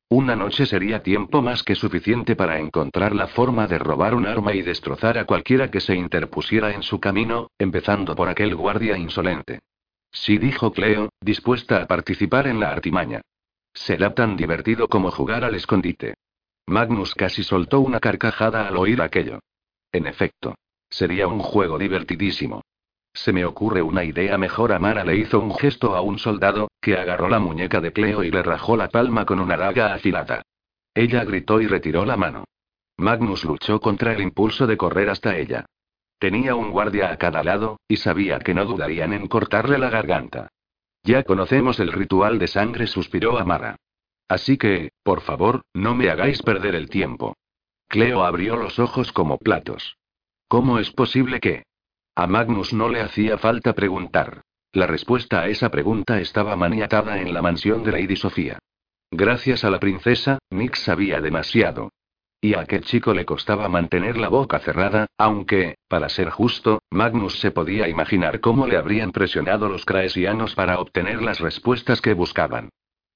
Una 0.09 0.37
noche 0.37 0.67
sería 0.67 1.03
tiempo 1.03 1.43
más 1.43 1.63
que 1.63 1.75
suficiente 1.75 2.37
para 2.37 2.59
encontrar 2.59 3.15
la 3.15 3.27
forma 3.27 3.67
de 3.67 3.79
robar 3.79 4.15
un 4.15 4.27
arma 4.27 4.55
y 4.55 4.63
destrozar 4.63 5.19
a 5.19 5.25
cualquiera 5.25 5.71
que 5.71 5.81
se 5.81 5.95
interpusiera 5.95 6.75
en 6.75 6.83
su 6.83 7.01
camino, 7.01 7.51
empezando 7.59 8.15
por 8.15 8.29
aquel 8.29 8.55
guardia 8.55 8.97
insolente. 8.97 9.61
Sí, 10.13 10.39
dijo 10.39 10.73
Cleo, 10.73 11.09
dispuesta 11.21 11.83
a 11.83 11.87
participar 11.87 12.47
en 12.47 12.61
la 12.61 12.71
artimaña. 12.71 13.23
Será 13.73 14.15
tan 14.15 14.37
divertido 14.37 14.89
como 14.89 15.11
jugar 15.11 15.43
al 15.43 15.57
escondite. 15.57 16.15
Magnus 16.67 17.15
casi 17.15 17.43
soltó 17.43 17.81
una 17.81 17.99
carcajada 17.99 18.69
al 18.69 18.77
oír 18.77 19.03
aquello. 19.03 19.41
En 19.91 20.07
efecto. 20.07 20.55
Sería 20.89 21.27
un 21.27 21.41
juego 21.41 21.77
divertidísimo. 21.77 22.63
Se 23.15 23.33
me 23.33 23.45
ocurre 23.45 23.81
una 23.81 24.05
idea 24.05 24.37
mejor. 24.37 24.73
Amara 24.73 25.05
le 25.05 25.17
hizo 25.17 25.39
un 25.39 25.55
gesto 25.55 25.95
a 25.95 26.01
un 26.01 26.19
soldado, 26.19 26.69
que 26.81 26.97
agarró 26.97 27.29
la 27.29 27.39
muñeca 27.39 27.81
de 27.81 27.93
Cleo 27.93 28.25
y 28.25 28.31
le 28.31 28.43
rajó 28.43 28.77
la 28.77 28.89
palma 28.89 29.25
con 29.25 29.39
una 29.39 29.57
daga 29.57 29.95
afilada. 29.95 30.43
Ella 30.93 31.25
gritó 31.25 31.61
y 31.61 31.67
retiró 31.69 32.05
la 32.05 32.17
mano. 32.17 32.45
Magnus 32.97 33.45
luchó 33.45 33.81
contra 33.81 34.13
el 34.13 34.21
impulso 34.21 34.67
de 34.67 34.77
correr 34.77 35.09
hasta 35.11 35.37
ella. 35.37 35.65
Tenía 36.19 36.55
un 36.55 36.71
guardia 36.71 37.11
a 37.11 37.17
cada 37.17 37.43
lado, 37.43 37.81
y 37.89 37.97
sabía 37.97 38.39
que 38.41 38.55
no 38.55 38.65
dudarían 38.65 39.13
en 39.13 39.29
cortarle 39.29 39.79
la 39.79 39.91
garganta. 39.91 40.49
Ya 41.03 41.23
conocemos 41.23 41.81
el 41.81 41.93
ritual 41.93 42.39
de 42.39 42.49
sangre, 42.49 42.87
suspiró 42.87 43.39
Amara. 43.39 43.77
Así 44.29 44.57
que, 44.57 44.91
por 45.03 45.21
favor, 45.21 45.63
no 45.75 45.95
me 45.95 46.09
hagáis 46.09 46.43
perder 46.43 46.75
el 46.75 46.89
tiempo. 46.89 47.37
Cleo 47.89 48.25
abrió 48.25 48.57
los 48.57 48.79
ojos 48.79 49.13
como 49.13 49.39
platos. 49.39 49.99
¿Cómo 50.49 50.79
es 50.79 50.91
posible 50.91 51.41
que? 51.41 51.65
A 52.17 52.29
Magnus 52.29 52.73
no 52.73 52.89
le 52.89 53.01
hacía 53.01 53.39
falta 53.39 53.73
preguntar. 53.73 54.43
La 54.73 54.87
respuesta 54.87 55.41
a 55.41 55.49
esa 55.49 55.71
pregunta 55.71 56.21
estaba 56.21 56.55
maniatada 56.55 57.21
en 57.21 57.35
la 57.35 57.43
mansión 57.43 57.83
de 57.83 57.91
Lady 57.91 58.15
Sofía. 58.15 58.61
Gracias 59.11 59.65
a 59.65 59.71
la 59.71 59.81
princesa, 59.81 60.39
Nick 60.51 60.77
sabía 60.77 61.21
demasiado. 61.21 61.91
Y 62.41 62.55
a 62.55 62.61
aquel 62.61 62.83
chico 62.83 63.15
le 63.15 63.25
costaba 63.25 63.69
mantener 63.69 64.17
la 64.17 64.29
boca 64.29 64.61
cerrada, 64.61 65.07
aunque, 65.19 65.77
para 65.89 66.09
ser 66.09 66.31
justo, 66.31 66.83
Magnus 66.91 67.41
se 67.41 67.51
podía 67.51 67.89
imaginar 67.89 68.41
cómo 68.41 68.69
le 68.69 68.77
habrían 68.77 69.11
presionado 69.11 69.69
los 69.69 69.85
craesianos 69.85 70.55
para 70.55 70.79
obtener 70.79 71.21
las 71.21 71.41
respuestas 71.41 72.01
que 72.01 72.15
buscaban. 72.15 72.71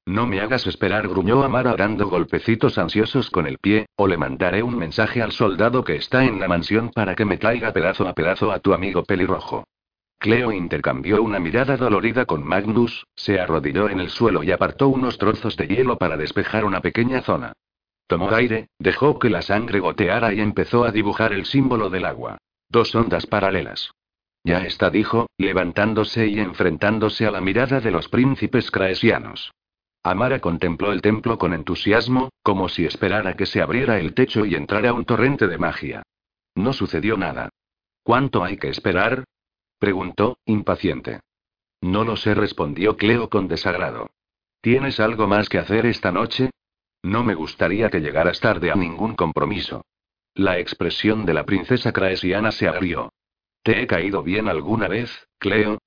No 0.08 0.26
me 0.26 0.40
hagas 0.40 0.66
esperar, 0.66 1.06
gruñó 1.06 1.42
Amara 1.42 1.74
dando 1.76 2.08
golpecitos 2.08 2.78
ansiosos 2.78 3.28
con 3.28 3.46
el 3.46 3.58
pie, 3.58 3.90
o 3.94 4.06
le 4.06 4.16
mandaré 4.16 4.62
un 4.62 4.74
mensaje 4.74 5.20
al 5.20 5.32
soldado 5.32 5.84
que 5.84 5.96
está 5.96 6.24
en 6.24 6.40
la 6.40 6.48
mansión 6.48 6.88
para 6.94 7.14
que 7.14 7.26
me 7.26 7.36
traiga 7.36 7.74
pedazo 7.74 8.08
a 8.08 8.14
pedazo 8.14 8.50
a 8.50 8.58
tu 8.60 8.72
amigo 8.72 9.04
pelirrojo. 9.04 9.64
Cleo 10.18 10.50
intercambió 10.50 11.22
una 11.22 11.38
mirada 11.38 11.76
dolorida 11.76 12.24
con 12.24 12.42
Magnus, 12.42 13.04
se 13.14 13.38
arrodilló 13.38 13.90
en 13.90 14.00
el 14.00 14.08
suelo 14.08 14.42
y 14.42 14.50
apartó 14.50 14.88
unos 14.88 15.18
trozos 15.18 15.58
de 15.58 15.66
hielo 15.66 15.98
para 15.98 16.16
despejar 16.16 16.64
una 16.64 16.80
pequeña 16.80 17.20
zona. 17.20 17.52
Tomó 18.06 18.30
aire, 18.30 18.68
dejó 18.78 19.18
que 19.18 19.28
la 19.28 19.42
sangre 19.42 19.78
goteara 19.78 20.32
y 20.32 20.40
empezó 20.40 20.86
a 20.86 20.90
dibujar 20.90 21.34
el 21.34 21.44
símbolo 21.44 21.90
del 21.90 22.06
agua. 22.06 22.38
Dos 22.70 22.94
ondas 22.94 23.26
paralelas. 23.26 23.90
Ya 24.42 24.60
está, 24.60 24.88
dijo, 24.88 25.26
levantándose 25.36 26.28
y 26.28 26.40
enfrentándose 26.40 27.26
a 27.26 27.30
la 27.30 27.42
mirada 27.42 27.80
de 27.80 27.90
los 27.90 28.08
príncipes 28.08 28.70
craesianos. 28.70 29.52
Amara 30.10 30.40
contempló 30.40 30.92
el 30.92 31.02
templo 31.02 31.36
con 31.36 31.52
entusiasmo, 31.52 32.30
como 32.42 32.70
si 32.70 32.86
esperara 32.86 33.34
que 33.34 33.44
se 33.44 33.60
abriera 33.60 33.98
el 33.98 34.14
techo 34.14 34.46
y 34.46 34.54
entrara 34.54 34.94
un 34.94 35.04
torrente 35.04 35.46
de 35.46 35.58
magia. 35.58 36.02
No 36.54 36.72
sucedió 36.72 37.18
nada. 37.18 37.50
¿Cuánto 38.02 38.42
hay 38.42 38.56
que 38.56 38.68
esperar? 38.68 39.24
preguntó, 39.78 40.38
impaciente. 40.46 41.20
No 41.82 42.04
lo 42.04 42.16
sé, 42.16 42.34
respondió 42.34 42.96
Cleo 42.96 43.28
con 43.28 43.48
desagrado. 43.48 44.08
¿Tienes 44.62 44.98
algo 44.98 45.26
más 45.26 45.50
que 45.50 45.58
hacer 45.58 45.84
esta 45.84 46.10
noche? 46.10 46.50
No 47.02 47.22
me 47.22 47.34
gustaría 47.34 47.90
que 47.90 48.00
llegaras 48.00 48.40
tarde 48.40 48.70
a 48.70 48.76
ningún 48.76 49.14
compromiso. 49.14 49.84
La 50.32 50.58
expresión 50.58 51.26
de 51.26 51.34
la 51.34 51.44
princesa 51.44 51.92
craesiana 51.92 52.50
se 52.50 52.66
abrió. 52.66 53.12
¿Te 53.62 53.82
he 53.82 53.86
caído 53.86 54.22
bien 54.22 54.48
alguna 54.48 54.88
vez, 54.88 55.28
Cleo? 55.38 55.78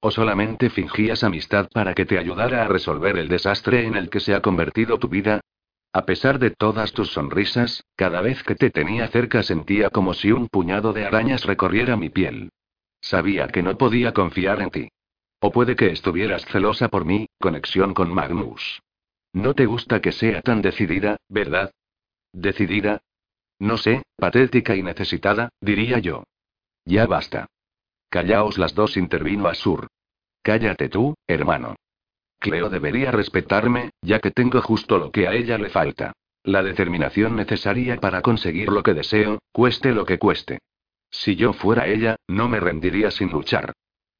¿O 0.00 0.10
solamente 0.10 0.70
fingías 0.70 1.22
amistad 1.24 1.68
para 1.72 1.94
que 1.94 2.06
te 2.06 2.18
ayudara 2.18 2.64
a 2.64 2.68
resolver 2.68 3.18
el 3.18 3.28
desastre 3.28 3.86
en 3.86 3.96
el 3.96 4.08
que 4.08 4.20
se 4.20 4.34
ha 4.34 4.40
convertido 4.40 4.98
tu 4.98 5.08
vida? 5.08 5.40
A 5.92 6.06
pesar 6.06 6.38
de 6.38 6.50
todas 6.50 6.92
tus 6.92 7.12
sonrisas, 7.12 7.84
cada 7.96 8.22
vez 8.22 8.42
que 8.42 8.54
te 8.54 8.70
tenía 8.70 9.08
cerca 9.08 9.42
sentía 9.42 9.90
como 9.90 10.14
si 10.14 10.32
un 10.32 10.48
puñado 10.48 10.92
de 10.94 11.04
arañas 11.04 11.44
recorriera 11.44 11.96
mi 11.96 12.08
piel. 12.08 12.50
Sabía 13.00 13.48
que 13.48 13.62
no 13.62 13.76
podía 13.76 14.12
confiar 14.12 14.62
en 14.62 14.70
ti. 14.70 14.88
O 15.40 15.50
puede 15.50 15.76
que 15.76 15.90
estuvieras 15.90 16.46
celosa 16.46 16.88
por 16.88 17.04
mí, 17.04 17.26
conexión 17.38 17.92
con 17.92 18.12
Magnus. 18.12 18.80
No 19.32 19.54
te 19.54 19.66
gusta 19.66 20.00
que 20.00 20.12
sea 20.12 20.42
tan 20.42 20.62
decidida, 20.62 21.16
¿verdad? 21.28 21.72
¿Decidida? 22.32 23.02
No 23.58 23.76
sé, 23.76 24.02
patética 24.16 24.76
y 24.76 24.82
necesitada, 24.82 25.50
diría 25.60 25.98
yo. 25.98 26.24
Ya 26.84 27.06
basta. 27.06 27.48
Callaos 28.10 28.58
las 28.58 28.74
dos, 28.74 28.96
intervino 28.96 29.46
Asur. 29.46 29.86
Cállate 30.42 30.88
tú, 30.88 31.14
hermano. 31.28 31.76
Cleo 32.40 32.68
debería 32.68 33.12
respetarme, 33.12 33.90
ya 34.02 34.18
que 34.18 34.32
tengo 34.32 34.60
justo 34.60 34.98
lo 34.98 35.12
que 35.12 35.28
a 35.28 35.32
ella 35.32 35.58
le 35.58 35.68
falta. 35.68 36.12
La 36.42 36.62
determinación 36.62 37.36
necesaria 37.36 37.98
para 37.98 38.20
conseguir 38.20 38.70
lo 38.70 38.82
que 38.82 38.94
deseo, 38.94 39.38
cueste 39.52 39.92
lo 39.92 40.04
que 40.04 40.18
cueste. 40.18 40.58
Si 41.10 41.36
yo 41.36 41.52
fuera 41.52 41.86
ella, 41.86 42.16
no 42.26 42.48
me 42.48 42.58
rendiría 42.58 43.10
sin 43.10 43.30
luchar. 43.30 43.74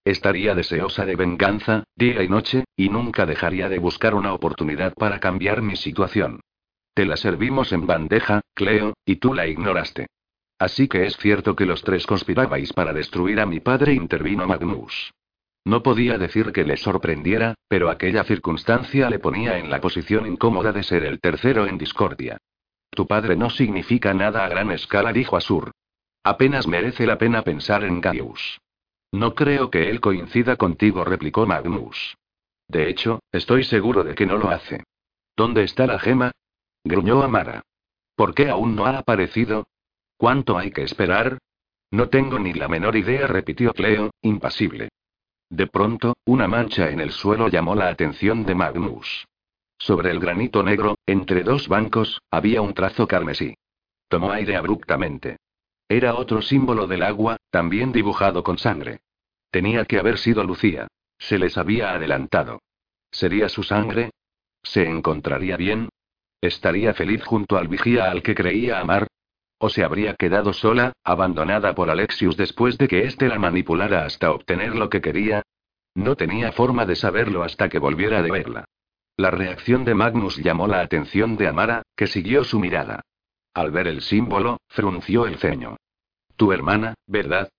Estaría 0.05 0.55
deseosa 0.55 1.05
de 1.05 1.17
venganza, 1.17 1.85
día 1.97 2.23
y 2.23 2.29
noche, 2.29 2.65
y 2.77 2.91
nunca 2.91 3.27
dejaría 3.27 3.69
de 3.69 3.79
buscar 3.79 4.15
una 4.15 4.33
oportunidad 4.35 4.95
para 4.95 5.19
cambiar 5.19 5.63
mi 5.63 5.77
situación. 5.77 6.41
Te 6.95 7.07
la 7.07 7.17
servimos 7.17 7.73
en 7.73 7.87
bandeja, 7.87 8.41
Cleo, 8.55 8.95
y 9.05 9.17
tú 9.17 9.35
la 9.35 9.47
ignoraste. 9.47 10.07
Así 10.61 10.89
que 10.89 11.07
es 11.07 11.17
cierto 11.17 11.57
que 11.57 11.65
los 11.65 11.83
tres 11.83 12.07
conspirabais 12.07 12.75
para 12.75 12.93
destruir 12.93 13.41
a 13.41 13.47
mi 13.47 13.61
padre, 13.61 13.95
intervino 13.95 14.47
Magnus. 14.47 15.15
No 15.65 15.83
podía 15.83 16.19
decir 16.19 16.53
que 16.53 16.65
le 16.65 16.77
sorprendiera, 16.77 17.55
pero 17.67 17.89
aquella 17.89 18.25
circunstancia 18.25 19.09
le 19.09 19.19
ponía 19.19 19.57
en 19.57 19.71
la 19.71 19.81
posición 19.81 20.27
incómoda 20.27 20.71
de 20.73 20.83
ser 20.83 21.05
el 21.05 21.19
tercero 21.19 21.67
en 21.67 21.79
discordia. 21.79 22.37
Tu 22.91 23.07
padre 23.07 23.37
no 23.37 23.49
significa 23.49 24.13
nada 24.13 24.45
a 24.45 24.51
gran 24.51 24.71
escala, 24.71 25.15
dijo 25.15 25.39
Asur. 25.39 25.73
Apenas 26.25 26.67
merece 26.67 27.07
la 27.07 27.17
pena 27.17 27.41
pensar 27.41 27.83
en 27.83 28.03
Gaius. 28.03 28.61
No 29.13 29.35
creo 29.35 29.71
que 29.71 29.89
él 29.89 30.03
coincida 30.03 30.57
contigo, 30.57 31.05
replicó 31.05 31.47
Magnus. 31.47 32.19
De 32.69 32.91
hecho, 32.91 33.21
estoy 33.33 33.65
seguro 33.65 34.05
de 34.05 34.15
que 34.15 34.27
no 34.27 34.37
lo 34.37 34.51
hace. 34.51 34.85
¿Dónde 35.35 35.63
está 35.63 35.87
la 35.87 35.99
gema? 35.99 36.33
gruñó 36.85 37.23
Amara. 37.23 37.63
¿Por 38.15 38.35
qué 38.35 38.51
aún 38.51 38.77
no 38.77 38.85
ha 38.85 38.99
aparecido? 38.99 39.65
¿Cuánto 40.21 40.59
hay 40.59 40.71
que 40.71 40.83
esperar? 40.83 41.39
No 41.91 42.11
tengo 42.11 42.39
ni 42.39 42.53
la 42.53 42.69
menor 42.69 42.95
idea, 42.95 43.27
repitió 43.27 43.73
Cleo, 43.73 44.11
impasible. 44.21 44.91
De 45.49 45.67
pronto, 45.67 46.13
una 46.27 46.47
mancha 46.47 46.91
en 46.91 47.01
el 47.01 47.11
suelo 47.11 47.49
llamó 47.49 47.75
la 47.75 47.89
atención 47.89 48.45
de 48.45 48.55
Magnus. 48.55 49.27
Sobre 49.79 50.11
el 50.11 50.21
granito 50.21 50.63
negro, 50.63 50.99
entre 51.07 51.43
dos 51.43 51.69
bancos, 51.69 52.21
había 52.31 52.61
un 52.61 52.75
trazo 52.75 53.09
carmesí. 53.09 53.55
Tomó 54.09 54.31
aire 54.31 54.57
abruptamente. 54.57 55.39
Era 55.89 56.15
otro 56.15 56.43
símbolo 56.43 56.87
del 56.87 57.03
agua, 57.03 57.39
también 57.49 57.91
dibujado 57.91 58.43
con 58.43 58.59
sangre. 58.59 59.01
Tenía 59.51 59.87
que 59.87 59.99
haber 59.99 60.19
sido 60.19 60.45
Lucía. 60.45 60.87
Se 61.17 61.39
les 61.39 61.57
había 61.57 61.95
adelantado. 61.95 62.61
¿Sería 63.11 63.49
su 63.49 63.63
sangre? 63.63 64.11
¿Se 64.63 64.87
encontraría 64.87 65.57
bien? 65.57 65.89
¿Estaría 66.43 66.93
feliz 66.93 67.25
junto 67.25 67.57
al 67.57 67.69
vigía 67.69 68.11
al 68.11 68.23
que 68.23 68.35
creía 68.35 68.81
amar? 68.81 69.09
¿O 69.63 69.69
se 69.69 69.85
habría 69.85 70.15
quedado 70.15 70.55
sola, 70.55 70.95
abandonada 71.05 71.75
por 71.75 71.91
Alexius 71.91 72.35
después 72.35 72.79
de 72.79 72.89
que 72.89 73.05
éste 73.05 73.29
la 73.29 73.39
manipulara 73.39 74.07
hasta 74.07 74.31
obtener 74.33 74.75
lo 74.75 74.89
que 74.89 75.03
quería? 75.03 75.43
No 75.95 76.17
tenía 76.17 76.51
forma 76.51 76.87
de 76.87 76.97
saberlo 76.97 77.43
hasta 77.43 77.69
que 77.69 77.79
volviera 77.79 78.23
de 78.23 78.31
verla. 78.31 78.65
La 79.19 79.31
reacción 79.31 79.85
de 79.85 79.95
Magnus 79.95 80.39
llamó 80.39 80.67
la 80.67 80.81
atención 80.81 81.37
de 81.37 81.47
Amara, 81.49 81.83
que 81.95 82.07
siguió 82.07 82.43
su 82.43 82.59
mirada. 82.59 83.03
Al 83.53 83.71
ver 83.71 83.87
el 83.87 84.01
símbolo, 84.01 84.61
frunció 84.69 85.27
el 85.27 85.37
ceño. 85.37 85.77
Tu 86.37 86.53
hermana, 86.53 86.95
¿verdad? 87.07 87.51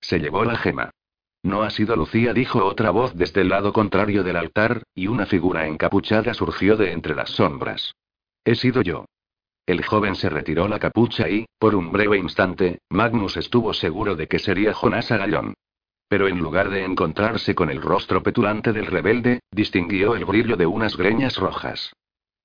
Se 0.00 0.20
llevó 0.20 0.44
la 0.44 0.56
gema. 0.56 0.92
No 1.42 1.64
ha 1.64 1.70
sido 1.70 1.96
Lucía, 1.96 2.32
dijo 2.32 2.64
otra 2.64 2.90
voz 2.90 3.16
desde 3.16 3.40
el 3.40 3.48
lado 3.48 3.72
contrario 3.72 4.22
del 4.22 4.36
altar, 4.36 4.84
y 4.94 5.08
una 5.08 5.26
figura 5.26 5.66
encapuchada 5.66 6.32
surgió 6.32 6.76
de 6.76 6.92
entre 6.92 7.16
las 7.16 7.30
sombras. 7.30 7.96
He 8.44 8.54
sido 8.54 8.82
yo. 8.82 9.06
El 9.70 9.84
joven 9.84 10.16
se 10.16 10.28
retiró 10.28 10.66
la 10.66 10.80
capucha 10.80 11.28
y, 11.28 11.46
por 11.56 11.76
un 11.76 11.92
breve 11.92 12.18
instante, 12.18 12.80
Magnus 12.88 13.36
estuvo 13.36 13.72
seguro 13.72 14.16
de 14.16 14.26
que 14.26 14.40
sería 14.40 14.74
Jonás 14.74 15.12
Agallón. 15.12 15.54
Pero 16.08 16.26
en 16.26 16.40
lugar 16.40 16.70
de 16.70 16.84
encontrarse 16.84 17.54
con 17.54 17.70
el 17.70 17.80
rostro 17.80 18.20
petulante 18.20 18.72
del 18.72 18.86
rebelde, 18.86 19.38
distinguió 19.52 20.16
el 20.16 20.24
brillo 20.24 20.56
de 20.56 20.66
unas 20.66 20.96
greñas 20.96 21.36
rojas. 21.36 21.92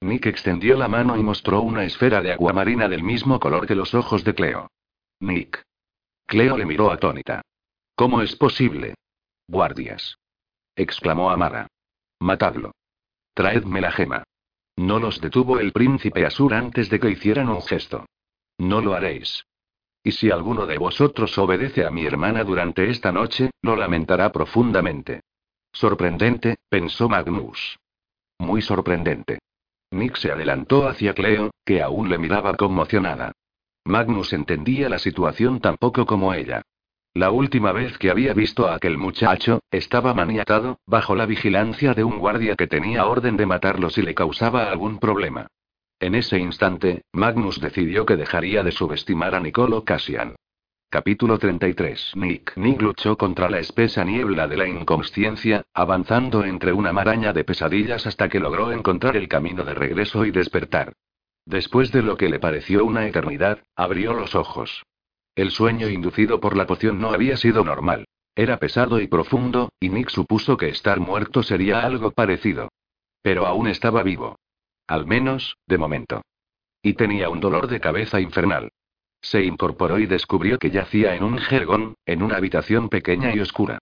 Nick 0.02 0.28
extendió 0.28 0.78
la 0.78 0.88
mano 0.88 1.18
y 1.18 1.24
mostró 1.24 1.62
una 1.62 1.84
esfera 1.84 2.22
de 2.22 2.32
agua 2.32 2.54
marina 2.54 2.88
del 2.88 3.02
mismo 3.02 3.40
color 3.40 3.66
que 3.66 3.74
los 3.74 3.96
ojos 3.96 4.24
de 4.24 4.36
Cleo. 4.36 4.70
Nick. 5.20 5.64
Cleo 6.28 6.56
le 6.56 6.68
miró 6.68 6.92
atónita. 6.92 7.42
¿Cómo 7.96 8.22
es 8.22 8.36
posible? 8.36 8.94
Guardias. 9.48 10.20
exclamó 10.76 11.32
Amara. 11.32 11.66
Matadlo. 12.20 12.76
Traedme 13.34 13.82
la 13.82 13.92
gema. 13.92 14.24
No 14.78 15.00
los 15.00 15.22
detuvo 15.22 15.60
el 15.60 15.72
príncipe 15.72 16.26
Asur 16.26 16.54
antes 16.54 16.90
de 16.90 17.00
que 17.00 17.10
hicieran 17.10 17.50
un 17.50 17.62
gesto. 17.62 18.06
No 18.58 18.82
lo 18.82 18.94
haréis. 18.94 19.46
Y 20.04 20.12
si 20.12 20.30
alguno 20.30 20.66
de 20.66 20.78
vosotros 20.78 21.38
obedece 21.38 21.86
a 21.86 21.92
mi 21.92 22.06
hermana 22.06 22.44
durante 22.44 22.90
esta 22.90 23.12
noche, 23.12 23.52
lo 23.62 23.76
lamentará 23.76 24.32
profundamente. 24.32 25.22
Sorprendente, 25.72 26.58
pensó 26.70 27.10
Magnus. 27.10 27.80
Muy 28.38 28.62
sorprendente. 28.62 29.40
Nick 29.92 30.18
se 30.18 30.32
adelantó 30.32 30.88
hacia 30.88 31.14
Cleo, 31.14 31.52
que 31.66 31.82
aún 31.82 32.10
le 32.10 32.18
miraba 32.18 32.56
conmocionada. 32.56 33.32
Magnus 33.86 34.34
entendía 34.34 34.90
la 34.90 35.00
situación 35.00 35.60
tan 35.60 35.78
poco 35.78 36.06
como 36.06 36.34
ella. 36.34 36.62
La 37.18 37.32
última 37.32 37.72
vez 37.72 37.98
que 37.98 38.12
había 38.12 38.34
visto 38.34 38.68
a 38.68 38.76
aquel 38.76 38.98
muchacho, 38.98 39.62
estaba 39.72 40.14
maniatado, 40.14 40.80
bajo 40.86 41.16
la 41.16 41.26
vigilancia 41.26 41.94
de 41.94 42.04
un 42.04 42.20
guardia 42.20 42.58
que 42.58 42.68
tenía 42.68 43.06
orden 43.06 43.38
de 43.38 43.46
matarlo 43.46 43.90
si 43.90 44.02
le 44.02 44.14
causaba 44.14 44.70
algún 44.70 45.00
problema. 45.00 45.48
En 46.02 46.14
ese 46.14 46.38
instante, 46.38 47.04
Magnus 47.14 47.62
decidió 47.62 48.06
que 48.06 48.18
dejaría 48.18 48.64
de 48.64 48.74
subestimar 48.74 49.34
a 49.34 49.40
Nicolo 49.40 49.86
Cassian. 49.86 50.36
Capítulo 50.90 51.40
33 51.40 52.12
Nick 52.16 52.58
Nick 52.58 52.82
luchó 52.82 53.18
contra 53.18 53.50
la 53.50 53.60
espesa 53.60 54.04
niebla 54.04 54.50
de 54.50 54.58
la 54.58 54.68
inconsciencia, 54.68 55.64
avanzando 55.74 56.44
entre 56.44 56.74
una 56.74 56.92
maraña 56.92 57.32
de 57.32 57.46
pesadillas 57.46 58.06
hasta 58.08 58.28
que 58.28 58.42
logró 58.42 58.74
encontrar 58.74 59.16
el 59.16 59.30
camino 59.30 59.64
de 59.64 59.74
regreso 59.74 60.26
y 60.26 60.32
despertar. 60.32 60.92
Después 61.46 61.94
de 61.94 62.02
lo 62.02 62.18
que 62.18 62.28
le 62.28 62.40
pareció 62.40 62.84
una 62.84 63.08
eternidad, 63.08 63.60
abrió 63.74 64.14
los 64.14 64.36
ojos. 64.36 64.84
El 65.36 65.52
sueño 65.52 65.90
inducido 65.90 66.40
por 66.40 66.56
la 66.56 66.66
poción 66.66 67.00
no 67.00 67.12
había 67.12 67.36
sido 67.38 67.64
normal. 67.64 68.06
Era 68.36 68.58
pesado 68.58 69.00
y 69.00 69.08
profundo, 69.08 69.70
y 69.80 69.90
Nick 69.90 70.10
supuso 70.10 70.58
que 70.58 70.70
estar 70.70 71.00
muerto 71.00 71.44
sería 71.44 71.82
algo 71.82 72.12
parecido. 72.12 72.70
Pero 73.22 73.46
aún 73.46 73.68
estaba 73.68 74.04
vivo. 74.04 74.38
Al 74.88 75.06
menos, 75.06 75.58
de 75.68 75.78
momento. 75.78 76.22
y 76.86 76.94
tenía 76.94 77.30
un 77.30 77.40
dolor 77.40 77.68
de 77.68 77.80
cabeza 77.80 78.22
infernal. 78.22 78.70
Se 79.20 79.44
incorporó 79.44 79.98
y 79.98 80.06
descubrió 80.06 80.60
que 80.60 80.70
yacía 80.70 81.16
en 81.16 81.24
un 81.24 81.40
jergón, 81.40 81.96
en 82.06 82.22
una 82.22 82.38
habitación 82.38 82.90
pequeña 82.90 83.34
y 83.34 83.40
oscura. 83.40 83.80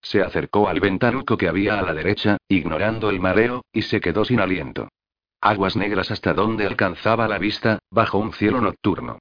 Se 0.00 0.22
acercó 0.22 0.66
al 0.66 0.80
ventanuco 0.80 1.36
que 1.36 1.48
había 1.48 1.78
a 1.78 1.82
la 1.82 1.92
derecha, 1.92 2.38
ignorando 2.48 3.10
el 3.10 3.20
mareo, 3.20 3.62
y 3.74 3.82
se 3.82 4.00
quedó 4.00 4.24
sin 4.24 4.40
aliento. 4.40 4.88
Aguas 5.42 5.76
negras 5.76 6.10
hasta 6.10 6.32
donde 6.32 6.64
alcanzaba 6.64 7.28
la 7.28 7.36
vista, 7.36 7.78
bajo 7.90 8.16
un 8.16 8.32
cielo 8.32 8.62
nocturno. 8.62 9.18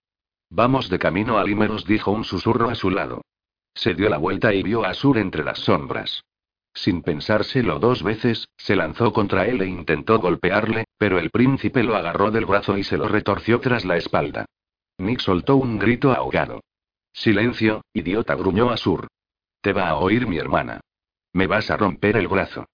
Vamos 0.56 0.88
de 0.90 1.00
camino 1.00 1.38
a 1.38 1.44
Limeros, 1.44 1.86
dijo 1.86 2.12
un 2.12 2.24
susurro 2.24 2.70
a 2.70 2.76
su 2.76 2.90
lado. 2.90 3.26
Se 3.74 3.94
dio 3.94 4.08
la 4.08 4.18
vuelta 4.18 4.54
y 4.54 4.64
vio 4.64 4.86
a 4.86 4.94
Sur 4.94 5.18
entre 5.18 5.44
las 5.44 5.60
sombras. 5.60 6.24
Sin 6.74 7.02
pensárselo 7.02 7.78
dos 7.78 8.04
veces, 8.04 8.48
se 8.56 8.78
lanzó 8.78 9.12
contra 9.12 9.48
él 9.48 9.62
e 9.62 9.68
intentó 9.68 10.18
golpearle, 10.18 10.86
pero 10.98 11.20
el 11.20 11.30
príncipe 11.30 11.84
lo 11.84 11.98
agarró 11.98 12.32
del 12.32 12.46
brazo 12.46 12.78
y 12.78 12.86
se 12.86 12.96
lo 12.96 13.10
retorció 13.10 13.60
tras 13.60 13.84
la 13.84 13.98
espalda. 13.98 14.46
Nick 14.98 15.20
soltó 15.20 15.58
un 15.58 15.78
grito 15.78 16.14
ahogado. 16.14 16.62
Silencio, 17.12 17.84
idiota, 17.92 18.36
gruñó 18.36 18.70
Asur. 18.70 19.08
Te 19.60 19.74
va 19.74 19.90
a 19.90 19.96
oír 19.96 20.26
mi 20.26 20.38
hermana. 20.38 20.80
Me 21.34 21.48
vas 21.48 21.70
a 21.70 21.76
romper 21.76 22.16
el 22.16 22.30
brazo. 22.30 22.66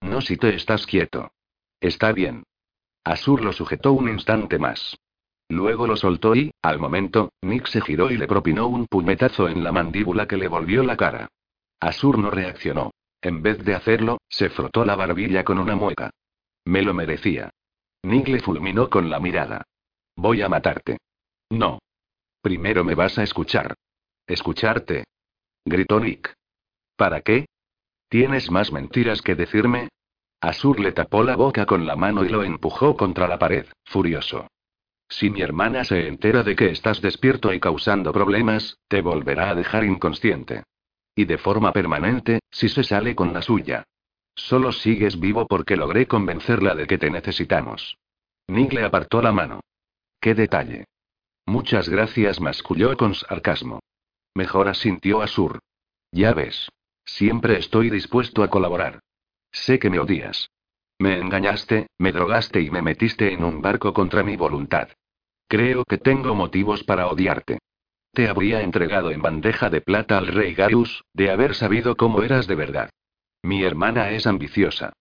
No 0.00 0.22
si 0.22 0.36
te 0.38 0.56
estás 0.56 0.86
quieto. 0.86 1.30
Está 1.78 2.10
bien. 2.10 2.42
Asur 3.04 3.44
lo 3.44 3.52
sujetó 3.52 3.92
un 3.92 4.08
instante 4.08 4.58
más. 4.58 4.98
Luego 5.48 5.86
lo 5.86 5.96
soltó 5.96 6.34
y, 6.34 6.50
al 6.62 6.78
momento, 6.78 7.32
Nick 7.42 7.66
se 7.66 7.80
giró 7.80 8.10
y 8.10 8.18
le 8.18 8.26
propinó 8.26 8.66
un 8.66 8.86
puñetazo 8.86 9.48
en 9.48 9.64
la 9.64 9.72
mandíbula 9.72 10.28
que 10.28 10.36
le 10.36 10.48
volvió 10.48 10.82
la 10.82 10.96
cara. 10.96 11.28
Asur 11.80 12.18
no 12.18 12.30
reaccionó. 12.30 12.90
En 13.22 13.42
vez 13.42 13.64
de 13.64 13.74
hacerlo, 13.74 14.18
se 14.28 14.50
frotó 14.50 14.84
la 14.84 14.94
barbilla 14.94 15.44
con 15.44 15.58
una 15.58 15.74
mueca. 15.74 16.10
Me 16.64 16.82
lo 16.82 16.92
merecía. 16.94 17.50
Nick 18.02 18.28
le 18.28 18.40
fulminó 18.40 18.90
con 18.90 19.10
la 19.10 19.18
mirada. 19.20 19.64
Voy 20.16 20.42
a 20.42 20.48
matarte. 20.48 20.98
No. 21.50 21.78
Primero 22.42 22.84
me 22.84 22.94
vas 22.94 23.18
a 23.18 23.22
escuchar. 23.22 23.74
¿Escucharte? 24.26 25.04
Gritó 25.64 25.98
Nick. 25.98 26.34
¿Para 26.96 27.22
qué? 27.22 27.46
¿Tienes 28.08 28.50
más 28.50 28.72
mentiras 28.72 29.22
que 29.22 29.34
decirme? 29.34 29.88
Asur 30.40 30.78
le 30.78 30.92
tapó 30.92 31.24
la 31.24 31.36
boca 31.36 31.66
con 31.66 31.86
la 31.86 31.96
mano 31.96 32.24
y 32.24 32.28
lo 32.28 32.44
empujó 32.44 32.96
contra 32.96 33.26
la 33.26 33.38
pared, 33.38 33.66
furioso. 33.84 34.46
Si 35.08 35.30
mi 35.30 35.40
hermana 35.40 35.84
se 35.84 36.06
entera 36.06 36.42
de 36.42 36.54
que 36.54 36.70
estás 36.70 37.00
despierto 37.00 37.52
y 37.52 37.60
causando 37.60 38.12
problemas, 38.12 38.78
te 38.88 39.00
volverá 39.00 39.50
a 39.50 39.54
dejar 39.54 39.84
inconsciente. 39.84 40.64
Y 41.14 41.24
de 41.24 41.38
forma 41.38 41.72
permanente, 41.72 42.40
si 42.50 42.68
se 42.68 42.84
sale 42.84 43.14
con 43.14 43.32
la 43.32 43.42
suya. 43.42 43.84
Solo 44.34 44.70
sigues 44.70 45.18
vivo 45.18 45.46
porque 45.46 45.76
logré 45.76 46.06
convencerla 46.06 46.74
de 46.74 46.86
que 46.86 46.98
te 46.98 47.10
necesitamos. 47.10 47.96
Nick 48.46 48.72
le 48.72 48.84
apartó 48.84 49.20
la 49.20 49.32
mano. 49.32 49.60
¡Qué 50.20 50.34
detalle! 50.34 50.84
Muchas 51.46 51.88
gracias, 51.88 52.40
masculló 52.40 52.96
con 52.96 53.14
sarcasmo. 53.14 53.80
Mejor 54.34 54.68
asintió 54.68 55.22
Asur. 55.22 55.60
Ya 56.12 56.34
ves. 56.34 56.68
Siempre 57.04 57.58
estoy 57.58 57.90
dispuesto 57.90 58.42
a 58.42 58.50
colaborar. 58.50 59.00
Sé 59.50 59.78
que 59.78 59.90
me 59.90 59.98
odias. 59.98 60.50
Me 60.98 61.18
engañaste, 61.18 61.86
me 61.98 62.10
drogaste 62.10 62.60
y 62.60 62.70
me 62.70 62.82
metiste 62.82 63.32
en 63.32 63.44
un 63.44 63.62
barco 63.62 63.92
contra 63.92 64.24
mi 64.24 64.36
voluntad. 64.36 64.88
Creo 65.46 65.84
que 65.84 65.98
tengo 65.98 66.34
motivos 66.34 66.82
para 66.82 67.06
odiarte. 67.06 67.58
Te 68.12 68.28
habría 68.28 68.62
entregado 68.62 69.10
en 69.12 69.22
bandeja 69.22 69.70
de 69.70 69.80
plata 69.80 70.18
al 70.18 70.26
rey 70.26 70.54
Garus, 70.54 71.04
de 71.14 71.30
haber 71.30 71.54
sabido 71.54 71.96
cómo 71.96 72.22
eras 72.22 72.48
de 72.48 72.56
verdad. 72.56 72.90
Mi 73.42 73.62
hermana 73.62 74.10
es 74.10 74.26
ambiciosa. 74.26 74.92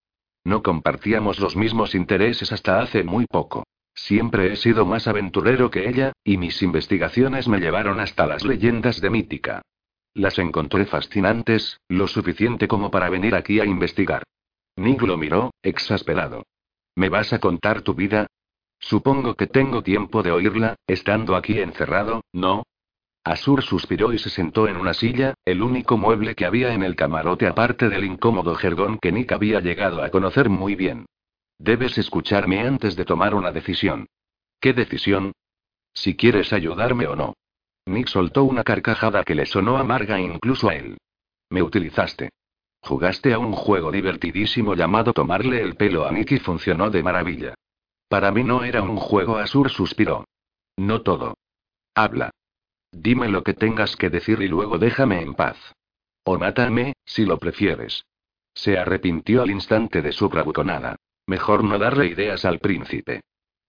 No 0.44 0.61
compartíamos 0.61 1.40
los 1.40 1.56
mismos 1.56 1.95
intereses 1.95 2.52
hasta 2.52 2.80
hace 2.80 3.03
muy 3.03 3.26
poco. 3.26 3.65
Siempre 3.95 4.53
he 4.53 4.56
sido 4.56 4.86
más 4.86 5.07
aventurero 5.07 5.72
que 5.72 5.90
ella, 5.90 6.14
y 6.24 6.38
mis 6.38 6.61
investigaciones 6.61 7.48
me 7.48 7.60
llevaron 7.60 7.99
hasta 7.99 8.28
las 8.28 8.45
leyendas 8.45 9.02
de 9.02 9.10
Mítica. 9.10 9.61
Las 10.14 10.38
encontré 10.38 10.86
fascinantes, 10.86 11.80
lo 11.90 12.07
suficiente 12.07 12.68
como 12.68 12.91
para 12.91 13.10
venir 13.10 13.34
aquí 13.34 13.60
a 13.60 13.65
investigar. 13.65 14.24
Nick 14.78 15.02
lo 15.02 15.18
miró, 15.18 15.52
exasperado. 15.64 16.45
¿Me 16.95 17.10
vas 17.10 17.34
a 17.34 17.40
contar 17.40 17.82
tu 17.82 17.94
vida? 17.94 18.28
Supongo 18.80 19.36
que 19.36 19.48
tengo 19.48 19.82
tiempo 19.82 20.22
de 20.22 20.32
oírla, 20.32 20.76
estando 20.86 21.36
aquí 21.36 21.60
encerrado, 21.60 22.22
¿no? 22.32 22.64
Asur 23.24 23.62
suspiró 23.64 24.14
y 24.14 24.20
se 24.20 24.30
sentó 24.30 24.68
en 24.68 24.78
una 24.78 24.94
silla, 24.94 25.34
el 25.44 25.62
único 25.62 25.98
mueble 25.98 26.36
que 26.36 26.45
había 26.45 26.74
en 26.74 26.84
el 26.84 26.95
camarote 26.95 27.48
aparte 27.48 27.90
del 27.90 28.06
incómodo 28.06 28.56
jergón 28.56 28.99
que 28.99 29.12
Nick 29.12 29.34
había 29.34 29.60
llegado 29.60 30.02
a 30.02 30.10
conocer 30.10 30.48
muy 30.48 30.76
bien. 30.76 31.08
Debes 31.60 31.98
escucharme 31.98 32.62
antes 32.62 32.95
de 32.95 33.04
tomar 33.04 33.34
una 33.34 33.52
decisión. 33.52 34.08
¿Qué 34.62 34.74
decisión? 34.74 35.34
Si 35.94 36.16
quieres 36.16 36.54
ayudarme 36.54 37.08
o 37.08 37.16
no. 37.16 37.34
Nick 37.88 38.08
soltó 38.08 38.44
una 38.44 38.64
carcajada 38.64 39.24
que 39.24 39.36
le 39.36 39.45
sonó 39.45 39.78
amarga 39.78 40.20
incluso 40.22 40.70
a 40.70 40.76
él. 40.76 40.98
Me 41.49 41.64
utilizaste. 41.64 42.30
Jugaste 42.88 43.34
a 43.34 43.38
un 43.38 43.51
juego 43.51 43.91
divertidísimo 43.91 44.73
llamado 44.73 45.11
tomarle 45.11 45.61
el 45.61 45.76
pelo 45.76 46.07
a 46.07 46.11
Nick 46.14 46.31
y 46.31 46.39
funcionó 46.39 46.89
de 46.89 47.03
maravilla. 47.03 47.53
Para 48.07 48.31
mí 48.31 48.45
no 48.45 48.64
era 48.64 48.81
un 48.81 48.95
juego, 48.95 49.39
Asur 49.39 49.69
suspiró. 49.69 50.23
No 50.77 51.01
todo. 51.01 51.35
Habla. 51.93 52.31
Dime 52.93 53.27
lo 53.27 53.43
que 53.43 53.53
tengas 53.53 53.97
que 53.97 54.09
decir 54.09 54.41
y 54.41 54.47
luego 54.47 54.77
déjame 54.77 55.22
en 55.22 55.34
paz. 55.34 55.57
O 56.23 56.38
mátame, 56.39 56.93
si 57.03 57.26
lo 57.26 57.38
prefieres. 57.39 58.05
Se 58.53 58.80
arrepintió 58.80 59.41
al 59.41 59.51
instante 59.51 60.01
de 60.01 60.14
su 60.14 60.30
bravuconada. 60.30 60.95
Mejor 61.26 61.65
no 61.65 61.77
darle 61.77 62.05
ideas 62.05 62.45
al 62.45 62.59
príncipe. 62.59 63.19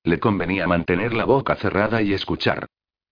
Le 0.04 0.20
convenía 0.20 0.68
mantener 0.68 1.12
la 1.12 1.24
boca 1.24 1.56
cerrada 1.56 2.02
y 2.02 2.12
escuchar. 2.12 2.68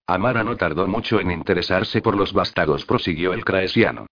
Amara 0.06 0.44
no 0.44 0.56
tardó 0.56 0.86
mucho 0.86 1.18
en 1.18 1.32
interesarse 1.32 2.00
por 2.00 2.16
los 2.16 2.32
vástagos, 2.32 2.84
prosiguió 2.84 3.32
el 3.32 3.44
craesiano. 3.44 4.06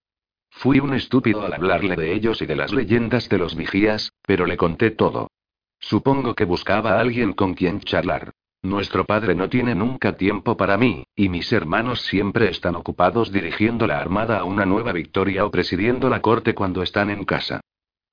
Fui 0.56 0.78
un 0.80 0.94
estúpido 0.94 1.44
al 1.44 1.52
hablarle 1.52 1.94
de 1.96 2.14
ellos 2.14 2.40
y 2.40 2.46
de 2.46 2.56
las 2.56 2.72
leyendas 2.72 3.28
de 3.28 3.38
los 3.38 3.54
vigías, 3.54 4.12
pero 4.22 4.46
le 4.46 4.56
conté 4.56 4.90
todo. 4.90 5.30
Supongo 5.78 6.34
que 6.34 6.46
buscaba 6.46 6.92
a 6.92 7.00
alguien 7.00 7.34
con 7.34 7.54
quien 7.54 7.80
charlar. 7.80 8.32
Nuestro 8.62 9.04
padre 9.04 9.34
no 9.34 9.50
tiene 9.50 9.74
nunca 9.74 10.16
tiempo 10.16 10.56
para 10.56 10.78
mí, 10.78 11.04
y 11.14 11.28
mis 11.28 11.52
hermanos 11.52 12.00
siempre 12.00 12.48
están 12.48 12.76
ocupados 12.76 13.30
dirigiendo 13.30 13.86
la 13.86 13.98
armada 13.98 14.38
a 14.38 14.44
una 14.44 14.64
nueva 14.64 14.92
victoria 14.92 15.44
o 15.44 15.50
presidiendo 15.50 16.08
la 16.08 16.22
corte 16.22 16.54
cuando 16.54 16.82
están 16.82 17.10
en 17.10 17.24
casa. 17.24 17.60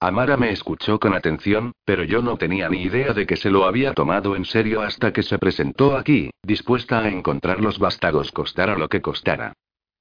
Amara 0.01 0.35
me 0.35 0.51
escuchó 0.51 0.99
con 0.99 1.13
atención, 1.13 1.71
pero 1.85 2.03
yo 2.03 2.21
no 2.21 2.35
tenía 2.35 2.67
ni 2.67 2.81
idea 2.81 3.13
de 3.13 3.25
que 3.25 3.37
se 3.37 3.49
lo 3.49 3.65
había 3.65 3.93
tomado 3.93 4.35
en 4.35 4.43
serio 4.43 4.81
hasta 4.81 5.13
que 5.13 5.23
se 5.23 5.37
presentó 5.37 5.95
aquí, 5.95 6.31
dispuesta 6.43 6.99
a 6.99 7.07
encontrar 7.07 7.61
los 7.61 7.79
vástagos 7.79 8.31
costara 8.31 8.75
lo 8.77 8.89
que 8.89 8.99
costara. 8.99 9.53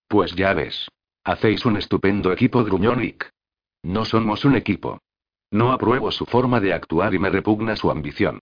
Pues 0.09 0.35
ya 0.35 0.55
ves. 0.55 0.89
Hacéis 1.25 1.65
un 1.67 1.77
estupendo 1.77 2.33
equipo, 2.33 2.65
gruñó 2.65 2.95
No 3.83 4.05
somos 4.05 4.45
un 4.45 4.57
equipo. 4.57 5.01
No 5.51 5.73
apruebo 5.73 6.11
su 6.13 6.27
forma 6.27 6.61
de 6.61 6.73
actuar 6.73 7.15
y 7.15 7.19
me 7.19 7.31
repugna 7.31 7.77
su 7.77 7.91
ambición. 7.91 8.39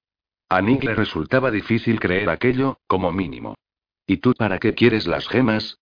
A 0.48 0.60
Nick 0.62 0.84
le 0.84 0.94
resultaba 0.94 1.50
difícil 1.50 2.00
creer 2.00 2.30
aquello, 2.30 2.78
como 2.86 3.12
mínimo. 3.12 3.54
¿Y 4.06 4.18
tú 4.18 4.32
para 4.34 4.58
qué 4.58 4.74
quieres 4.74 5.06
las 5.06 5.28
gemas? 5.28 5.78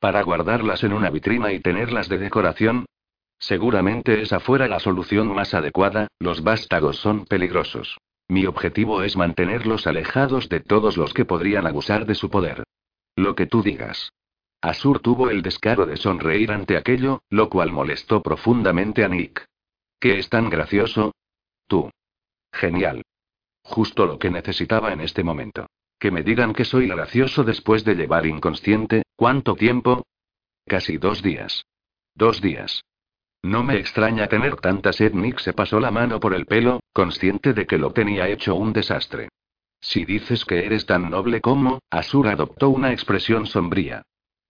¿Para 0.00 0.22
guardarlas 0.22 0.82
en 0.84 0.92
una 0.92 1.10
vitrina 1.10 1.52
y 1.52 1.60
tenerlas 1.60 2.08
de 2.08 2.18
decoración? 2.18 2.86
Seguramente 3.38 4.20
esa 4.20 4.40
fuera 4.40 4.66
la 4.66 4.80
solución 4.80 5.32
más 5.32 5.54
adecuada, 5.54 6.08
los 6.18 6.42
vástagos 6.42 6.96
son 6.96 7.24
peligrosos. 7.26 7.98
Mi 8.28 8.46
objetivo 8.46 9.02
es 9.02 9.16
mantenerlos 9.16 9.86
alejados 9.86 10.48
de 10.48 10.60
todos 10.60 10.96
los 10.96 11.14
que 11.14 11.24
podrían 11.24 11.66
abusar 11.66 12.04
de 12.06 12.14
su 12.14 12.30
poder. 12.30 12.64
Lo 13.16 13.34
que 13.34 13.46
tú 13.46 13.62
digas. 13.62 14.10
Asur 14.60 15.00
tuvo 15.00 15.30
el 15.30 15.42
descaro 15.42 15.86
de 15.86 15.96
sonreír 15.96 16.50
ante 16.50 16.76
aquello, 16.76 17.22
lo 17.30 17.48
cual 17.48 17.70
molestó 17.70 18.22
profundamente 18.22 19.04
a 19.04 19.08
Nick. 19.08 19.46
¿Qué 20.00 20.18
es 20.18 20.28
tan 20.28 20.50
gracioso? 20.50 21.14
Tú. 21.66 21.90
Genial. 22.52 23.02
Justo 23.62 24.06
lo 24.06 24.18
que 24.18 24.30
necesitaba 24.30 24.92
en 24.92 25.00
este 25.00 25.22
momento. 25.22 25.66
Que 25.98 26.10
me 26.10 26.22
digan 26.22 26.54
que 26.54 26.64
soy 26.64 26.88
gracioso 26.88 27.44
después 27.44 27.84
de 27.84 27.94
llevar 27.94 28.26
inconsciente, 28.26 29.02
¿cuánto 29.16 29.54
tiempo? 29.54 30.04
Casi 30.66 30.96
dos 30.98 31.22
días. 31.22 31.64
Dos 32.14 32.40
días. 32.40 32.84
No 33.42 33.62
me 33.62 33.76
extraña 33.76 34.26
tener 34.26 34.56
tanta 34.56 34.92
sed. 34.92 35.12
Nick 35.14 35.38
se 35.38 35.52
pasó 35.52 35.78
la 35.78 35.92
mano 35.92 36.18
por 36.18 36.34
el 36.34 36.46
pelo, 36.46 36.80
consciente 36.92 37.52
de 37.52 37.66
que 37.66 37.78
lo 37.78 37.92
tenía 37.92 38.28
hecho 38.28 38.56
un 38.56 38.72
desastre. 38.72 39.28
Si 39.80 40.04
dices 40.04 40.44
que 40.44 40.66
eres 40.66 40.86
tan 40.86 41.10
noble 41.10 41.40
como, 41.40 41.80
Asur 41.90 42.26
adoptó 42.26 42.70
una 42.70 42.92
expresión 42.92 43.46
sombría. 43.46 44.02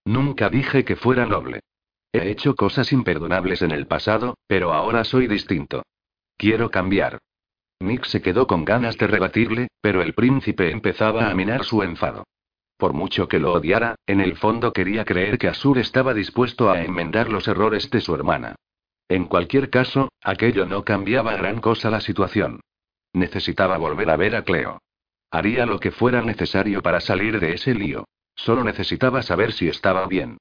Nunca 0.09 0.49
dije 0.49 0.87
que 0.87 0.97
fuera 0.97 1.27
noble. 1.27 1.61
He 2.15 2.31
hecho 2.31 2.55
cosas 2.55 2.95
imperdonables 2.95 3.61
en 3.61 3.73
el 3.73 3.87
pasado, 3.87 4.39
pero 4.47 4.73
ahora 4.73 5.05
soy 5.05 5.27
distinto. 5.27 5.83
Quiero 6.39 6.71
cambiar. 6.71 7.19
Nick 7.81 8.07
se 8.07 8.23
quedó 8.23 8.47
con 8.47 8.65
ganas 8.65 8.97
de 8.97 9.07
rebatirle, 9.07 9.69
pero 9.83 10.01
el 10.01 10.15
príncipe 10.15 10.71
empezaba 10.71 11.29
a 11.29 11.35
minar 11.35 11.63
su 11.63 11.83
enfado. 11.83 12.25
Por 12.79 12.95
mucho 12.95 13.29
que 13.29 13.39
lo 13.39 13.53
odiara, 13.53 13.97
en 14.07 14.23
el 14.23 14.39
fondo 14.39 14.73
quería 14.73 15.05
creer 15.05 15.37
que 15.37 15.49
Asur 15.49 15.77
estaba 15.77 16.15
dispuesto 16.15 16.71
a 16.71 16.83
enmendar 16.83 17.29
los 17.29 17.47
errores 17.47 17.91
de 17.91 18.01
su 18.01 18.15
hermana. 18.15 18.55
En 19.11 19.27
cualquier 19.27 19.69
caso, 19.69 20.09
aquello 20.23 20.65
no 20.65 20.85
cambiaba 20.85 21.37
gran 21.37 21.61
cosa 21.61 21.91
la 21.91 22.01
situación. 22.01 22.61
Necesitaba 23.13 23.77
volver 23.77 24.09
a 24.09 24.17
ver 24.17 24.37
a 24.37 24.43
Cleo. 24.43 24.81
Haría 25.31 25.67
lo 25.67 25.79
que 25.79 25.91
fuera 25.91 26.23
necesario 26.23 26.81
para 26.81 27.01
salir 27.01 27.41
de 27.41 27.53
ese 27.53 27.75
lío. 27.75 28.07
Solo 28.39 28.63
necesitaba 28.65 29.23
saber 29.23 29.53
si 29.53 29.69
estaba 29.69 30.07
bien. 30.07 30.39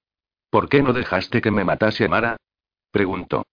¿Por 0.49 0.69
qué 0.69 0.81
no 0.81 0.93
dejaste 0.93 1.41
que 1.41 1.51
me 1.51 1.65
matase 1.65 2.05
Amara? 2.05 2.37
Preguntó. 2.91 3.43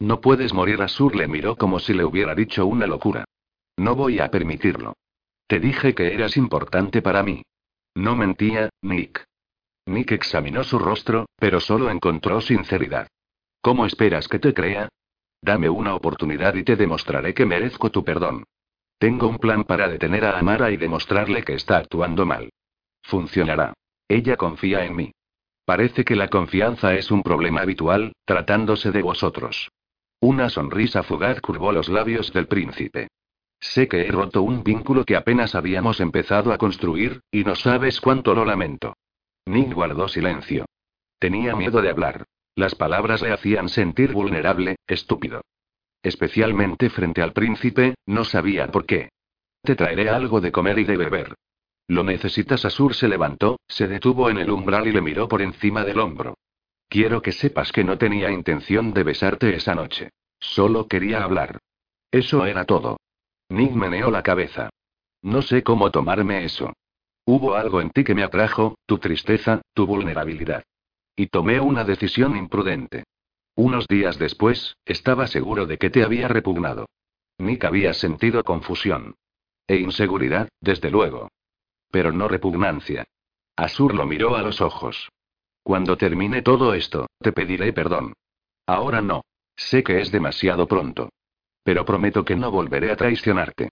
No 0.00 0.20
puedes 0.20 0.52
morir. 0.52 0.82
Asur 0.82 1.14
le 1.14 1.28
miró 1.28 1.56
como 1.56 1.78
si 1.78 1.92
le 1.92 2.04
hubiera 2.04 2.34
dicho 2.34 2.66
una 2.66 2.86
locura. 2.86 3.24
No 3.76 3.94
voy 3.94 4.18
a 4.18 4.30
permitirlo. 4.30 4.94
Te 5.46 5.60
dije 5.60 5.94
que 5.94 6.14
eras 6.14 6.36
importante 6.36 7.02
para 7.02 7.22
mí. 7.22 7.42
No 7.94 8.16
mentía, 8.16 8.70
Nick. 8.80 9.24
Nick 9.86 10.12
examinó 10.12 10.64
su 10.64 10.78
rostro, 10.78 11.26
pero 11.36 11.60
solo 11.60 11.90
encontró 11.90 12.40
sinceridad. 12.40 13.08
¿Cómo 13.60 13.84
esperas 13.86 14.26
que 14.26 14.38
te 14.38 14.54
crea? 14.54 14.88
Dame 15.42 15.68
una 15.68 15.94
oportunidad 15.94 16.54
y 16.54 16.64
te 16.64 16.76
demostraré 16.76 17.34
que 17.34 17.44
merezco 17.44 17.90
tu 17.90 18.02
perdón. 18.02 18.44
Tengo 18.98 19.28
un 19.28 19.38
plan 19.38 19.64
para 19.64 19.88
detener 19.88 20.24
a 20.24 20.38
Amara 20.38 20.70
y 20.70 20.76
demostrarle 20.76 21.42
que 21.42 21.54
está 21.54 21.78
actuando 21.78 22.24
mal. 22.24 22.50
Funcionará. 23.02 23.74
Ella 24.08 24.36
confía 24.36 24.84
en 24.84 24.96
mí. 24.96 25.12
Parece 25.64 26.04
que 26.04 26.16
la 26.16 26.28
confianza 26.28 26.94
es 26.94 27.10
un 27.10 27.22
problema 27.22 27.60
habitual, 27.60 28.12
tratándose 28.24 28.90
de 28.90 29.02
vosotros. 29.02 29.70
Una 30.20 30.50
sonrisa 30.50 31.02
fugaz 31.02 31.40
curvó 31.40 31.72
los 31.72 31.88
labios 31.88 32.32
del 32.32 32.46
príncipe. 32.46 33.08
Sé 33.60 33.88
que 33.88 34.02
he 34.02 34.10
roto 34.10 34.42
un 34.42 34.64
vínculo 34.64 35.04
que 35.04 35.16
apenas 35.16 35.54
habíamos 35.54 36.00
empezado 36.00 36.52
a 36.52 36.58
construir, 36.58 37.20
y 37.30 37.44
no 37.44 37.54
sabes 37.54 38.00
cuánto 38.00 38.34
lo 38.34 38.44
lamento. 38.44 38.94
Nick 39.46 39.72
guardó 39.72 40.08
silencio. 40.08 40.66
Tenía 41.18 41.54
miedo 41.54 41.80
de 41.80 41.90
hablar. 41.90 42.24
Las 42.56 42.74
palabras 42.74 43.22
le 43.22 43.32
hacían 43.32 43.68
sentir 43.68 44.12
vulnerable, 44.12 44.76
estúpido. 44.86 45.42
Especialmente 46.02 46.90
frente 46.90 47.22
al 47.22 47.32
príncipe, 47.32 47.94
no 48.06 48.24
sabía 48.24 48.66
por 48.68 48.84
qué. 48.84 49.10
Te 49.62 49.76
traeré 49.76 50.10
algo 50.10 50.40
de 50.40 50.50
comer 50.50 50.80
y 50.80 50.84
de 50.84 50.96
beber. 50.96 51.34
¿Lo 51.92 52.04
necesitas? 52.04 52.64
Asur 52.64 52.94
se 52.94 53.06
levantó, 53.06 53.60
se 53.68 53.86
detuvo 53.86 54.30
en 54.30 54.38
el 54.38 54.48
umbral 54.48 54.86
y 54.86 54.92
le 54.92 55.02
miró 55.02 55.28
por 55.28 55.42
encima 55.42 55.84
del 55.84 56.00
hombro. 56.00 56.38
Quiero 56.88 57.20
que 57.20 57.32
sepas 57.32 57.70
que 57.70 57.84
no 57.84 57.98
tenía 57.98 58.30
intención 58.30 58.94
de 58.94 59.02
besarte 59.02 59.54
esa 59.54 59.74
noche. 59.74 60.08
Solo 60.40 60.88
quería 60.88 61.22
hablar. 61.22 61.58
Eso 62.10 62.46
era 62.46 62.64
todo. 62.64 62.96
Nick 63.50 63.72
meneó 63.72 64.10
la 64.10 64.22
cabeza. 64.22 64.70
No 65.20 65.42
sé 65.42 65.62
cómo 65.62 65.90
tomarme 65.90 66.46
eso. 66.46 66.72
Hubo 67.26 67.56
algo 67.56 67.82
en 67.82 67.90
ti 67.90 68.04
que 68.04 68.14
me 68.14 68.22
atrajo, 68.22 68.78
tu 68.86 68.96
tristeza, 68.96 69.60
tu 69.74 69.84
vulnerabilidad. 69.84 70.62
Y 71.14 71.26
tomé 71.26 71.60
una 71.60 71.84
decisión 71.84 72.38
imprudente. 72.38 73.04
Unos 73.54 73.86
días 73.86 74.18
después, 74.18 74.78
estaba 74.86 75.26
seguro 75.26 75.66
de 75.66 75.76
que 75.76 75.90
te 75.90 76.02
había 76.02 76.28
repugnado. 76.28 76.86
Nick 77.36 77.64
había 77.64 77.92
sentido 77.92 78.44
confusión. 78.44 79.14
E 79.66 79.76
inseguridad, 79.76 80.48
desde 80.58 80.90
luego. 80.90 81.28
Pero 81.92 82.10
no 82.10 82.26
repugnancia. 82.26 83.04
Asur 83.54 83.94
lo 83.94 84.06
miró 84.06 84.34
a 84.34 84.42
los 84.42 84.60
ojos. 84.60 85.10
Cuando 85.62 85.96
termine 85.96 86.42
todo 86.42 86.74
esto, 86.74 87.06
te 87.20 87.32
pediré 87.32 87.72
perdón. 87.72 88.14
Ahora 88.66 89.02
no. 89.02 89.22
Sé 89.54 89.84
que 89.84 90.00
es 90.00 90.10
demasiado 90.10 90.66
pronto. 90.66 91.10
Pero 91.62 91.84
prometo 91.84 92.24
que 92.24 92.34
no 92.34 92.50
volveré 92.50 92.90
a 92.90 92.96
traicionarte. 92.96 93.68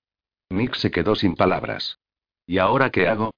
Nick 0.50 0.74
se 0.74 0.90
quedó 0.90 1.14
sin 1.14 1.34
palabras. 1.34 1.98
¿Y 2.46 2.58
ahora 2.58 2.90
qué 2.90 3.08
hago? 3.08 3.32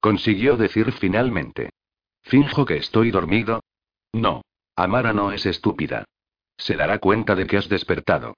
Consiguió 0.00 0.56
decir 0.56 0.92
finalmente. 0.92 1.70
¿Finjo 2.22 2.66
que 2.66 2.76
estoy 2.76 3.10
dormido? 3.10 3.62
No. 4.12 4.42
Amara 4.76 5.14
no 5.14 5.32
es 5.32 5.46
estúpida. 5.46 6.04
Se 6.58 6.76
dará 6.76 6.98
cuenta 6.98 7.34
de 7.34 7.46
que 7.46 7.56
has 7.56 7.68
despertado. 7.70 8.34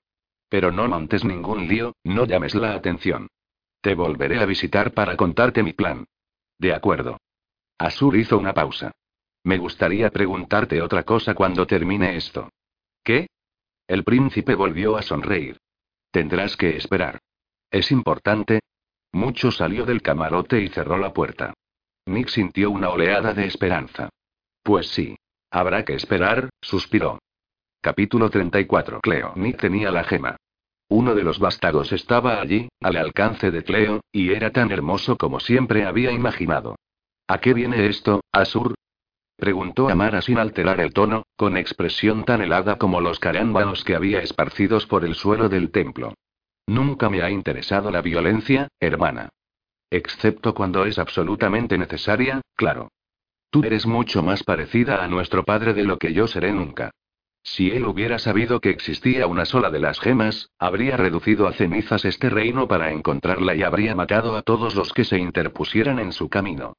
Pero 0.49 0.71
no 0.71 0.87
montes 0.87 1.25
ningún 1.25 1.67
lío, 1.67 1.95
no 2.05 2.25
llames 2.25 2.55
la 2.55 2.75
atención. 2.75 3.29
Te 3.81 3.95
volveré 3.95 4.41
a 4.41 4.47
visitar 4.47 4.93
para 4.93 5.17
contarte 5.17 5.63
mi 5.63 5.73
plan. 5.73 6.07
De 6.59 6.75
acuerdo. 6.75 7.19
Asur 7.79 8.17
hizo 8.17 8.39
una 8.39 8.53
pausa. 8.53 8.93
Me 9.45 9.59
gustaría 9.59 10.11
preguntarte 10.11 10.83
otra 10.83 11.05
cosa 11.05 11.35
cuando 11.35 11.67
termine 11.67 12.17
esto. 12.17 12.51
¿Qué? 13.05 13.29
El 13.87 14.05
príncipe 14.05 14.55
volvió 14.55 14.97
a 14.97 15.03
sonreír. 15.03 15.59
Tendrás 16.11 16.57
que 16.57 16.77
esperar. 16.77 17.21
¿Es 17.71 17.93
importante? 17.93 18.61
Mucho 19.13 19.51
salió 19.51 19.87
del 19.87 20.03
camarote 20.03 20.61
y 20.61 20.69
cerró 20.69 20.99
la 20.99 21.13
puerta. 21.13 21.55
Nick 22.07 22.29
sintió 22.29 22.71
una 22.71 22.91
oleada 22.91 23.33
de 23.33 23.47
esperanza. 23.47 24.09
Pues 24.63 24.89
sí. 24.89 25.17
Habrá 25.51 25.85
que 25.85 25.95
esperar, 25.95 26.51
suspiró. 26.61 27.21
Capítulo 27.81 28.29
34. 28.29 29.01
Cleo. 29.01 29.33
Nick 29.37 29.61
tenía 29.61 29.91
la 29.91 30.05
gema. 30.05 30.37
Uno 30.89 31.15
de 31.15 31.23
los 31.23 31.39
vástagos 31.39 31.93
estaba 31.93 32.41
allí, 32.41 32.69
al 32.81 32.97
alcance 32.97 33.51
de 33.51 33.63
Cleo, 33.63 34.01
y 34.11 34.33
era 34.33 34.53
tan 34.53 34.71
hermoso 34.71 35.17
como 35.17 35.39
siempre 35.39 35.85
había 35.85 36.13
imaginado. 36.13 36.77
¿A 37.27 37.39
qué 37.39 37.53
viene 37.53 37.87
esto, 37.87 38.23
Asur? 38.33 38.75
Preguntó 39.37 39.89
Amara 39.89 40.23
sin 40.23 40.39
alterar 40.39 40.81
el 40.81 40.93
tono, 40.93 41.25
con 41.37 41.57
expresión 41.57 42.25
tan 42.25 42.41
helada 42.41 42.77
como 42.77 43.01
los 43.01 43.21
carámbanos 43.21 43.85
que 43.85 43.95
había 43.95 44.21
esparcidos 44.21 44.87
por 44.87 45.05
el 45.05 45.15
suelo 45.15 45.49
del 45.49 45.71
templo. 45.71 46.15
Nunca 46.67 47.09
me 47.09 47.23
ha 47.23 47.31
interesado 47.31 47.91
la 47.91 48.03
violencia, 48.03 48.69
hermana. 48.81 49.29
Excepto 49.91 50.55
cuando 50.55 50.87
es 50.87 50.99
absolutamente 50.99 51.79
necesaria, 51.79 52.41
claro. 52.57 52.91
Tú 53.51 53.63
eres 53.63 53.87
mucho 53.87 54.23
más 54.23 54.43
parecida 54.43 55.05
a 55.05 55.09
nuestro 55.09 55.45
padre 55.45 55.73
de 55.73 55.85
lo 55.85 55.99
que 55.99 56.13
yo 56.13 56.27
seré 56.27 56.53
nunca. 56.53 56.91
Si 57.43 57.71
él 57.71 57.87
hubiera 57.87 58.19
sabido 58.19 58.61
que 58.61 58.71
existía 58.71 59.27
una 59.27 59.45
sola 59.45 59.71
de 59.71 59.81
las 59.81 60.01
gemas, 60.01 60.51
habría 60.59 60.97
reducido 60.97 61.49
a 61.49 61.53
cenizas 61.53 62.05
este 62.05 62.31
reino 62.31 62.69
para 62.69 62.93
encontrarla 62.93 63.55
y 63.55 63.63
habría 63.63 63.95
matado 63.95 64.37
a 64.37 64.43
todos 64.43 64.75
los 64.75 64.93
que 64.93 65.05
se 65.05 65.19
interpusieran 65.19 65.99
en 65.99 66.13
su 66.13 66.29
camino. 66.29 66.75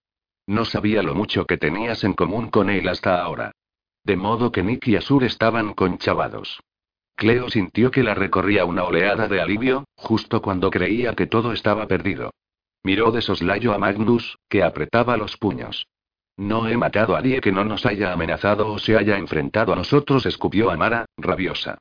No 0.45 0.65
sabía 0.65 1.03
lo 1.03 1.15
mucho 1.15 1.45
que 1.45 1.57
tenías 1.57 2.03
en 2.03 2.13
común 2.13 2.49
con 2.49 2.69
él 2.69 2.87
hasta 2.87 3.21
ahora. 3.21 3.51
De 4.03 4.15
modo 4.15 4.51
que 4.51 4.63
Nick 4.63 4.87
y 4.87 4.95
Asur 4.95 5.23
estaban 5.23 5.73
conchavados. 5.73 6.59
Cleo 7.15 7.49
sintió 7.49 7.91
que 7.91 8.01
la 8.01 8.13
recorría 8.13 8.63
una 8.65 8.83
oleada 8.83 9.27
de 9.27 9.41
alivio, 9.41 9.85
justo 9.95 10.41
cuando 10.41 10.71
creía 10.71 11.13
que 11.13 11.27
todo 11.27 11.51
estaba 11.51 11.85
perdido. 11.85 12.31
Miró 12.81 13.11
de 13.11 13.21
soslayo 13.21 13.73
a 13.73 13.77
Magnus, 13.77 14.37
que 14.47 14.63
apretaba 14.63 15.17
los 15.17 15.35
puños. 15.35 15.85
No 16.39 16.69
he 16.69 16.77
matado 16.77 17.17
a 17.17 17.19
nadie 17.19 17.41
que 17.41 17.51
no 17.51 17.65
nos 17.65 17.85
haya 17.85 18.13
amenazado 18.13 18.71
o 18.71 18.79
se 18.79 18.95
haya 18.95 19.17
enfrentado 19.17 19.73
a 19.73 19.75
nosotros, 19.75 20.25
escupió 20.25 20.71
Amara, 20.71 21.05
rabiosa. 21.17 21.79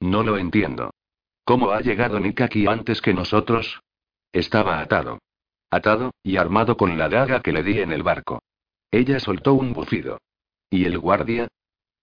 No 0.00 0.22
lo 0.22 0.38
entiendo. 0.38 0.94
¿Cómo 1.44 1.72
ha 1.72 1.82
llegado 1.82 2.18
Nick 2.18 2.40
aquí 2.40 2.66
antes 2.66 3.02
que 3.02 3.12
nosotros? 3.12 3.82
Estaba 4.32 4.80
atado. 4.80 5.18
Atado, 5.70 6.14
y 6.22 6.38
armado 6.38 6.78
con 6.78 6.96
la 6.96 7.10
daga 7.10 7.42
que 7.42 7.52
le 7.52 7.62
di 7.62 7.78
en 7.78 7.92
el 7.92 8.02
barco. 8.02 8.40
Ella 8.90 9.20
soltó 9.20 9.52
un 9.52 9.74
bufido. 9.74 10.18
¿Y 10.70 10.86
el 10.86 10.98
guardia? 10.98 11.48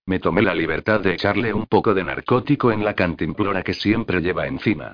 Me 0.05 0.19
tomé 0.19 0.43
la 0.43 0.53
libertad 0.53 0.99
de 0.99 1.15
echarle 1.15 1.51
un 1.51 1.65
poco 1.65 1.95
de 1.95 2.03
narcótico 2.03 2.71
en 2.71 2.85
la 2.85 2.93
cantimplora 2.93 3.63
que 3.63 3.73
siempre 3.73 4.21
lleva 4.21 4.45
encima. 4.45 4.93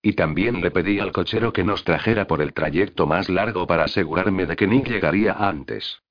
Y 0.00 0.12
también 0.12 0.60
le 0.60 0.70
pedí 0.70 1.00
al 1.00 1.10
cochero 1.10 1.52
que 1.52 1.64
nos 1.64 1.82
trajera 1.82 2.28
por 2.28 2.40
el 2.40 2.52
trayecto 2.52 3.08
más 3.08 3.28
largo 3.28 3.66
para 3.66 3.86
asegurarme 3.86 4.46
de 4.46 4.54
que 4.54 4.68
Nick 4.68 4.86
llegaría 4.86 5.32
antes. 5.32 6.03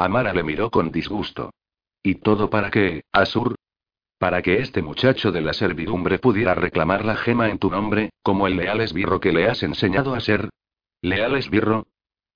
Amara 0.00 0.32
le 0.32 0.42
miró 0.42 0.70
con 0.70 0.90
disgusto. 0.90 1.50
¿Y 2.02 2.14
todo 2.14 2.48
para 2.48 2.70
qué, 2.70 3.02
Asur? 3.12 3.56
Para 4.18 4.40
que 4.40 4.60
este 4.60 4.80
muchacho 4.80 5.30
de 5.30 5.42
la 5.42 5.52
servidumbre 5.52 6.18
pudiera 6.18 6.54
reclamar 6.54 7.04
la 7.04 7.16
gema 7.16 7.50
en 7.50 7.58
tu 7.58 7.70
nombre, 7.70 8.08
como 8.22 8.46
el 8.46 8.56
leal 8.56 8.80
esbirro 8.80 9.20
que 9.20 9.30
le 9.30 9.46
has 9.46 9.62
enseñado 9.62 10.14
a 10.14 10.20
ser. 10.20 10.48
¿Leal 11.02 11.36
esbirro? 11.36 11.86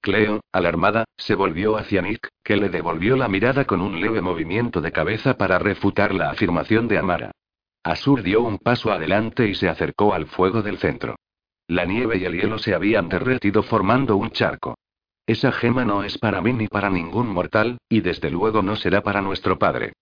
Cleo, 0.02 0.40
alarmada, 0.52 1.06
se 1.16 1.34
volvió 1.34 1.78
hacia 1.78 2.02
Nick, 2.02 2.28
que 2.42 2.58
le 2.58 2.68
devolvió 2.68 3.16
la 3.16 3.28
mirada 3.28 3.64
con 3.64 3.80
un 3.80 3.98
leve 3.98 4.20
movimiento 4.20 4.82
de 4.82 4.92
cabeza 4.92 5.38
para 5.38 5.58
refutar 5.58 6.14
la 6.14 6.28
afirmación 6.28 6.86
de 6.86 6.98
Amara. 6.98 7.30
Asur 7.82 8.22
dio 8.22 8.42
un 8.42 8.58
paso 8.58 8.92
adelante 8.92 9.48
y 9.48 9.54
se 9.54 9.70
acercó 9.70 10.12
al 10.12 10.26
fuego 10.26 10.60
del 10.60 10.76
centro. 10.76 11.16
La 11.66 11.86
nieve 11.86 12.18
y 12.18 12.26
el 12.26 12.38
hielo 12.38 12.58
se 12.58 12.74
habían 12.74 13.08
derretido 13.08 13.62
formando 13.62 14.18
un 14.18 14.32
charco. 14.32 14.74
Esa 15.26 15.52
gema 15.52 15.84
no 15.84 16.04
es 16.04 16.18
para 16.18 16.40
mí 16.42 16.52
ni 16.52 16.68
para 16.68 16.90
ningún 16.90 17.28
mortal, 17.28 17.78
y 17.88 18.00
desde 18.00 18.30
luego 18.30 18.62
no 18.62 18.76
será 18.76 19.02
para 19.02 19.22
nuestro 19.22 19.58
padre. 19.58 19.94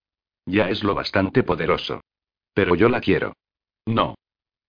Ya 0.46 0.68
es 0.68 0.82
lo 0.82 0.94
bastante 0.94 1.42
poderoso. 1.42 2.00
Pero 2.54 2.74
yo 2.74 2.88
la 2.88 3.00
quiero. 3.00 3.34
No. 3.86 4.16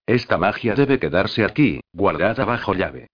Esta 0.06 0.38
magia 0.38 0.76
debe 0.76 1.00
quedarse 1.00 1.44
aquí, 1.44 1.80
guardada 1.92 2.46
bajo 2.46 2.74
llave. 2.74 3.08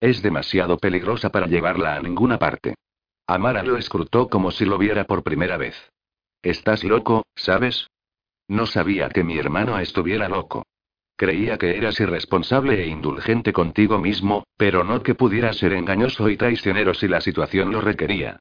Es 0.00 0.22
demasiado 0.22 0.78
peligrosa 0.78 1.30
para 1.30 1.46
llevarla 1.46 1.96
a 1.96 2.02
ninguna 2.02 2.38
parte. 2.38 2.74
Amara 3.26 3.62
lo 3.62 3.76
escrutó 3.76 4.28
como 4.28 4.50
si 4.50 4.64
lo 4.64 4.78
viera 4.78 5.04
por 5.04 5.22
primera 5.22 5.56
vez. 5.56 5.74
Estás 6.42 6.84
loco, 6.84 7.24
¿sabes? 7.34 7.88
No 8.48 8.66
sabía 8.66 9.08
que 9.08 9.24
mi 9.24 9.38
hermano 9.38 9.78
estuviera 9.78 10.28
loco. 10.28 10.64
Creía 11.16 11.58
que 11.58 11.76
eras 11.76 12.00
irresponsable 12.00 12.82
e 12.82 12.88
indulgente 12.88 13.52
contigo 13.52 13.98
mismo, 13.98 14.44
pero 14.56 14.82
no 14.82 15.02
que 15.02 15.14
pudieras 15.14 15.56
ser 15.56 15.72
engañoso 15.72 16.28
y 16.28 16.36
traicionero 16.36 16.92
si 16.92 17.06
la 17.06 17.20
situación 17.20 17.70
lo 17.70 17.80
requería. 17.80 18.40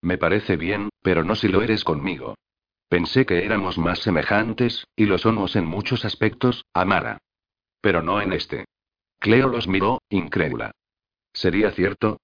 Me 0.00 0.16
parece 0.16 0.56
bien, 0.56 0.88
pero 1.02 1.22
no 1.24 1.34
si 1.34 1.48
lo 1.48 1.62
eres 1.62 1.84
conmigo. 1.84 2.34
Pensé 2.88 3.26
que 3.26 3.44
éramos 3.44 3.76
más 3.76 3.98
semejantes, 3.98 4.86
y 4.96 5.06
lo 5.06 5.18
somos 5.18 5.56
en 5.56 5.66
muchos 5.66 6.04
aspectos, 6.04 6.64
Amara. 6.72 7.18
Pero 7.80 8.02
no 8.02 8.20
en 8.20 8.32
este. 8.32 8.64
Cleo 9.18 9.48
los 9.48 9.68
miró, 9.68 10.00
incrédula. 10.08 10.72
¿Sería 11.32 11.72
cierto? 11.72 12.18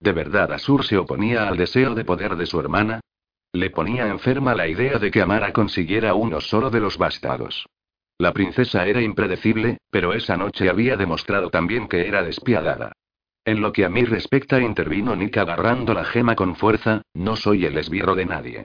¿De 0.00 0.12
verdad 0.12 0.52
Asur 0.52 0.84
se 0.84 0.96
oponía 0.96 1.48
al 1.48 1.56
deseo 1.56 1.94
de 1.94 2.04
poder 2.04 2.36
de 2.36 2.46
su 2.46 2.58
hermana? 2.58 3.00
Le 3.52 3.70
ponía 3.70 4.08
enferma 4.08 4.54
la 4.54 4.66
idea 4.66 4.98
de 4.98 5.10
que 5.10 5.22
Amara 5.22 5.52
consiguiera 5.52 6.14
uno 6.14 6.40
solo 6.40 6.70
de 6.70 6.80
los 6.80 6.98
bastados. 6.98 7.66
La 8.18 8.32
princesa 8.32 8.86
era 8.86 9.02
impredecible, 9.02 9.78
pero 9.90 10.12
esa 10.12 10.36
noche 10.36 10.68
había 10.68 10.96
demostrado 10.96 11.50
también 11.50 11.88
que 11.88 12.06
era 12.06 12.22
despiadada. 12.22 12.92
En 13.44 13.60
lo 13.60 13.72
que 13.72 13.84
a 13.84 13.90
mí 13.90 14.04
respecta, 14.04 14.60
intervino 14.60 15.14
Nick 15.16 15.36
agarrando 15.36 15.92
la 15.92 16.04
gema 16.04 16.34
con 16.34 16.56
fuerza, 16.56 17.02
no 17.12 17.36
soy 17.36 17.66
el 17.66 17.76
esbirro 17.76 18.14
de 18.14 18.24
nadie. 18.24 18.64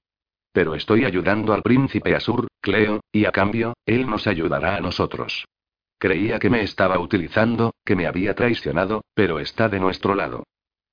Pero 0.54 0.76
estoy 0.76 1.04
ayudando 1.04 1.54
al 1.54 1.62
príncipe 1.62 2.16
Asur, 2.16 2.48
Cleo, 2.62 3.02
y 3.12 3.26
a 3.26 3.32
cambio, 3.32 3.74
él 3.86 4.08
nos 4.08 4.28
ayudará 4.28 4.78
a 4.78 4.82
nosotros. 4.82 5.46
Creía 5.98 6.40
que 6.40 6.50
me 6.50 6.62
estaba 6.62 6.98
utilizando, 7.00 7.74
que 7.84 7.96
me 7.96 8.08
había 8.08 8.34
traicionado, 8.36 9.04
pero 9.14 9.40
está 9.40 9.68
de 9.68 9.80
nuestro 9.80 10.16
lado. 10.16 10.44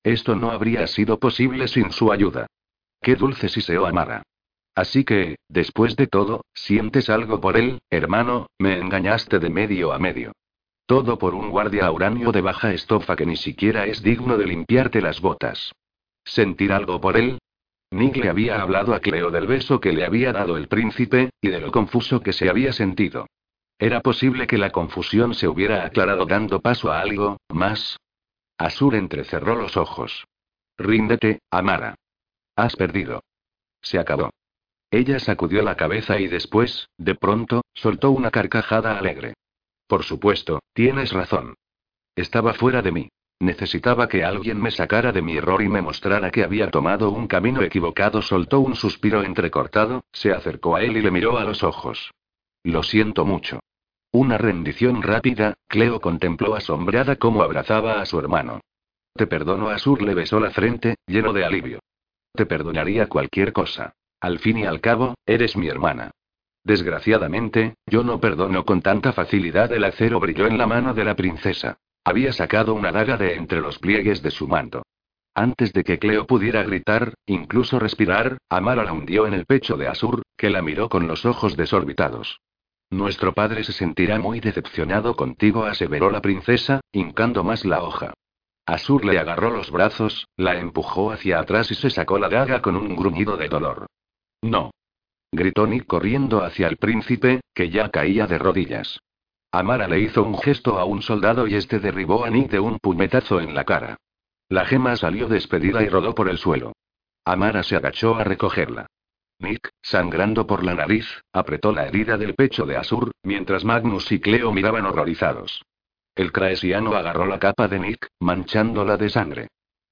Esto 0.03 0.35
no 0.35 0.51
habría 0.51 0.87
sido 0.87 1.19
posible 1.19 1.69
sin 1.69 1.93
su 1.93 2.11
ayuda. 2.11 2.47
Qué 3.01 3.15
dulce 3.15 3.49
Siseo 3.49 3.87
Amara. 3.87 4.23
Así 4.77 5.05
que, 5.05 5.37
después 5.49 5.97
de 5.97 6.07
todo, 6.07 6.45
¿sientes 6.55 7.11
algo 7.11 7.41
por 7.41 7.57
él, 7.57 7.81
hermano? 7.91 8.47
Me 8.59 8.79
engañaste 8.79 9.41
de 9.41 9.51
medio 9.51 9.93
a 9.93 9.99
medio. 9.99 10.33
Todo 10.87 11.19
por 11.19 11.35
un 11.35 11.51
guardia 11.51 11.91
uranio 11.91 12.31
de 12.31 12.43
baja 12.43 12.73
estofa 12.73 13.17
que 13.17 13.27
ni 13.27 13.37
siquiera 13.37 13.87
es 13.87 14.03
digno 14.03 14.39
de 14.39 14.47
limpiarte 14.47 15.01
las 15.01 15.21
botas. 15.21 15.73
¿Sentir 16.25 16.73
algo 16.73 17.01
por 17.01 17.17
él? 17.17 17.39
Nick 17.91 18.17
le 18.17 18.29
había 18.29 18.63
hablado 18.63 18.95
a 18.95 19.01
Cleo 19.01 19.33
del 19.33 19.49
beso 19.49 19.81
que 19.81 19.93
le 19.93 20.05
había 20.05 20.33
dado 20.33 20.57
el 20.57 20.69
príncipe, 20.69 21.31
y 21.41 21.49
de 21.49 21.61
lo 21.61 21.73
confuso 21.73 22.21
que 22.21 22.33
se 22.33 22.49
había 22.49 22.73
sentido. 22.73 23.27
Era 23.79 24.01
posible 24.01 24.47
que 24.47 24.59
la 24.59 24.71
confusión 24.71 25.35
se 25.35 25.49
hubiera 25.49 25.85
aclarado 25.85 26.27
dando 26.27 26.61
paso 26.61 26.93
a 26.93 27.01
algo 27.01 27.39
más, 27.49 27.99
Asur 28.59 28.95
entrecerró 28.95 29.55
los 29.55 29.77
ojos. 29.77 30.27
Ríndete, 30.79 31.41
Amara. 31.51 31.95
Has 32.57 32.75
perdido. 32.75 33.23
Se 33.83 33.99
acabó. 33.99 34.31
Ella 34.97 35.19
sacudió 35.19 35.61
la 35.61 35.77
cabeza 35.77 36.19
y 36.19 36.27
después, 36.27 36.89
de 36.97 37.15
pronto, 37.15 37.61
soltó 37.75 38.13
una 38.13 38.31
carcajada 38.31 38.99
alegre. 38.99 39.35
Por 39.87 40.05
supuesto, 40.05 40.61
tienes 40.73 41.13
razón. 41.13 41.55
Estaba 42.15 42.55
fuera 42.55 42.81
de 42.81 42.93
mí. 42.93 43.09
Necesitaba 43.39 44.09
que 44.09 44.25
alguien 44.25 44.59
me 44.59 44.71
sacara 44.71 45.13
de 45.13 45.21
mi 45.21 45.37
error 45.37 45.61
y 45.61 45.69
me 45.69 45.83
mostrara 45.83 46.31
que 46.31 46.45
había 46.45 46.71
tomado 46.71 47.11
un 47.11 47.27
camino 47.27 47.61
equivocado. 47.61 48.23
Soltó 48.23 48.61
un 48.61 48.75
suspiro 48.75 49.23
entrecortado, 49.23 50.03
se 50.13 50.33
acercó 50.33 50.77
a 50.77 50.83
él 50.83 50.97
y 50.97 51.03
le 51.03 51.11
miró 51.11 51.37
a 51.37 51.45
los 51.45 51.63
ojos. 51.63 52.11
Lo 52.65 52.83
siento 52.83 53.27
mucho. 53.27 53.61
Una 54.13 54.39
rendición 54.39 55.03
rápida, 55.03 55.57
Cleo 55.69 56.01
contempló 56.01 56.55
asombrada 56.55 57.17
cómo 57.17 57.43
abrazaba 57.43 58.01
a 58.01 58.07
su 58.07 58.19
hermano. 58.19 58.63
Te 59.13 59.27
perdono, 59.27 59.69
Asur 59.69 60.01
le 60.01 60.15
besó 60.15 60.41
la 60.41 60.53
frente, 60.53 60.95
lleno 61.07 61.35
de 61.35 61.45
alivio. 61.45 61.81
Te 62.33 62.47
perdonaría 62.47 63.09
cualquier 63.11 63.53
cosa. 63.53 63.93
Al 64.21 64.39
fin 64.39 64.59
y 64.59 64.65
al 64.65 64.81
cabo, 64.81 65.15
eres 65.27 65.57
mi 65.57 65.69
hermana. 65.69 66.11
Desgraciadamente, 66.65 67.75
yo 67.87 68.03
no 68.03 68.19
perdono 68.19 68.65
con 68.65 68.83
tanta 68.83 69.13
facilidad. 69.13 69.73
El 69.73 69.85
acero 69.85 70.19
brilló 70.19 70.47
en 70.47 70.59
la 70.59 70.67
mano 70.67 70.95
de 70.95 71.05
la 71.05 71.15
princesa. 71.15 71.79
Había 72.05 72.33
sacado 72.33 72.75
una 72.75 72.93
daga 72.93 73.17
de 73.17 73.35
entre 73.35 73.61
los 73.61 73.79
pliegues 73.79 74.23
de 74.23 74.31
su 74.31 74.49
manto. 74.49 74.83
Antes 75.35 75.73
de 75.73 75.85
que 75.85 75.99
Cleo 75.99 76.27
pudiera 76.27 76.63
gritar, 76.63 77.15
incluso 77.27 77.79
respirar, 77.79 78.39
Amara 78.49 78.85
la 78.85 78.93
hundió 78.93 79.27
en 79.27 79.35
el 79.35 79.45
pecho 79.45 79.77
de 79.77 79.87
Asur, 79.87 80.23
que 80.37 80.51
la 80.51 80.63
miró 80.63 80.89
con 80.89 81.07
los 81.07 81.27
ojos 81.27 81.57
desorbitados. 81.57 82.41
Nuestro 82.91 83.35
padre 83.35 83.63
se 83.63 83.73
sentirá 83.73 84.19
muy 84.19 84.41
decepcionado 84.41 85.15
contigo, 85.15 85.65
aseveró 85.65 86.11
la 86.11 86.23
princesa, 86.23 86.81
hincando 86.91 87.45
más 87.45 87.65
la 87.65 87.83
hoja. 87.83 88.15
Asur 88.65 89.05
le 89.05 89.19
agarró 89.19 89.51
los 89.51 89.71
brazos, 89.71 90.27
la 90.37 90.59
empujó 90.59 91.13
hacia 91.13 91.39
atrás 91.39 91.71
y 91.71 91.75
se 91.75 91.91
sacó 91.91 92.19
la 92.19 92.29
daga 92.29 92.63
con 92.63 92.75
un 92.75 92.97
gruñido 92.97 93.37
de 93.37 93.49
dolor. 93.49 93.87
No. 94.43 94.71
Gritó 95.33 95.67
Nick 95.67 95.87
corriendo 95.87 96.45
hacia 96.45 96.69
el 96.69 96.77
príncipe, 96.77 97.41
que 97.55 97.71
ya 97.71 97.91
caía 97.91 98.27
de 98.27 98.39
rodillas. 98.39 99.01
Amara 99.53 99.89
le 99.89 100.01
hizo 100.01 100.23
un 100.23 100.39
gesto 100.39 100.79
a 100.79 100.85
un 100.85 101.03
soldado 101.03 101.47
y 101.47 101.55
este 101.55 101.79
derribó 101.79 102.25
a 102.25 102.31
Nick 102.31 102.51
de 102.51 102.61
un 102.61 102.79
puñetazo 102.79 103.41
en 103.41 103.55
la 103.55 103.65
cara. 103.65 103.97
La 104.49 104.65
gema 104.65 104.97
salió 104.97 105.29
despedida 105.29 105.83
y 105.83 105.89
rodó 105.89 106.15
por 106.15 106.29
el 106.29 106.39
suelo. 106.39 106.73
Amara 107.25 107.63
se 107.63 107.77
agachó 107.77 108.15
a 108.15 108.25
recogerla. 108.25 108.87
Nick, 109.39 109.71
sangrando 109.83 110.47
por 110.47 110.65
la 110.65 110.75
nariz, 110.75 111.07
apretó 111.33 111.73
la 111.73 111.87
herida 111.87 112.17
del 112.17 112.35
pecho 112.35 112.65
de 112.65 112.77
Asur, 112.77 113.13
mientras 113.23 113.65
Magnus 113.65 114.11
y 114.13 114.21
Cleo 114.21 114.53
miraban 114.53 114.87
horrorizados. 114.87 115.63
El 116.15 116.33
craesiano 116.33 116.95
agarró 116.95 117.27
la 117.27 117.39
capa 117.39 117.69
de 117.69 117.79
Nick, 117.79 118.09
manchándola 118.21 118.97
de 118.97 119.11
sangre. 119.11 119.49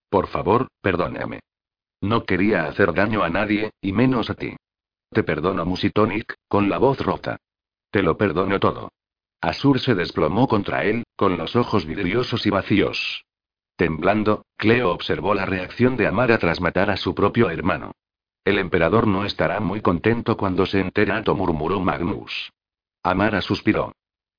Por 0.09 0.29
favor, 0.29 0.69
perdóname. 0.81 1.41
No 2.05 2.27
quería 2.27 2.67
hacer 2.67 2.93
daño 2.93 3.23
a 3.23 3.31
nadie, 3.31 3.71
y 3.81 3.93
menos 3.93 4.29
a 4.29 4.35
ti. 4.35 4.55
Te 5.11 5.23
perdono, 5.23 5.65
musitó 5.65 6.07
Nick, 6.07 6.37
con 6.49 6.69
la 6.69 6.77
voz 6.77 7.01
rota. 7.01 7.39
Te 7.91 8.03
lo 8.03 8.19
perdono 8.19 8.61
todo. 8.61 8.93
Asur 9.41 9.81
se 9.81 9.95
desplomó 9.95 10.47
contra 10.47 10.85
él, 10.85 11.05
con 11.17 11.39
los 11.39 11.57
ojos 11.57 11.87
vidriosos 11.87 12.45
y 12.45 12.51
vacíos. 12.51 13.25
Temblando, 13.77 14.45
Cleo 14.59 14.91
observó 14.91 15.33
la 15.33 15.47
reacción 15.47 15.97
de 15.97 16.07
Amara 16.07 16.37
tras 16.37 16.61
matar 16.61 16.91
a 16.91 16.99
su 16.99 17.15
propio 17.15 17.49
hermano. 17.49 17.93
El 18.45 18.59
emperador 18.59 19.07
no 19.07 19.25
estará 19.25 19.59
muy 19.61 19.81
contento 19.81 20.37
cuando 20.37 20.67
se 20.67 20.81
entere, 20.81 21.23
murmuró 21.35 21.81
Magnus. 21.81 22.53
Amara 23.03 23.41
suspiró. 23.41 23.95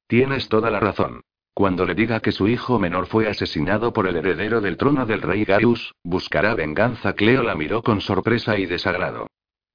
Tienes 0.05 0.49
toda 0.49 0.69
la 0.69 0.79
razón. 0.79 1.23
Cuando 1.55 1.85
le 1.85 1.95
diga 1.95 2.19
que 2.19 2.33
su 2.33 2.49
hijo 2.49 2.79
menor 2.79 3.07
fue 3.07 3.29
asesinado 3.29 3.93
por 3.93 4.07
el 4.07 4.17
heredero 4.17 4.59
del 4.59 4.75
trono 4.75 5.05
del 5.05 5.21
rey 5.21 5.45
Gaius, 5.45 5.95
buscará 6.03 6.53
venganza. 6.53 7.13
Cleo 7.13 7.43
la 7.43 7.55
miró 7.55 7.81
con 7.81 8.01
sorpresa 8.01 8.57
y 8.59 8.65
desagrado. 8.65 9.27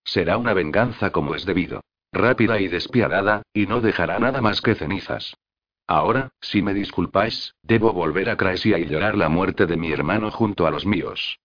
Será 0.05 0.37
una 0.37 0.53
venganza 0.53 1.11
como 1.11 1.35
es 1.35 1.47
debido. 1.47 1.81
Rápida 2.13 2.61
y 2.61 2.69
despiadada, 2.69 3.45
y 3.55 3.67
no 3.67 3.81
dejará 3.81 4.19
nada 4.19 4.43
más 4.43 4.61
que 4.61 4.75
cenizas. 4.75 5.35
Ahora, 5.87 6.33
si 6.43 6.61
me 6.61 6.75
disculpáis, 6.75 7.55
debo 7.63 7.95
volver 7.95 8.29
a 8.29 8.37
Craesia 8.37 8.79
y 8.79 8.85
llorar 8.85 9.17
la 9.17 9.31
muerte 9.31 9.65
de 9.65 9.79
mi 9.79 9.91
hermano 9.91 10.31
junto 10.31 10.67
a 10.67 10.71
los 10.71 10.85
míos. 10.85 11.39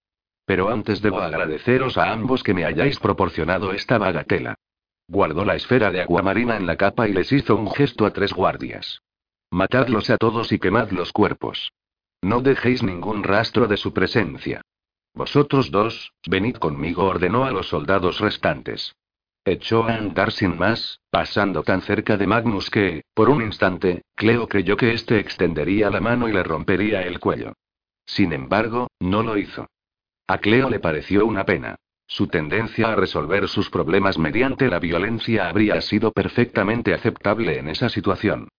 Pero 0.45 0.67
antes 0.67 1.01
debo 1.01 1.19
agradeceros 1.21 1.97
a 1.97 2.11
ambos 2.11 2.43
que 2.43 2.53
me 2.53 2.65
hayáis 2.65 2.99
proporcionado 2.99 3.71
esta 3.71 3.97
bagatela. 3.97 4.55
Guardó 5.07 5.45
la 5.45 5.55
esfera 5.55 5.91
de 5.91 6.01
agua 6.01 6.21
marina 6.21 6.57
en 6.57 6.65
la 6.65 6.75
capa 6.75 7.07
y 7.07 7.13
les 7.13 7.31
hizo 7.31 7.55
un 7.55 7.71
gesto 7.71 8.05
a 8.05 8.11
tres 8.11 8.33
guardias. 8.33 9.01
Matadlos 9.56 10.10
a 10.10 10.18
todos 10.18 10.52
y 10.52 10.60
quemad 10.60 10.91
los 10.91 11.14
cuerpos. 11.14 11.72
No 12.22 12.41
dejéis 12.41 12.84
ningún 12.84 13.23
rastro 13.23 13.68
de 13.68 13.77
su 13.77 13.94
presencia. 13.94 14.60
Vosotros 15.14 15.72
dos, 15.72 16.11
venid 16.27 16.57
conmigo, 16.57 17.06
ordenó 17.06 17.45
a 17.45 17.52
los 17.52 17.69
soldados 17.69 18.19
restantes. 18.19 18.98
Echó 19.45 19.86
a 19.86 19.95
andar 19.95 20.34
sin 20.34 20.57
más, 20.57 20.99
pasando 21.10 21.64
tan 21.64 21.82
cerca 21.84 22.18
de 22.18 22.27
Magnus 22.27 22.69
que, 22.69 23.03
por 23.14 23.30
un 23.30 23.41
instante, 23.41 24.02
Cleo 24.14 24.49
creyó 24.49 24.76
que 24.76 24.91
éste 24.91 25.19
extendería 25.19 25.90
la 25.90 26.02
mano 26.02 26.27
y 26.27 26.34
le 26.34 26.44
rompería 26.44 27.03
el 27.03 27.22
cuello. 27.22 27.53
Sin 28.06 28.34
embargo, 28.34 28.90
no 28.99 29.23
lo 29.23 29.38
hizo. 29.38 29.68
A 30.27 30.40
Cleo 30.40 30.69
le 30.69 30.82
pareció 30.82 31.26
una 31.26 31.45
pena. 31.45 31.77
Su 32.07 32.27
tendencia 32.27 32.91
a 32.91 32.95
resolver 32.98 33.48
sus 33.48 33.69
problemas 33.69 34.18
mediante 34.18 34.68
la 34.68 34.80
violencia 34.80 35.48
habría 35.48 35.80
sido 35.80 36.11
perfectamente 36.11 36.94
aceptable 36.94 37.57
en 37.57 37.69
esa 37.69 37.88
situación. 37.88 38.49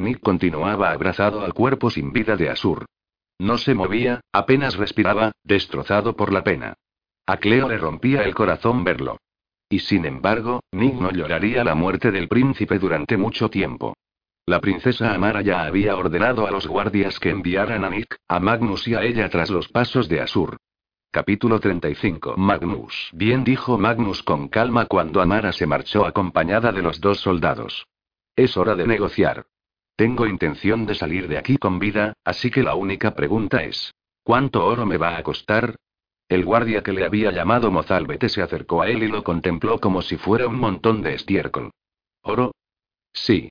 Nick 0.00 0.20
continuaba 0.20 0.90
abrazado 0.90 1.42
al 1.42 1.54
cuerpo 1.54 1.90
sin 1.90 2.12
vida 2.12 2.36
de 2.36 2.50
Asur. 2.50 2.86
No 3.38 3.58
se 3.58 3.74
movía, 3.74 4.20
apenas 4.32 4.76
respiraba, 4.76 5.32
destrozado 5.44 6.16
por 6.16 6.32
la 6.32 6.42
pena. 6.42 6.74
A 7.26 7.36
Cleo 7.36 7.68
le 7.68 7.78
rompía 7.78 8.22
el 8.22 8.34
corazón 8.34 8.82
verlo. 8.84 9.18
Y 9.68 9.78
sin 9.78 10.04
embargo, 10.04 10.60
Nick 10.72 10.94
no 10.94 11.12
lloraría 11.12 11.62
la 11.62 11.74
muerte 11.74 12.10
del 12.10 12.28
príncipe 12.28 12.78
durante 12.78 13.16
mucho 13.16 13.48
tiempo. 13.48 13.94
La 14.46 14.60
princesa 14.60 15.14
Amara 15.14 15.42
ya 15.42 15.62
había 15.62 15.96
ordenado 15.96 16.46
a 16.46 16.50
los 16.50 16.66
guardias 16.66 17.20
que 17.20 17.30
enviaran 17.30 17.84
a 17.84 17.90
Nick, 17.90 18.16
a 18.26 18.40
Magnus 18.40 18.88
y 18.88 18.94
a 18.94 19.02
ella 19.02 19.28
tras 19.28 19.48
los 19.48 19.68
pasos 19.68 20.08
de 20.08 20.20
Asur. 20.20 20.56
Capítulo 21.12 21.60
35 21.60 22.36
Magnus. 22.36 23.10
Bien 23.12 23.44
dijo 23.44 23.78
Magnus 23.78 24.22
con 24.22 24.48
calma 24.48 24.86
cuando 24.86 25.20
Amara 25.20 25.52
se 25.52 25.66
marchó 25.66 26.04
acompañada 26.04 26.72
de 26.72 26.82
los 26.82 27.00
dos 27.00 27.20
soldados. 27.20 27.86
Es 28.34 28.56
hora 28.56 28.74
de 28.74 28.86
negociar. 28.86 29.46
Tengo 30.00 30.26
intención 30.26 30.86
de 30.86 30.94
salir 30.94 31.28
de 31.28 31.36
aquí 31.36 31.58
con 31.58 31.78
vida, 31.78 32.14
así 32.24 32.50
que 32.50 32.62
la 32.62 32.74
única 32.74 33.14
pregunta 33.14 33.64
es, 33.64 33.92
¿cuánto 34.22 34.64
oro 34.64 34.86
me 34.86 34.96
va 34.96 35.18
a 35.18 35.22
costar? 35.22 35.76
El 36.26 36.42
guardia 36.42 36.82
que 36.82 36.94
le 36.94 37.04
había 37.04 37.30
llamado 37.32 37.70
Mozalbete 37.70 38.30
se 38.30 38.40
acercó 38.40 38.80
a 38.80 38.88
él 38.88 39.02
y 39.02 39.08
lo 39.08 39.22
contempló 39.22 39.78
como 39.78 40.00
si 40.00 40.16
fuera 40.16 40.48
un 40.48 40.58
montón 40.58 41.02
de 41.02 41.12
estiércol. 41.12 41.70
¿Oro? 42.22 42.52
Sí. 43.12 43.50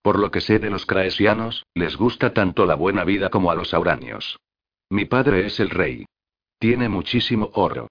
Por 0.00 0.20
lo 0.20 0.30
que 0.30 0.40
sé 0.40 0.60
de 0.60 0.70
los 0.70 0.86
craesianos, 0.86 1.66
les 1.74 1.96
gusta 1.96 2.32
tanto 2.32 2.66
la 2.66 2.76
buena 2.76 3.02
vida 3.02 3.28
como 3.28 3.50
a 3.50 3.56
los 3.56 3.74
auranios. 3.74 4.38
Mi 4.90 5.06
padre 5.06 5.44
es 5.46 5.58
el 5.58 5.70
rey. 5.70 6.06
Tiene 6.60 6.88
muchísimo 6.88 7.50
oro. 7.54 7.88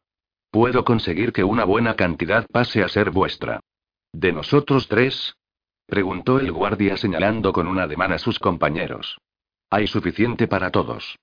Puedo 0.52 0.86
conseguir 0.86 1.34
que 1.34 1.44
una 1.44 1.66
buena 1.66 1.98
cantidad 1.98 2.46
pase 2.50 2.82
a 2.82 2.88
ser 2.88 3.12
vuestra. 3.12 3.60
¿De 4.14 4.32
nosotros 4.32 4.88
tres? 4.88 5.34
Preguntó 5.90 6.40
el 6.40 6.52
guardia 6.52 6.95
señalando 6.95 7.52
con 7.52 7.68
un 7.68 7.80
ademán 7.80 8.14
a 8.14 8.20
sus 8.20 8.40
compañeros. 8.40 9.18
Hay 9.70 9.88
suficiente 9.88 10.48
para 10.48 10.72
todos. 10.72 11.18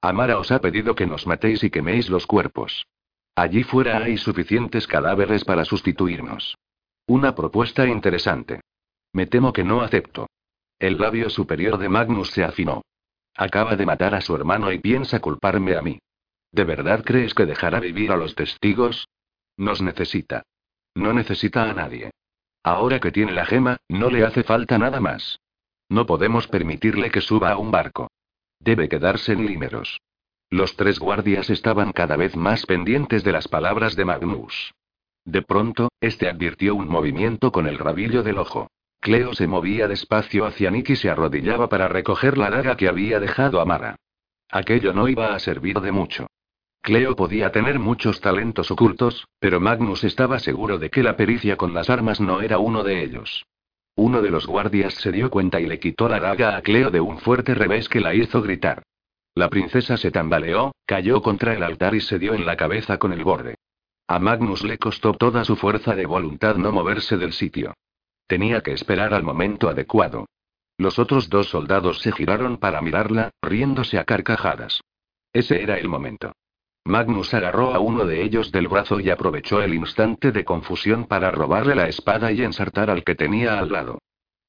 Amara 0.00 0.38
os 0.38 0.50
ha 0.50 0.60
pedido 0.60 0.94
que 0.94 1.06
nos 1.06 1.26
matéis 1.26 1.62
y 1.62 1.70
queméis 1.70 2.08
los 2.08 2.26
cuerpos. 2.26 2.86
Allí 3.36 3.62
fuera 3.62 3.98
hay 3.98 4.16
suficientes 4.16 4.86
cadáveres 4.86 5.44
para 5.44 5.64
sustituirnos. 5.64 6.56
Una 7.06 7.34
propuesta 7.34 7.86
interesante. 7.86 8.60
Me 9.12 9.26
temo 9.26 9.52
que 9.52 9.64
no 9.64 9.82
acepto. 9.82 10.28
El 10.78 10.98
labio 10.98 11.30
superior 11.30 11.78
de 11.78 11.88
Magnus 11.88 12.30
se 12.30 12.44
afinó. 12.44 12.82
Acaba 13.36 13.76
de 13.76 13.86
matar 13.86 14.14
a 14.14 14.20
su 14.20 14.34
hermano 14.34 14.72
y 14.72 14.78
piensa 14.78 15.20
culparme 15.20 15.76
a 15.76 15.82
mí. 15.82 15.98
¿De 16.50 16.64
verdad 16.64 17.02
crees 17.04 17.34
que 17.34 17.46
dejará 17.46 17.80
vivir 17.80 18.12
a 18.12 18.16
los 18.16 18.34
testigos? 18.34 19.08
Nos 19.56 19.80
necesita. 19.80 20.42
No 20.94 21.12
necesita 21.12 21.70
a 21.70 21.72
nadie. 21.72 22.10
Ahora 22.62 23.00
que 23.00 23.10
tiene 23.10 23.32
la 23.32 23.44
gema, 23.44 23.78
no 23.88 24.10
le 24.10 24.24
hace 24.24 24.42
falta 24.42 24.78
nada 24.78 25.00
más. 25.00 25.40
No 25.88 26.06
podemos 26.06 26.46
permitirle 26.48 27.10
que 27.10 27.20
suba 27.20 27.52
a 27.52 27.58
un 27.58 27.70
barco. 27.70 28.10
Debe 28.58 28.88
quedarse 28.88 29.32
en 29.32 29.46
Límeros. 29.46 30.00
Los 30.48 30.76
tres 30.76 30.98
guardias 30.98 31.50
estaban 31.50 31.92
cada 31.92 32.16
vez 32.16 32.36
más 32.36 32.66
pendientes 32.66 33.24
de 33.24 33.32
las 33.32 33.48
palabras 33.48 33.96
de 33.96 34.04
Magnus. 34.04 34.72
De 35.24 35.42
pronto, 35.42 35.90
este 36.00 36.28
advirtió 36.28 36.74
un 36.74 36.88
movimiento 36.88 37.52
con 37.52 37.66
el 37.66 37.78
rabillo 37.78 38.22
del 38.22 38.38
ojo. 38.38 38.68
Cleo 39.00 39.34
se 39.34 39.46
movía 39.46 39.88
despacio 39.88 40.46
hacia 40.46 40.70
Nick 40.70 40.90
y 40.90 40.96
se 40.96 41.10
arrodillaba 41.10 41.68
para 41.68 41.88
recoger 41.88 42.38
la 42.38 42.50
daga 42.50 42.76
que 42.76 42.88
había 42.88 43.18
dejado 43.18 43.60
Amara. 43.60 43.96
Aquello 44.48 44.92
no 44.92 45.08
iba 45.08 45.34
a 45.34 45.38
servir 45.38 45.80
de 45.80 45.90
mucho. 45.90 46.28
Cleo 46.82 47.14
podía 47.14 47.52
tener 47.52 47.78
muchos 47.78 48.20
talentos 48.20 48.72
ocultos, 48.72 49.28
pero 49.38 49.60
Magnus 49.60 50.02
estaba 50.02 50.40
seguro 50.40 50.78
de 50.78 50.90
que 50.90 51.04
la 51.04 51.16
pericia 51.16 51.56
con 51.56 51.74
las 51.74 51.88
armas 51.88 52.20
no 52.20 52.42
era 52.42 52.58
uno 52.58 52.82
de 52.82 53.04
ellos. 53.04 53.46
Uno 53.94 54.20
de 54.20 54.30
los 54.30 54.48
guardias 54.48 54.94
se 54.94 55.12
dio 55.12 55.30
cuenta 55.30 55.60
y 55.60 55.66
le 55.66 55.78
quitó 55.78 56.08
la 56.08 56.18
daga 56.18 56.56
a 56.56 56.62
Cleo 56.62 56.90
de 56.90 57.00
un 57.00 57.18
fuerte 57.18 57.54
revés 57.54 57.88
que 57.88 58.00
la 58.00 58.14
hizo 58.14 58.42
gritar. 58.42 58.82
La 59.36 59.48
princesa 59.48 59.96
se 59.96 60.10
tambaleó, 60.10 60.72
cayó 60.84 61.22
contra 61.22 61.54
el 61.54 61.62
altar 61.62 61.94
y 61.94 62.00
se 62.00 62.18
dio 62.18 62.34
en 62.34 62.44
la 62.44 62.56
cabeza 62.56 62.98
con 62.98 63.12
el 63.12 63.22
borde. 63.22 63.54
A 64.08 64.18
Magnus 64.18 64.64
le 64.64 64.78
costó 64.78 65.14
toda 65.14 65.44
su 65.44 65.54
fuerza 65.54 65.94
de 65.94 66.06
voluntad 66.06 66.56
no 66.56 66.72
moverse 66.72 67.16
del 67.16 67.32
sitio. 67.32 67.74
Tenía 68.26 68.60
que 68.60 68.72
esperar 68.72 69.14
al 69.14 69.22
momento 69.22 69.68
adecuado. 69.68 70.26
Los 70.78 70.98
otros 70.98 71.28
dos 71.28 71.48
soldados 71.48 72.00
se 72.00 72.10
giraron 72.10 72.56
para 72.56 72.80
mirarla, 72.80 73.30
riéndose 73.40 74.00
a 74.00 74.04
carcajadas. 74.04 74.80
Ese 75.32 75.62
era 75.62 75.78
el 75.78 75.88
momento. 75.88 76.32
Magnus 76.84 77.32
agarró 77.32 77.74
a 77.74 77.78
uno 77.78 78.04
de 78.04 78.22
ellos 78.22 78.50
del 78.50 78.66
brazo 78.66 78.98
y 78.98 79.08
aprovechó 79.10 79.62
el 79.62 79.74
instante 79.74 80.32
de 80.32 80.44
confusión 80.44 81.06
para 81.06 81.30
robarle 81.30 81.74
la 81.74 81.88
espada 81.88 82.32
y 82.32 82.42
ensartar 82.42 82.90
al 82.90 83.04
que 83.04 83.14
tenía 83.14 83.58
al 83.58 83.70
lado. 83.70 83.98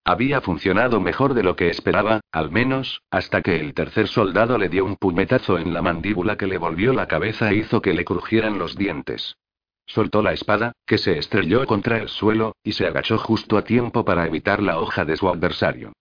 Había 0.06 0.42
funcionado 0.42 1.00
mejor 1.00 1.34
de 1.34 1.44
lo 1.44 1.56
que 1.56 1.70
esperaba, 1.70 2.22
al 2.32 2.52
menos, 2.52 3.02
hasta 3.10 3.42
que 3.42 3.56
el 3.56 3.74
tercer 3.74 4.08
soldado 4.08 4.58
le 4.58 4.68
dio 4.68 4.84
un 4.84 4.98
puñetazo 4.98 5.58
en 5.58 5.74
la 5.74 5.82
mandíbula 5.82 6.36
que 6.36 6.48
le 6.48 6.58
volvió 6.58 6.92
la 6.92 7.08
cabeza 7.08 7.52
e 7.52 7.56
hizo 7.56 7.82
que 7.82 7.94
le 7.94 8.04
crujieran 8.04 8.60
los 8.60 8.76
dientes. 8.76 9.38
Soltó 9.86 10.22
la 10.22 10.34
espada, 10.34 10.74
que 10.86 10.98
se 10.98 11.18
estrelló 11.18 11.66
contra 11.66 11.98
el 11.98 12.10
suelo, 12.10 12.56
y 12.64 12.74
se 12.74 12.86
agachó 12.86 13.18
justo 13.18 13.58
a 13.58 13.64
tiempo 13.64 14.04
para 14.04 14.26
evitar 14.26 14.62
la 14.62 14.80
hoja 14.80 15.06
de 15.06 15.16
su 15.16 15.30
adversario. 15.30 15.94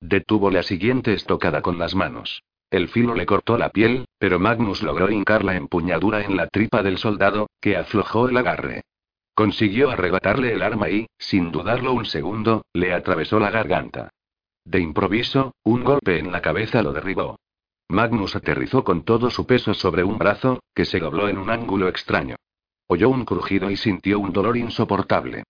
Detuvo 0.00 0.50
la 0.50 0.62
siguiente 0.62 1.12
estocada 1.12 1.60
con 1.60 1.78
las 1.78 1.94
manos. 1.94 2.42
El 2.70 2.88
filo 2.88 3.14
le 3.14 3.24
cortó 3.24 3.56
la 3.56 3.70
piel, 3.70 4.06
pero 4.18 4.38
Magnus 4.38 4.82
logró 4.82 5.10
hincar 5.10 5.42
la 5.42 5.56
empuñadura 5.56 6.22
en 6.22 6.36
la 6.36 6.48
tripa 6.48 6.82
del 6.82 6.98
soldado, 6.98 7.48
que 7.60 7.76
aflojó 7.76 8.28
el 8.28 8.36
agarre. 8.36 8.82
Consiguió 9.34 9.90
arrebatarle 9.90 10.52
el 10.52 10.62
arma 10.62 10.90
y, 10.90 11.06
sin 11.16 11.50
dudarlo 11.50 11.92
un 11.92 12.04
segundo, 12.04 12.62
le 12.74 12.92
atravesó 12.92 13.40
la 13.40 13.50
garganta. 13.50 14.10
De 14.64 14.80
improviso, 14.80 15.54
un 15.64 15.82
golpe 15.82 16.18
en 16.18 16.30
la 16.30 16.42
cabeza 16.42 16.82
lo 16.82 16.92
derribó. 16.92 17.38
Magnus 17.88 18.36
aterrizó 18.36 18.84
con 18.84 19.02
todo 19.02 19.30
su 19.30 19.46
peso 19.46 19.72
sobre 19.72 20.04
un 20.04 20.18
brazo, 20.18 20.60
que 20.74 20.84
se 20.84 20.98
dobló 20.98 21.28
en 21.28 21.38
un 21.38 21.48
ángulo 21.48 21.88
extraño. 21.88 22.36
Oyó 22.86 23.08
un 23.08 23.24
crujido 23.24 23.70
y 23.70 23.76
sintió 23.76 24.18
un 24.18 24.32
dolor 24.32 24.58
insoportable. 24.58 25.44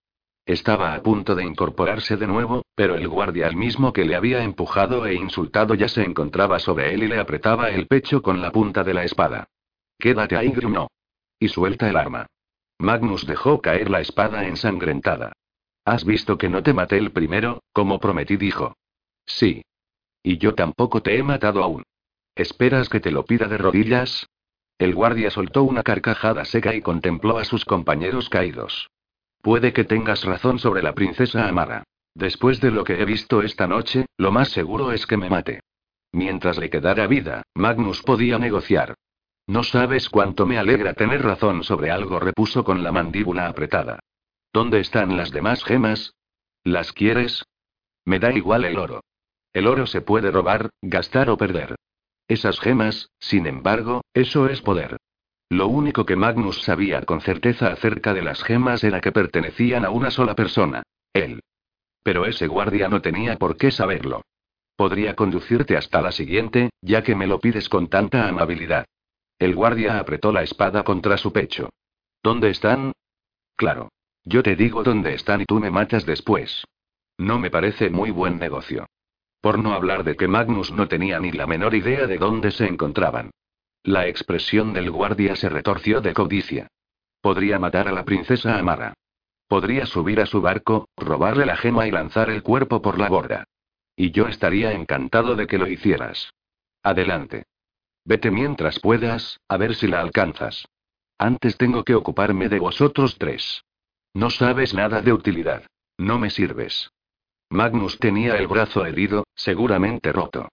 Estaba 0.48 0.94
a 0.94 1.02
punto 1.02 1.34
de 1.34 1.44
incorporarse 1.44 2.16
de 2.16 2.26
nuevo, 2.26 2.64
pero 2.74 2.94
el 2.94 3.06
guardia 3.06 3.48
al 3.48 3.54
mismo 3.54 3.92
que 3.92 4.06
le 4.06 4.16
había 4.16 4.42
empujado 4.42 5.04
e 5.04 5.12
insultado 5.12 5.74
ya 5.74 5.88
se 5.88 6.02
encontraba 6.02 6.58
sobre 6.58 6.94
él 6.94 7.02
y 7.02 7.06
le 7.06 7.20
apretaba 7.20 7.68
el 7.68 7.86
pecho 7.86 8.22
con 8.22 8.40
la 8.40 8.50
punta 8.50 8.82
de 8.82 8.94
la 8.94 9.04
espada. 9.04 9.48
Quédate 9.98 10.38
ahí, 10.38 10.50
no. 10.50 10.88
Y 11.38 11.48
suelta 11.48 11.90
el 11.90 11.98
arma. 11.98 12.28
Magnus 12.78 13.26
dejó 13.26 13.60
caer 13.60 13.90
la 13.90 14.00
espada 14.00 14.46
ensangrentada. 14.46 15.34
¿Has 15.84 16.06
visto 16.06 16.38
que 16.38 16.48
no 16.48 16.62
te 16.62 16.72
maté 16.72 16.96
el 16.96 17.10
primero, 17.10 17.62
como 17.74 18.00
prometí? 18.00 18.38
dijo. 18.38 18.74
Sí. 19.26 19.60
Y 20.22 20.38
yo 20.38 20.54
tampoco 20.54 21.02
te 21.02 21.18
he 21.18 21.22
matado 21.22 21.62
aún. 21.62 21.82
¿Esperas 22.34 22.88
que 22.88 23.00
te 23.00 23.10
lo 23.10 23.26
pida 23.26 23.48
de 23.48 23.58
rodillas? 23.58 24.26
El 24.78 24.94
guardia 24.94 25.30
soltó 25.30 25.62
una 25.64 25.82
carcajada 25.82 26.46
seca 26.46 26.74
y 26.74 26.80
contempló 26.80 27.36
a 27.36 27.44
sus 27.44 27.66
compañeros 27.66 28.30
caídos. 28.30 28.88
Puede 29.42 29.72
que 29.72 29.84
tengas 29.84 30.24
razón 30.24 30.58
sobre 30.58 30.82
la 30.82 30.94
princesa 30.94 31.48
Amara. 31.48 31.84
Después 32.14 32.60
de 32.60 32.70
lo 32.70 32.84
que 32.84 33.00
he 33.00 33.04
visto 33.04 33.42
esta 33.42 33.66
noche, 33.66 34.06
lo 34.16 34.32
más 34.32 34.48
seguro 34.48 34.92
es 34.92 35.06
que 35.06 35.16
me 35.16 35.30
mate. 35.30 35.60
Mientras 36.12 36.58
le 36.58 36.70
quedara 36.70 37.06
vida, 37.06 37.42
Magnus 37.54 38.02
podía 38.02 38.38
negociar. 38.38 38.94
No 39.46 39.62
sabes 39.62 40.10
cuánto 40.10 40.46
me 40.46 40.58
alegra 40.58 40.94
tener 40.94 41.22
razón 41.22 41.62
sobre 41.64 41.90
algo, 41.90 42.18
repuso 42.18 42.64
con 42.64 42.82
la 42.82 42.92
mandíbula 42.92 43.46
apretada. 43.46 44.00
¿Dónde 44.52 44.80
están 44.80 45.16
las 45.16 45.30
demás 45.30 45.64
gemas? 45.64 46.14
¿Las 46.64 46.92
quieres? 46.92 47.44
Me 48.04 48.18
da 48.18 48.32
igual 48.32 48.64
el 48.64 48.78
oro. 48.78 49.02
El 49.52 49.66
oro 49.66 49.86
se 49.86 50.00
puede 50.00 50.30
robar, 50.30 50.70
gastar 50.82 51.30
o 51.30 51.36
perder. 51.36 51.76
Esas 52.26 52.60
gemas, 52.60 53.10
sin 53.18 53.46
embargo, 53.46 54.02
eso 54.12 54.48
es 54.48 54.60
poder. 54.60 54.96
Lo 55.50 55.68
único 55.68 56.04
que 56.04 56.16
Magnus 56.16 56.62
sabía 56.62 57.02
con 57.02 57.20
certeza 57.20 57.68
acerca 57.68 58.12
de 58.12 58.22
las 58.22 58.42
gemas 58.42 58.84
era 58.84 59.00
que 59.00 59.12
pertenecían 59.12 59.84
a 59.84 59.90
una 59.90 60.10
sola 60.10 60.34
persona, 60.34 60.82
él. 61.12 61.40
Pero 62.02 62.26
ese 62.26 62.46
guardia 62.46 62.88
no 62.88 63.00
tenía 63.00 63.36
por 63.36 63.56
qué 63.56 63.70
saberlo. 63.70 64.22
Podría 64.76 65.16
conducirte 65.16 65.76
hasta 65.76 66.02
la 66.02 66.12
siguiente, 66.12 66.70
ya 66.82 67.02
que 67.02 67.14
me 67.14 67.26
lo 67.26 67.40
pides 67.40 67.68
con 67.68 67.88
tanta 67.88 68.28
amabilidad. 68.28 68.84
El 69.38 69.54
guardia 69.54 69.98
apretó 69.98 70.32
la 70.32 70.42
espada 70.42 70.84
contra 70.84 71.16
su 71.16 71.32
pecho. 71.32 71.70
¿Dónde 72.22 72.50
están? 72.50 72.92
Claro. 73.56 73.88
Yo 74.24 74.42
te 74.42 74.56
digo 74.56 74.82
dónde 74.82 75.14
están 75.14 75.40
y 75.40 75.46
tú 75.46 75.58
me 75.58 75.70
matas 75.70 76.04
después. 76.04 76.64
No 77.16 77.38
me 77.38 77.50
parece 77.50 77.88
muy 77.88 78.10
buen 78.10 78.38
negocio. 78.38 78.86
Por 79.40 79.58
no 79.58 79.72
hablar 79.72 80.04
de 80.04 80.16
que 80.16 80.28
Magnus 80.28 80.72
no 80.72 80.88
tenía 80.88 81.18
ni 81.18 81.32
la 81.32 81.46
menor 81.46 81.74
idea 81.74 82.06
de 82.06 82.18
dónde 82.18 82.50
se 82.50 82.66
encontraban. 82.66 83.30
La 83.82 84.06
expresión 84.06 84.72
del 84.72 84.90
guardia 84.90 85.36
se 85.36 85.48
retorció 85.48 86.00
de 86.00 86.12
codicia. 86.12 86.68
Podría 87.20 87.58
matar 87.58 87.88
a 87.88 87.92
la 87.92 88.04
princesa 88.04 88.58
Amara. 88.58 88.94
Podría 89.46 89.86
subir 89.86 90.20
a 90.20 90.26
su 90.26 90.40
barco, 90.40 90.88
robarle 90.96 91.46
la 91.46 91.56
gema 91.56 91.86
y 91.86 91.90
lanzar 91.90 92.28
el 92.30 92.42
cuerpo 92.42 92.82
por 92.82 92.98
la 92.98 93.08
borda. 93.08 93.44
Y 93.96 94.10
yo 94.10 94.28
estaría 94.28 94.72
encantado 94.72 95.34
de 95.34 95.46
que 95.46 95.58
lo 95.58 95.66
hicieras. 95.66 96.30
Adelante. 96.82 97.44
Vete 98.04 98.30
mientras 98.30 98.78
puedas, 98.78 99.40
a 99.48 99.56
ver 99.56 99.74
si 99.74 99.86
la 99.86 100.00
alcanzas. 100.00 100.66
Antes 101.18 101.56
tengo 101.56 101.84
que 101.84 101.94
ocuparme 101.94 102.48
de 102.48 102.58
vosotros 102.58 103.16
tres. 103.18 103.64
No 104.14 104.30
sabes 104.30 104.74
nada 104.74 105.02
de 105.02 105.12
utilidad. 105.12 105.64
No 105.96 106.18
me 106.18 106.30
sirves. 106.30 106.90
Magnus 107.50 107.98
tenía 107.98 108.36
el 108.36 108.46
brazo 108.46 108.84
herido, 108.84 109.26
seguramente 109.34 110.12
roto. 110.12 110.48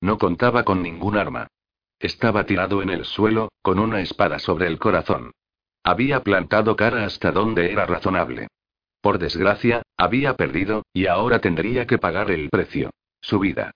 No 0.00 0.18
contaba 0.18 0.64
con 0.64 0.82
ningún 0.82 1.16
arma. 1.16 1.48
Estaba 2.00 2.44
tirado 2.44 2.82
en 2.82 2.90
el 2.90 3.04
suelo, 3.04 3.50
con 3.62 3.78
una 3.78 4.00
espada 4.00 4.38
sobre 4.38 4.66
el 4.66 4.78
corazón. 4.78 5.32
Había 5.82 6.22
plantado 6.22 6.76
cara 6.76 7.04
hasta 7.04 7.32
donde 7.32 7.72
era 7.72 7.86
razonable. 7.86 8.48
Por 9.00 9.18
desgracia, 9.18 9.82
había 9.96 10.34
perdido, 10.34 10.82
y 10.92 11.06
ahora 11.06 11.40
tendría 11.40 11.86
que 11.86 11.98
pagar 11.98 12.30
el 12.30 12.48
precio. 12.50 12.90
Su 13.20 13.38
vida. 13.38 13.72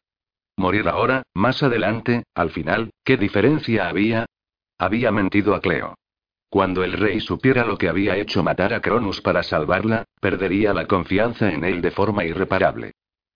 Morir 0.57 0.89
ahora, 0.89 1.23
más 1.35 1.62
adelante, 1.62 2.24
al 2.35 2.51
final, 2.51 2.90
¿qué 3.05 3.16
diferencia 3.16 3.89
había? 3.89 4.27
Había 4.78 5.11
mentido 5.11 5.55
a 5.55 5.61
Cleo. 5.61 5.94
Cuando 6.49 6.85
el 6.85 6.93
rey 6.93 7.20
supiera 7.20 7.65
lo 7.65 7.78
que 7.78 7.89
había 7.89 8.16
hecho 8.16 8.43
matar 8.43 8.74
a 8.74 8.81
Cronus 8.81 9.20
para 9.20 9.43
salvarla, 9.43 10.05
perdería 10.20 10.74
la 10.74 10.86
confianza 10.86 11.51
en 11.51 11.65
él 11.65 11.81
de 11.81 11.90
forma 11.90 12.24
irreparable. 12.24 12.93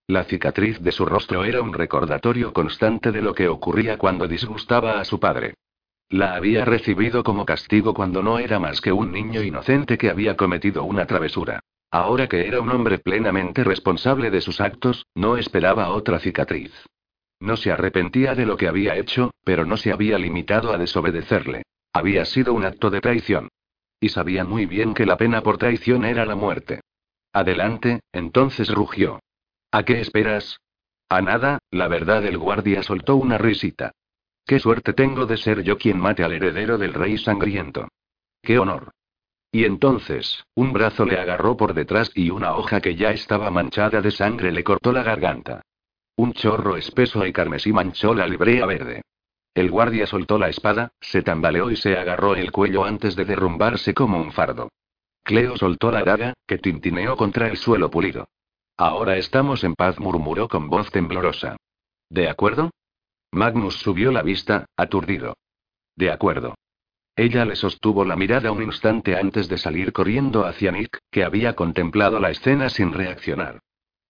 La 0.08 0.22
cicatriz 0.22 0.80
de 0.80 0.92
su 0.92 1.04
rostro 1.04 1.44
era 1.44 1.60
un 1.62 1.72
recordatorio 1.72 2.52
constante 2.52 3.10
de 3.10 3.22
lo 3.22 3.34
que 3.34 3.48
ocurría 3.48 3.98
cuando 3.98 4.28
disgustaba 4.28 5.00
a 5.00 5.04
su 5.04 5.18
padre. 5.18 5.54
La 6.08 6.36
había 6.36 6.64
recibido 6.64 7.24
como 7.24 7.44
castigo 7.44 7.92
cuando 7.92 8.22
no 8.22 8.38
era 8.38 8.60
más 8.60 8.80
que 8.80 8.92
un 8.92 9.10
niño 9.10 9.42
inocente 9.42 9.98
que 9.98 10.08
había 10.08 10.36
cometido 10.36 10.84
una 10.84 11.06
travesura. 11.06 11.58
Ahora 11.90 12.28
que 12.28 12.46
era 12.46 12.60
un 12.60 12.70
hombre 12.70 12.98
plenamente 12.98 13.64
responsable 13.64 14.30
de 14.30 14.40
sus 14.40 14.60
actos, 14.60 15.06
no 15.16 15.36
esperaba 15.36 15.88
otra 15.90 16.20
cicatriz. 16.20 16.72
No 17.40 17.56
se 17.56 17.72
arrepentía 17.72 18.36
de 18.36 18.46
lo 18.46 18.56
que 18.56 18.68
había 18.68 18.96
hecho, 18.96 19.32
pero 19.44 19.64
no 19.64 19.76
se 19.76 19.92
había 19.92 20.18
limitado 20.18 20.72
a 20.72 20.78
desobedecerle. 20.78 21.62
Había 21.92 22.24
sido 22.24 22.54
un 22.54 22.64
acto 22.64 22.90
de 22.90 23.00
traición. 23.00 23.48
Y 23.98 24.10
sabía 24.10 24.44
muy 24.44 24.66
bien 24.66 24.94
que 24.94 25.06
la 25.06 25.16
pena 25.16 25.42
por 25.42 25.58
traición 25.58 26.04
era 26.04 26.24
la 26.26 26.36
muerte. 26.36 26.80
Adelante, 27.32 28.00
entonces 28.12 28.68
rugió. 28.68 29.18
¿A 29.70 29.82
qué 29.84 30.00
esperas? 30.00 30.60
A 31.08 31.20
nada, 31.20 31.58
la 31.70 31.88
verdad 31.88 32.24
el 32.24 32.38
guardia 32.38 32.82
soltó 32.82 33.16
una 33.16 33.38
risita. 33.38 33.92
Qué 34.44 34.58
suerte 34.58 34.92
tengo 34.92 35.26
de 35.26 35.36
ser 35.36 35.62
yo 35.62 35.76
quien 35.76 35.98
mate 35.98 36.24
al 36.24 36.32
heredero 36.32 36.78
del 36.78 36.94
rey 36.94 37.18
sangriento. 37.18 37.88
Qué 38.42 38.58
honor. 38.58 38.92
Y 39.50 39.64
entonces, 39.64 40.44
un 40.54 40.72
brazo 40.72 41.04
le 41.04 41.18
agarró 41.18 41.56
por 41.56 41.74
detrás 41.74 42.10
y 42.14 42.30
una 42.30 42.56
hoja 42.56 42.80
que 42.80 42.94
ya 42.94 43.10
estaba 43.10 43.50
manchada 43.50 44.00
de 44.00 44.10
sangre 44.10 44.52
le 44.52 44.62
cortó 44.62 44.92
la 44.92 45.02
garganta. 45.02 45.62
Un 46.16 46.32
chorro 46.32 46.76
espeso 46.76 47.26
y 47.26 47.32
carmesí 47.32 47.72
manchó 47.72 48.14
la 48.14 48.26
librea 48.26 48.66
verde. 48.66 49.02
El 49.54 49.70
guardia 49.70 50.06
soltó 50.06 50.38
la 50.38 50.48
espada, 50.48 50.92
se 51.00 51.22
tambaleó 51.22 51.70
y 51.70 51.76
se 51.76 51.96
agarró 51.96 52.36
el 52.36 52.52
cuello 52.52 52.84
antes 52.84 53.16
de 53.16 53.24
derrumbarse 53.24 53.94
como 53.94 54.18
un 54.18 54.32
fardo. 54.32 54.68
Cleo 55.22 55.56
soltó 55.56 55.90
la 55.90 56.04
daga, 56.04 56.34
que 56.46 56.58
tintineó 56.58 57.16
contra 57.16 57.48
el 57.48 57.56
suelo 57.56 57.90
pulido. 57.90 58.28
Ahora 58.76 59.16
estamos 59.16 59.64
en 59.64 59.74
paz, 59.74 59.98
murmuró 59.98 60.48
con 60.48 60.68
voz 60.68 60.90
temblorosa. 60.90 61.56
¿De 62.10 62.28
acuerdo? 62.28 62.70
Magnus 63.32 63.76
subió 63.76 64.12
la 64.12 64.22
vista, 64.22 64.66
aturdido. 64.76 65.36
De 65.96 66.10
acuerdo. 66.10 66.54
Ella 67.16 67.46
le 67.46 67.56
sostuvo 67.56 68.04
la 68.04 68.16
mirada 68.16 68.52
un 68.52 68.62
instante 68.62 69.16
antes 69.16 69.48
de 69.48 69.56
salir 69.56 69.94
corriendo 69.94 70.44
hacia 70.44 70.70
Nick, 70.70 70.98
que 71.10 71.24
había 71.24 71.54
contemplado 71.54 72.20
la 72.20 72.30
escena 72.30 72.68
sin 72.68 72.92
reaccionar. 72.92 73.60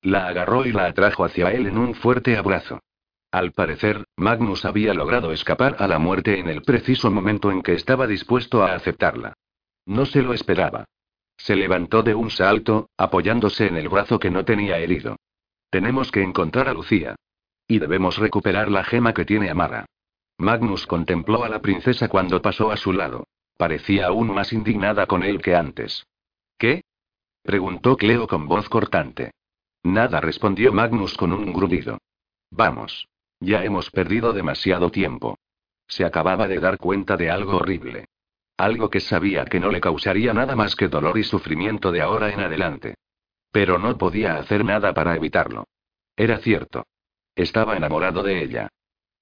La 0.02 0.26
agarró 0.26 0.66
y 0.66 0.72
la 0.72 0.86
atrajo 0.86 1.24
hacia 1.24 1.52
él 1.52 1.66
en 1.66 1.78
un 1.78 1.94
fuerte 1.94 2.36
abrazo. 2.36 2.80
Al 3.30 3.52
parecer, 3.52 4.04
Magnus 4.16 4.64
había 4.64 4.94
logrado 4.94 5.30
escapar 5.32 5.76
a 5.78 5.86
la 5.86 6.00
muerte 6.00 6.40
en 6.40 6.48
el 6.48 6.62
preciso 6.62 7.10
momento 7.10 7.52
en 7.52 7.62
que 7.62 7.74
estaba 7.74 8.08
dispuesto 8.08 8.64
a 8.64 8.74
aceptarla. 8.74 9.34
No 9.84 10.06
se 10.06 10.22
lo 10.22 10.32
esperaba. 10.32 10.86
Se 11.36 11.56
levantó 11.56 12.02
de 12.02 12.14
un 12.14 12.30
salto, 12.30 12.88
apoyándose 12.96 13.66
en 13.66 13.76
el 13.76 13.88
brazo 13.88 14.18
que 14.18 14.30
no 14.30 14.44
tenía 14.44 14.78
herido. 14.78 15.16
Tenemos 15.70 16.10
que 16.10 16.22
encontrar 16.22 16.68
a 16.68 16.74
Lucía. 16.74 17.16
Y 17.68 17.78
debemos 17.78 18.18
recuperar 18.18 18.70
la 18.70 18.84
gema 18.84 19.12
que 19.12 19.24
tiene 19.24 19.50
Amara. 19.50 19.86
Magnus 20.38 20.86
contempló 20.86 21.44
a 21.44 21.48
la 21.48 21.60
princesa 21.60 22.08
cuando 22.08 22.40
pasó 22.42 22.70
a 22.70 22.76
su 22.76 22.92
lado. 22.92 23.26
Parecía 23.56 24.06
aún 24.06 24.34
más 24.34 24.52
indignada 24.52 25.06
con 25.06 25.22
él 25.22 25.40
que 25.40 25.54
antes. 25.54 26.06
¿Qué? 26.58 26.82
preguntó 27.42 27.96
Cleo 27.96 28.26
con 28.26 28.46
voz 28.46 28.68
cortante. 28.68 29.32
Nada 29.82 30.20
respondió 30.20 30.72
Magnus 30.72 31.16
con 31.16 31.32
un 31.32 31.52
grudido. 31.52 31.98
Vamos. 32.50 33.08
Ya 33.40 33.64
hemos 33.64 33.90
perdido 33.90 34.32
demasiado 34.32 34.90
tiempo. 34.90 35.38
Se 35.86 36.04
acababa 36.04 36.48
de 36.48 36.58
dar 36.58 36.78
cuenta 36.78 37.16
de 37.16 37.30
algo 37.30 37.56
horrible. 37.56 38.06
Algo 38.56 38.88
que 38.88 39.00
sabía 39.00 39.44
que 39.44 39.60
no 39.60 39.70
le 39.70 39.80
causaría 39.80 40.32
nada 40.32 40.56
más 40.56 40.76
que 40.76 40.88
dolor 40.88 41.18
y 41.18 41.24
sufrimiento 41.24 41.92
de 41.92 42.00
ahora 42.00 42.30
en 42.30 42.40
adelante. 42.40 42.94
Pero 43.52 43.78
no 43.78 43.98
podía 43.98 44.36
hacer 44.36 44.64
nada 44.64 44.94
para 44.94 45.14
evitarlo. 45.14 45.66
Era 46.16 46.38
cierto. 46.38 46.86
Estaba 47.34 47.76
enamorado 47.76 48.22
de 48.22 48.42
ella. 48.42 48.68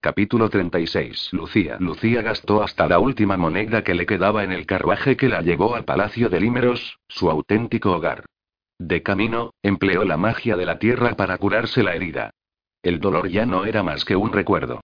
Capítulo 0.01 0.51
36. 0.51 1.31
Lucía. 1.33 1.79
Lucía 1.81 2.23
gastó 2.23 2.63
hasta 2.63 2.87
la 2.87 2.99
última 3.01 3.37
moneda 3.37 3.83
que 3.83 3.95
le 3.95 4.07
quedaba 4.07 4.45
en 4.45 4.53
el 4.53 4.67
carruaje 4.67 5.17
que 5.17 5.29
la 5.29 5.41
llevó 5.41 5.75
al 5.75 5.85
Palacio 5.85 6.29
de 6.29 6.41
Límeros, 6.41 6.99
su 7.09 7.31
auténtico 7.31 7.93
hogar. 7.93 8.27
De 8.79 9.03
camino, 9.03 9.55
empleó 9.63 10.05
la 10.05 10.17
magia 10.17 10.57
de 10.57 10.67
la 10.67 10.79
tierra 10.79 11.17
para 11.17 11.39
curarse 11.39 11.83
la 11.83 11.95
herida. 11.95 12.31
El 12.83 13.01
dolor 13.01 13.29
ya 13.29 13.47
no 13.47 13.65
era 13.65 13.83
más 13.83 14.05
que 14.05 14.15
un 14.15 14.33
recuerdo. 14.33 14.83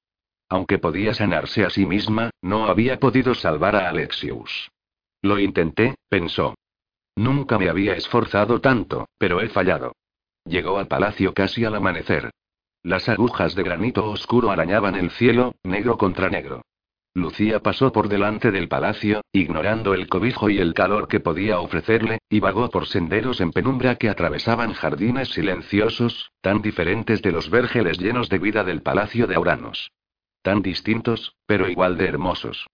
Aunque 0.51 0.79
podía 0.79 1.15
sanarse 1.15 1.65
a 1.65 1.71
sí 1.71 1.87
misma, 1.87 2.31
no 2.43 2.67
había 2.67 2.99
podido 2.99 3.35
salvar 3.35 3.77
a 3.77 3.89
Alexius. 3.89 4.69
Lo 5.23 5.39
intenté, 5.39 5.95
pensó. 6.09 6.57
Nunca 7.17 7.57
me 7.57 7.69
había 7.69 7.95
esforzado 7.95 8.61
tanto, 8.61 9.09
pero 9.17 9.41
he 9.41 9.49
fallado. 9.49 9.93
Llegó 10.45 10.79
al 10.79 10.89
palacio 10.89 11.33
casi 11.35 11.65
al 11.65 11.77
amanecer. 11.77 12.31
Las 12.83 13.09
agujas 13.09 13.55
de 13.55 13.63
granito 13.63 14.05
oscuro 14.11 14.51
arañaban 14.51 14.97
el 14.97 15.11
cielo, 15.11 15.55
negro 15.63 15.97
contra 15.97 16.29
negro. 16.29 16.63
Lucía 17.15 17.61
pasó 17.61 17.93
por 17.93 18.09
delante 18.09 18.51
del 18.51 18.69
palacio, 18.69 19.21
ignorando 19.33 19.95
el 19.95 20.09
cobijo 20.09 20.49
y 20.49 20.59
el 20.59 20.75
calor 20.75 21.07
que 21.07 21.21
podía 21.21 21.61
ofrecerle, 21.61 22.19
y 22.29 22.41
vagó 22.41 22.71
por 22.71 22.87
senderos 22.87 23.41
en 23.41 23.53
penumbra 23.53 23.97
que 23.97 24.09
atravesaban 24.09 24.73
jardines 24.73 25.29
silenciosos, 25.29 26.33
tan 26.41 26.63
diferentes 26.63 27.23
de 27.23 27.33
los 27.33 27.51
vergeles 27.51 27.99
llenos 27.99 28.29
de 28.29 28.39
vida 28.39 28.65
del 28.65 28.83
palacio 28.83 29.27
de 29.27 29.35
Auranos. 29.37 29.91
Tan 30.43 30.63
distintos, 30.63 31.35
pero 31.47 31.69
igual 31.69 31.97
de 31.97 32.07
hermosos. 32.07 32.67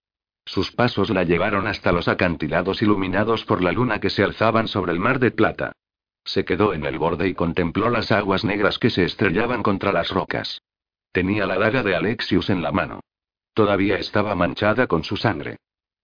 Sus 0.44 0.70
pasos 0.70 1.10
la 1.10 1.24
llevaron 1.24 1.66
hasta 1.66 1.90
los 1.90 2.06
acantilados 2.06 2.80
iluminados 2.80 3.44
por 3.44 3.62
la 3.62 3.72
luna 3.72 3.98
que 3.98 4.10
se 4.10 4.22
alzaban 4.22 4.68
sobre 4.68 4.92
el 4.92 5.00
mar 5.00 5.18
de 5.18 5.32
plata. 5.32 5.72
Se 6.24 6.44
quedó 6.44 6.72
en 6.74 6.84
el 6.84 6.98
borde 6.98 7.28
y 7.28 7.34
contempló 7.34 7.90
las 7.90 8.12
aguas 8.12 8.44
negras 8.44 8.78
que 8.78 8.90
se 8.90 9.04
estrellaban 9.04 9.62
contra 9.62 9.92
las 9.92 10.10
rocas. 10.10 10.62
Tenía 11.12 11.46
la 11.46 11.58
daga 11.58 11.82
de 11.82 11.96
Alexius 11.96 12.50
en 12.50 12.62
la 12.62 12.70
mano. 12.70 13.00
Todavía 13.54 13.96
estaba 13.96 14.34
manchada 14.34 14.86
con 14.86 15.02
su 15.02 15.16
sangre. 15.16 15.56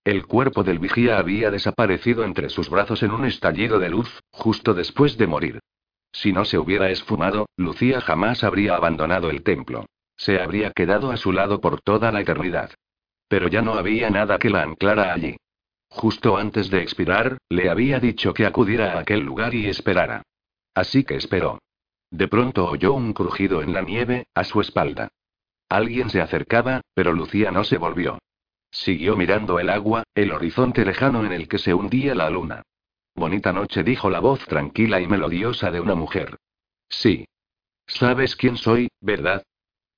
El 0.05 0.27
cuerpo 0.27 0.65
del 0.65 0.81
vigía 0.81 1.19
había 1.19 1.53
desaparecido 1.53 2.25
entre 2.25 2.49
sus 2.49 2.69
brazos 2.69 3.05
en 3.05 3.13
un 3.13 3.25
estallido 3.25 3.79
de 3.79 3.91
luz, 3.91 4.21
justo 4.33 4.75
después 4.75 5.17
de 5.17 5.29
morir. 5.29 5.61
Si 6.11 6.33
no 6.33 6.45
se 6.45 6.59
hubiera 6.59 6.91
esfumado, 6.91 7.47
Lucía 7.57 8.01
jamás 8.01 8.43
habría 8.43 8.75
abandonado 8.75 9.31
el 9.31 9.43
templo. 9.43 9.87
Se 10.23 10.41
habría 10.41 10.71
quedado 10.71 11.11
a 11.11 11.17
su 11.17 11.33
lado 11.33 11.61
por 11.61 11.81
toda 11.81 12.13
la 12.13 12.21
eternidad. 12.21 12.71
Pero 13.27 13.49
ya 13.49 13.61
no 13.61 13.75
había 13.75 14.09
nada 14.09 14.39
que 14.39 14.51
la 14.51 14.63
anclara 14.63 15.13
allí. 15.13 15.37
Justo 15.89 16.37
antes 16.37 16.71
de 16.71 16.81
expirar, 16.81 17.39
le 17.49 17.69
había 17.69 17.99
dicho 17.99 18.33
que 18.33 18.47
acudiera 18.47 18.93
a 18.93 19.01
aquel 19.01 19.19
lugar 19.19 19.53
y 19.53 19.67
esperara. 19.67 20.23
Así 20.75 21.03
que 21.03 21.17
esperó. 21.17 21.59
De 22.09 22.29
pronto 22.29 22.67
oyó 22.67 22.93
un 22.93 23.15
crujido 23.15 23.63
en 23.63 23.73
la 23.73 23.83
nieve, 23.83 24.29
a 24.33 24.45
su 24.45 24.61
espalda. 24.61 25.09
Alguien 25.69 26.09
se 26.09 26.21
acercaba, 26.21 26.83
pero 26.95 27.13
Lucía 27.13 27.51
no 27.51 27.65
se 27.65 27.79
volvió. 27.79 28.21
Siguió 28.71 29.17
mirando 29.17 29.59
el 29.59 29.71
agua, 29.71 30.05
el 30.15 30.31
horizonte 30.31 30.85
lejano 30.85 31.27
en 31.27 31.33
el 31.33 31.49
que 31.49 31.59
se 31.59 31.75
hundía 31.75 32.15
la 32.15 32.31
luna. 32.31 32.63
Bonita 33.17 33.53
noche, 33.53 33.83
dijo 33.83 34.09
la 34.09 34.21
voz 34.21 34.47
tranquila 34.47 35.01
y 35.01 35.09
melodiosa 35.09 35.73
de 35.73 35.81
una 35.81 35.97
mujer. 35.97 36.37
Sí. 36.89 37.27
Sabes 37.89 38.37
quién 38.37 38.57
soy, 38.57 38.89
¿verdad? 39.01 39.43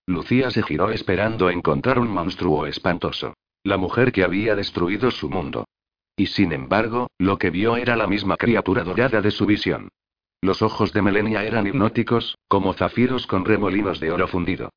Lucía 0.07 0.51
se 0.51 0.63
giró 0.63 0.91
esperando 0.91 1.49
encontrar 1.49 1.99
un 1.99 2.09
monstruo 2.09 2.67
espantoso. 2.67 3.35
La 3.63 3.79
mujer 3.79 4.13
que 4.13 4.25
había 4.25 4.55
destruido 4.55 5.11
su 5.11 5.31
mundo. 5.31 5.65
Y 6.17 6.27
sin 6.27 6.53
embargo, 6.53 7.09
lo 7.19 7.39
que 7.39 7.51
vio 7.51 7.77
era 7.77 7.97
la 7.97 8.07
misma 8.07 8.37
criatura 8.37 8.85
dorada 8.85 9.23
de 9.23 9.31
su 9.31 9.47
visión. 9.47 9.89
Los 10.43 10.61
ojos 10.61 10.93
de 10.93 11.01
Melenia 11.01 11.43
eran 11.45 11.67
hipnóticos, 11.67 12.37
como 12.49 12.75
zafiros 12.75 13.27
con 13.27 13.47
remolinos 13.47 13.99
de 14.01 14.13
oro 14.13 14.29
fundido. 14.29 14.71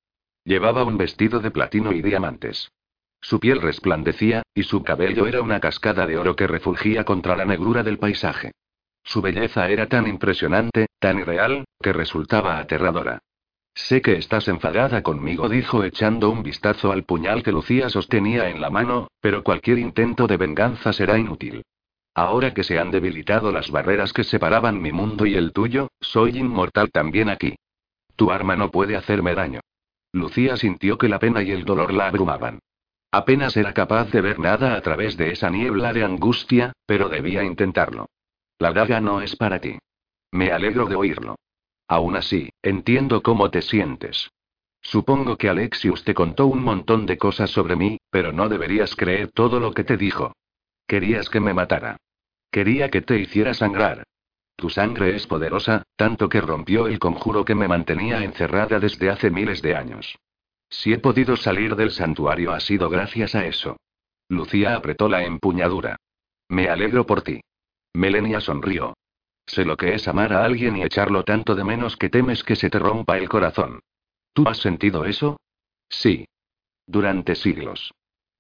Llevaba 0.46 0.86
un 0.86 0.98
vestido 0.98 1.42
de 1.42 1.52
platino 1.52 1.92
y 1.92 2.02
diamantes. 2.02 2.72
Su 3.20 3.42
piel 3.42 3.62
resplandecía, 3.62 4.44
y 4.54 4.64
su 4.64 4.84
cabello 4.84 5.28
era 5.28 5.42
una 5.42 5.60
cascada 5.60 6.08
de 6.08 6.18
oro 6.18 6.38
que 6.38 6.48
refulgía 6.48 7.04
contra 7.04 7.36
la 7.36 7.44
negrura 7.44 7.84
del 7.84 7.98
paisaje. 7.98 8.54
Su 9.04 9.22
belleza 9.22 9.70
era 9.70 9.88
tan 9.88 10.08
impresionante, 10.08 10.88
tan 11.00 11.20
irreal, 11.20 11.66
que 11.82 11.92
resultaba 11.92 12.60
aterradora. 12.60 13.20
Sé 13.78 14.02
que 14.02 14.18
estás 14.18 14.48
enfadada 14.48 15.04
conmigo, 15.04 15.48
dijo 15.48 15.84
echando 15.84 16.32
un 16.32 16.42
vistazo 16.42 16.92
al 16.92 17.04
puñal 17.04 17.44
que 17.44 17.52
Lucía 17.52 17.92
sostenía 17.92 18.50
en 18.50 18.60
la 18.60 18.72
mano, 18.72 19.08
pero 19.22 19.44
cualquier 19.44 19.78
intento 19.78 20.26
de 20.26 20.36
venganza 20.36 20.92
será 20.92 21.20
inútil. 21.20 21.64
Ahora 22.16 22.56
que 22.56 22.64
se 22.64 22.80
han 22.80 22.90
debilitado 22.90 23.52
las 23.52 23.70
barreras 23.70 24.14
que 24.14 24.24
separaban 24.24 24.82
mi 24.82 24.92
mundo 24.92 25.28
y 25.28 25.36
el 25.36 25.54
tuyo, 25.54 25.90
soy 26.02 26.40
inmortal 26.40 26.90
también 26.90 27.30
aquí. 27.30 27.56
Tu 28.16 28.32
arma 28.32 28.56
no 28.56 28.72
puede 28.72 28.96
hacerme 28.96 29.36
daño. 29.36 29.60
Lucía 30.12 30.58
sintió 30.58 30.98
que 30.98 31.08
la 31.08 31.20
pena 31.20 31.44
y 31.44 31.52
el 31.52 31.64
dolor 31.64 31.94
la 31.94 32.08
abrumaban. 32.08 32.58
Apenas 33.12 33.56
era 33.58 33.76
capaz 33.76 34.10
de 34.10 34.22
ver 34.22 34.40
nada 34.40 34.76
a 34.76 34.82
través 34.82 35.18
de 35.18 35.32
esa 35.32 35.52
niebla 35.52 35.94
de 35.94 36.04
angustia, 36.04 36.74
pero 36.88 37.10
debía 37.10 37.44
intentarlo. 37.44 38.08
La 38.58 38.74
daga 38.74 39.00
no 39.02 39.22
es 39.22 39.36
para 39.36 39.62
ti. 39.62 39.78
Me 40.32 40.52
alegro 40.52 40.88
de 40.88 40.96
oírlo. 40.96 41.36
Aún 41.88 42.16
así, 42.16 42.50
entiendo 42.62 43.24
cómo 43.24 43.50
te 43.50 43.62
sientes. 43.62 44.30
Supongo 44.82 45.38
que 45.38 45.50
Alexius 45.50 46.04
te 46.04 46.14
contó 46.14 46.48
un 46.48 46.64
montón 46.64 47.06
de 47.06 47.18
cosas 47.18 47.50
sobre 47.50 47.76
mí, 47.76 47.98
pero 48.10 48.32
no 48.32 48.50
deberías 48.50 48.96
creer 48.96 49.32
todo 49.32 49.60
lo 49.60 49.74
que 49.74 49.84
te 49.84 49.98
dijo. 49.98 50.34
Querías 50.86 51.30
que 51.30 51.40
me 51.40 51.54
matara. 51.54 51.98
Quería 52.52 52.90
que 52.90 53.02
te 53.02 53.20
hiciera 53.20 53.54
sangrar. 53.54 54.04
Tu 54.56 54.70
sangre 54.70 55.16
es 55.16 55.28
poderosa, 55.28 55.84
tanto 55.96 56.30
que 56.30 56.42
rompió 56.42 56.88
el 56.88 57.00
conjuro 57.00 57.46
que 57.46 57.54
me 57.54 57.68
mantenía 57.68 58.24
encerrada 58.24 58.80
desde 58.80 59.10
hace 59.10 59.30
miles 59.30 59.62
de 59.62 59.76
años. 59.76 60.18
Si 60.70 60.94
he 60.94 60.98
podido 60.98 61.38
salir 61.38 61.76
del 61.76 61.92
santuario 61.92 62.52
ha 62.52 62.60
sido 62.60 62.90
gracias 62.90 63.36
a 63.36 63.46
eso. 63.46 63.78
Lucía 64.30 64.76
apretó 64.76 65.08
la 65.08 65.24
empuñadura. 65.24 65.98
Me 66.50 66.70
alegro 66.70 67.06
por 67.06 67.22
ti. 67.22 67.42
Melenia 67.94 68.42
sonrió. 68.42 68.96
Sé 69.48 69.66
lo 69.66 69.78
que 69.78 69.96
es 69.96 70.08
amar 70.08 70.34
a 70.34 70.44
alguien 70.44 70.78
y 70.78 70.84
echarlo 70.84 71.24
tanto 71.24 71.56
de 71.56 71.64
menos 71.64 71.96
que 71.96 72.10
temes 72.10 72.44
que 72.44 72.56
se 72.56 72.70
te 72.70 72.80
rompa 72.80 73.18
el 73.18 73.30
corazón. 73.30 73.80
¿Tú 74.34 74.44
has 74.48 74.58
sentido 74.58 75.06
eso? 75.06 75.40
Sí. 75.90 76.28
Durante 76.86 77.34
siglos. 77.34 77.94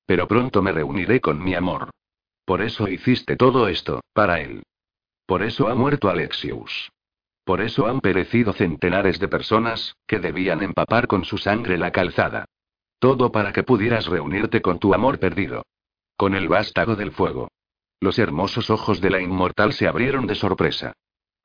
Pero 0.06 0.28
pronto 0.28 0.62
me 0.62 0.72
reuniré 0.72 1.22
con 1.22 1.44
mi 1.44 1.56
amor. 1.56 1.90
Por 2.46 2.62
eso 2.62 2.88
hiciste 2.88 3.36
todo 3.36 3.68
esto, 3.68 4.02
para 4.14 4.42
él. 4.42 4.64
Por 5.26 5.44
eso 5.44 5.68
ha 5.68 5.76
muerto 5.76 6.10
Alexius. 6.10 6.90
Por 7.44 7.62
eso 7.62 7.88
han 7.88 8.02
perecido 8.02 8.52
centenares 8.54 9.20
de 9.20 9.30
personas, 9.30 9.96
que 10.06 10.20
debían 10.20 10.62
empapar 10.62 11.08
con 11.08 11.24
su 11.24 11.38
sangre 11.38 11.78
la 11.78 11.92
calzada. 11.92 12.46
Todo 13.00 13.32
para 13.32 13.54
que 13.54 13.64
pudieras 13.64 14.08
reunirte 14.08 14.62
con 14.62 14.80
tu 14.80 14.94
amor 14.94 15.20
perdido. 15.20 15.64
Con 16.18 16.36
el 16.36 16.50
vástago 16.50 16.96
del 16.96 17.12
fuego. 17.12 17.50
Los 18.00 18.20
hermosos 18.20 18.70
ojos 18.70 19.02
de 19.02 19.10
la 19.10 19.22
inmortal 19.22 19.74
se 19.74 19.88
abrieron 19.88 20.28
de 20.28 20.36
sorpresa. 20.36 20.94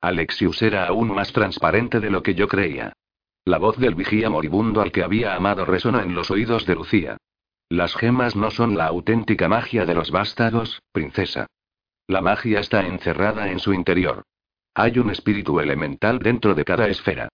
Alexius 0.01 0.61
era 0.61 0.87
aún 0.87 1.13
más 1.13 1.31
transparente 1.33 1.99
de 1.99 2.09
lo 2.09 2.21
que 2.21 2.35
yo 2.35 2.47
creía. 2.47 2.93
La 3.45 3.57
voz 3.57 3.77
del 3.77 3.95
vigía 3.95 4.29
moribundo 4.29 4.81
al 4.81 4.91
que 4.91 5.03
había 5.03 5.35
amado 5.35 5.65
resonó 5.65 5.99
en 6.01 6.13
los 6.13 6.29
oídos 6.29 6.65
de 6.65 6.75
Lucía. 6.75 7.17
Las 7.69 7.95
gemas 7.95 8.35
no 8.35 8.51
son 8.51 8.77
la 8.77 8.85
auténtica 8.85 9.47
magia 9.47 9.85
de 9.85 9.95
los 9.95 10.11
vástagos, 10.11 10.81
princesa. 10.91 11.47
La 12.07 12.21
magia 12.21 12.59
está 12.59 12.85
encerrada 12.85 13.49
en 13.49 13.59
su 13.59 13.73
interior. 13.73 14.23
Hay 14.75 14.99
un 14.99 15.09
espíritu 15.09 15.59
elemental 15.59 16.19
dentro 16.19 16.53
de 16.53 16.65
cada 16.65 16.87
esfera. 16.87 17.29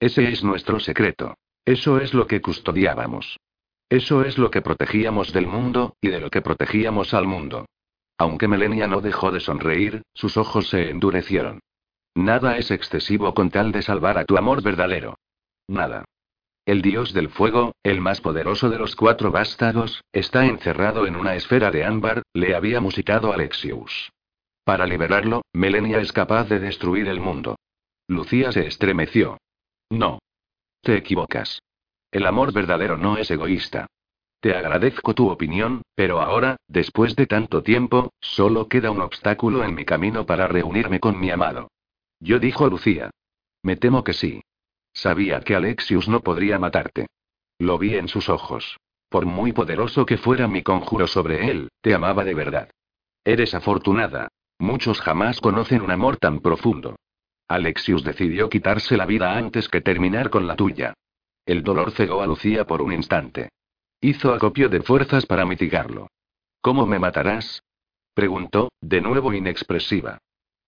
Ese 0.00 0.28
es 0.28 0.42
nuestro 0.42 0.80
secreto. 0.80 1.34
Eso 1.64 1.98
es 1.98 2.14
lo 2.14 2.26
que 2.26 2.40
custodiábamos. 2.40 3.38
Eso 3.88 4.24
es 4.24 4.38
lo 4.38 4.50
que 4.50 4.62
protegíamos 4.62 5.32
del 5.32 5.46
mundo, 5.46 5.96
y 6.00 6.08
de 6.08 6.20
lo 6.20 6.30
que 6.30 6.40
protegíamos 6.40 7.14
al 7.14 7.26
mundo. 7.26 7.66
Aunque 8.22 8.46
Melenia 8.46 8.86
no 8.86 9.00
dejó 9.00 9.32
de 9.32 9.40
sonreír, 9.40 10.02
sus 10.14 10.36
ojos 10.36 10.68
se 10.68 10.90
endurecieron. 10.90 11.58
Nada 12.14 12.56
es 12.56 12.70
excesivo 12.70 13.34
con 13.34 13.50
tal 13.50 13.72
de 13.72 13.82
salvar 13.82 14.16
a 14.16 14.24
tu 14.24 14.36
amor 14.36 14.62
verdadero. 14.62 15.16
Nada. 15.66 16.04
El 16.64 16.82
dios 16.82 17.12
del 17.14 17.30
fuego, 17.30 17.72
el 17.82 18.00
más 18.00 18.20
poderoso 18.20 18.70
de 18.70 18.78
los 18.78 18.94
cuatro 18.94 19.32
vástagos, 19.32 20.02
está 20.12 20.46
encerrado 20.46 21.08
en 21.08 21.16
una 21.16 21.34
esfera 21.34 21.72
de 21.72 21.84
ámbar, 21.84 22.22
le 22.32 22.54
había 22.54 22.80
musitado 22.80 23.32
Alexius. 23.32 24.12
Para 24.62 24.86
liberarlo, 24.86 25.42
Melenia 25.52 25.98
es 25.98 26.12
capaz 26.12 26.44
de 26.44 26.60
destruir 26.60 27.08
el 27.08 27.18
mundo. 27.18 27.56
Lucía 28.06 28.52
se 28.52 28.68
estremeció. 28.68 29.38
No. 29.90 30.20
Te 30.80 30.96
equivocas. 30.96 31.60
El 32.12 32.26
amor 32.26 32.52
verdadero 32.52 32.96
no 32.96 33.16
es 33.16 33.28
egoísta. 33.32 33.88
Te 34.42 34.56
agradezco 34.56 35.14
tu 35.14 35.30
opinión, 35.30 35.82
pero 35.94 36.20
ahora, 36.20 36.56
después 36.66 37.14
de 37.14 37.28
tanto 37.28 37.62
tiempo, 37.62 38.12
solo 38.20 38.66
queda 38.66 38.90
un 38.90 39.00
obstáculo 39.00 39.62
en 39.62 39.72
mi 39.72 39.84
camino 39.84 40.26
para 40.26 40.48
reunirme 40.48 40.98
con 40.98 41.20
mi 41.20 41.30
amado. 41.30 41.70
Yo 42.18 42.40
dijo 42.40 42.66
Lucía. 42.66 43.12
Me 43.62 43.76
temo 43.76 44.02
que 44.02 44.12
sí. 44.12 44.42
Sabía 44.92 45.42
que 45.42 45.54
Alexius 45.54 46.08
no 46.08 46.22
podría 46.22 46.58
matarte. 46.58 47.06
Lo 47.60 47.78
vi 47.78 47.94
en 47.94 48.08
sus 48.08 48.28
ojos. 48.28 48.78
Por 49.08 49.26
muy 49.26 49.52
poderoso 49.52 50.04
que 50.04 50.18
fuera 50.18 50.48
mi 50.48 50.64
conjuro 50.64 51.06
sobre 51.06 51.48
él, 51.48 51.68
te 51.80 51.94
amaba 51.94 52.24
de 52.24 52.34
verdad. 52.34 52.68
Eres 53.24 53.54
afortunada. 53.54 54.26
Muchos 54.58 55.00
jamás 55.00 55.40
conocen 55.40 55.82
un 55.82 55.92
amor 55.92 56.16
tan 56.16 56.40
profundo. 56.40 56.96
Alexius 57.46 58.02
decidió 58.02 58.50
quitarse 58.50 58.96
la 58.96 59.06
vida 59.06 59.38
antes 59.38 59.68
que 59.68 59.82
terminar 59.82 60.30
con 60.30 60.48
la 60.48 60.56
tuya. 60.56 60.94
El 61.46 61.62
dolor 61.62 61.92
cegó 61.92 62.22
a 62.22 62.26
Lucía 62.26 62.66
por 62.66 62.82
un 62.82 62.92
instante. 62.92 63.50
Hizo 64.04 64.34
acopio 64.34 64.68
de 64.68 64.82
fuerzas 64.82 65.26
para 65.26 65.46
mitigarlo. 65.46 66.08
¿Cómo 66.60 66.86
me 66.86 66.98
matarás? 66.98 67.62
preguntó, 68.14 68.72
de 68.80 69.00
nuevo 69.00 69.32
inexpresiva. 69.32 70.18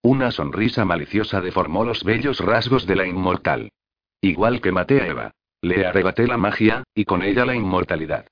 Una 0.02 0.30
sonrisa 0.30 0.84
maliciosa 0.84 1.40
deformó 1.40 1.84
los 1.84 2.04
bellos 2.04 2.38
rasgos 2.38 2.86
de 2.86 2.94
la 2.94 3.08
inmortal. 3.08 3.72
Igual 4.20 4.60
que 4.60 4.70
maté 4.70 5.00
a 5.00 5.08
Eva. 5.08 5.30
Le 5.62 5.84
arrebaté 5.84 6.28
la 6.28 6.36
magia, 6.36 6.84
y 6.94 7.06
con 7.06 7.24
ella 7.24 7.44
la 7.44 7.56
inmortalidad. 7.56 8.28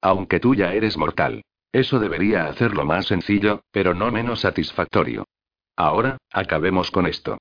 Aunque 0.00 0.38
tú 0.38 0.54
ya 0.54 0.72
eres 0.72 0.96
mortal. 0.96 1.42
Eso 1.72 1.98
debería 1.98 2.46
hacerlo 2.46 2.84
más 2.84 3.06
sencillo, 3.06 3.62
pero 3.72 3.92
no 3.92 4.12
menos 4.12 4.42
satisfactorio. 4.42 5.26
Ahora, 5.74 6.18
acabemos 6.30 6.92
con 6.92 7.08
esto. 7.08 7.38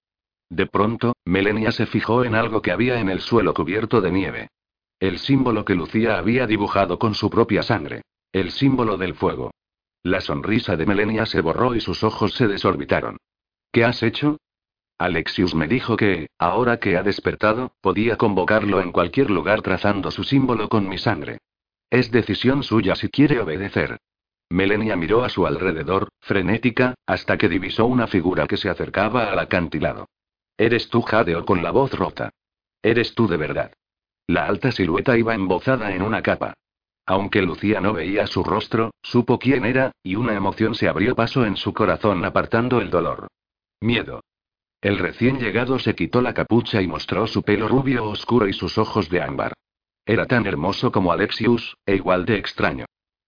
De 0.49 0.65
pronto, 0.65 1.13
Melenia 1.25 1.71
se 1.71 1.85
fijó 1.85 2.23
en 2.23 2.33
algo 2.33 2.63
que 2.63 2.71
había 2.71 2.99
en 2.99 3.09
el 3.09 3.21
suelo 3.21 3.53
cubierto 3.53 4.01
de 4.01 4.11
nieve. 4.11 4.49
El 4.99 5.19
símbolo 5.19 5.65
que 5.65 5.75
Lucía 5.75 6.17
había 6.17 6.47
dibujado 6.47 6.99
con 6.99 7.13
su 7.13 7.29
propia 7.29 7.63
sangre. 7.63 8.01
El 8.31 8.51
símbolo 8.51 8.97
del 8.97 9.15
fuego. 9.15 9.51
La 10.03 10.21
sonrisa 10.21 10.75
de 10.75 10.85
Melenia 10.85 11.25
se 11.25 11.41
borró 11.41 11.75
y 11.75 11.81
sus 11.81 12.03
ojos 12.03 12.33
se 12.33 12.47
desorbitaron. 12.47 13.17
¿Qué 13.71 13.85
has 13.85 14.03
hecho? 14.03 14.37
Alexius 14.97 15.55
me 15.55 15.67
dijo 15.67 15.97
que, 15.97 16.27
ahora 16.37 16.79
que 16.79 16.97
ha 16.97 17.03
despertado, 17.03 17.73
podía 17.81 18.17
convocarlo 18.17 18.81
en 18.81 18.91
cualquier 18.91 19.29
lugar 19.29 19.61
trazando 19.61 20.11
su 20.11 20.23
símbolo 20.23 20.69
con 20.69 20.87
mi 20.87 20.97
sangre. 20.97 21.39
Es 21.89 22.11
decisión 22.11 22.63
suya 22.63 22.95
si 22.95 23.09
quiere 23.09 23.39
obedecer. 23.39 23.97
Melenia 24.49 24.95
miró 24.95 25.23
a 25.23 25.29
su 25.29 25.47
alrededor, 25.47 26.09
frenética, 26.19 26.95
hasta 27.05 27.37
que 27.37 27.49
divisó 27.49 27.85
una 27.85 28.07
figura 28.07 28.45
que 28.45 28.57
se 28.57 28.69
acercaba 28.69 29.31
al 29.31 29.39
acantilado. 29.39 30.09
Eres 30.57 30.89
tú, 30.89 31.01
Jadeo, 31.01 31.45
con 31.45 31.63
la 31.63 31.71
voz 31.71 31.93
rota. 31.93 32.29
Eres 32.81 33.15
tú 33.15 33.27
de 33.27 33.37
verdad. 33.37 33.73
La 34.27 34.45
alta 34.45 34.71
silueta 34.71 35.17
iba 35.17 35.35
embozada 35.35 35.93
en 35.93 36.01
una 36.01 36.21
capa. 36.21 36.53
Aunque 37.05 37.41
Lucía 37.41 37.81
no 37.81 37.93
veía 37.93 38.27
su 38.27 38.43
rostro, 38.43 38.91
supo 39.01 39.37
quién 39.37 39.65
era, 39.65 39.91
y 40.01 40.15
una 40.15 40.33
emoción 40.33 40.75
se 40.75 40.87
abrió 40.87 41.15
paso 41.15 41.45
en 41.45 41.57
su 41.57 41.73
corazón 41.73 42.23
apartando 42.23 42.79
el 42.79 42.89
dolor. 42.89 43.27
Miedo. 43.81 44.21
El 44.81 44.97
recién 44.99 45.39
llegado 45.39 45.79
se 45.79 45.95
quitó 45.95 46.21
la 46.21 46.33
capucha 46.33 46.81
y 46.81 46.87
mostró 46.87 47.27
su 47.27 47.43
pelo 47.43 47.67
rubio 47.67 48.05
oscuro 48.05 48.47
y 48.47 48.53
sus 48.53 48.77
ojos 48.77 49.09
de 49.09 49.21
ámbar. 49.21 49.53
Era 50.05 50.25
tan 50.25 50.45
hermoso 50.45 50.91
como 50.91 51.11
Alexius, 51.11 51.75
e 51.85 51.95
igual 51.95 52.25
de 52.25 52.37
extraño. 52.37 52.85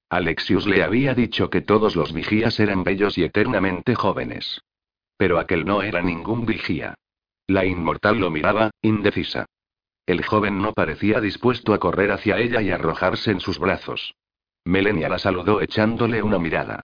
Alexius 0.10 0.68
le 0.68 0.84
había 0.84 1.14
dicho 1.14 1.50
que 1.50 1.62
todos 1.62 1.96
los 1.96 2.14
vigías 2.14 2.60
eran 2.60 2.84
bellos 2.84 3.18
y 3.18 3.24
eternamente 3.24 3.96
jóvenes. 3.96 4.62
Pero 5.18 5.40
aquel 5.40 5.66
no 5.66 5.82
era 5.82 6.02
ningún 6.02 6.46
vigía. 6.46 6.96
La 7.48 7.66
inmortal 7.66 8.20
lo 8.20 8.30
miraba, 8.30 8.72
indecisa. 8.82 9.46
El 10.06 10.23
joven 10.23 10.61
no 10.61 10.73
parecía 10.73 11.19
dispuesto 11.19 11.73
a 11.73 11.80
correr 11.80 12.11
hacia 12.11 12.38
ella 12.38 12.61
y 12.61 12.69
arrojarse 12.69 13.32
en 13.32 13.40
sus 13.40 13.57
brazos. 13.60 14.14
Melenia 14.64 15.10
la 15.10 15.19
saludó 15.19 15.61
echándole 15.61 16.22
una 16.22 16.40
mirada. 16.40 16.82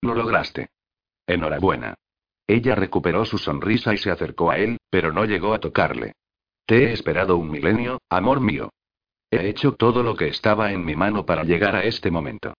Lo 0.00 0.14
lograste. 0.14 0.70
Enhorabuena. 1.26 1.94
Ella 2.46 2.74
recuperó 2.74 3.24
su 3.24 3.38
sonrisa 3.38 3.94
y 3.94 3.98
se 3.98 4.10
acercó 4.10 4.50
a 4.50 4.58
él, 4.58 4.78
pero 4.90 5.12
no 5.12 5.24
llegó 5.24 5.54
a 5.54 5.60
tocarle. 5.60 6.12
Te 6.66 6.84
he 6.84 6.92
esperado 6.92 7.36
un 7.36 7.50
milenio, 7.50 8.00
amor 8.08 8.40
mío. 8.40 8.70
He 9.30 9.48
hecho 9.48 9.72
todo 9.72 10.02
lo 10.02 10.16
que 10.16 10.28
estaba 10.28 10.72
en 10.72 10.84
mi 10.84 10.94
mano 10.94 11.24
para 11.24 11.44
llegar 11.44 11.74
a 11.74 11.84
este 11.84 12.10
momento. 12.10 12.54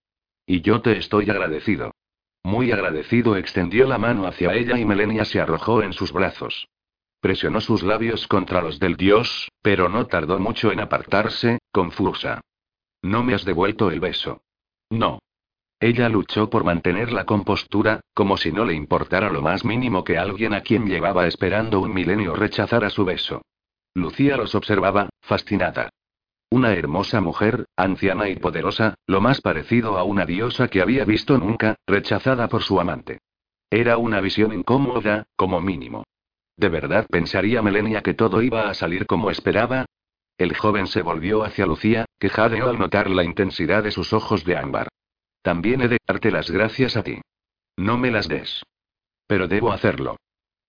Y 0.46 0.62
yo 0.62 0.82
te 0.82 0.98
estoy 0.98 1.30
agradecido. 1.30 1.92
Muy 2.44 2.72
agradecido 2.72 3.38
extendió 3.38 3.88
la 3.88 3.98
mano 3.98 4.28
hacia 4.28 4.54
ella 4.54 4.78
y 4.78 4.86
Melenia 4.86 5.26
se 5.26 5.40
arrojó 5.40 5.82
en 5.82 5.94
sus 5.94 6.12
brazos. 6.12 6.68
Presionó 7.24 7.62
sus 7.62 7.84
labios 7.84 8.28
contra 8.28 8.62
los 8.62 8.80
del 8.80 8.98
dios, 8.98 9.48
pero 9.62 9.88
no 9.88 10.08
tardó 10.08 10.40
mucho 10.40 10.74
en 10.74 10.82
apartarse, 10.82 11.60
confusa. 11.72 12.42
No 13.02 13.24
me 13.24 13.34
has 13.34 13.46
devuelto 13.46 13.92
el 13.92 14.02
beso. 14.02 14.42
No. 14.90 15.20
Ella 15.80 16.10
luchó 16.10 16.50
por 16.50 16.66
mantener 16.66 17.14
la 17.14 17.24
compostura, 17.24 18.02
como 18.14 18.36
si 18.36 18.52
no 18.52 18.66
le 18.66 18.74
importara 18.74 19.32
lo 19.32 19.42
más 19.42 19.64
mínimo 19.64 20.04
que 20.04 20.18
alguien 20.18 20.54
a 20.54 20.60
quien 20.60 20.86
llevaba 20.86 21.26
esperando 21.26 21.80
un 21.80 21.94
milenio 21.94 22.36
rechazara 22.36 22.90
su 22.90 23.06
beso. 23.06 23.42
Lucía 23.94 24.36
los 24.36 24.54
observaba, 24.54 25.08
fascinada. 25.22 25.92
Una 26.50 26.74
hermosa 26.74 27.22
mujer, 27.22 27.68
anciana 27.78 28.28
y 28.28 28.36
poderosa, 28.36 28.96
lo 29.08 29.22
más 29.22 29.40
parecido 29.40 29.98
a 29.98 30.04
una 30.04 30.26
diosa 30.26 30.68
que 30.68 30.82
había 30.82 31.06
visto 31.06 31.38
nunca, 31.38 31.76
rechazada 31.88 32.50
por 32.50 32.64
su 32.64 32.82
amante. 32.82 33.20
Era 33.70 33.98
una 33.98 34.20
visión 34.20 34.52
incómoda, 34.52 35.24
como 35.38 35.62
mínimo. 35.62 36.03
¿De 36.56 36.70
verdad 36.70 37.08
pensaría 37.10 37.62
Melenia 37.62 38.02
que 38.02 38.14
todo 38.14 38.42
iba 38.42 38.70
a 38.70 38.74
salir 38.74 39.06
como 39.06 39.32
esperaba? 39.32 39.86
El 40.38 40.56
joven 40.56 40.88
se 40.88 41.02
volvió 41.02 41.44
hacia 41.44 41.66
Lucía, 41.66 42.06
que 42.20 42.30
jadeó 42.30 42.70
al 42.70 42.80
notar 42.80 43.10
la 43.10 43.24
intensidad 43.24 43.84
de 43.84 43.92
sus 43.92 44.14
ojos 44.14 44.44
de 44.46 44.58
ámbar. 44.58 44.88
También 45.42 45.82
he 45.82 45.88
de 45.88 45.98
darte 46.08 46.32
las 46.32 46.50
gracias 46.50 46.96
a 46.96 47.04
ti. 47.04 47.22
No 47.78 47.98
me 47.98 48.12
las 48.12 48.28
des. 48.28 48.64
Pero 49.28 49.48
debo 49.48 49.72
hacerlo. 49.72 50.18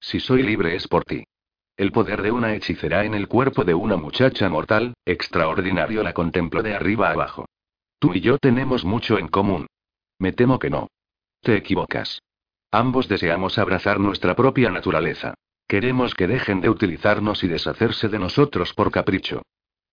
Si 0.01 0.21
soy 0.21 0.43
libre 0.43 0.75
es 0.75 0.89
por 0.89 1.05
ti. 1.05 1.25
El 1.77 1.93
poder 1.93 2.23
de 2.23 2.31
una 2.31 2.55
hechicera 2.55 3.05
en 3.05 3.15
el 3.15 3.27
cuerpo 3.27 3.65
de 3.65 3.75
una 3.75 3.97
muchacha 3.97 4.49
mortal, 4.49 4.95
extraordinario, 5.05 6.03
la 6.03 6.13
contempló 6.13 6.63
de 6.63 6.75
arriba 6.75 7.11
abajo. 7.11 7.47
Tú 7.99 8.15
y 8.15 8.21
yo 8.21 8.39
tenemos 8.39 8.85
mucho 8.85 9.19
en 9.19 9.29
común. 9.29 9.67
Me 10.19 10.33
temo 10.33 10.59
que 10.59 10.71
no. 10.71 10.89
Te 11.41 11.57
equivocas. 11.57 12.21
Ambos 12.71 13.09
deseamos 13.09 13.59
abrazar 13.59 13.99
nuestra 13.99 14.35
propia 14.35 14.71
naturaleza. 14.71 15.35
Queremos 15.67 16.15
que 16.15 16.27
dejen 16.27 16.61
de 16.61 16.69
utilizarnos 16.69 17.43
y 17.43 17.49
deshacerse 17.49 18.09
de 18.09 18.19
nosotros 18.19 18.75
por 18.75 18.91
capricho. 18.91 19.43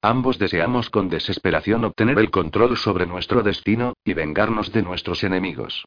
Ambos 0.01 0.39
deseamos 0.39 0.89
con 0.89 1.09
desesperación 1.09 1.85
obtener 1.85 2.17
el 2.19 2.31
control 2.31 2.75
sobre 2.75 3.05
nuestro 3.05 3.43
destino, 3.43 3.93
y 4.03 4.13
vengarnos 4.13 4.71
de 4.71 4.81
nuestros 4.81 5.23
enemigos. 5.23 5.85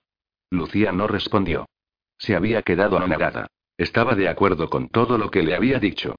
Lucía 0.50 0.92
no 0.92 1.06
respondió. 1.06 1.66
Se 2.16 2.36
había 2.36 2.62
quedado 2.62 2.96
anonadada. 2.96 3.48
Estaba 3.76 4.14
de 4.14 4.28
acuerdo 4.28 4.70
con 4.70 4.88
todo 4.88 5.18
lo 5.18 5.30
que 5.30 5.42
le 5.42 5.56
había 5.56 5.80
dicho. 5.80 6.14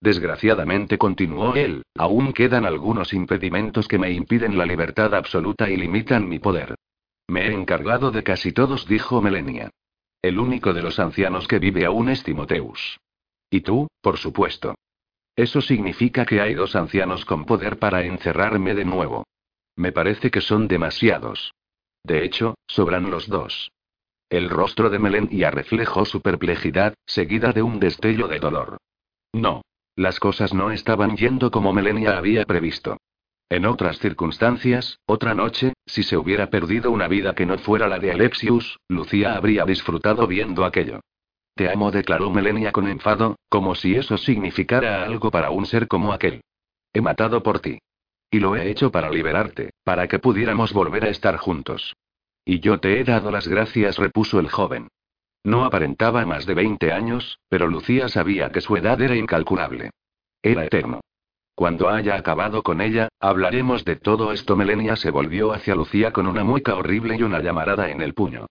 Desgraciadamente 0.00 0.98
continuó 0.98 1.54
él, 1.54 1.82
aún 1.96 2.32
quedan 2.32 2.66
algunos 2.66 3.12
impedimentos 3.12 3.88
que 3.88 3.98
me 3.98 4.10
impiden 4.10 4.58
la 4.58 4.66
libertad 4.66 5.14
absoluta 5.14 5.70
y 5.70 5.76
limitan 5.76 6.28
mi 6.28 6.38
poder. 6.38 6.74
Me 7.28 7.46
he 7.46 7.52
encargado 7.52 8.10
de 8.10 8.22
casi 8.22 8.52
todos, 8.52 8.86
dijo 8.86 9.22
Melenia. 9.22 9.70
El 10.20 10.38
único 10.38 10.74
de 10.74 10.82
los 10.82 10.98
ancianos 10.98 11.46
que 11.46 11.58
vive 11.58 11.86
aún 11.86 12.08
es 12.08 12.24
Timoteus. 12.24 12.98
Y 13.50 13.60
tú, 13.60 13.88
por 14.00 14.18
supuesto. 14.18 14.74
Eso 15.36 15.60
significa 15.60 16.24
que 16.24 16.40
hay 16.40 16.54
dos 16.54 16.74
ancianos 16.74 17.24
con 17.24 17.44
poder 17.44 17.78
para 17.78 18.04
encerrarme 18.04 18.74
de 18.74 18.84
nuevo. 18.84 19.24
Me 19.76 19.92
parece 19.92 20.30
que 20.30 20.40
son 20.40 20.68
demasiados. 20.68 21.52
De 22.02 22.24
hecho, 22.24 22.54
sobran 22.66 23.10
los 23.10 23.28
dos. 23.28 23.70
El 24.30 24.48
rostro 24.48 24.90
de 24.90 24.98
Melenia 24.98 25.50
reflejó 25.50 26.04
su 26.04 26.22
perplejidad, 26.22 26.94
seguida 27.04 27.52
de 27.52 27.62
un 27.62 27.78
destello 27.78 28.26
de 28.28 28.40
dolor. 28.40 28.78
No. 29.32 29.62
Las 29.94 30.20
cosas 30.20 30.52
no 30.52 30.72
estaban 30.72 31.16
yendo 31.16 31.50
como 31.50 31.72
Melenia 31.72 32.18
había 32.18 32.44
previsto. 32.44 32.98
En 33.48 33.64
otras 33.64 33.98
circunstancias, 33.98 34.98
otra 35.06 35.34
noche, 35.34 35.72
si 35.86 36.02
se 36.02 36.16
hubiera 36.16 36.50
perdido 36.50 36.90
una 36.90 37.08
vida 37.08 37.34
que 37.34 37.46
no 37.46 37.56
fuera 37.58 37.88
la 37.88 37.98
de 37.98 38.10
Alexius, 38.10 38.78
Lucía 38.88 39.36
habría 39.36 39.64
disfrutado 39.64 40.26
viendo 40.26 40.64
aquello. 40.64 41.00
Te 41.56 41.70
amo, 41.70 41.90
declaró 41.90 42.30
Melenia 42.30 42.70
con 42.70 42.86
enfado, 42.86 43.36
como 43.48 43.74
si 43.74 43.96
eso 43.96 44.18
significara 44.18 45.02
algo 45.04 45.30
para 45.30 45.50
un 45.50 45.64
ser 45.64 45.88
como 45.88 46.12
aquel. 46.12 46.42
He 46.92 47.00
matado 47.00 47.42
por 47.42 47.60
ti. 47.60 47.78
Y 48.30 48.40
lo 48.40 48.56
he 48.56 48.68
hecho 48.68 48.90
para 48.90 49.08
liberarte, 49.08 49.70
para 49.82 50.06
que 50.06 50.18
pudiéramos 50.18 50.74
volver 50.74 51.04
a 51.04 51.08
estar 51.08 51.38
juntos. 51.38 51.94
Y 52.44 52.60
yo 52.60 52.78
te 52.78 53.00
he 53.00 53.04
dado 53.04 53.30
las 53.30 53.48
gracias, 53.48 53.96
repuso 53.96 54.38
el 54.38 54.50
joven. 54.50 54.88
No 55.44 55.64
aparentaba 55.64 56.26
más 56.26 56.44
de 56.44 56.52
20 56.52 56.92
años, 56.92 57.38
pero 57.48 57.68
Lucía 57.68 58.10
sabía 58.10 58.50
que 58.50 58.60
su 58.60 58.76
edad 58.76 59.00
era 59.00 59.16
incalculable. 59.16 59.92
Era 60.42 60.66
eterno. 60.66 61.00
Cuando 61.54 61.88
haya 61.88 62.16
acabado 62.16 62.62
con 62.62 62.82
ella, 62.82 63.08
hablaremos 63.18 63.82
de 63.86 63.96
todo 63.96 64.32
esto. 64.32 64.56
Melenia 64.56 64.96
se 64.96 65.10
volvió 65.10 65.54
hacia 65.54 65.74
Lucía 65.74 66.12
con 66.12 66.26
una 66.26 66.44
mueca 66.44 66.74
horrible 66.74 67.16
y 67.16 67.22
una 67.22 67.40
llamarada 67.40 67.88
en 67.88 68.02
el 68.02 68.12
puño. 68.12 68.46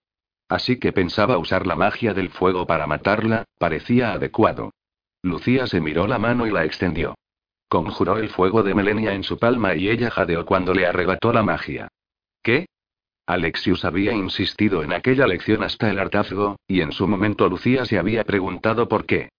Así 0.48 0.78
que 0.78 0.92
pensaba 0.92 1.38
usar 1.38 1.66
la 1.66 1.74
magia 1.74 2.14
del 2.14 2.30
fuego 2.30 2.66
para 2.66 2.86
matarla, 2.86 3.44
parecía 3.58 4.12
adecuado. 4.12 4.72
Lucía 5.22 5.66
se 5.66 5.80
miró 5.80 6.06
la 6.06 6.18
mano 6.18 6.46
y 6.46 6.50
la 6.50 6.64
extendió. 6.64 7.16
Conjuró 7.68 8.18
el 8.18 8.28
fuego 8.28 8.62
de 8.62 8.74
Melenia 8.74 9.12
en 9.14 9.24
su 9.24 9.38
palma 9.38 9.74
y 9.74 9.88
ella 9.88 10.10
jadeó 10.10 10.46
cuando 10.46 10.72
le 10.72 10.86
arrebató 10.86 11.32
la 11.32 11.42
magia. 11.42 11.88
¿Qué? 12.42 12.66
Alexius 13.26 13.84
había 13.84 14.12
insistido 14.12 14.84
en 14.84 14.92
aquella 14.92 15.26
lección 15.26 15.64
hasta 15.64 15.90
el 15.90 15.98
hartazgo, 15.98 16.60
y 16.68 16.80
en 16.80 16.92
su 16.92 17.08
momento 17.08 17.48
Lucía 17.48 17.84
se 17.84 17.98
había 17.98 18.22
preguntado 18.22 18.88
por 18.88 19.04
qué. 19.04 19.30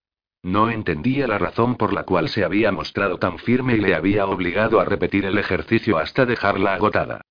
No 0.44 0.70
entendía 0.70 1.26
la 1.26 1.38
razón 1.38 1.78
por 1.78 1.94
la 1.94 2.04
cual 2.04 2.28
se 2.28 2.44
había 2.44 2.72
mostrado 2.74 3.18
tan 3.18 3.40
firme 3.40 3.76
y 3.76 3.80
le 3.80 3.96
había 3.96 4.26
obligado 4.26 4.82
a 4.82 4.86
repetir 4.86 5.26
el 5.26 5.38
ejercicio 5.38 5.98
hasta 5.98 6.26
dejarla 6.26 6.74
agotada. 6.74 7.22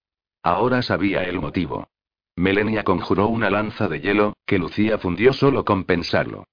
Ahora 0.43 0.81
sabía 0.81 1.25
el 1.25 1.41
motivo. 1.41 1.89
Melenia 2.37 2.85
conjuró 2.85 3.29
una 3.29 3.49
lanza 3.49 3.89
de 3.89 4.01
hielo, 4.01 4.37
que 4.47 4.59
Lucía 4.59 4.99
fundió 4.99 5.33
solo 5.33 5.65
con 5.65 5.85
pensarlo. 5.85 6.47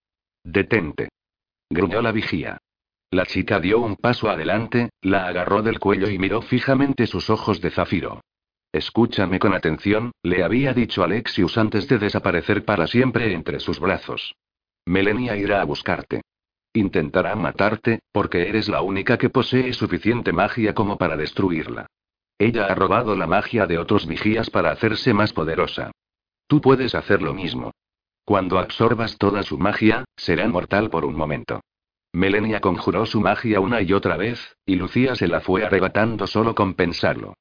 Detente. 0.43 1.09
Gruñó 1.69 2.01
la 2.01 2.11
vigía. 2.11 2.57
La 3.11 3.25
chica 3.25 3.59
dio 3.59 3.79
un 3.79 3.97
paso 3.97 4.29
adelante, 4.29 4.89
la 5.01 5.27
agarró 5.27 5.61
del 5.61 5.79
cuello 5.79 6.09
y 6.09 6.17
miró 6.17 6.41
fijamente 6.41 7.05
sus 7.05 7.29
ojos 7.29 7.61
de 7.61 7.69
zafiro. 7.69 8.21
Escúchame 8.71 9.37
con 9.37 9.53
atención, 9.53 10.13
le 10.23 10.43
había 10.43 10.73
dicho 10.73 11.03
Alexius 11.03 11.57
antes 11.59 11.87
de 11.87 11.99
desaparecer 11.99 12.65
para 12.65 12.87
siempre 12.87 13.31
entre 13.33 13.59
sus 13.59 13.79
brazos. 13.79 14.33
Melenia 14.85 15.37
irá 15.37 15.61
a 15.61 15.65
buscarte. 15.65 16.21
Intentará 16.73 17.35
matarte, 17.35 17.99
porque 18.11 18.49
eres 18.49 18.67
la 18.67 18.81
única 18.81 19.17
que 19.17 19.29
posee 19.29 19.73
suficiente 19.73 20.33
magia 20.33 20.73
como 20.73 20.97
para 20.97 21.15
destruirla. 21.15 21.85
Ella 22.43 22.65
ha 22.65 22.75
robado 22.75 23.15
la 23.15 23.25
magia 23.25 23.67
de 23.67 23.77
otros 23.77 24.05
vigías 24.05 24.49
para 24.49 24.69
hacerse 24.69 25.13
más 25.13 25.31
poderosa. 25.31 25.91
Tú 26.45 26.59
puedes 26.59 26.93
hacer 26.93 27.21
lo 27.21 27.33
mismo. 27.33 27.71
Cuando 28.25 28.59
absorbas 28.59 29.17
toda 29.17 29.43
su 29.43 29.57
magia, 29.57 30.03
será 30.17 30.45
mortal 30.49 30.89
por 30.89 31.05
un 31.05 31.15
momento. 31.15 31.61
Melenia 32.11 32.59
conjuró 32.59 33.05
su 33.05 33.21
magia 33.21 33.61
una 33.61 33.81
y 33.81 33.93
otra 33.93 34.17
vez, 34.17 34.57
y 34.65 34.75
Lucía 34.75 35.15
se 35.15 35.29
la 35.29 35.39
fue 35.39 35.63
arrebatando 35.63 36.27
solo 36.27 36.53
con 36.53 36.73
pensarlo. 36.73 37.33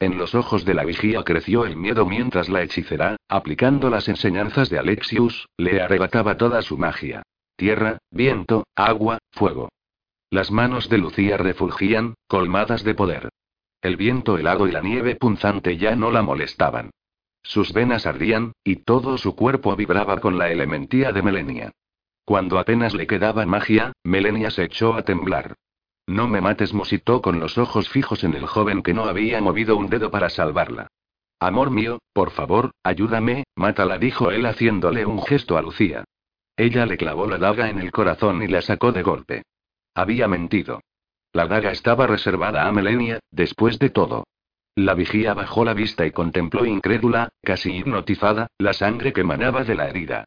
En 0.00 0.16
los 0.16 0.34
ojos 0.34 0.64
de 0.64 0.72
la 0.72 0.86
vigía 0.86 1.22
creció 1.22 1.66
el 1.66 1.76
miedo 1.76 2.06
mientras 2.06 2.48
la 2.48 2.62
hechicera, 2.62 3.16
aplicando 3.28 3.90
las 3.90 4.08
enseñanzas 4.08 4.70
de 4.70 4.78
Alexius, 4.78 5.50
le 5.58 5.82
arrebataba 5.82 6.38
toda 6.38 6.62
su 6.62 6.78
magia. 6.78 7.22
Tierra, 7.56 7.98
viento, 8.10 8.64
agua, 8.74 9.18
fuego. 9.32 9.68
Las 10.30 10.50
manos 10.50 10.88
de 10.88 10.96
Lucía 10.96 11.36
refulgían, 11.36 12.14
colmadas 12.26 12.84
de 12.84 12.94
poder. 12.94 13.28
El 13.86 13.96
viento 13.96 14.36
helado 14.36 14.66
y 14.66 14.72
la 14.72 14.80
nieve 14.80 15.14
punzante 15.14 15.76
ya 15.76 15.94
no 15.94 16.10
la 16.10 16.20
molestaban. 16.20 16.90
Sus 17.44 17.72
venas 17.72 18.04
ardían, 18.04 18.50
y 18.64 18.82
todo 18.82 19.16
su 19.16 19.36
cuerpo 19.36 19.76
vibraba 19.76 20.18
con 20.18 20.38
la 20.38 20.50
elementía 20.50 21.12
de 21.12 21.22
Melenia. 21.22 21.70
Cuando 22.24 22.58
apenas 22.58 22.94
le 22.94 23.06
quedaba 23.06 23.46
magia, 23.46 23.92
Melenia 24.02 24.50
se 24.50 24.64
echó 24.64 24.94
a 24.94 25.02
temblar. 25.02 25.54
No 26.04 26.26
me 26.26 26.40
mates, 26.40 26.74
musitó 26.74 27.22
con 27.22 27.38
los 27.38 27.58
ojos 27.58 27.88
fijos 27.88 28.24
en 28.24 28.34
el 28.34 28.46
joven 28.46 28.82
que 28.82 28.92
no 28.92 29.04
había 29.04 29.40
movido 29.40 29.76
un 29.76 29.88
dedo 29.88 30.10
para 30.10 30.30
salvarla. 30.30 30.88
Amor 31.38 31.70
mío, 31.70 32.00
por 32.12 32.32
favor, 32.32 32.72
ayúdame, 32.82 33.44
mátala, 33.54 33.98
dijo 33.98 34.32
él 34.32 34.46
haciéndole 34.46 35.06
un 35.06 35.22
gesto 35.22 35.56
a 35.56 35.62
Lucía. 35.62 36.02
Ella 36.56 36.86
le 36.86 36.96
clavó 36.96 37.28
la 37.28 37.38
daga 37.38 37.70
en 37.70 37.78
el 37.78 37.92
corazón 37.92 38.42
y 38.42 38.48
la 38.48 38.62
sacó 38.62 38.90
de 38.90 39.04
golpe. 39.04 39.42
Había 39.94 40.26
mentido. 40.26 40.80
La 41.36 41.46
daga 41.46 41.70
estaba 41.70 42.06
reservada 42.06 42.66
a 42.66 42.72
Melenia, 42.72 43.20
después 43.30 43.78
de 43.78 43.90
todo. 43.90 44.26
La 44.74 44.94
vigía 44.94 45.34
bajó 45.34 45.66
la 45.66 45.74
vista 45.74 46.06
y 46.06 46.10
contempló 46.10 46.64
incrédula, 46.64 47.28
casi 47.42 47.76
hipnotizada, 47.76 48.46
la 48.56 48.72
sangre 48.72 49.12
que 49.12 49.22
manaba 49.22 49.62
de 49.62 49.74
la 49.74 49.86
herida. 49.86 50.24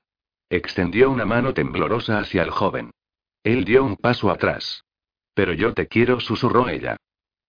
Extendió 0.52 1.10
una 1.10 1.26
mano 1.26 1.56
temblorosa 1.56 2.20
hacia 2.20 2.44
el 2.44 2.52
joven. 2.52 2.92
Él 3.44 3.66
dio 3.66 3.84
un 3.84 3.96
paso 3.96 4.30
atrás. 4.30 4.84
Pero 5.34 5.54
yo 5.54 5.74
te 5.74 5.88
quiero, 5.88 6.20
susurró 6.20 6.70
ella. 6.70 6.98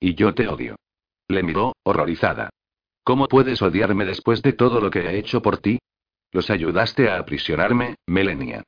Y 0.00 0.14
yo 0.14 0.32
te 0.32 0.48
odio. 0.48 0.76
Le 1.28 1.42
miró, 1.42 1.74
horrorizada. 1.82 2.48
¿Cómo 3.04 3.28
puedes 3.28 3.60
odiarme 3.60 4.06
después 4.06 4.40
de 4.40 4.54
todo 4.54 4.80
lo 4.80 4.90
que 4.90 5.00
he 5.00 5.18
hecho 5.18 5.42
por 5.42 5.58
ti? 5.58 5.80
Los 6.32 6.48
ayudaste 6.48 7.10
a 7.10 7.18
aprisionarme, 7.18 7.96
Melenia. 8.06 8.62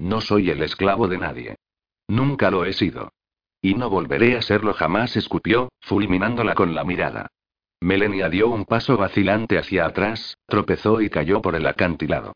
No 0.00 0.20
soy 0.20 0.50
el 0.50 0.60
esclavo 0.64 1.06
de 1.06 1.18
nadie. 1.18 1.54
Nunca 2.08 2.50
lo 2.50 2.64
he 2.64 2.72
sido. 2.72 3.12
Y 3.64 3.74
no 3.76 3.88
volveré 3.88 4.36
a 4.36 4.42
serlo 4.42 4.74
jamás, 4.74 5.16
escupió, 5.16 5.70
fulminándola 5.80 6.54
con 6.54 6.74
la 6.74 6.84
mirada. 6.84 7.28
Melenia 7.80 8.28
dio 8.28 8.50
un 8.50 8.66
paso 8.66 8.98
vacilante 8.98 9.56
hacia 9.56 9.86
atrás, 9.86 10.36
tropezó 10.46 11.00
y 11.00 11.08
cayó 11.08 11.40
por 11.40 11.54
el 11.54 11.66
acantilado. 11.66 12.34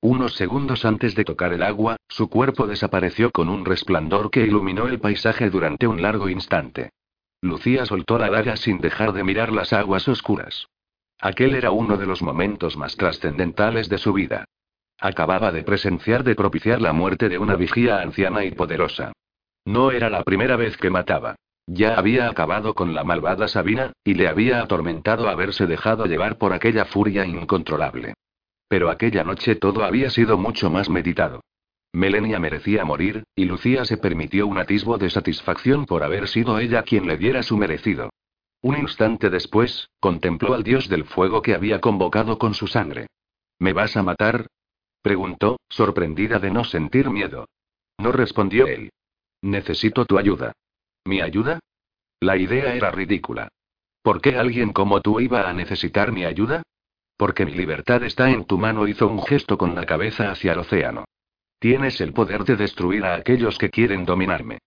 Unos 0.00 0.36
segundos 0.36 0.86
antes 0.86 1.14
de 1.14 1.24
tocar 1.24 1.52
el 1.52 1.62
agua, 1.62 1.96
su 2.08 2.30
cuerpo 2.30 2.66
desapareció 2.66 3.30
con 3.30 3.50
un 3.50 3.66
resplandor 3.66 4.30
que 4.30 4.40
iluminó 4.40 4.86
el 4.86 5.00
paisaje 5.00 5.50
durante 5.50 5.86
un 5.86 6.00
largo 6.00 6.30
instante. 6.30 6.88
Lucía 7.42 7.84
soltó 7.84 8.16
la 8.16 8.30
daga 8.30 8.56
sin 8.56 8.78
dejar 8.78 9.12
de 9.12 9.22
mirar 9.22 9.52
las 9.52 9.74
aguas 9.74 10.08
oscuras. 10.08 10.66
Aquel 11.20 11.56
era 11.56 11.72
uno 11.72 11.98
de 11.98 12.06
los 12.06 12.22
momentos 12.22 12.78
más 12.78 12.96
trascendentales 12.96 13.90
de 13.90 13.98
su 13.98 14.14
vida. 14.14 14.46
Acababa 14.98 15.52
de 15.52 15.62
presenciar 15.62 16.24
de 16.24 16.34
propiciar 16.34 16.80
la 16.80 16.94
muerte 16.94 17.28
de 17.28 17.36
una 17.36 17.56
vigía 17.56 18.00
anciana 18.00 18.44
y 18.44 18.52
poderosa. 18.52 19.12
No 19.70 19.92
era 19.92 20.10
la 20.10 20.24
primera 20.24 20.56
vez 20.56 20.76
que 20.76 20.90
mataba. 20.90 21.36
Ya 21.64 21.94
había 21.94 22.28
acabado 22.28 22.74
con 22.74 22.92
la 22.92 23.04
malvada 23.04 23.46
Sabina, 23.46 23.92
y 24.02 24.14
le 24.14 24.26
había 24.26 24.60
atormentado 24.60 25.28
haberse 25.28 25.68
dejado 25.68 26.06
llevar 26.06 26.38
por 26.38 26.52
aquella 26.52 26.86
furia 26.86 27.24
incontrolable. 27.24 28.14
Pero 28.66 28.90
aquella 28.90 29.22
noche 29.22 29.54
todo 29.54 29.84
había 29.84 30.10
sido 30.10 30.36
mucho 30.36 30.70
más 30.70 30.90
meditado. 30.90 31.42
Melenia 31.92 32.40
merecía 32.40 32.84
morir, 32.84 33.22
y 33.36 33.44
Lucía 33.44 33.84
se 33.84 33.96
permitió 33.96 34.48
un 34.48 34.58
atisbo 34.58 34.98
de 34.98 35.08
satisfacción 35.08 35.86
por 35.86 36.02
haber 36.02 36.26
sido 36.26 36.58
ella 36.58 36.82
quien 36.82 37.06
le 37.06 37.16
diera 37.16 37.44
su 37.44 37.56
merecido. 37.56 38.10
Un 38.62 38.76
instante 38.76 39.30
después, 39.30 39.88
contempló 40.00 40.54
al 40.54 40.64
dios 40.64 40.88
del 40.88 41.04
fuego 41.04 41.42
que 41.42 41.54
había 41.54 41.80
convocado 41.80 42.38
con 42.38 42.54
su 42.54 42.66
sangre. 42.66 43.06
¿Me 43.60 43.72
vas 43.72 43.96
a 43.96 44.02
matar? 44.02 44.48
preguntó, 45.00 45.60
sorprendida 45.68 46.40
de 46.40 46.50
no 46.50 46.64
sentir 46.64 47.08
miedo. 47.08 47.46
No 47.98 48.10
respondió 48.10 48.66
él. 48.66 48.90
Necesito 49.42 50.04
tu 50.04 50.18
ayuda. 50.18 50.52
¿Mi 51.04 51.20
ayuda? 51.20 51.60
La 52.20 52.36
idea 52.36 52.74
era 52.74 52.90
ridícula. 52.90 53.48
¿Por 54.02 54.20
qué 54.20 54.36
alguien 54.36 54.72
como 54.72 55.00
tú 55.00 55.20
iba 55.20 55.48
a 55.48 55.52
necesitar 55.52 56.12
mi 56.12 56.24
ayuda? 56.24 56.62
Porque 57.16 57.44
mi 57.44 57.52
libertad 57.52 58.02
está 58.02 58.30
en 58.30 58.44
tu 58.44 58.58
mano, 58.58 58.88
hizo 58.88 59.06
un 59.06 59.22
gesto 59.22 59.58
con 59.58 59.74
la 59.74 59.84
cabeza 59.84 60.30
hacia 60.30 60.52
el 60.52 60.60
océano. 60.60 61.04
Tienes 61.58 62.00
el 62.00 62.12
poder 62.12 62.44
de 62.44 62.56
destruir 62.56 63.04
a 63.04 63.14
aquellos 63.14 63.58
que 63.58 63.70
quieren 63.70 64.06
dominarme. 64.06 64.58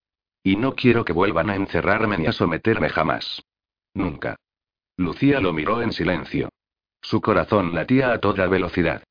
Y 0.44 0.56
no 0.56 0.76
quiero 0.76 1.06
que 1.06 1.14
vuelvan 1.14 1.50
a 1.50 1.56
encerrarme 1.56 2.18
ni 2.18 2.28
a 2.28 2.32
someterme 2.32 2.90
jamás. 2.90 3.42
Nunca. 3.94 4.36
Lucía 4.98 5.40
lo 5.40 5.54
miró 5.54 5.82
en 5.82 5.92
silencio. 5.92 6.50
Su 7.02 7.22
corazón 7.22 7.74
latía 7.74 8.14
a 8.14 8.20
toda 8.20 8.48
velocidad. 8.48 9.04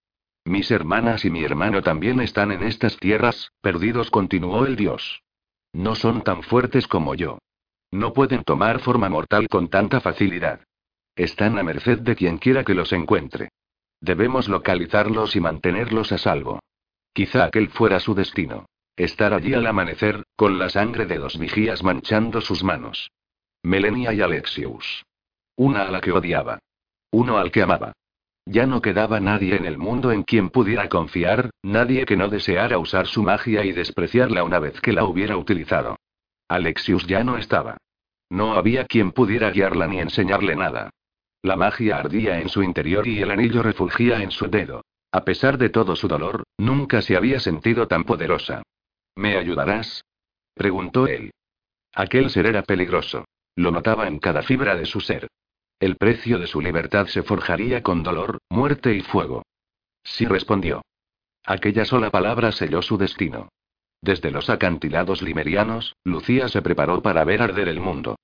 Mis 0.45 0.71
hermanas 0.71 1.25
y 1.25 1.31
mi 1.31 1.45
hermano 1.45 1.83
también 1.83 2.21
están 2.21 2.53
en 2.53 2.63
estas 2.63 2.97
tierras, 2.99 3.51
perdidos, 3.61 4.11
continuó 4.11 4.67
el 4.67 4.77
dios. 4.77 5.22
No 5.73 5.95
son 5.95 6.23
tan 6.23 6.43
fuertes 6.43 6.87
como 6.87 7.15
yo. 7.15 7.39
No 7.91 8.13
pueden 8.13 8.45
tomar 8.45 8.81
forma 8.81 9.09
mortal 9.09 9.49
con 9.49 9.69
tanta 9.69 10.01
facilidad. 10.01 10.61
Están 11.17 11.59
a 11.59 11.63
merced 11.63 11.99
de 12.01 12.17
quien 12.17 12.39
quiera 12.39 12.65
que 12.65 12.75
los 12.75 12.93
encuentre. 12.93 13.51
Debemos 14.01 14.49
localizarlos 14.49 15.37
y 15.37 15.41
mantenerlos 15.41 16.13
a 16.13 16.19
salvo. 16.19 16.61
Quizá 17.13 17.45
aquel 17.45 17.69
fuera 17.69 18.01
su 18.01 18.15
destino. 18.15 18.67
Estar 18.97 19.33
allí 19.33 19.55
al 19.55 19.67
amanecer, 19.67 20.25
con 20.37 20.59
la 20.59 20.69
sangre 20.69 21.07
de 21.07 21.19
dos 21.19 21.39
vigías 21.39 21.83
manchando 21.83 22.41
sus 22.41 22.65
manos. 22.65 23.11
Melenia 23.63 24.13
y 24.13 24.21
Alexius. 24.21 25.05
Una 25.57 25.83
a 25.83 25.91
la 25.91 26.01
que 26.01 26.13
odiaba. 26.13 26.59
Uno 27.11 27.39
al 27.39 27.51
que 27.51 27.63
amaba. 27.63 27.93
Ya 28.47 28.67
no 28.67 28.83
quedaba 28.83 29.21
nadie 29.21 29.57
en 29.57 29.67
el 29.67 29.79
mundo 29.79 30.11
en 30.11 30.25
quien 30.25 30.51
pudiera 30.51 30.89
confiar, 30.89 31.51
nadie 31.63 32.05
que 32.05 32.17
no 32.17 32.29
deseara 32.29 32.79
usar 32.79 33.07
su 33.07 33.23
magia 33.23 33.65
y 33.65 33.73
despreciarla 33.73 34.43
una 34.43 34.59
vez 34.59 34.81
que 34.81 34.93
la 34.93 35.05
hubiera 35.05 35.37
utilizado. 35.37 35.99
Alexius 36.49 37.07
ya 37.07 37.23
no 37.23 37.39
estaba. 37.39 37.77
No 38.29 38.55
había 38.55 38.87
quien 38.87 39.13
pudiera 39.13 39.51
guiarla 39.51 39.87
ni 39.87 40.01
enseñarle 40.01 40.57
nada. 40.57 40.91
La 41.43 41.57
magia 41.57 41.99
ardía 41.99 42.41
en 42.41 42.49
su 42.49 42.63
interior 42.63 43.07
y 43.07 43.21
el 43.21 43.31
anillo 43.31 43.63
refulgía 43.63 44.23
en 44.23 44.31
su 44.31 44.49
dedo. 44.49 44.83
A 45.13 45.25
pesar 45.25 45.59
de 45.59 45.69
todo 45.69 45.95
su 45.97 46.09
dolor, 46.09 46.45
nunca 46.57 47.03
se 47.03 47.17
había 47.17 47.41
sentido 47.41 47.87
tan 47.87 48.05
poderosa. 48.05 48.63
¿Me 49.15 49.37
ayudarás? 49.37 50.05
preguntó 50.55 51.07
él. 51.07 51.33
Aquel 51.95 52.31
ser 52.31 52.47
era 52.47 52.63
peligroso. 52.63 53.27
Lo 53.55 53.71
notaba 53.71 54.09
en 54.09 54.19
cada 54.19 54.43
fibra 54.43 54.75
de 54.75 54.87
su 54.87 55.01
ser. 55.01 55.29
El 55.83 55.97
precio 55.97 56.39
de 56.39 56.47
su 56.47 56.61
libertad 56.61 57.09
se 57.09 57.25
forjaría 57.25 57.83
con 57.83 58.05
dolor, 58.05 58.39
muerte 58.49 58.95
y 58.95 59.01
fuego. 59.01 59.43
Sí 60.05 60.27
respondió. 60.27 60.83
Aquella 61.45 61.85
sola 61.85 62.09
palabra 62.09 62.53
selló 62.53 62.83
su 62.83 62.99
destino. 62.99 63.49
Desde 64.01 64.31
los 64.31 64.49
acantilados 64.49 65.23
limerianos, 65.23 65.97
Lucía 66.05 66.49
se 66.49 66.63
preparó 66.63 67.03
para 67.03 67.25
ver 67.25 67.43
arder 67.43 67.67
el 67.67 67.81
mundo. 67.81 68.15